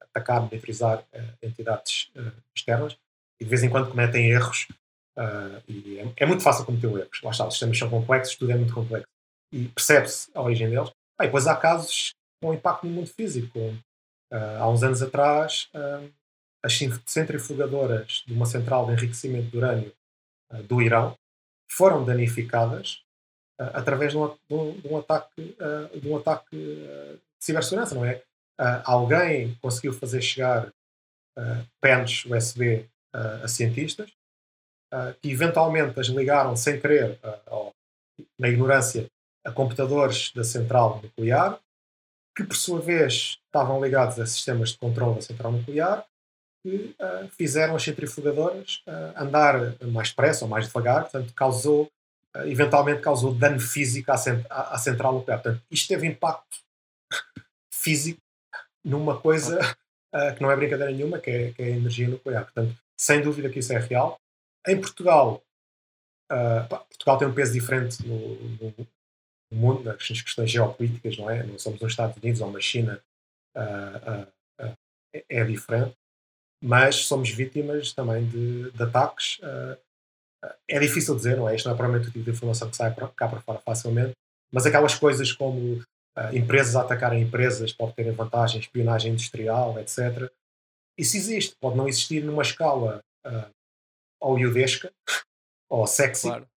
atacar, 0.00 0.42
monitorizar 0.42 1.04
entidades 1.42 2.10
externas 2.54 2.96
e 3.40 3.44
de 3.44 3.50
vez 3.50 3.62
em 3.62 3.70
quando 3.70 3.90
cometem 3.90 4.30
erros. 4.30 4.68
e 5.68 5.98
é, 5.98 6.12
é, 6.16 6.26
muito 6.26 6.42
fácil 6.42 6.64
cometer 6.64 6.86
erros. 6.86 7.20
Lá 7.22 7.30
está, 7.30 7.46
os 7.46 7.54
sistemas 7.54 7.78
são 7.78 7.90
complexos, 7.90 8.36
tudo 8.36 8.52
é 8.52 8.56
muito 8.56 8.72
complexo. 8.72 9.08
E 9.52 9.68
percebe-se 9.68 10.30
a 10.34 10.40
origem 10.40 10.70
deles. 10.70 10.90
Ah, 11.22 11.24
e 11.24 11.28
depois 11.28 11.46
há 11.46 11.54
casos 11.54 12.14
com 12.42 12.52
impacto 12.52 12.84
no 12.84 12.92
mundo 12.92 13.06
físico. 13.06 13.56
Uh, 13.60 14.58
há 14.58 14.68
uns 14.68 14.82
anos 14.82 15.02
atrás, 15.02 15.68
uh, 15.72 16.10
as 16.64 16.76
centrifugadoras 17.06 18.24
de 18.26 18.32
uma 18.32 18.44
central 18.44 18.86
de 18.86 18.92
enriquecimento 18.92 19.48
de 19.48 19.56
urânio 19.56 19.92
uh, 20.52 20.62
do 20.64 20.82
Irão 20.82 21.16
foram 21.70 22.04
danificadas 22.04 23.02
através 23.58 24.12
de 24.12 24.18
um, 24.18 24.28
de 24.28 24.88
um, 24.88 24.98
ataque, 24.98 25.56
de, 26.00 26.08
um 26.08 26.16
ataque 26.16 26.56
de 26.56 27.18
cibersegurança, 27.38 27.94
não 27.94 28.04
é? 28.04 28.20
alguém 28.84 29.54
conseguiu 29.62 29.92
fazer 29.92 30.20
chegar 30.20 30.72
pens 31.80 32.24
USB 32.26 32.88
a 33.12 33.46
cientistas 33.46 34.10
que 35.20 35.30
eventualmente 35.30 35.98
as 36.00 36.08
ligaram 36.08 36.56
sem 36.56 36.80
querer, 36.80 37.20
na 38.36 38.48
ignorância, 38.48 39.08
a 39.44 39.50
computadores 39.50 40.32
da 40.34 40.44
central 40.44 41.00
nuclear, 41.02 41.58
que 42.34 42.44
por 42.44 42.56
sua 42.56 42.80
vez 42.80 43.38
estavam 43.46 43.82
ligados 43.82 44.18
a 44.18 44.26
sistemas 44.26 44.70
de 44.70 44.78
controle 44.78 45.16
da 45.16 45.22
central 45.22 45.52
nuclear, 45.52 46.06
que 46.62 46.94
uh, 47.00 47.28
fizeram 47.36 47.74
as 47.74 47.82
centrifugadoras 47.82 48.82
uh, 48.86 49.20
andar 49.20 49.74
mais 49.82 50.10
depressa 50.10 50.44
ou 50.44 50.48
mais 50.48 50.66
devagar, 50.66 51.02
portanto, 51.02 51.34
causou, 51.34 51.90
uh, 52.36 52.46
eventualmente 52.46 53.00
causou 53.00 53.34
dano 53.34 53.60
físico 53.60 54.12
à, 54.12 54.16
cent 54.16 54.44
à, 54.48 54.74
à, 54.74 54.78
central 54.78 55.14
nuclear. 55.14 55.42
Portanto, 55.42 55.62
isto 55.70 55.88
teve 55.88 56.06
impacto 56.06 56.58
físico 57.70 58.20
numa 58.84 59.20
coisa 59.20 59.58
que 60.36 60.42
não 60.42 60.50
é 60.50 60.56
brincadeira 60.56 60.92
nenhuma, 60.92 61.18
que 61.18 61.30
é, 61.30 61.52
que 61.52 61.62
é, 61.62 61.66
a 61.66 61.70
energia 61.70 62.06
nuclear. 62.06 62.44
Portanto, 62.44 62.76
sem 62.94 63.22
dúvida 63.22 63.48
que 63.48 63.60
isso 63.60 63.72
é 63.72 63.78
real. 63.78 64.20
Em 64.66 64.78
Portugal, 64.78 65.42
Portugal 66.68 67.16
tem 67.16 67.28
um 67.28 67.32
peso 67.32 67.54
diferente 67.54 68.06
no, 68.06 68.36
no, 68.60 68.86
mundo, 69.54 69.84
nas 69.84 69.96
questões 69.96 70.50
geopolíticas, 70.50 71.16
não 71.16 71.28
é? 71.28 71.42
Não 71.42 71.58
somos 71.58 71.80
uns 71.82 71.92
Estados 71.92 72.16
Unidos 72.16 72.40
ou 72.40 72.48
uma 72.48 72.60
China, 72.60 73.02
uh, 73.56 74.22
uh, 74.62 74.66
uh, 74.66 74.76
é 75.28 75.44
diferente, 75.44 75.96
mas 76.62 76.96
somos 77.06 77.30
vítimas 77.30 77.92
também 77.92 78.26
de, 78.26 78.70
de 78.70 78.82
ataques. 78.82 79.40
é 80.68 80.78
difícil 80.78 81.16
dizer, 81.16 81.36
não 81.36 81.48
é? 81.48 81.56
Isto 81.56 81.66
não 81.66 81.74
é 81.74 81.76
provavelmente 81.76 82.08
o 82.08 82.12
tipo 82.12 82.24
de 82.24 82.30
informação 82.30 82.70
que 82.70 82.76
sai 82.76 82.94
cá 82.94 83.28
para 83.28 83.40
fora 83.40 83.58
facilmente, 83.58 84.12
mas 84.52 84.64
aquelas 84.64 84.94
coisas 84.94 85.32
como 85.32 85.82
empresas 86.32 86.76
a 86.76 86.82
atacarem 86.82 87.22
empresas 87.22 87.72
pode 87.72 87.94
terem 87.94 88.12
vantagem, 88.12 88.60
espionagem 88.60 89.12
industrial, 89.12 89.78
etc. 89.80 90.30
Isso 90.96 91.16
existe, 91.16 91.56
pode 91.60 91.76
não 91.76 91.88
existir 91.88 92.22
numa 92.22 92.42
escala 92.42 93.02
uh, 93.26 93.50
hollywoodesca 94.22 94.92
ou 95.68 95.86
sexy, 95.86 96.28
claro 96.28 96.51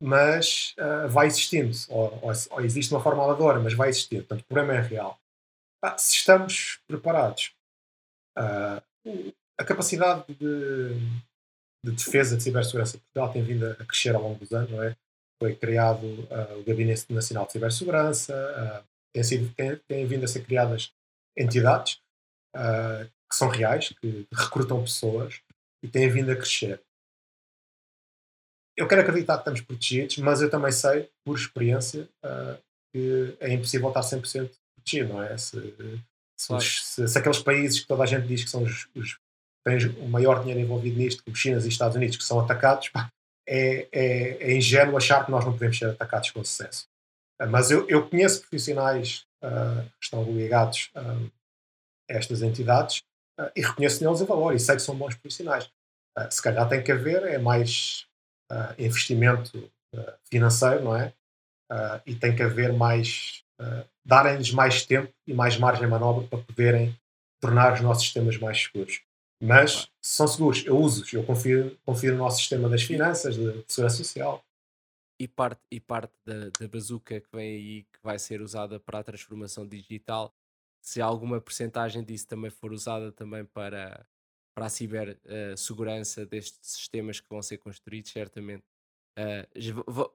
mas 0.00 0.74
uh, 0.78 1.08
vai 1.08 1.26
existindo, 1.26 1.76
ou, 1.90 2.18
ou, 2.22 2.32
ou, 2.50 2.60
existe 2.62 2.92
uma 2.92 3.02
forma 3.02 3.22
amadora, 3.22 3.60
mas 3.60 3.74
vai 3.74 3.90
existir. 3.90 4.20
Portanto, 4.20 4.40
o 4.40 4.44
problema 4.44 4.74
é 4.74 4.80
real. 4.80 5.20
Ah, 5.84 5.96
se 5.98 6.16
estamos 6.16 6.80
preparados, 6.88 7.52
uh, 8.38 8.82
a 9.58 9.64
capacidade 9.64 10.24
de, 10.34 10.94
de, 11.84 11.92
defesa 11.92 12.36
de 12.36 12.42
cibersegurança 12.42 12.96
de 12.96 13.02
Portugal 13.04 13.32
tem 13.32 13.42
vindo 13.42 13.66
a 13.66 13.84
crescer 13.84 14.14
ao 14.14 14.22
longo 14.22 14.38
dos 14.38 14.52
anos, 14.52 14.70
não 14.70 14.82
é? 14.82 14.96
Foi 15.38 15.54
criado 15.54 16.04
uh, 16.06 16.58
o 16.58 16.64
Gabinete 16.64 17.12
Nacional 17.12 17.46
de 17.46 17.52
Cibersegurança, 17.52 18.84
tem, 19.14 19.22
sido, 19.22 19.54
tem, 19.54 19.76
tem, 19.88 20.06
vindo 20.06 20.24
a 20.24 20.28
ser 20.28 20.44
criadas 20.44 20.92
entidades 21.36 22.00
que 23.30 23.36
são 23.36 23.48
reais, 23.48 23.90
que 24.00 24.26
recrutam 24.32 24.82
pessoas 24.82 25.40
e 25.82 25.88
têm 25.88 26.10
vindo 26.10 26.32
a 26.32 26.36
crescer 26.36 26.82
eu 28.80 28.88
quero 28.88 29.02
acreditar 29.02 29.34
que 29.34 29.40
estamos 29.40 29.60
protegidos, 29.60 30.16
mas 30.18 30.40
eu 30.40 30.50
também 30.50 30.72
sei, 30.72 31.10
por 31.22 31.36
experiência, 31.36 32.08
uh, 32.24 32.58
que 32.90 33.36
é 33.38 33.52
impossível 33.52 33.88
estar 33.88 34.00
100% 34.00 34.50
protegido, 34.74 35.12
não 35.12 35.22
é? 35.22 35.36
Se, 35.36 35.60
se, 36.40 36.46
claro. 36.48 36.62
os, 36.62 36.86
se, 36.86 37.06
se, 37.06 37.18
aqueles 37.18 37.40
países 37.40 37.80
que 37.80 37.86
toda 37.86 38.04
a 38.04 38.06
gente 38.06 38.26
diz 38.26 38.42
que 38.42 38.48
são 38.48 38.62
os, 38.62 38.88
os 38.94 39.18
têm 39.66 39.86
o 39.98 40.08
maior 40.08 40.40
dinheiro 40.40 40.60
envolvido 40.60 40.96
nisto, 40.96 41.22
como 41.22 41.36
China 41.36 41.60
e 41.62 41.68
Estados 41.68 41.94
Unidos, 41.94 42.16
que 42.16 42.24
são 42.24 42.40
atacados, 42.40 42.88
pá, 42.88 43.12
é, 43.46 43.86
é, 43.92 44.50
é, 44.50 44.56
ingênuo 44.56 44.96
achar 44.96 45.26
que 45.26 45.30
nós 45.30 45.44
não 45.44 45.52
podemos 45.52 45.78
ser 45.78 45.90
atacados 45.90 46.30
com 46.30 46.42
sucesso. 46.42 46.88
Uh, 47.38 47.46
mas 47.50 47.70
eu, 47.70 47.86
eu, 47.86 48.08
conheço 48.08 48.40
profissionais 48.40 49.26
uh, 49.44 49.82
que 49.98 50.04
estão 50.04 50.24
ligados 50.24 50.90
a 50.94 51.18
estas 52.08 52.40
entidades 52.40 53.02
e 53.54 53.60
reconheço 53.60 54.02
neles 54.02 54.22
o 54.22 54.26
valor 54.26 54.54
e 54.54 54.58
sei 54.58 54.76
que 54.76 54.82
são 54.82 54.96
bons 54.96 55.14
profissionais. 55.14 55.70
se 56.30 56.42
calhar 56.42 56.68
tem 56.68 56.82
que 56.82 56.92
haver 56.92 57.22
é 57.22 57.38
mais 57.38 58.09
uh, 58.50 58.74
investimento 58.78 59.58
uh, 59.94 60.12
financeiro, 60.24 60.84
não 60.84 60.96
é? 60.96 61.12
Uh, 61.70 62.02
e 62.04 62.14
tem 62.14 62.34
que 62.34 62.42
haver 62.42 62.72
mais, 62.72 63.44
darem-lhes 64.04 64.50
mais 64.50 64.84
tempo 64.84 65.12
e 65.26 65.32
mais 65.32 65.56
margem 65.56 65.84
de 65.84 65.90
manobra 65.90 66.26
para 66.26 66.42
poderem 66.42 66.98
tornar 67.40 67.74
os 67.74 67.80
nossos 67.80 68.04
sistemas 68.04 68.36
mais 68.38 68.62
seguros. 68.62 69.02
Mas 69.42 69.88
são 70.02 70.26
seguros, 70.26 70.64
eu 70.66 70.76
uso-os, 70.78 71.12
eu 71.12 71.24
confio, 71.24 71.78
confio 71.84 72.12
no 72.12 72.18
nosso 72.18 72.38
sistema 72.38 72.68
das 72.68 72.82
finanças, 72.82 73.36
de, 73.36 73.62
de 73.62 73.72
segurança 73.72 73.96
social. 73.96 74.44
E 75.18 75.28
parte, 75.28 75.60
e 75.70 75.78
parte 75.78 76.12
da, 76.26 76.50
da 76.58 76.68
bazuca 76.68 77.20
que 77.20 77.28
vem 77.32 77.54
aí, 77.54 77.82
que 77.84 77.98
vai 78.02 78.18
ser 78.18 78.40
usada 78.40 78.80
para 78.80 78.98
a 78.98 79.04
transformação 79.04 79.66
digital, 79.66 80.34
se 80.82 81.00
alguma 81.00 81.40
percentagem 81.40 82.02
disso 82.02 82.26
também 82.26 82.50
for 82.50 82.72
usada 82.72 83.12
também 83.12 83.44
para 83.44 84.04
para 84.60 84.66
a 84.66 84.68
cibersegurança 84.68 86.22
uh, 86.22 86.26
destes 86.26 86.58
sistemas 86.60 87.18
que 87.18 87.28
vão 87.30 87.40
ser 87.40 87.56
construídos, 87.56 88.10
certamente 88.10 88.62
uh, 89.18 90.14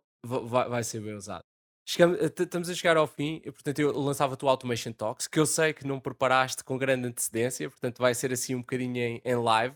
vai 0.69 0.83
ser 0.83 1.01
bem 1.01 1.15
usado. 1.15 1.43
Chegamos, 1.87 2.19
eh, 2.19 2.31
estamos 2.43 2.69
a 2.69 2.73
chegar 2.75 2.95
ao 2.95 3.07
fim, 3.07 3.39
portanto 3.41 3.79
eu 3.79 3.91
lançava-te 3.99 4.45
o 4.45 4.49
Automation 4.49 4.91
Talks, 4.91 5.27
que 5.27 5.39
eu 5.39 5.47
sei 5.47 5.73
que 5.73 5.85
não 5.85 5.99
preparaste 5.99 6.63
com 6.63 6.77
grande 6.77 7.07
antecedência, 7.07 7.67
portanto 7.69 7.97
vai 7.97 8.13
ser 8.13 8.31
assim 8.31 8.53
um 8.53 8.59
bocadinho 8.59 8.97
em, 8.97 9.21
em 9.25 9.35
live. 9.35 9.75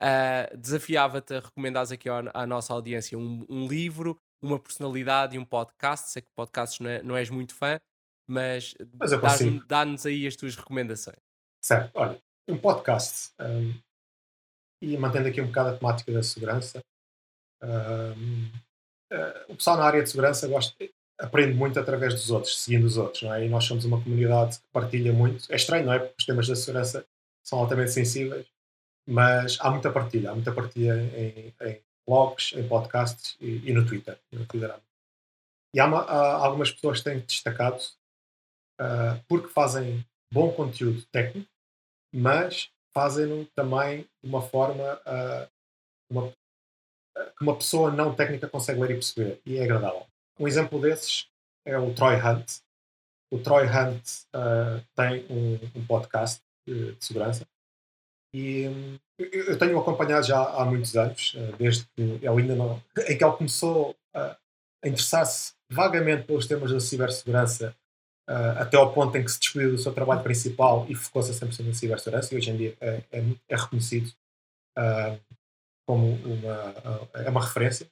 Uh, 0.00 0.56
Desafiava-te 0.56 1.34
a 1.34 1.40
recomendares 1.40 1.92
aqui 1.92 2.08
à, 2.08 2.22
à 2.32 2.46
nossa 2.46 2.72
audiência 2.72 3.18
um, 3.18 3.44
um, 3.48 3.66
livro, 3.66 4.18
uma 4.40 4.58
personalidade 4.58 5.36
e 5.36 5.38
um 5.38 5.44
podcast. 5.44 6.10
Sei 6.10 6.22
que 6.22 6.30
podcasts 6.34 6.80
não, 6.80 6.88
é, 6.88 7.02
não 7.02 7.16
és 7.16 7.28
muito 7.28 7.54
fã, 7.54 7.78
mas, 8.26 8.74
mas 8.94 9.10
dá-nos 9.66 10.06
aí 10.06 10.26
as 10.26 10.36
tuas 10.36 10.56
recomendações. 10.56 11.18
Certo, 11.62 11.90
olha, 11.94 12.22
um 12.48 12.56
podcast. 12.56 13.32
Um, 13.40 13.74
e 14.80 14.96
mantendo 14.96 15.28
aqui 15.28 15.40
um 15.40 15.46
bocado 15.46 15.70
a 15.70 15.76
temática 15.76 16.12
da 16.12 16.22
segurança, 16.22 16.80
uh, 17.62 18.68
o 19.48 19.56
pessoal 19.56 19.76
na 19.76 19.84
área 19.84 20.02
de 20.02 20.10
segurança 20.10 20.46
gosta, 20.46 20.74
aprende 21.18 21.54
muito 21.54 21.78
através 21.78 22.14
dos 22.14 22.30
outros, 22.30 22.60
seguindo 22.60 22.84
os 22.84 22.96
outros, 22.96 23.22
não 23.22 23.34
é? 23.34 23.44
E 23.44 23.48
nós 23.48 23.64
somos 23.64 23.84
uma 23.84 24.02
comunidade 24.02 24.58
que 24.58 24.66
partilha 24.72 25.12
muito. 25.12 25.50
É 25.50 25.56
estranho, 25.56 25.86
não 25.86 25.92
é? 25.92 25.98
Porque 25.98 26.14
os 26.18 26.26
temas 26.26 26.46
da 26.46 26.54
segurança 26.54 27.04
são 27.44 27.58
altamente 27.58 27.90
sensíveis, 27.90 28.46
mas 29.06 29.58
há 29.60 29.70
muita 29.70 29.90
partilha, 29.90 30.30
há 30.30 30.34
muita 30.34 30.52
partilha 30.52 30.94
em, 30.94 31.54
em 31.60 31.82
blogs, 32.06 32.52
em 32.54 32.66
podcasts 32.68 33.36
e, 33.40 33.68
e, 33.68 33.72
no 33.72 33.86
Twitter. 33.86 34.18
No 34.32 34.46
Twitter. 34.46 34.74
e 35.74 35.80
há, 35.80 35.86
uma, 35.86 36.02
há, 36.02 36.44
algumas 36.44 36.70
pessoas 36.70 36.98
que 36.98 37.04
têm 37.04 37.20
destacado 37.20 37.82
uh, 38.80 39.22
porque 39.26 39.48
fazem 39.48 40.04
bom 40.32 40.52
conteúdo 40.52 41.04
técnico, 41.10 41.50
mas 42.14 42.70
fazem-no 42.98 43.44
também 43.54 44.08
de 44.20 44.28
uma 44.28 44.42
forma 44.42 45.00
uh, 45.06 45.48
uma, 46.10 46.32
que 46.32 47.42
uma 47.42 47.56
pessoa 47.56 47.92
não 47.92 48.12
técnica 48.12 48.48
consegue 48.48 48.80
ler 48.80 48.90
e 48.90 48.94
perceber, 48.94 49.40
e 49.46 49.56
é 49.56 49.62
agradável. 49.62 50.04
Um 50.36 50.48
exemplo 50.48 50.80
desses 50.80 51.28
é 51.64 51.78
o 51.78 51.94
Troy 51.94 52.16
Hunt. 52.16 52.58
O 53.32 53.38
Troy 53.38 53.66
Hunt 53.66 54.04
uh, 54.34 54.84
tem 54.96 55.24
um, 55.30 55.78
um 55.78 55.86
podcast 55.86 56.42
de, 56.66 56.96
segurança 56.98 57.46
e 58.34 58.64
eu 59.16 59.56
tenho 59.56 59.78
acompanhado 59.78 60.26
já 60.26 60.42
há 60.42 60.64
muitos 60.64 60.96
anos, 60.96 61.34
uh, 61.34 61.56
desde 61.56 61.84
que 61.94 62.02
ele 62.02 62.26
ainda 62.26 62.56
não. 62.56 62.82
em 63.06 63.16
que 63.16 63.24
ele 63.24 63.36
começou 63.36 63.94
a 64.12 64.36
interessar-se 64.84 65.52
vagamente 65.70 66.24
pelos 66.24 66.48
temas 66.48 66.72
da 66.72 66.80
cibersegurança 66.80 67.76
uh, 68.28 68.60
até 68.60 68.76
ao 68.76 68.92
ponto 68.92 69.16
em 69.16 69.24
que 69.24 69.30
se 69.30 69.40
despediu 69.40 69.72
do 69.72 69.78
seu 69.78 69.92
trabalho 69.92 70.22
principal 70.22 70.86
e 70.88 70.94
focou-se 70.94 71.30
a 71.30 71.34
100% 71.34 71.66
na 71.66 71.74
cibersegurança, 71.74 72.34
e 72.34 72.36
hoje 72.36 72.50
em 72.50 72.56
dia 72.56 72.76
é, 72.80 73.02
é, 73.10 73.24
é 73.48 73.56
reconhecido 73.56 74.12
uh, 74.78 75.18
como 75.86 76.14
uma, 76.24 76.70
uh, 76.70 77.08
é 77.14 77.30
uma 77.30 77.42
referência. 77.42 77.88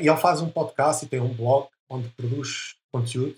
E 0.00 0.08
ele 0.08 0.16
faz 0.16 0.40
um 0.40 0.48
podcast 0.48 1.04
e 1.04 1.08
tem 1.08 1.20
um 1.20 1.32
blog 1.32 1.68
onde 1.88 2.08
produz 2.10 2.76
conteúdo 2.90 3.36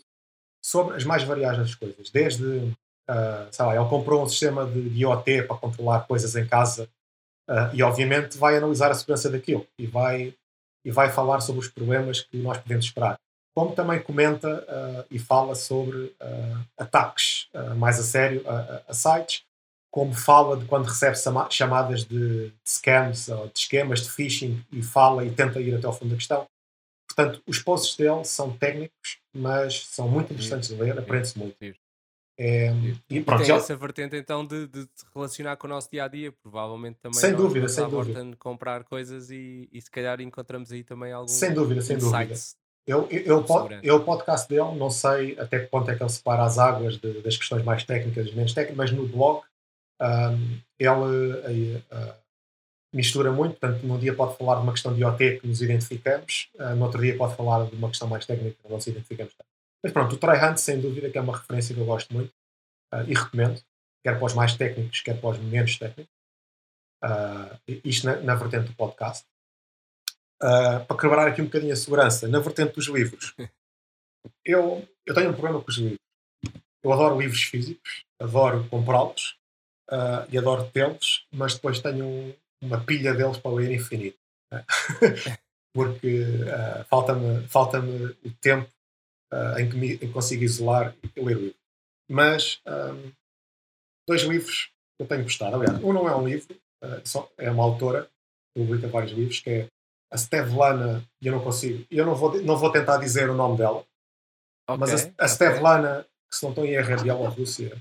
sobre 0.65 0.97
as 0.97 1.05
mais 1.05 1.25
variadas 1.25 1.75
coisas, 1.75 2.11
desde, 2.11 2.45
uh, 2.45 3.49
sei 3.51 3.65
lá, 3.65 3.75
ele 3.75 3.89
comprou 3.89 4.23
um 4.23 4.29
sistema 4.29 4.65
de, 4.65 5.01
IoT 5.01 5.43
para 5.43 5.57
controlar 5.57 6.07
coisas 6.07 6.35
em 6.37 6.47
casa 6.47 6.89
e 7.73 7.81
obviamente 7.81 8.37
vai 8.37 8.57
analisar 8.57 8.91
a 8.91 8.95
segurança 8.95 9.31
daquilo 9.31 9.65
e 9.79 9.87
vai, 9.87 10.35
e 10.85 10.91
vai 10.91 11.13
falar 11.13 11.41
sobre 11.41 11.61
os 11.61 11.69
problemas 11.69 12.21
que 12.23 12.37
nós 12.39 12.59
podemos 12.59 12.87
esperar 12.87 13.17
como 13.57 13.75
também 13.75 14.03
comenta 14.03 14.63
uh, 14.69 15.07
e 15.11 15.19
fala 15.19 15.55
sobre 15.55 15.97
uh, 15.97 16.67
ataques 16.77 17.49
uh, 17.55 17.75
mais 17.75 17.99
a 17.99 18.03
sério 18.03 18.47
a, 18.47 18.83
a, 18.87 18.93
sites, 18.93 19.45
como 19.91 20.13
fala 20.13 20.59
de 20.59 20.67
quando 20.67 20.85
recebe 20.85 21.17
chamadas 21.49 22.05
de, 22.05 22.51
de, 22.51 22.55
scams 22.69 23.31
ou 23.31 23.47
de 23.47 23.59
esquemas 23.59 24.03
de 24.03 24.11
phishing 24.11 24.63
e 24.71 24.83
fala 24.83 25.25
e 25.25 25.31
tenta 25.31 25.59
ir 25.59 25.75
até 25.75 25.87
ao 25.87 25.95
fundo 25.95 26.11
da 26.11 26.17
questão. 26.17 26.47
Portanto, 27.09 27.43
os 27.47 27.59
posts 27.59 27.97
dele 27.97 28.27
são 28.27 28.55
técnicos, 28.55 29.21
mas 29.35 29.87
são 29.87 30.07
muito 30.07 30.35
interessantes 30.35 30.69
de 30.69 30.75
ler, 30.75 30.99
aprende-se 30.99 31.39
muito. 31.39 31.57
É, 32.39 32.71
e 33.09 33.23
pronto, 33.23 33.39
tem 33.39 33.47
já... 33.47 33.57
essa 33.57 33.75
vertente 33.75 34.15
então 34.17 34.45
de, 34.45 34.67
de 34.67 34.87
relacionar 35.15 35.57
com 35.57 35.67
o 35.67 35.71
nosso 35.71 35.91
dia 35.91 36.05
a 36.05 36.09
dia, 36.09 36.31
provavelmente 36.31 36.99
também 37.01 37.19
sem 37.19 37.35
dúvida, 37.35 37.67
sem 37.71 37.89
dúvida. 37.89 38.23
comprar 38.39 38.85
coisas 38.85 39.31
e, 39.31 39.67
e 39.73 39.81
se 39.81 39.91
calhar 39.91 40.21
encontramos 40.21 40.71
aí 40.71 40.85
também 40.85 41.11
alguns 41.11 41.33
sem 41.33 41.55
dúvida, 41.55 41.81
sem 41.81 41.97
dúvida. 41.97 42.35
Eu, 42.87 43.09
eu, 43.11 43.45
eu, 43.83 43.97
o 43.97 44.05
podcast 44.05 44.49
dele, 44.49 44.77
não 44.77 44.91
sei 44.91 45.37
até 45.41 45.59
que 45.59 45.67
ponto 45.67 45.91
é 45.91 45.97
que 45.97 46.03
ele 46.03 46.09
separa 46.09 46.45
as 46.45 46.57
águas 46.57 46.97
de, 46.97 47.21
das 47.21 47.37
questões 47.37 47.65
mais 47.65 47.83
técnicas 47.83 48.29
e 48.29 48.33
menos 48.33 48.55
técnicas, 48.55 48.77
mas 48.77 48.93
no 48.93 49.09
blog 49.09 49.43
um, 50.01 50.61
ele 50.79 51.77
uh, 51.77 52.15
mistura 52.95 53.33
muito. 53.33 53.59
Portanto, 53.59 53.85
num 53.85 53.99
dia 53.99 54.15
pode 54.15 54.37
falar 54.37 54.57
de 54.57 54.63
uma 54.63 54.73
questão 54.73 54.95
de 54.95 55.01
IoT 55.01 55.41
que 55.41 55.49
nos 55.49 55.61
identificamos, 55.61 56.49
uh, 56.55 56.77
no 56.77 56.85
outro 56.85 57.01
dia 57.01 57.17
pode 57.17 57.35
falar 57.35 57.67
de 57.67 57.75
uma 57.75 57.89
questão 57.89 58.07
mais 58.07 58.25
técnica 58.25 58.57
que 58.57 58.69
não 58.69 58.77
nos 58.77 58.87
identificamos. 58.87 59.35
Mas 59.83 59.93
pronto, 59.93 60.15
o 60.15 60.19
Troy 60.19 60.39
Hunt, 60.39 60.59
sem 60.59 60.81
dúvida, 60.81 61.11
que 61.11 61.19
é 61.19 61.21
uma 61.21 61.37
referência 61.37 61.75
que 61.75 61.81
eu 61.81 61.87
gosto 61.87 62.15
muito 62.15 62.33
uh, 62.95 63.03
e 63.09 63.15
recomendo, 63.15 63.61
quer 64.05 64.17
para 64.17 64.27
os 64.27 64.35
mais 64.35 64.55
técnicos, 64.55 65.01
quer 65.01 65.21
para 65.21 65.31
os 65.31 65.39
menos 65.39 65.77
técnicos. 65.77 66.15
Isto 67.85 68.07
na, 68.07 68.17
na 68.21 68.35
vertente 68.37 68.69
do 68.69 68.75
podcast 68.75 69.27
uh, 70.43 70.85
para 70.87 70.97
quebrar 70.97 71.29
aqui 71.29 71.41
um 71.41 71.47
bocadinho 71.47 71.73
a 71.73 71.77
segurança, 71.77 72.29
na 72.29 72.39
vertente 72.39 72.75
dos 72.75 72.87
livros. 72.87 73.35
Eu, 74.45 74.85
eu 75.07 75.15
tenho 75.15 75.31
um 75.31 75.33
problema 75.33 75.63
com 75.63 75.71
os 75.71 75.77
livros. 75.77 75.99
Eu 76.83 76.93
adoro 76.93 77.21
livros 77.21 77.43
físicos, 77.43 78.05
adoro 78.21 78.69
comprá-los 78.69 79.37
uh, 79.91 80.27
e 80.31 80.39
adoro 80.39 80.69
tê-los, 80.71 81.27
mas 81.33 81.55
depois 81.55 81.81
tenho 81.81 82.05
um, 82.05 82.35
uma 82.63 82.85
pilha 82.85 83.15
deles 83.15 83.39
para 83.39 83.53
ler 83.53 83.71
infinito. 83.71 84.19
Né? 84.53 84.65
Porque 85.75 86.23
uh, 86.23 86.85
falta-me 86.87 87.47
falta 87.49 87.81
o 87.81 88.31
tempo 88.41 88.69
uh, 89.33 89.59
em, 89.59 89.69
que 89.69 89.77
me, 89.77 89.95
em 89.95 89.99
que 89.99 90.09
consigo 90.09 90.45
isolar 90.45 90.95
e 91.03 91.21
ler 91.21 91.37
o 91.37 91.41
livro. 91.41 91.59
Mas 92.11 92.61
um, 92.67 93.13
dois 94.09 94.23
livros 94.23 94.71
que 94.97 95.03
eu 95.03 95.07
tenho 95.09 95.25
gostado. 95.25 95.57
Aliás, 95.57 95.83
um 95.83 95.93
não 95.93 96.09
é 96.09 96.15
um 96.15 96.27
livro, 96.27 96.57
é 97.37 97.51
uma 97.51 97.65
autora, 97.65 98.09
publica 98.57 98.87
vários 98.87 99.13
livros, 99.13 99.41
que 99.41 99.51
é 99.51 99.69
a 100.11 100.17
Stevlana, 100.17 101.03
eu 101.21 101.33
não 101.33 101.43
consigo, 101.43 101.85
eu 101.91 102.07
não 102.07 102.15
vou, 102.15 102.41
não 102.43 102.57
vou 102.57 102.71
tentar 102.71 102.99
dizer 102.99 103.29
o 103.29 103.35
nome 103.35 103.59
dela, 103.59 103.85
okay, 104.69 104.77
mas 104.79 105.07
a, 105.07 105.25
a 105.25 105.29
Stevlana, 105.29 106.07
que 106.29 106.37
se 106.37 106.43
não 106.43 106.51
estou 106.51 106.65
em 106.65 106.73
erro 106.73 106.93
é 106.93 106.97
de 106.97 107.03
Bielorrússia, 107.03 107.77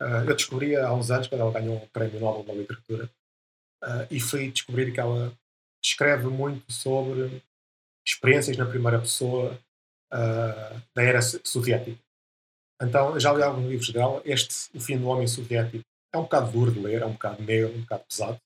uh, 0.00 0.28
eu 0.28 0.34
descobri 0.34 0.76
há 0.76 0.92
uns 0.92 1.10
anos, 1.10 1.28
quando 1.28 1.40
ela 1.40 1.52
ganhou 1.52 1.76
o 1.76 1.88
Prémio 1.88 2.20
Nobel 2.20 2.44
da 2.44 2.52
Literatura, 2.52 3.10
uh, 3.84 4.06
e 4.10 4.20
fui 4.20 4.50
descobrir 4.50 4.92
que 4.92 5.00
ela 5.00 5.32
escreve 5.84 6.26
muito 6.26 6.70
sobre 6.72 7.42
experiências 8.06 8.56
na 8.56 8.66
primeira 8.66 8.98
pessoa 9.00 9.58
uh, 10.12 10.82
da 10.94 11.02
era 11.02 11.20
soviética. 11.22 11.98
Então, 12.80 13.18
já 13.18 13.32
li 13.32 13.42
alguns 13.42 13.68
livros 13.68 13.90
dela. 13.90 14.20
Este, 14.24 14.76
O 14.76 14.80
Fim 14.80 14.98
do 14.98 15.06
Homem 15.06 15.26
Soviético, 15.26 15.84
é 16.12 16.18
um 16.18 16.22
bocado 16.22 16.50
duro 16.50 16.72
de 16.72 16.80
ler, 16.80 17.02
é 17.02 17.06
um 17.06 17.12
bocado 17.12 17.42
negro, 17.42 17.74
um 17.74 17.80
bocado 17.80 18.04
pesado, 18.08 18.40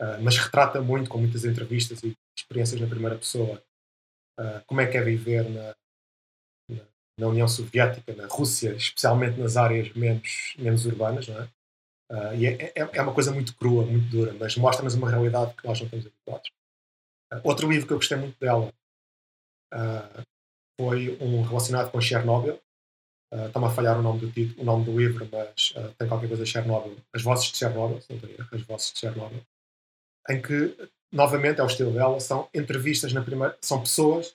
uh, 0.00 0.22
mas 0.22 0.36
retrata 0.36 0.80
muito, 0.80 1.10
com 1.10 1.18
muitas 1.18 1.44
entrevistas 1.44 2.02
e 2.02 2.16
experiências 2.36 2.80
na 2.80 2.86
primeira 2.86 3.16
pessoa, 3.16 3.62
uh, 4.38 4.62
como 4.66 4.80
é 4.80 4.86
que 4.86 4.96
é 4.96 5.02
viver 5.02 5.48
na, 5.48 5.74
na, 6.70 6.84
na, 7.18 7.26
União 7.28 7.48
Soviética, 7.48 8.14
na 8.14 8.26
Rússia, 8.26 8.74
especialmente 8.74 9.38
nas 9.38 9.56
áreas 9.56 9.92
menos, 9.94 10.54
menos 10.58 10.86
urbanas, 10.86 11.28
não 11.28 11.40
é? 11.40 11.48
Uh, 12.10 12.34
e 12.34 12.46
é, 12.46 12.72
é, 12.74 12.88
é, 12.92 13.02
uma 13.02 13.12
coisa 13.12 13.30
muito 13.32 13.54
crua, 13.54 13.84
muito 13.84 14.08
dura, 14.08 14.32
mas 14.32 14.56
mostra-nos 14.56 14.94
uma 14.94 15.10
realidade 15.10 15.54
que 15.54 15.66
nós 15.66 15.78
não 15.78 15.84
estamos 15.84 16.06
habituados. 16.06 16.50
Uh, 17.32 17.40
outro 17.44 17.70
livro 17.70 17.86
que 17.86 17.92
eu 17.92 17.98
gostei 17.98 18.16
muito 18.16 18.38
dela 18.40 18.72
foi 20.80 21.18
um 21.20 21.42
relacionado 21.42 21.90
com 21.90 22.00
Chernobyl. 22.00 22.58
Está-me 23.30 23.66
a 23.66 23.70
falhar 23.70 23.98
o 23.98 24.02
nome 24.02 24.20
do 24.20 24.32
título, 24.32 24.62
o 24.62 24.64
nome 24.64 24.86
do 24.86 24.98
livro, 24.98 25.28
mas 25.30 25.74
tem 25.98 26.08
qualquer 26.08 26.28
coisa 26.28 26.44
de 26.44 26.50
Chernobyl. 26.50 26.96
As 27.12 27.20
Vozes 27.20 27.52
de 27.52 27.58
Chernobyl, 27.58 27.98
As 28.50 28.62
Vozes 28.62 28.92
de 28.94 29.00
Chernobyl. 29.00 29.42
Em 30.28 30.40
que 30.40 30.76
novamente 31.12 31.60
é 31.60 31.62
o 31.62 31.66
estilo 31.66 31.92
dela, 31.92 32.20
são 32.20 32.48
entrevistas 32.54 33.12
na 33.12 33.22
primeira, 33.22 33.56
são 33.60 33.80
pessoas 33.80 34.34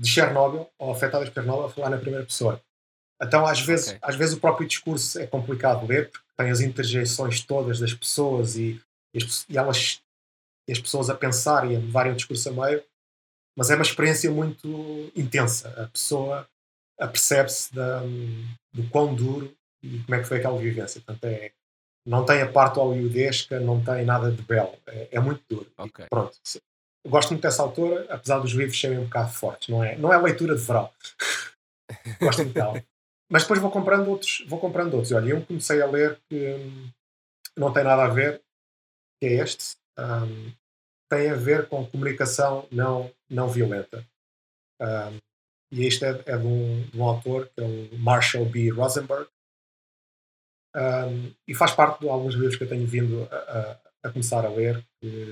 de 0.00 0.08
Chernobyl 0.08 0.68
ou 0.78 0.92
afetadas 0.92 1.28
por 1.28 1.34
Chernobyl 1.36 1.64
a 1.64 1.70
falar 1.70 1.90
na 1.90 1.98
primeira 1.98 2.26
pessoa. 2.26 2.60
Então, 3.20 3.46
às 3.46 3.60
vezes, 3.60 3.88
okay. 3.88 3.98
às 4.02 4.14
vezes 4.14 4.36
o 4.36 4.40
próprio 4.40 4.68
discurso 4.68 5.18
é 5.18 5.26
complicado 5.26 5.80
de 5.80 5.86
ler, 5.86 6.10
porque 6.10 6.26
tem 6.36 6.50
as 6.50 6.60
interjeições 6.60 7.40
todas 7.40 7.80
das 7.80 7.94
pessoas 7.94 8.56
e, 8.56 8.80
e, 9.14 9.18
as, 9.18 9.46
e 9.48 9.56
elas, 9.56 10.02
e 10.68 10.72
as 10.72 10.78
pessoas 10.78 11.08
a 11.08 11.14
pensar 11.14 11.70
e 11.70 11.74
a 11.74 11.78
levarem 11.78 12.12
o 12.12 12.16
discurso 12.16 12.50
a 12.50 12.52
meio, 12.52 12.84
mas 13.56 13.70
é 13.70 13.74
uma 13.74 13.82
experiência 13.82 14.30
muito 14.30 15.10
intensa. 15.16 15.70
A 15.82 15.86
pessoa 15.86 16.46
apercebe-se 17.00 17.72
do 17.74 18.88
quão 18.90 19.14
duro 19.14 19.56
e 19.82 19.98
como 20.00 20.14
é 20.14 20.20
que 20.20 20.28
foi 20.28 20.38
aquela 20.38 20.58
vivência. 20.58 21.00
Portanto, 21.00 21.24
é, 21.24 21.52
não 22.06 22.24
tem 22.24 22.40
a 22.40 22.50
parte 22.50 22.78
hollywoodesca, 22.78 23.58
não 23.58 23.82
tem 23.82 24.04
nada 24.04 24.30
de 24.30 24.40
belo. 24.42 24.74
É, 24.86 25.08
é 25.12 25.20
muito 25.20 25.42
duro. 25.48 25.70
Okay. 25.76 26.06
Pronto. 26.08 26.38
Eu 27.04 27.10
gosto 27.10 27.30
muito 27.30 27.42
dessa 27.42 27.62
autora, 27.62 28.06
apesar 28.08 28.38
dos 28.38 28.52
livros 28.52 28.80
serem 28.80 28.98
um 28.98 29.04
bocado 29.04 29.32
fortes. 29.32 29.68
Não 29.68 29.82
é, 29.82 29.96
não 29.96 30.12
é 30.12 30.16
leitura 30.16 30.54
de 30.54 30.62
verão. 30.62 30.90
gosto 32.20 32.42
muito 32.42 32.54
dela. 32.54 32.82
Mas 33.28 33.42
depois 33.42 33.60
vou 33.60 33.70
comprando 33.70 34.08
outros. 34.08 34.44
Vou 34.48 34.60
comprando 34.60 34.94
outros. 34.94 35.12
Olha, 35.12 35.30
eu 35.30 35.44
comecei 35.44 35.82
a 35.82 35.86
ler 35.86 36.20
que 36.28 36.54
hum, 36.54 36.90
não 37.56 37.72
tem 37.72 37.82
nada 37.82 38.04
a 38.04 38.08
ver, 38.08 38.40
que 39.20 39.26
é 39.26 39.32
este. 39.34 39.76
Um, 39.98 40.52
tem 41.10 41.30
a 41.30 41.34
ver 41.34 41.68
com 41.68 41.86
comunicação 41.86 42.66
não, 42.70 43.10
não 43.28 43.48
violenta. 43.48 44.06
Um, 44.80 45.18
e 45.72 45.84
este 45.84 46.04
é, 46.04 46.22
é 46.26 46.36
de, 46.36 46.46
um, 46.46 46.82
de, 46.82 46.98
um, 46.98 47.04
autor 47.04 47.48
que 47.48 47.60
é 47.60 47.64
o 47.64 47.98
Marshall 47.98 48.44
B. 48.44 48.70
Rosenberg, 48.70 49.28
um, 50.76 51.32
e 51.48 51.54
faz 51.54 51.72
parte 51.72 52.00
de 52.00 52.08
alguns 52.08 52.34
livros 52.34 52.56
que 52.56 52.64
eu 52.64 52.68
tenho 52.68 52.86
vindo 52.86 53.26
a, 53.30 53.36
a, 53.36 54.08
a 54.08 54.12
começar 54.12 54.44
a 54.44 54.48
ler, 54.48 54.84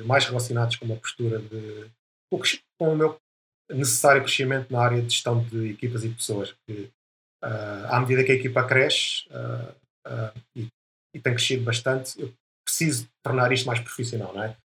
mais 0.04 0.24
relacionados 0.24 0.76
com 0.76 0.86
uma 0.86 0.96
postura 0.96 1.38
de. 1.38 1.90
com 2.78 2.92
o 2.92 2.96
meu 2.96 3.20
necessário 3.70 4.22
crescimento 4.22 4.72
na 4.72 4.80
área 4.80 5.02
de 5.02 5.10
gestão 5.10 5.42
de 5.42 5.70
equipas 5.70 6.04
e 6.04 6.08
pessoas. 6.08 6.54
Que, 6.66 6.90
uh, 7.42 7.86
à 7.88 8.00
medida 8.00 8.24
que 8.24 8.32
a 8.32 8.34
equipa 8.34 8.64
cresce 8.64 9.24
uh, 9.30 9.72
uh, 10.08 10.40
e, 10.56 10.68
e, 11.14 11.20
tem 11.20 11.34
crescido 11.34 11.64
bastante, 11.64 12.20
eu 12.20 12.32
preciso 12.64 13.08
tornar 13.22 13.52
isto 13.52 13.66
mais 13.66 13.80
profissional, 13.80 14.32
não 14.34 14.42
é? 14.42 14.56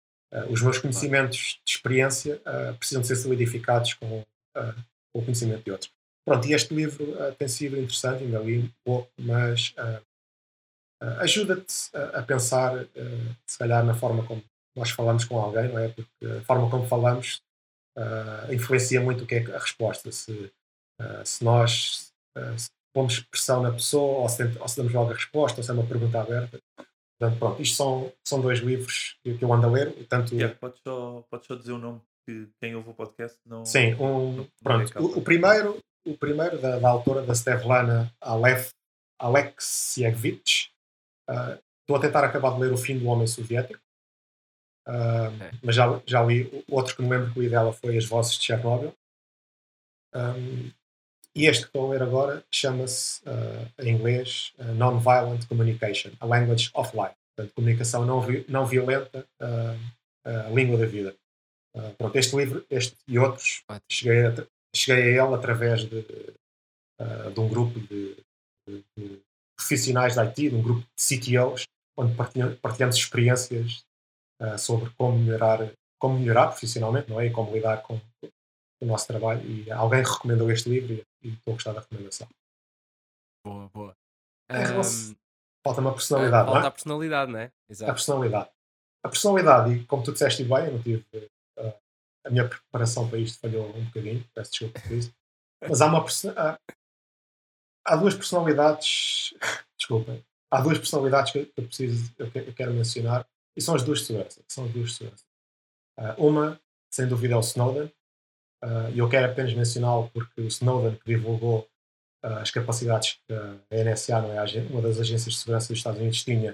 os 0.47 0.61
meus 0.61 0.77
conhecimentos 0.77 1.59
de 1.65 1.71
experiência 1.71 2.39
precisam 2.77 3.01
de 3.01 3.07
ser 3.07 3.15
solidificados 3.15 3.95
com, 3.95 4.23
com, 4.53 5.19
o 5.19 5.23
conhecimento 5.23 5.63
de 5.63 5.71
outros. 5.71 5.91
Pronto, 6.23 6.47
e 6.47 6.53
este 6.53 6.71
livro 6.71 7.15
tem 7.39 7.47
sido 7.47 7.75
interessante, 7.75 8.23
ainda 8.23 8.37
li 8.37 8.59
um 8.59 8.69
pouco, 8.85 9.09
mas 9.17 9.73
ajuda-te 11.19 11.89
a, 11.93 12.19
a 12.19 12.23
pensar, 12.23 12.75
uh, 12.75 13.35
se 13.45 13.57
calhar, 13.57 13.83
na 13.83 13.93
forma 13.93 14.23
como 14.23 14.43
nós 14.75 14.91
falamos 14.91 15.25
com 15.25 15.39
alguém, 15.39 15.69
não 15.69 15.79
é? 15.79 15.89
Porque 15.89 16.25
a 16.25 16.41
forma 16.41 16.69
como 16.69 16.87
falamos 16.87 17.41
influencia 18.49 19.01
muito 19.01 19.25
o 19.25 19.27
que 19.27 19.35
é 19.35 19.55
a 19.55 19.59
resposta. 19.59 20.09
Se, 20.09 20.49
se 21.25 21.43
nós 21.43 22.13
pomos 22.93 23.19
pressão 23.19 23.61
na 23.61 23.71
pessoa, 23.71 24.19
ou 24.19 24.29
se, 24.29 24.43
ou 24.57 24.67
se 24.67 24.77
damos 24.77 24.93
logo 24.93 25.11
a 25.11 25.15
resposta, 25.15 25.59
ou 25.59 25.63
se 25.63 25.69
é 25.69 25.73
uma 25.73 25.85
pergunta 25.85 26.21
aberta. 26.21 26.59
Portanto, 27.19 27.39
pronto, 27.39 27.61
isto 27.61 27.75
são, 27.75 28.11
são 28.25 28.39
dois 28.39 28.59
livros 28.59 29.17
que, 29.21 29.37
eu 29.41 29.53
ando 29.53 29.67
a 29.67 29.69
ler. 29.69 29.93
Tanto... 30.07 30.33
Yeah, 30.33 30.55
podes, 30.55 30.79
só, 30.81 31.23
podes 31.29 31.47
só 31.47 31.55
dizer 31.55 31.73
o 31.73 31.77
nome 31.77 32.01
que 32.25 32.47
quem 32.61 32.75
ouve 32.75 32.89
o 32.89 32.93
podcast 32.93 33.37
não. 33.45 33.65
Sim, 33.65 33.93
um, 33.95 34.33
não, 34.33 34.47
pronto. 34.63 34.93
Não 34.95 35.01
o, 35.01 35.17
o, 35.17 35.21
primeiro, 35.21 35.79
o 36.05 36.17
primeiro 36.17 36.57
da, 36.61 36.79
da 36.79 36.89
autora, 36.89 37.21
da 37.21 37.35
Stevlana 37.35 38.13
Alef, 38.21 38.71
Alexievich. 39.19 40.71
Uh, 41.29 41.61
estou 41.81 41.95
a 41.95 41.99
tentar 41.99 42.23
acabar 42.23 42.55
de 42.55 42.61
ler 42.61 42.73
O 42.73 42.77
Fim 42.77 42.97
do 42.97 43.05
Homem 43.07 43.27
Soviético. 43.27 43.79
Uh. 44.87 45.29
Mas 45.63 45.75
já, 45.75 46.01
já 46.05 46.23
li. 46.23 46.65
Outro 46.67 46.95
que 46.95 47.01
me 47.03 47.09
lembro 47.09 47.31
que 47.31 47.39
li 47.39 47.49
dela 47.49 47.71
foi 47.71 47.95
As 47.97 48.05
Vozes 48.05 48.33
de 48.37 48.43
Chernobyl. 48.43 48.93
Um, 50.15 50.71
e 51.35 51.45
este 51.45 51.63
que 51.63 51.67
estou 51.67 51.87
a 51.87 51.91
ler 51.91 52.01
agora 52.01 52.43
chama-se, 52.51 53.21
uh, 53.21 53.83
em 53.83 53.95
inglês, 53.95 54.53
uh, 54.57 54.73
Nonviolent 54.73 55.45
Communication, 55.47 56.11
a 56.19 56.25
Language 56.25 56.71
of 56.73 56.95
Life. 56.97 57.15
Portanto, 57.35 57.53
comunicação 57.53 58.05
não, 58.05 58.19
vi 58.19 58.43
não 58.49 58.65
violenta, 58.65 59.25
a 60.25 60.49
língua 60.49 60.77
da 60.77 60.85
vida. 60.85 61.15
pronto, 61.97 62.17
este 62.17 62.35
livro, 62.35 62.65
este 62.69 62.97
e 63.07 63.17
outros, 63.17 63.63
cheguei 63.89 64.25
a, 64.25 64.47
cheguei 64.75 65.03
a 65.03 65.23
ele 65.23 65.35
através 65.35 65.85
de, 65.85 66.01
de 66.01 67.39
um 67.39 67.47
grupo 67.47 67.79
de, 67.79 68.17
de, 68.67 68.83
de, 68.97 69.21
profissionais 69.59 70.15
da 70.15 70.23
IT, 70.23 70.49
de 70.49 70.55
um 70.55 70.61
grupo 70.61 70.81
de 70.81 71.03
CTOs, 71.03 71.63
onde 71.97 72.15
partilhamos 72.61 72.95
experiências 72.95 73.83
sobre 74.57 74.89
como 74.91 75.19
melhorar, 75.19 75.69
como 75.99 76.17
melhorar 76.17 76.47
profissionalmente, 76.47 77.09
não 77.09 77.19
é? 77.19 77.25
E 77.25 77.31
como 77.31 77.51
lidar 77.51 77.83
com, 77.83 77.99
o 78.81 78.85
nosso 78.85 79.07
trabalho 79.07 79.41
e 79.45 79.69
alguém 79.71 80.01
recomendou 80.01 80.49
este 80.51 80.69
livro 80.69 80.93
e, 81.21 81.29
estou 81.29 81.51
a 81.51 81.55
gostar 81.55 81.73
da 81.73 81.81
recomendação. 81.81 82.27
Boa, 83.45 83.69
boa. 83.73 83.97
Um, 84.51 85.15
falta 85.63 85.81
uma 85.81 85.93
personalidade, 85.93 86.45
falta 86.45 86.59
não 86.59 86.65
é? 86.65 86.67
a 86.67 86.71
personalidade, 86.71 87.31
não 87.31 87.39
é? 87.39 87.51
Exato. 87.69 87.91
A 87.91 87.93
personalidade. 87.93 88.49
A 89.03 89.09
personalidade, 89.09 89.73
e 89.73 89.85
como 89.85 90.03
tu 90.03 90.11
disseste 90.11 90.43
bem, 90.43 90.65
eu 90.65 90.73
não 90.73 90.81
tive. 90.81 91.05
Uh, 91.57 91.73
a 92.25 92.29
minha 92.29 92.47
preparação 92.47 93.09
para 93.09 93.19
isto 93.19 93.39
falhou 93.39 93.69
um 93.75 93.85
bocadinho, 93.85 94.25
peço 94.33 94.51
desculpa 94.51 94.79
por 94.79 94.91
isso. 94.91 95.13
Mas 95.61 95.81
há 95.81 95.87
uma. 95.87 96.05
Há, 97.93 97.95
duas 97.95 98.15
personalidades. 98.15 99.33
desculpa. 99.77 100.17
Há 100.51 100.61
duas 100.61 100.77
personalidades 100.77 101.31
que 101.31 101.51
eu 101.55 101.63
preciso, 101.63 102.11
eu 102.17 102.53
quero 102.53 102.73
mencionar, 102.73 103.25
e 103.55 103.61
são 103.61 103.75
as 103.75 103.83
duas 103.83 103.99
de 103.99 104.05
segurança. 104.05 104.41
São 104.47 104.65
as 104.65 104.71
duas 104.71 104.95
segurança. 104.95 105.23
Uh, 105.99 106.27
uma, 106.27 106.59
sem 106.91 107.07
dúvida, 107.07 107.35
é 107.35 107.37
o 107.37 107.41
Snowden, 107.41 107.91
Uh, 108.63 108.91
eu 108.93 109.07
quero 109.07 109.31
apenas 109.31 109.53
mencioná-lo 109.53 110.09
porque 110.13 110.41
o 110.41 110.47
Snowden, 110.47 110.95
que 110.97 111.05
divulgou 111.05 111.67
uh, 112.25 112.39
as 112.41 112.51
capacidades 112.51 113.17
que 113.25 113.33
a 113.33 113.83
NSA, 113.83 114.21
não 114.21 114.33
é 114.33 114.43
uma 114.69 114.81
das 114.81 114.99
agências 114.99 115.33
de 115.33 115.39
segurança 115.39 115.69
dos 115.69 115.77
Estados 115.77 115.99
Unidos, 115.99 116.23
tinha, 116.23 116.53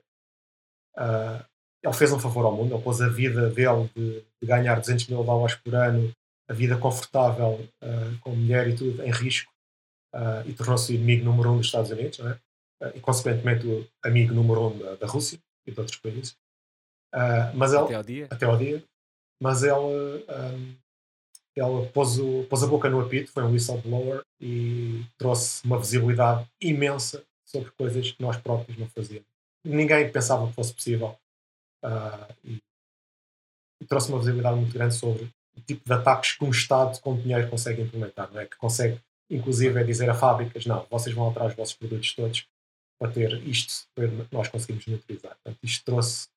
uh, 0.98 1.44
ele 1.84 1.94
fez 1.94 2.12
um 2.12 2.20
favor 2.20 2.46
ao 2.46 2.56
mundo. 2.56 2.76
Ele 2.76 2.84
pôs 2.84 3.02
a 3.02 3.10
vida 3.10 3.50
dele 3.50 3.90
de, 3.96 4.22
de 4.22 4.48
ganhar 4.48 4.80
200 4.80 5.08
mil 5.08 5.24
dólares 5.24 5.56
por 5.56 5.74
ano, 5.74 6.12
a 6.48 6.54
vida 6.54 6.78
confortável 6.78 7.68
com 8.22 8.36
mulher 8.36 8.68
e 8.68 8.76
tudo, 8.76 9.04
em 9.04 9.12
risco, 9.12 9.52
e 10.46 10.54
tornou-se 10.54 10.92
o 10.92 10.96
inimigo 10.96 11.26
número 11.26 11.52
um 11.52 11.58
dos 11.58 11.68
Estados 11.68 11.92
Unidos, 11.92 12.20
é? 12.20 12.40
e 12.96 13.00
consequentemente 13.00 13.66
o 13.68 13.88
amigo 14.04 14.34
número 14.34 14.68
um 14.68 14.78
da, 14.78 14.96
da 14.96 15.08
Rússia 15.08 15.40
e 15.66 15.72
de 15.72 15.80
outros 15.80 15.98
países. 15.98 16.38
mas 17.54 17.74
ele, 17.74 17.84
até 17.84 17.96
ao 17.96 18.04
dia. 18.04 18.28
Até 18.30 18.46
ao 18.46 18.58
dia. 18.58 18.84
Mas 19.42 19.64
ele. 19.64 19.74
Um, 19.74 20.76
ele 21.56 21.88
pôs, 21.94 22.20
o, 22.20 22.44
pôs 22.50 22.64
a 22.64 22.68
boca 22.68 22.90
no 22.90 23.00
apito, 23.00 23.32
foi 23.32 23.44
um 23.44 23.52
whistleblower 23.52 24.26
e 24.42 25.06
trouxe 25.18 25.64
uma 25.66 25.80
visibilidade 25.80 26.46
imensa 26.60 27.24
sobre 27.46 27.72
coisas 27.72 28.12
que 28.12 28.22
nós 28.22 28.36
próprios 28.38 28.78
não 28.78 28.88
fazíamos. 28.90 29.28
Ninguém 29.64 30.12
pensava 30.12 30.48
que 30.48 30.54
fosse 30.54 30.74
possível. 30.74 31.18
Uh, 31.84 32.34
e, 32.44 32.62
e, 33.82 33.86
trouxe 33.86 34.10
uma 34.10 34.18
visibilidade 34.18 34.58
muito 34.58 34.74
grande 34.74 34.96
sobre 34.96 35.32
o 35.56 35.62
tipo 35.62 35.86
de 35.86 35.94
ataques 35.94 36.34
que 36.34 36.44
um 36.44 36.50
Estado 36.50 37.00
com 37.00 37.16
dinheiro 37.16 37.50
consegue 37.50 37.82
implementar, 37.82 38.32
não 38.32 38.42
é? 38.42 38.46
Que 38.46 38.58
consegue, 38.58 39.00
inclusive, 39.30 39.80
é 39.80 39.84
dizer 39.84 40.10
a 40.10 40.14
fábricas: 40.14 40.66
não, 40.66 40.86
vocês 40.90 41.16
vão 41.16 41.26
alterar 41.26 41.48
os 41.50 41.56
vossos 41.56 41.76
produtos 41.76 42.14
todos 42.14 42.48
para 43.00 43.12
ter 43.12 43.34
isto, 43.48 43.88
para 43.94 44.08
nós 44.32 44.48
conseguimos 44.48 44.86
neutralizar. 44.88 45.36
Portanto, 45.44 45.60
isto 45.64 45.84
trouxe, 45.84 46.28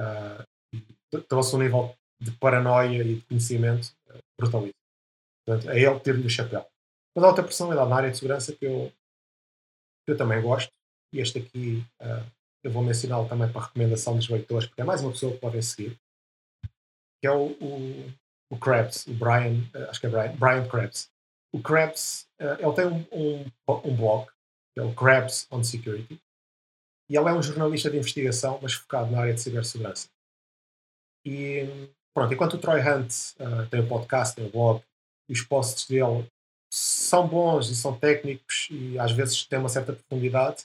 uh, 0.00 1.20
trouxe 1.28 1.56
um 1.56 1.58
nível 1.58 1.94
de 2.20 2.30
paranoia 2.32 3.02
e 3.02 3.16
de 3.16 3.20
conhecimento 3.22 3.94
brutalista. 4.38 4.76
Portanto, 5.46 5.70
é 5.70 5.80
ele 5.80 6.00
ter-lhe 6.00 6.26
o 6.26 6.30
chapéu. 6.30 6.66
Mas 7.14 7.24
há 7.24 7.28
outra 7.28 7.44
personalidade 7.44 7.88
na 7.88 7.96
área 7.96 8.10
de 8.10 8.18
segurança 8.18 8.54
que 8.54 8.66
eu, 8.66 8.92
que 10.04 10.12
eu 10.12 10.16
também 10.16 10.42
gosto, 10.42 10.70
e 11.14 11.20
este 11.20 11.38
aqui 11.38 11.84
uh, 12.02 12.30
eu 12.62 12.70
vou 12.70 12.82
mencioná-lo 12.82 13.28
também 13.28 13.50
para 13.50 13.66
recomendação 13.66 14.16
dos 14.16 14.28
leitores, 14.28 14.66
porque 14.66 14.82
é 14.82 14.84
mais 14.84 15.00
uma 15.00 15.12
pessoa 15.12 15.32
que 15.32 15.38
podem 15.38 15.62
seguir, 15.62 15.98
que 17.20 17.26
é 17.26 17.30
o, 17.30 17.52
o, 17.52 18.12
o 18.50 18.58
Krebs, 18.58 19.06
o 19.06 19.14
Brian, 19.14 19.62
uh, 19.74 19.88
acho 19.88 20.00
que 20.00 20.06
é 20.06 20.10
Brian, 20.10 20.36
Brian 20.36 20.68
Krebs. 20.68 21.10
O 21.52 21.62
Krebs, 21.62 22.28
uh, 22.40 22.60
ele 22.60 22.72
tem 22.74 22.86
um, 22.86 23.06
um, 23.12 23.90
um 23.90 23.96
blog, 23.96 24.26
que 24.74 24.80
é 24.80 24.82
o 24.82 24.94
Krebs 24.94 25.46
on 25.50 25.62
Security, 25.62 26.20
e 27.08 27.16
ele 27.16 27.28
é 27.28 27.32
um 27.32 27.42
jornalista 27.42 27.90
de 27.90 27.96
investigação, 27.96 28.58
mas 28.60 28.74
focado 28.74 29.10
na 29.10 29.20
área 29.20 29.34
de 29.34 29.40
cibersegurança. 29.40 30.08
E 31.24 31.88
pronto, 32.14 32.34
enquanto 32.34 32.54
o 32.54 32.58
Troy 32.58 32.80
Hunt 32.80 33.12
uh, 33.40 33.68
tem 33.70 33.80
o 33.80 33.88
podcast, 33.88 34.34
tem 34.34 34.46
o 34.46 34.50
blog, 34.50 34.82
e 35.28 35.32
os 35.32 35.42
posts 35.42 35.88
dele 35.88 36.28
são 36.70 37.26
bons 37.26 37.70
e 37.70 37.76
são 37.76 37.96
técnicos 37.98 38.68
e 38.70 38.98
às 38.98 39.12
vezes 39.12 39.46
têm 39.46 39.58
uma 39.58 39.68
certa 39.68 39.92
profundidade, 39.92 40.64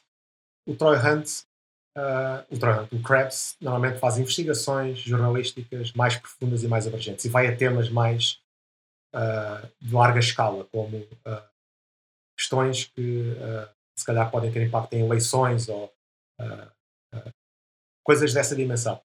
o 0.68 0.76
Troy 0.76 0.98
Hunt, 0.98 1.44
uh, 1.98 2.46
o 2.50 2.60
Troy 2.60 2.80
Hunt, 2.80 2.92
o 2.92 3.02
Krebs, 3.02 3.56
normalmente 3.62 4.00
faz 4.00 4.18
investigações 4.18 5.00
jornalísticas 5.00 5.94
mais 5.94 6.16
profundas 6.16 6.64
e 6.64 6.68
mais 6.68 6.88
abrangentes 6.88 7.26
e 7.26 7.30
vai 7.30 7.48
a 7.48 7.56
temas 7.56 7.90
mais 7.90 8.41
de 9.82 9.94
larga 9.94 10.20
escala, 10.20 10.66
como 10.72 11.08
questões 12.38 12.86
que 12.86 13.36
se 13.98 14.06
calhar 14.06 14.32
podem 14.32 14.52
ter 14.52 14.66
impacto 14.66 14.94
em 14.94 15.06
eleições 15.06 15.68
ou 15.68 15.94
coisas 18.04 18.34
dessa 18.34 18.56
dimensão 18.56 19.02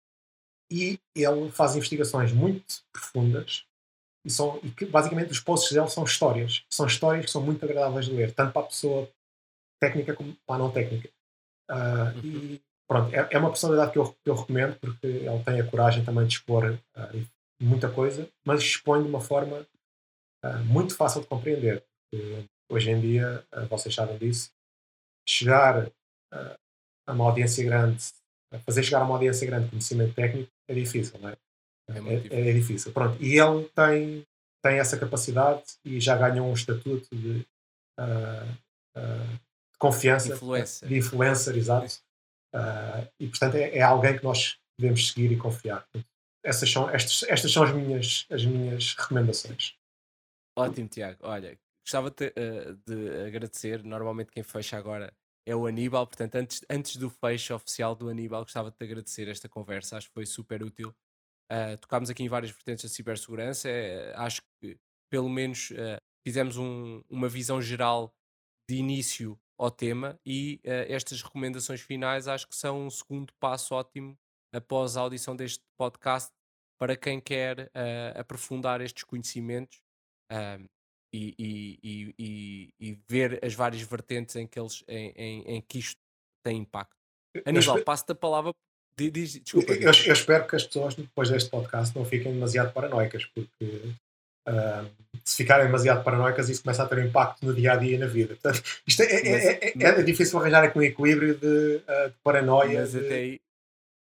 e 0.74 1.00
ele 1.16 1.52
faz 1.52 1.76
investigações 1.76 2.32
muito 2.32 2.82
profundas 2.92 3.64
e, 4.26 4.32
são, 4.32 4.60
e 4.64 4.72
que, 4.72 4.86
basicamente 4.86 5.32
os 5.32 5.40
posts 5.40 5.72
dele 5.72 5.88
são 5.90 6.04
histórias. 6.04 6.64
São 6.70 6.88
histórias 6.88 7.26
que 7.26 7.32
são 7.32 7.42
muito 7.42 7.64
agradáveis 7.64 8.06
de 8.06 8.14
ler, 8.14 8.34
tanto 8.34 8.54
para 8.54 8.64
a 8.64 8.66
pessoa 8.66 9.08
técnica 9.80 10.16
como 10.16 10.36
para 10.48 10.56
a 10.56 10.58
não 10.58 10.72
técnica. 10.72 11.10
Uh, 11.70 12.18
uhum. 12.18 12.22
E 12.24 12.62
pronto, 12.88 13.14
é, 13.14 13.28
é, 13.32 13.38
uma 13.38 13.50
personalidade 13.50 13.92
que 13.92 14.00
eu, 14.00 14.16
que 14.24 14.30
eu 14.30 14.36
recomendo 14.36 14.76
porque 14.80 15.06
ele 15.06 15.44
tem 15.44 15.60
a 15.60 15.70
coragem 15.70 16.04
também 16.04 16.26
de 16.26 16.34
expor 16.36 16.72
uh, 16.72 17.28
muita 17.62 17.90
coisa, 17.90 18.28
mas 18.46 18.62
expõe 18.62 19.04
de 19.04 19.10
uma 19.10 19.22
forma 19.22 19.68
muito 20.66 20.96
fácil 20.96 21.22
de 21.22 21.28
compreender. 21.28 21.84
Hoje 22.70 22.92
em 22.92 23.00
dia, 23.00 23.46
vocês 23.70 23.94
sabem 23.94 24.18
disso, 24.18 24.52
chegar 25.28 25.90
a 27.08 27.14
uma 27.14 27.26
audiência 27.26 27.64
grande, 27.64 28.04
fazer 28.66 28.84
chegar 28.84 29.02
a 29.02 29.06
uma 29.06 29.16
audiência 29.16 29.48
grande 29.48 29.70
conhecimento 29.70 30.14
técnico 30.14 30.52
é 30.68 30.74
difícil, 30.74 31.20
não 31.20 31.30
é? 31.30 31.38
É, 31.90 31.98
é, 31.98 32.16
difícil. 32.16 32.38
é, 32.38 32.54
difícil. 32.54 32.92
Pronto, 32.94 33.22
e 33.22 33.38
ele 33.38 33.70
tem, 33.76 34.26
tem 34.64 34.80
essa 34.80 34.98
capacidade 34.98 35.64
e 35.84 36.00
já 36.00 36.16
ganhou 36.16 36.48
um 36.48 36.54
estatuto 36.54 37.08
de, 37.16 37.46
uh, 38.00 38.98
uh, 38.98 39.28
de 39.28 39.78
confiança, 39.78 40.34
influencer. 40.34 40.88
de 40.88 40.98
influencer, 40.98 41.58
exato. 41.58 42.02
Uh, 42.54 43.08
e 43.20 43.28
portanto 43.28 43.56
é, 43.56 43.78
é, 43.78 43.82
alguém 43.82 44.18
que 44.18 44.24
nós 44.24 44.58
devemos 44.80 45.10
seguir 45.10 45.32
e 45.32 45.38
confiar. 45.38 45.86
Essas 46.44 46.70
são, 46.70 46.90
estas, 46.90 47.24
estas 47.24 47.52
são 47.52 47.64
as 47.64 47.74
minhas, 47.74 48.26
as 48.30 48.46
minhas 48.46 48.96
recomendações. 48.96 49.76
Ótimo, 50.56 50.88
Tiago. 50.88 51.20
Olha, 51.24 51.58
gostava 51.84 52.12
de, 52.12 52.32
de 52.86 53.26
agradecer. 53.26 53.84
Normalmente 53.84 54.32
quem 54.32 54.44
fecha 54.44 54.78
agora 54.78 55.14
é 55.46 55.56
o 55.56 55.66
Aníbal. 55.66 56.08
Portanto, 56.08 56.36
antes, 56.36 56.62
antes 56.70 56.96
do 56.96 57.10
fecho 57.10 57.56
oficial 57.56 57.96
do 57.96 58.10
Aníbal, 58.10 58.44
gostava 58.44 58.72
de 58.72 58.78
te 58.78 58.84
agradecer 58.84 59.28
esta 59.28 59.50
conversa. 59.50 59.98
Acho 59.98 60.08
que 60.08 60.14
foi 60.14 60.26
super 60.26 60.64
útil. 60.64 60.96
Uh, 61.52 61.78
tocámos 61.80 62.10
aqui 62.10 62.24
em 62.24 62.30
várias 62.30 62.52
vertentes 62.52 62.84
da 62.84 62.90
cibersegurança. 62.90 63.70
Uh, 63.70 64.20
acho 64.20 64.42
que, 64.62 64.78
pelo 65.10 65.30
menos, 65.30 65.72
uh, 65.72 65.98
fizemos 66.26 66.58
um, 66.58 67.04
uma 67.10 67.28
visão 67.28 67.62
geral 67.62 68.14
de 68.70 68.78
início 68.78 69.40
ao 69.58 69.70
tema 69.70 70.20
e 70.26 70.60
estas 70.64 71.22
recomendações 71.22 71.80
finais 71.80 72.28
acho 72.28 72.48
que 72.48 72.56
são 72.56 72.88
um 72.88 72.90
segundo 72.90 73.32
passo 73.40 73.76
ótimo 73.76 74.18
após 74.52 74.98
a 74.98 75.02
audição 75.02 75.36
deste 75.36 75.64
podcast 75.78 76.32
para 76.80 76.98
quem 76.98 77.22
quer 77.22 77.70
aprofundar 78.16 78.82
estes 78.82 79.04
conhecimentos 79.04 79.83
e, 81.14 81.36
e, 81.38 82.14
e, 82.18 82.74
e, 82.80 83.00
ver 83.08 83.40
as 83.44 83.54
várias 83.54 83.82
vertentes 83.84 84.36
em 84.36 84.48
que, 84.48 84.60
eles, 84.60 84.84
em, 84.88 85.14
em, 85.16 85.42
em 85.56 85.62
que 85.62 85.80
isto 85.80 86.00
tem 86.44 86.58
impacto. 86.58 86.96
Aníbal, 87.46 87.84
passo-te 87.84 88.12
a 88.12 88.16
palavra. 88.16 88.54
Diz, 88.98 89.40
desculpa, 89.40 89.74
eu, 89.74 89.92
eu, 90.06 90.14
espero 90.14 90.48
que 90.48 90.56
as 90.56 90.66
pessoas, 90.66 90.96
depois 90.96 91.30
deste 91.30 91.50
podcast, 91.50 91.96
não 91.96 92.06
fiquem 92.06 92.32
demasiado 92.32 92.72
paranoicas, 92.74 93.26
porque 93.26 93.96
uh, 94.48 94.90
se 95.24 95.38
ficarem 95.38 95.66
demasiado 95.66 96.04
paranoicas, 96.04 96.50
isso 96.50 96.62
começa 96.62 96.84
a 96.84 96.88
ter 96.88 97.00
um 97.00 97.06
impacto 97.06 97.44
no 97.44 97.54
dia 97.56 97.74
a 97.74 97.76
dia 97.76 97.96
e 97.96 97.98
na 97.98 98.06
vida. 98.06 98.36
Portanto, 98.36 98.64
isto 98.86 99.02
é, 99.02 99.06
é, 99.06 99.32
Mas- 99.32 99.46
é, 99.46 99.98
é- 99.98 100.00
é 100.00 100.04
difícil 100.04 100.40
arranjar 100.40 100.64
aqui 100.64 100.78
um 100.78 100.84
equilíbrio 100.84 101.36
de, 101.36 101.78
uh, 101.78 102.10
de 102.10 102.16
paranoia. 102.24 102.82
Mas 102.82 102.92
de- 102.92 103.00
até 103.00 103.16
aí. 103.16 103.42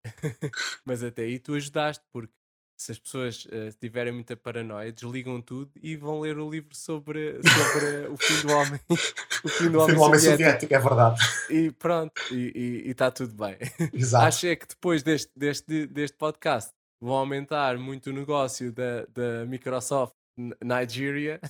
Mas 0.85 1.03
até 1.03 1.23
aí 1.23 1.39
tu 1.41 1.55
ajudaste, 1.55 2.05
porque 2.13 2.33
se 2.77 2.93
as 2.93 2.99
pessoas 2.99 3.47
eh, 3.51 3.71
tiverem 3.81 4.13
muita 4.13 4.37
paranoia, 4.37 4.93
desligam 4.93 5.41
tudo 5.41 5.71
e 5.83 5.97
vão 5.97 6.21
ler 6.21 6.39
o 6.39 6.51
livro 6.51 6.75
sobre, 6.77 7.41
sobre 7.43 8.09
o 8.09 8.17
fim 8.17 8.47
do 8.47 8.53
homem. 8.53 8.81
o 9.45 9.49
fim 9.49 9.71
do 9.71 9.81
homem, 9.81 9.97
um 9.97 10.01
homem 10.01 10.21
soviético. 10.21 10.45
soviético, 10.45 10.75
é 10.75 10.79
verdade. 10.79 11.21
E 11.51 11.71
pronto, 11.73 12.13
e 12.31 12.83
está 12.87 13.11
tudo 13.11 13.35
bem. 13.35 13.57
Exato. 13.95 14.27
Acho 14.27 14.47
é 14.47 14.57
que 14.57 14.69
depois 14.69 15.03
deste, 15.03 15.31
deste, 15.35 15.87
deste 15.87 16.17
podcast 16.17 16.71
vão 17.01 17.15
aumentar 17.15 17.79
muito 17.79 18.11
o 18.11 18.13
negócio 18.13 18.71
da, 18.73 19.07
da 19.07 19.47
Microsoft 19.47 20.15
Nigeria 20.63 21.41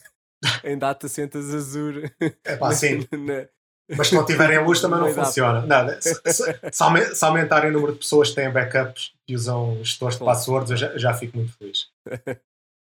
em 0.64 0.78
data 0.78 1.08
centers 1.08 1.52
Azure. 1.52 2.12
É 2.44 2.56
pá, 2.56 2.72
sim. 2.72 3.06
na- 3.12 3.48
Mas 3.96 4.08
se 4.08 4.14
não 4.14 4.26
tiverem 4.26 4.64
luz 4.64 4.80
também 4.80 4.98
não 4.98 5.12
funciona. 5.14 5.64
Nada. 5.64 6.00
Se, 6.02 6.14
se- 6.14 6.72
se 6.72 6.82
aume- 6.82 7.14
se 7.14 7.24
aumentarem 7.24 7.70
o 7.70 7.72
número 7.72 7.92
de 7.92 7.98
pessoas 8.00 8.30
que 8.30 8.34
têm 8.36 8.52
backups 8.52 9.14
e 9.28 9.34
usam 9.36 9.76
gestores 9.84 10.18
de 10.18 10.24
passwords, 10.24 10.70
eu 10.72 10.76
já, 10.76 10.98
já 10.98 11.14
fico 11.14 11.36
muito 11.36 11.52
feliz. 11.56 11.90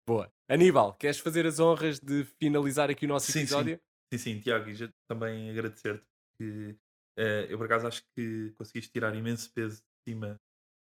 Boa. 0.07 0.31
Aníbal, 0.49 0.93
queres 0.93 1.19
fazer 1.19 1.45
as 1.45 1.59
honras 1.59 1.99
de 1.99 2.23
finalizar 2.39 2.89
aqui 2.89 3.05
o 3.05 3.09
nosso 3.09 3.25
Sim, 3.27 3.33
sim. 3.33 3.39
episódio? 3.39 3.79
Sim, 4.13 4.17
sim, 4.17 4.39
Tiago, 4.39 4.69
e 4.69 4.75
já 4.75 4.89
também 5.09 5.49
agradecer-te 5.49 6.05
porque 6.39 6.77
eh, 7.19 7.47
eu 7.49 7.57
por 7.57 7.65
acaso 7.65 7.85
acho 7.87 8.01
que 8.15 8.53
conseguiste 8.57 8.89
tirar 8.91 9.13
imenso 9.13 9.51
peso 9.51 9.81
de 9.81 10.11
cima 10.13 10.39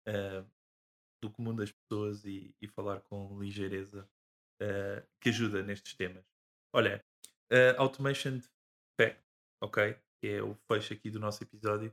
eh, 0.08 0.42
do 1.22 1.30
comum 1.30 1.54
das 1.54 1.70
pessoas 1.70 2.24
e, 2.24 2.54
e 2.62 2.66
falar 2.68 3.02
com 3.02 3.38
ligeireza 3.38 4.08
eh, 4.62 5.02
que 5.20 5.28
ajuda 5.28 5.62
nestes 5.62 5.92
temas. 5.94 6.24
Olha, 6.74 7.04
Automation 7.76 8.40
Fact, 8.98 9.20
ok? 9.60 9.96
Que 10.20 10.28
é 10.28 10.42
o 10.42 10.54
fecho 10.70 10.92
aqui 10.94 11.10
do 11.10 11.20
nosso 11.20 11.42
episódio 11.42 11.92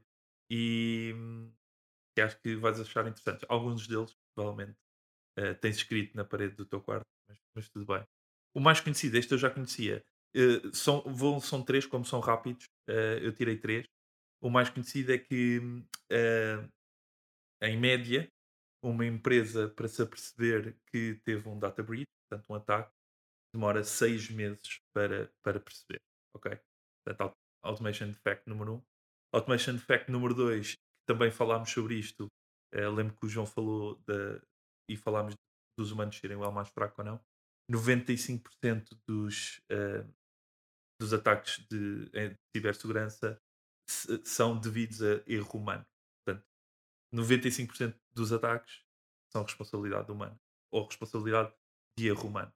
e 0.49 1.13
hum, 1.15 1.51
que 2.15 2.21
acho 2.21 2.39
que 2.41 2.55
vais 2.55 2.79
achar 2.79 3.07
interessantes. 3.07 3.45
Alguns 3.49 3.87
deles, 3.87 4.15
provavelmente, 4.35 4.77
eh, 5.37 5.53
tens 5.55 5.77
escrito 5.77 6.15
na 6.15 6.25
parede 6.25 6.55
do 6.55 6.65
teu 6.65 6.81
quarto, 6.81 7.07
mas, 7.29 7.39
mas 7.55 7.69
tudo 7.69 7.85
bem. 7.85 8.03
O 8.55 8.59
mais 8.59 8.81
conhecido, 8.81 9.17
este 9.17 9.33
eu 9.33 9.37
já 9.37 9.49
conhecia. 9.51 10.03
Eh, 10.35 10.71
são, 10.73 11.01
vão, 11.03 11.39
são 11.39 11.63
três, 11.63 11.85
como 11.85 12.05
são 12.05 12.19
rápidos, 12.19 12.65
eh, 12.89 13.19
eu 13.21 13.33
tirei 13.33 13.57
três. 13.57 13.85
O 14.41 14.49
mais 14.49 14.69
conhecido 14.69 15.13
é 15.13 15.17
que, 15.19 15.59
hum, 15.59 15.85
em 17.61 17.77
média, 17.77 18.29
uma 18.83 19.05
empresa 19.05 19.69
para 19.69 19.87
se 19.87 20.01
aperceber 20.01 20.77
que 20.87 21.19
teve 21.25 21.47
um 21.49 21.59
data 21.59 21.83
breach, 21.83 22.05
portanto 22.29 22.49
um 22.49 22.55
ataque, 22.55 22.91
demora 23.53 23.83
seis 23.83 24.29
meses 24.29 24.79
para, 24.93 25.31
para 25.43 25.59
perceber. 25.59 26.01
Ok? 26.35 26.59
Portanto, 27.05 27.35
Automation 27.67 28.13
Fact 28.13 28.47
número 28.49 28.75
um. 28.75 28.81
Automation 29.33 29.77
Fact 29.77 30.09
número 30.11 30.33
dois, 30.33 30.75
também 31.07 31.31
falámos 31.31 31.69
sobre 31.71 31.95
isto. 31.99 32.27
eh, 32.73 32.87
lembro 32.89 33.15
que 33.15 33.25
o 33.25 33.29
João 33.29 33.45
falou 33.45 33.95
da, 34.07 34.41
e 34.89 34.97
falámos 34.97 35.33
dos 35.79 35.91
humanos 35.91 36.17
serem 36.17 36.37
o 36.37 36.43
elo 36.43 36.51
mais 36.51 36.69
fraco 36.69 37.01
ou 37.01 37.05
não. 37.05 37.21
95% 37.71 38.97
dos, 39.07 39.61
eh, 39.69 40.05
dos 40.99 41.13
ataques 41.13 41.65
de, 41.69 42.09
de 42.09 42.35
cibersegurança 42.55 43.39
se- 43.89 44.21
são 44.25 44.59
devidos 44.59 45.01
a 45.01 45.21
erro 45.27 45.59
humano. 45.59 45.85
Portanto, 46.25 46.45
95% 47.13 47.95
dos 48.15 48.31
ataques 48.33 48.81
são 49.31 49.43
responsabilidade 49.43 50.11
humana 50.11 50.37
ou 50.73 50.85
responsabilidade 50.85 51.53
de 51.97 52.07
erro 52.07 52.27
humano. 52.27 52.51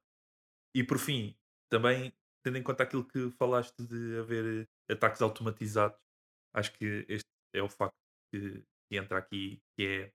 E 0.74 0.82
por 0.84 0.98
fim, 0.98 1.36
também 1.70 2.12
tendo 2.44 2.58
em 2.58 2.62
conta 2.62 2.82
aquilo 2.82 3.06
que 3.06 3.30
falaste 3.30 3.76
de 3.86 4.18
haver 4.18 4.68
ataques 4.92 5.20
automatizados, 5.22 5.98
acho 6.54 6.72
que 6.74 7.04
este 7.08 7.26
é 7.54 7.62
o 7.62 7.68
facto 7.68 7.94
que, 8.32 8.62
que 8.90 8.98
entra 8.98 9.18
aqui, 9.18 9.60
que 9.76 9.86
é 9.86 10.12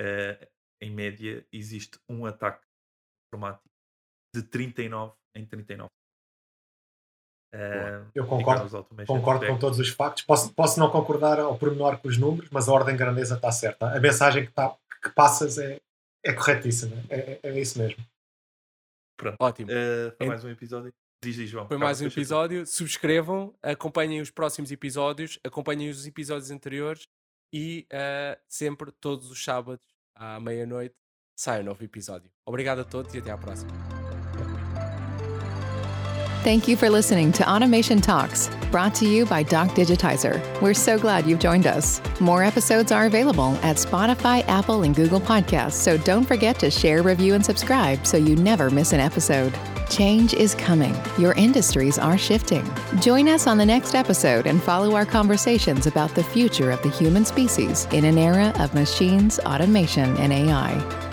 eh, 0.00 0.48
em 0.82 0.90
média 0.90 1.46
existe 1.52 1.98
um 2.08 2.24
ataque 2.26 2.64
informático 3.28 3.64
de 4.34 4.42
39 4.42 5.14
em 5.36 5.44
39. 5.46 5.88
Eh, 7.52 8.04
Eu 8.14 8.26
concordo, 8.26 8.62
concordo 9.06 9.40
com 9.46 9.58
todos 9.58 9.78
os 9.78 9.88
factos. 9.88 10.22
Posso, 10.24 10.54
posso 10.54 10.78
não 10.78 10.90
concordar 10.90 11.38
ao 11.40 11.58
pormenor 11.58 12.00
com 12.00 12.08
os 12.08 12.16
números, 12.16 12.48
mas 12.50 12.68
a 12.68 12.72
ordem 12.72 12.94
de 12.94 12.98
grandeza 12.98 13.34
está 13.36 13.50
certa. 13.50 13.94
A 13.96 14.00
mensagem 14.00 14.46
que, 14.46 14.52
tá, 14.52 14.76
que 15.02 15.10
passas 15.10 15.58
é, 15.58 15.80
é 16.24 16.32
corretíssima. 16.32 16.96
É, 17.10 17.32
é- 17.32 17.40
é 17.42 17.60
isso 17.60 17.78
mesmo. 17.78 18.04
Ótimo. 19.38 19.70
Eh, 19.70 20.10
foi 20.16 20.26
Ent- 20.26 20.30
mais 20.30 20.44
um 20.44 20.48
episódio. 20.48 20.92
Diz, 21.22 21.36
diz, 21.36 21.50
João. 21.50 21.68
Foi 21.68 21.76
mais 21.76 22.00
um 22.00 22.06
episódio. 22.06 22.66
Subscrevam, 22.66 23.54
acompanhem 23.62 24.20
os 24.20 24.30
próximos 24.30 24.72
episódios, 24.72 25.38
acompanhem 25.44 25.90
os 25.90 26.06
episódios 26.06 26.50
anteriores 26.50 27.06
e 27.52 27.86
eh, 27.90 28.38
sempre, 28.48 28.90
todos 28.92 29.30
os 29.30 29.42
sábados, 29.42 29.84
à 30.14 30.40
meia-noite, 30.40 30.94
sai 31.36 31.60
um 31.60 31.64
novo 31.64 31.84
episódio. 31.84 32.30
Obrigado 32.46 32.80
a 32.80 32.84
todos 32.84 33.12
e 33.14 33.18
até 33.18 33.30
à 33.30 33.36
próxima. 33.36 33.99
Thank 36.42 36.66
you 36.66 36.74
for 36.74 36.88
listening 36.88 37.32
to 37.32 37.46
Automation 37.50 38.00
Talks, 38.00 38.48
brought 38.70 38.94
to 38.94 39.06
you 39.06 39.26
by 39.26 39.42
Doc 39.42 39.72
Digitizer. 39.72 40.40
We're 40.62 40.72
so 40.72 40.98
glad 40.98 41.26
you've 41.26 41.38
joined 41.38 41.66
us. 41.66 42.00
More 42.18 42.42
episodes 42.42 42.90
are 42.92 43.04
available 43.04 43.56
at 43.56 43.76
Spotify, 43.76 44.48
Apple, 44.48 44.84
and 44.84 44.96
Google 44.96 45.20
Podcasts, 45.20 45.74
so 45.74 45.98
don't 45.98 46.24
forget 46.24 46.58
to 46.60 46.70
share, 46.70 47.02
review, 47.02 47.34
and 47.34 47.44
subscribe 47.44 48.06
so 48.06 48.16
you 48.16 48.36
never 48.36 48.70
miss 48.70 48.94
an 48.94 49.00
episode. 49.00 49.52
Change 49.90 50.32
is 50.32 50.54
coming. 50.54 50.96
Your 51.18 51.34
industries 51.34 51.98
are 51.98 52.16
shifting. 52.16 52.66
Join 53.00 53.28
us 53.28 53.46
on 53.46 53.58
the 53.58 53.66
next 53.66 53.94
episode 53.94 54.46
and 54.46 54.62
follow 54.62 54.94
our 54.94 55.04
conversations 55.04 55.86
about 55.86 56.14
the 56.14 56.24
future 56.24 56.70
of 56.70 56.82
the 56.82 56.88
human 56.88 57.26
species 57.26 57.86
in 57.92 58.06
an 58.06 58.16
era 58.16 58.50
of 58.58 58.72
machines, 58.72 59.38
automation, 59.40 60.16
and 60.16 60.32
AI. 60.32 61.09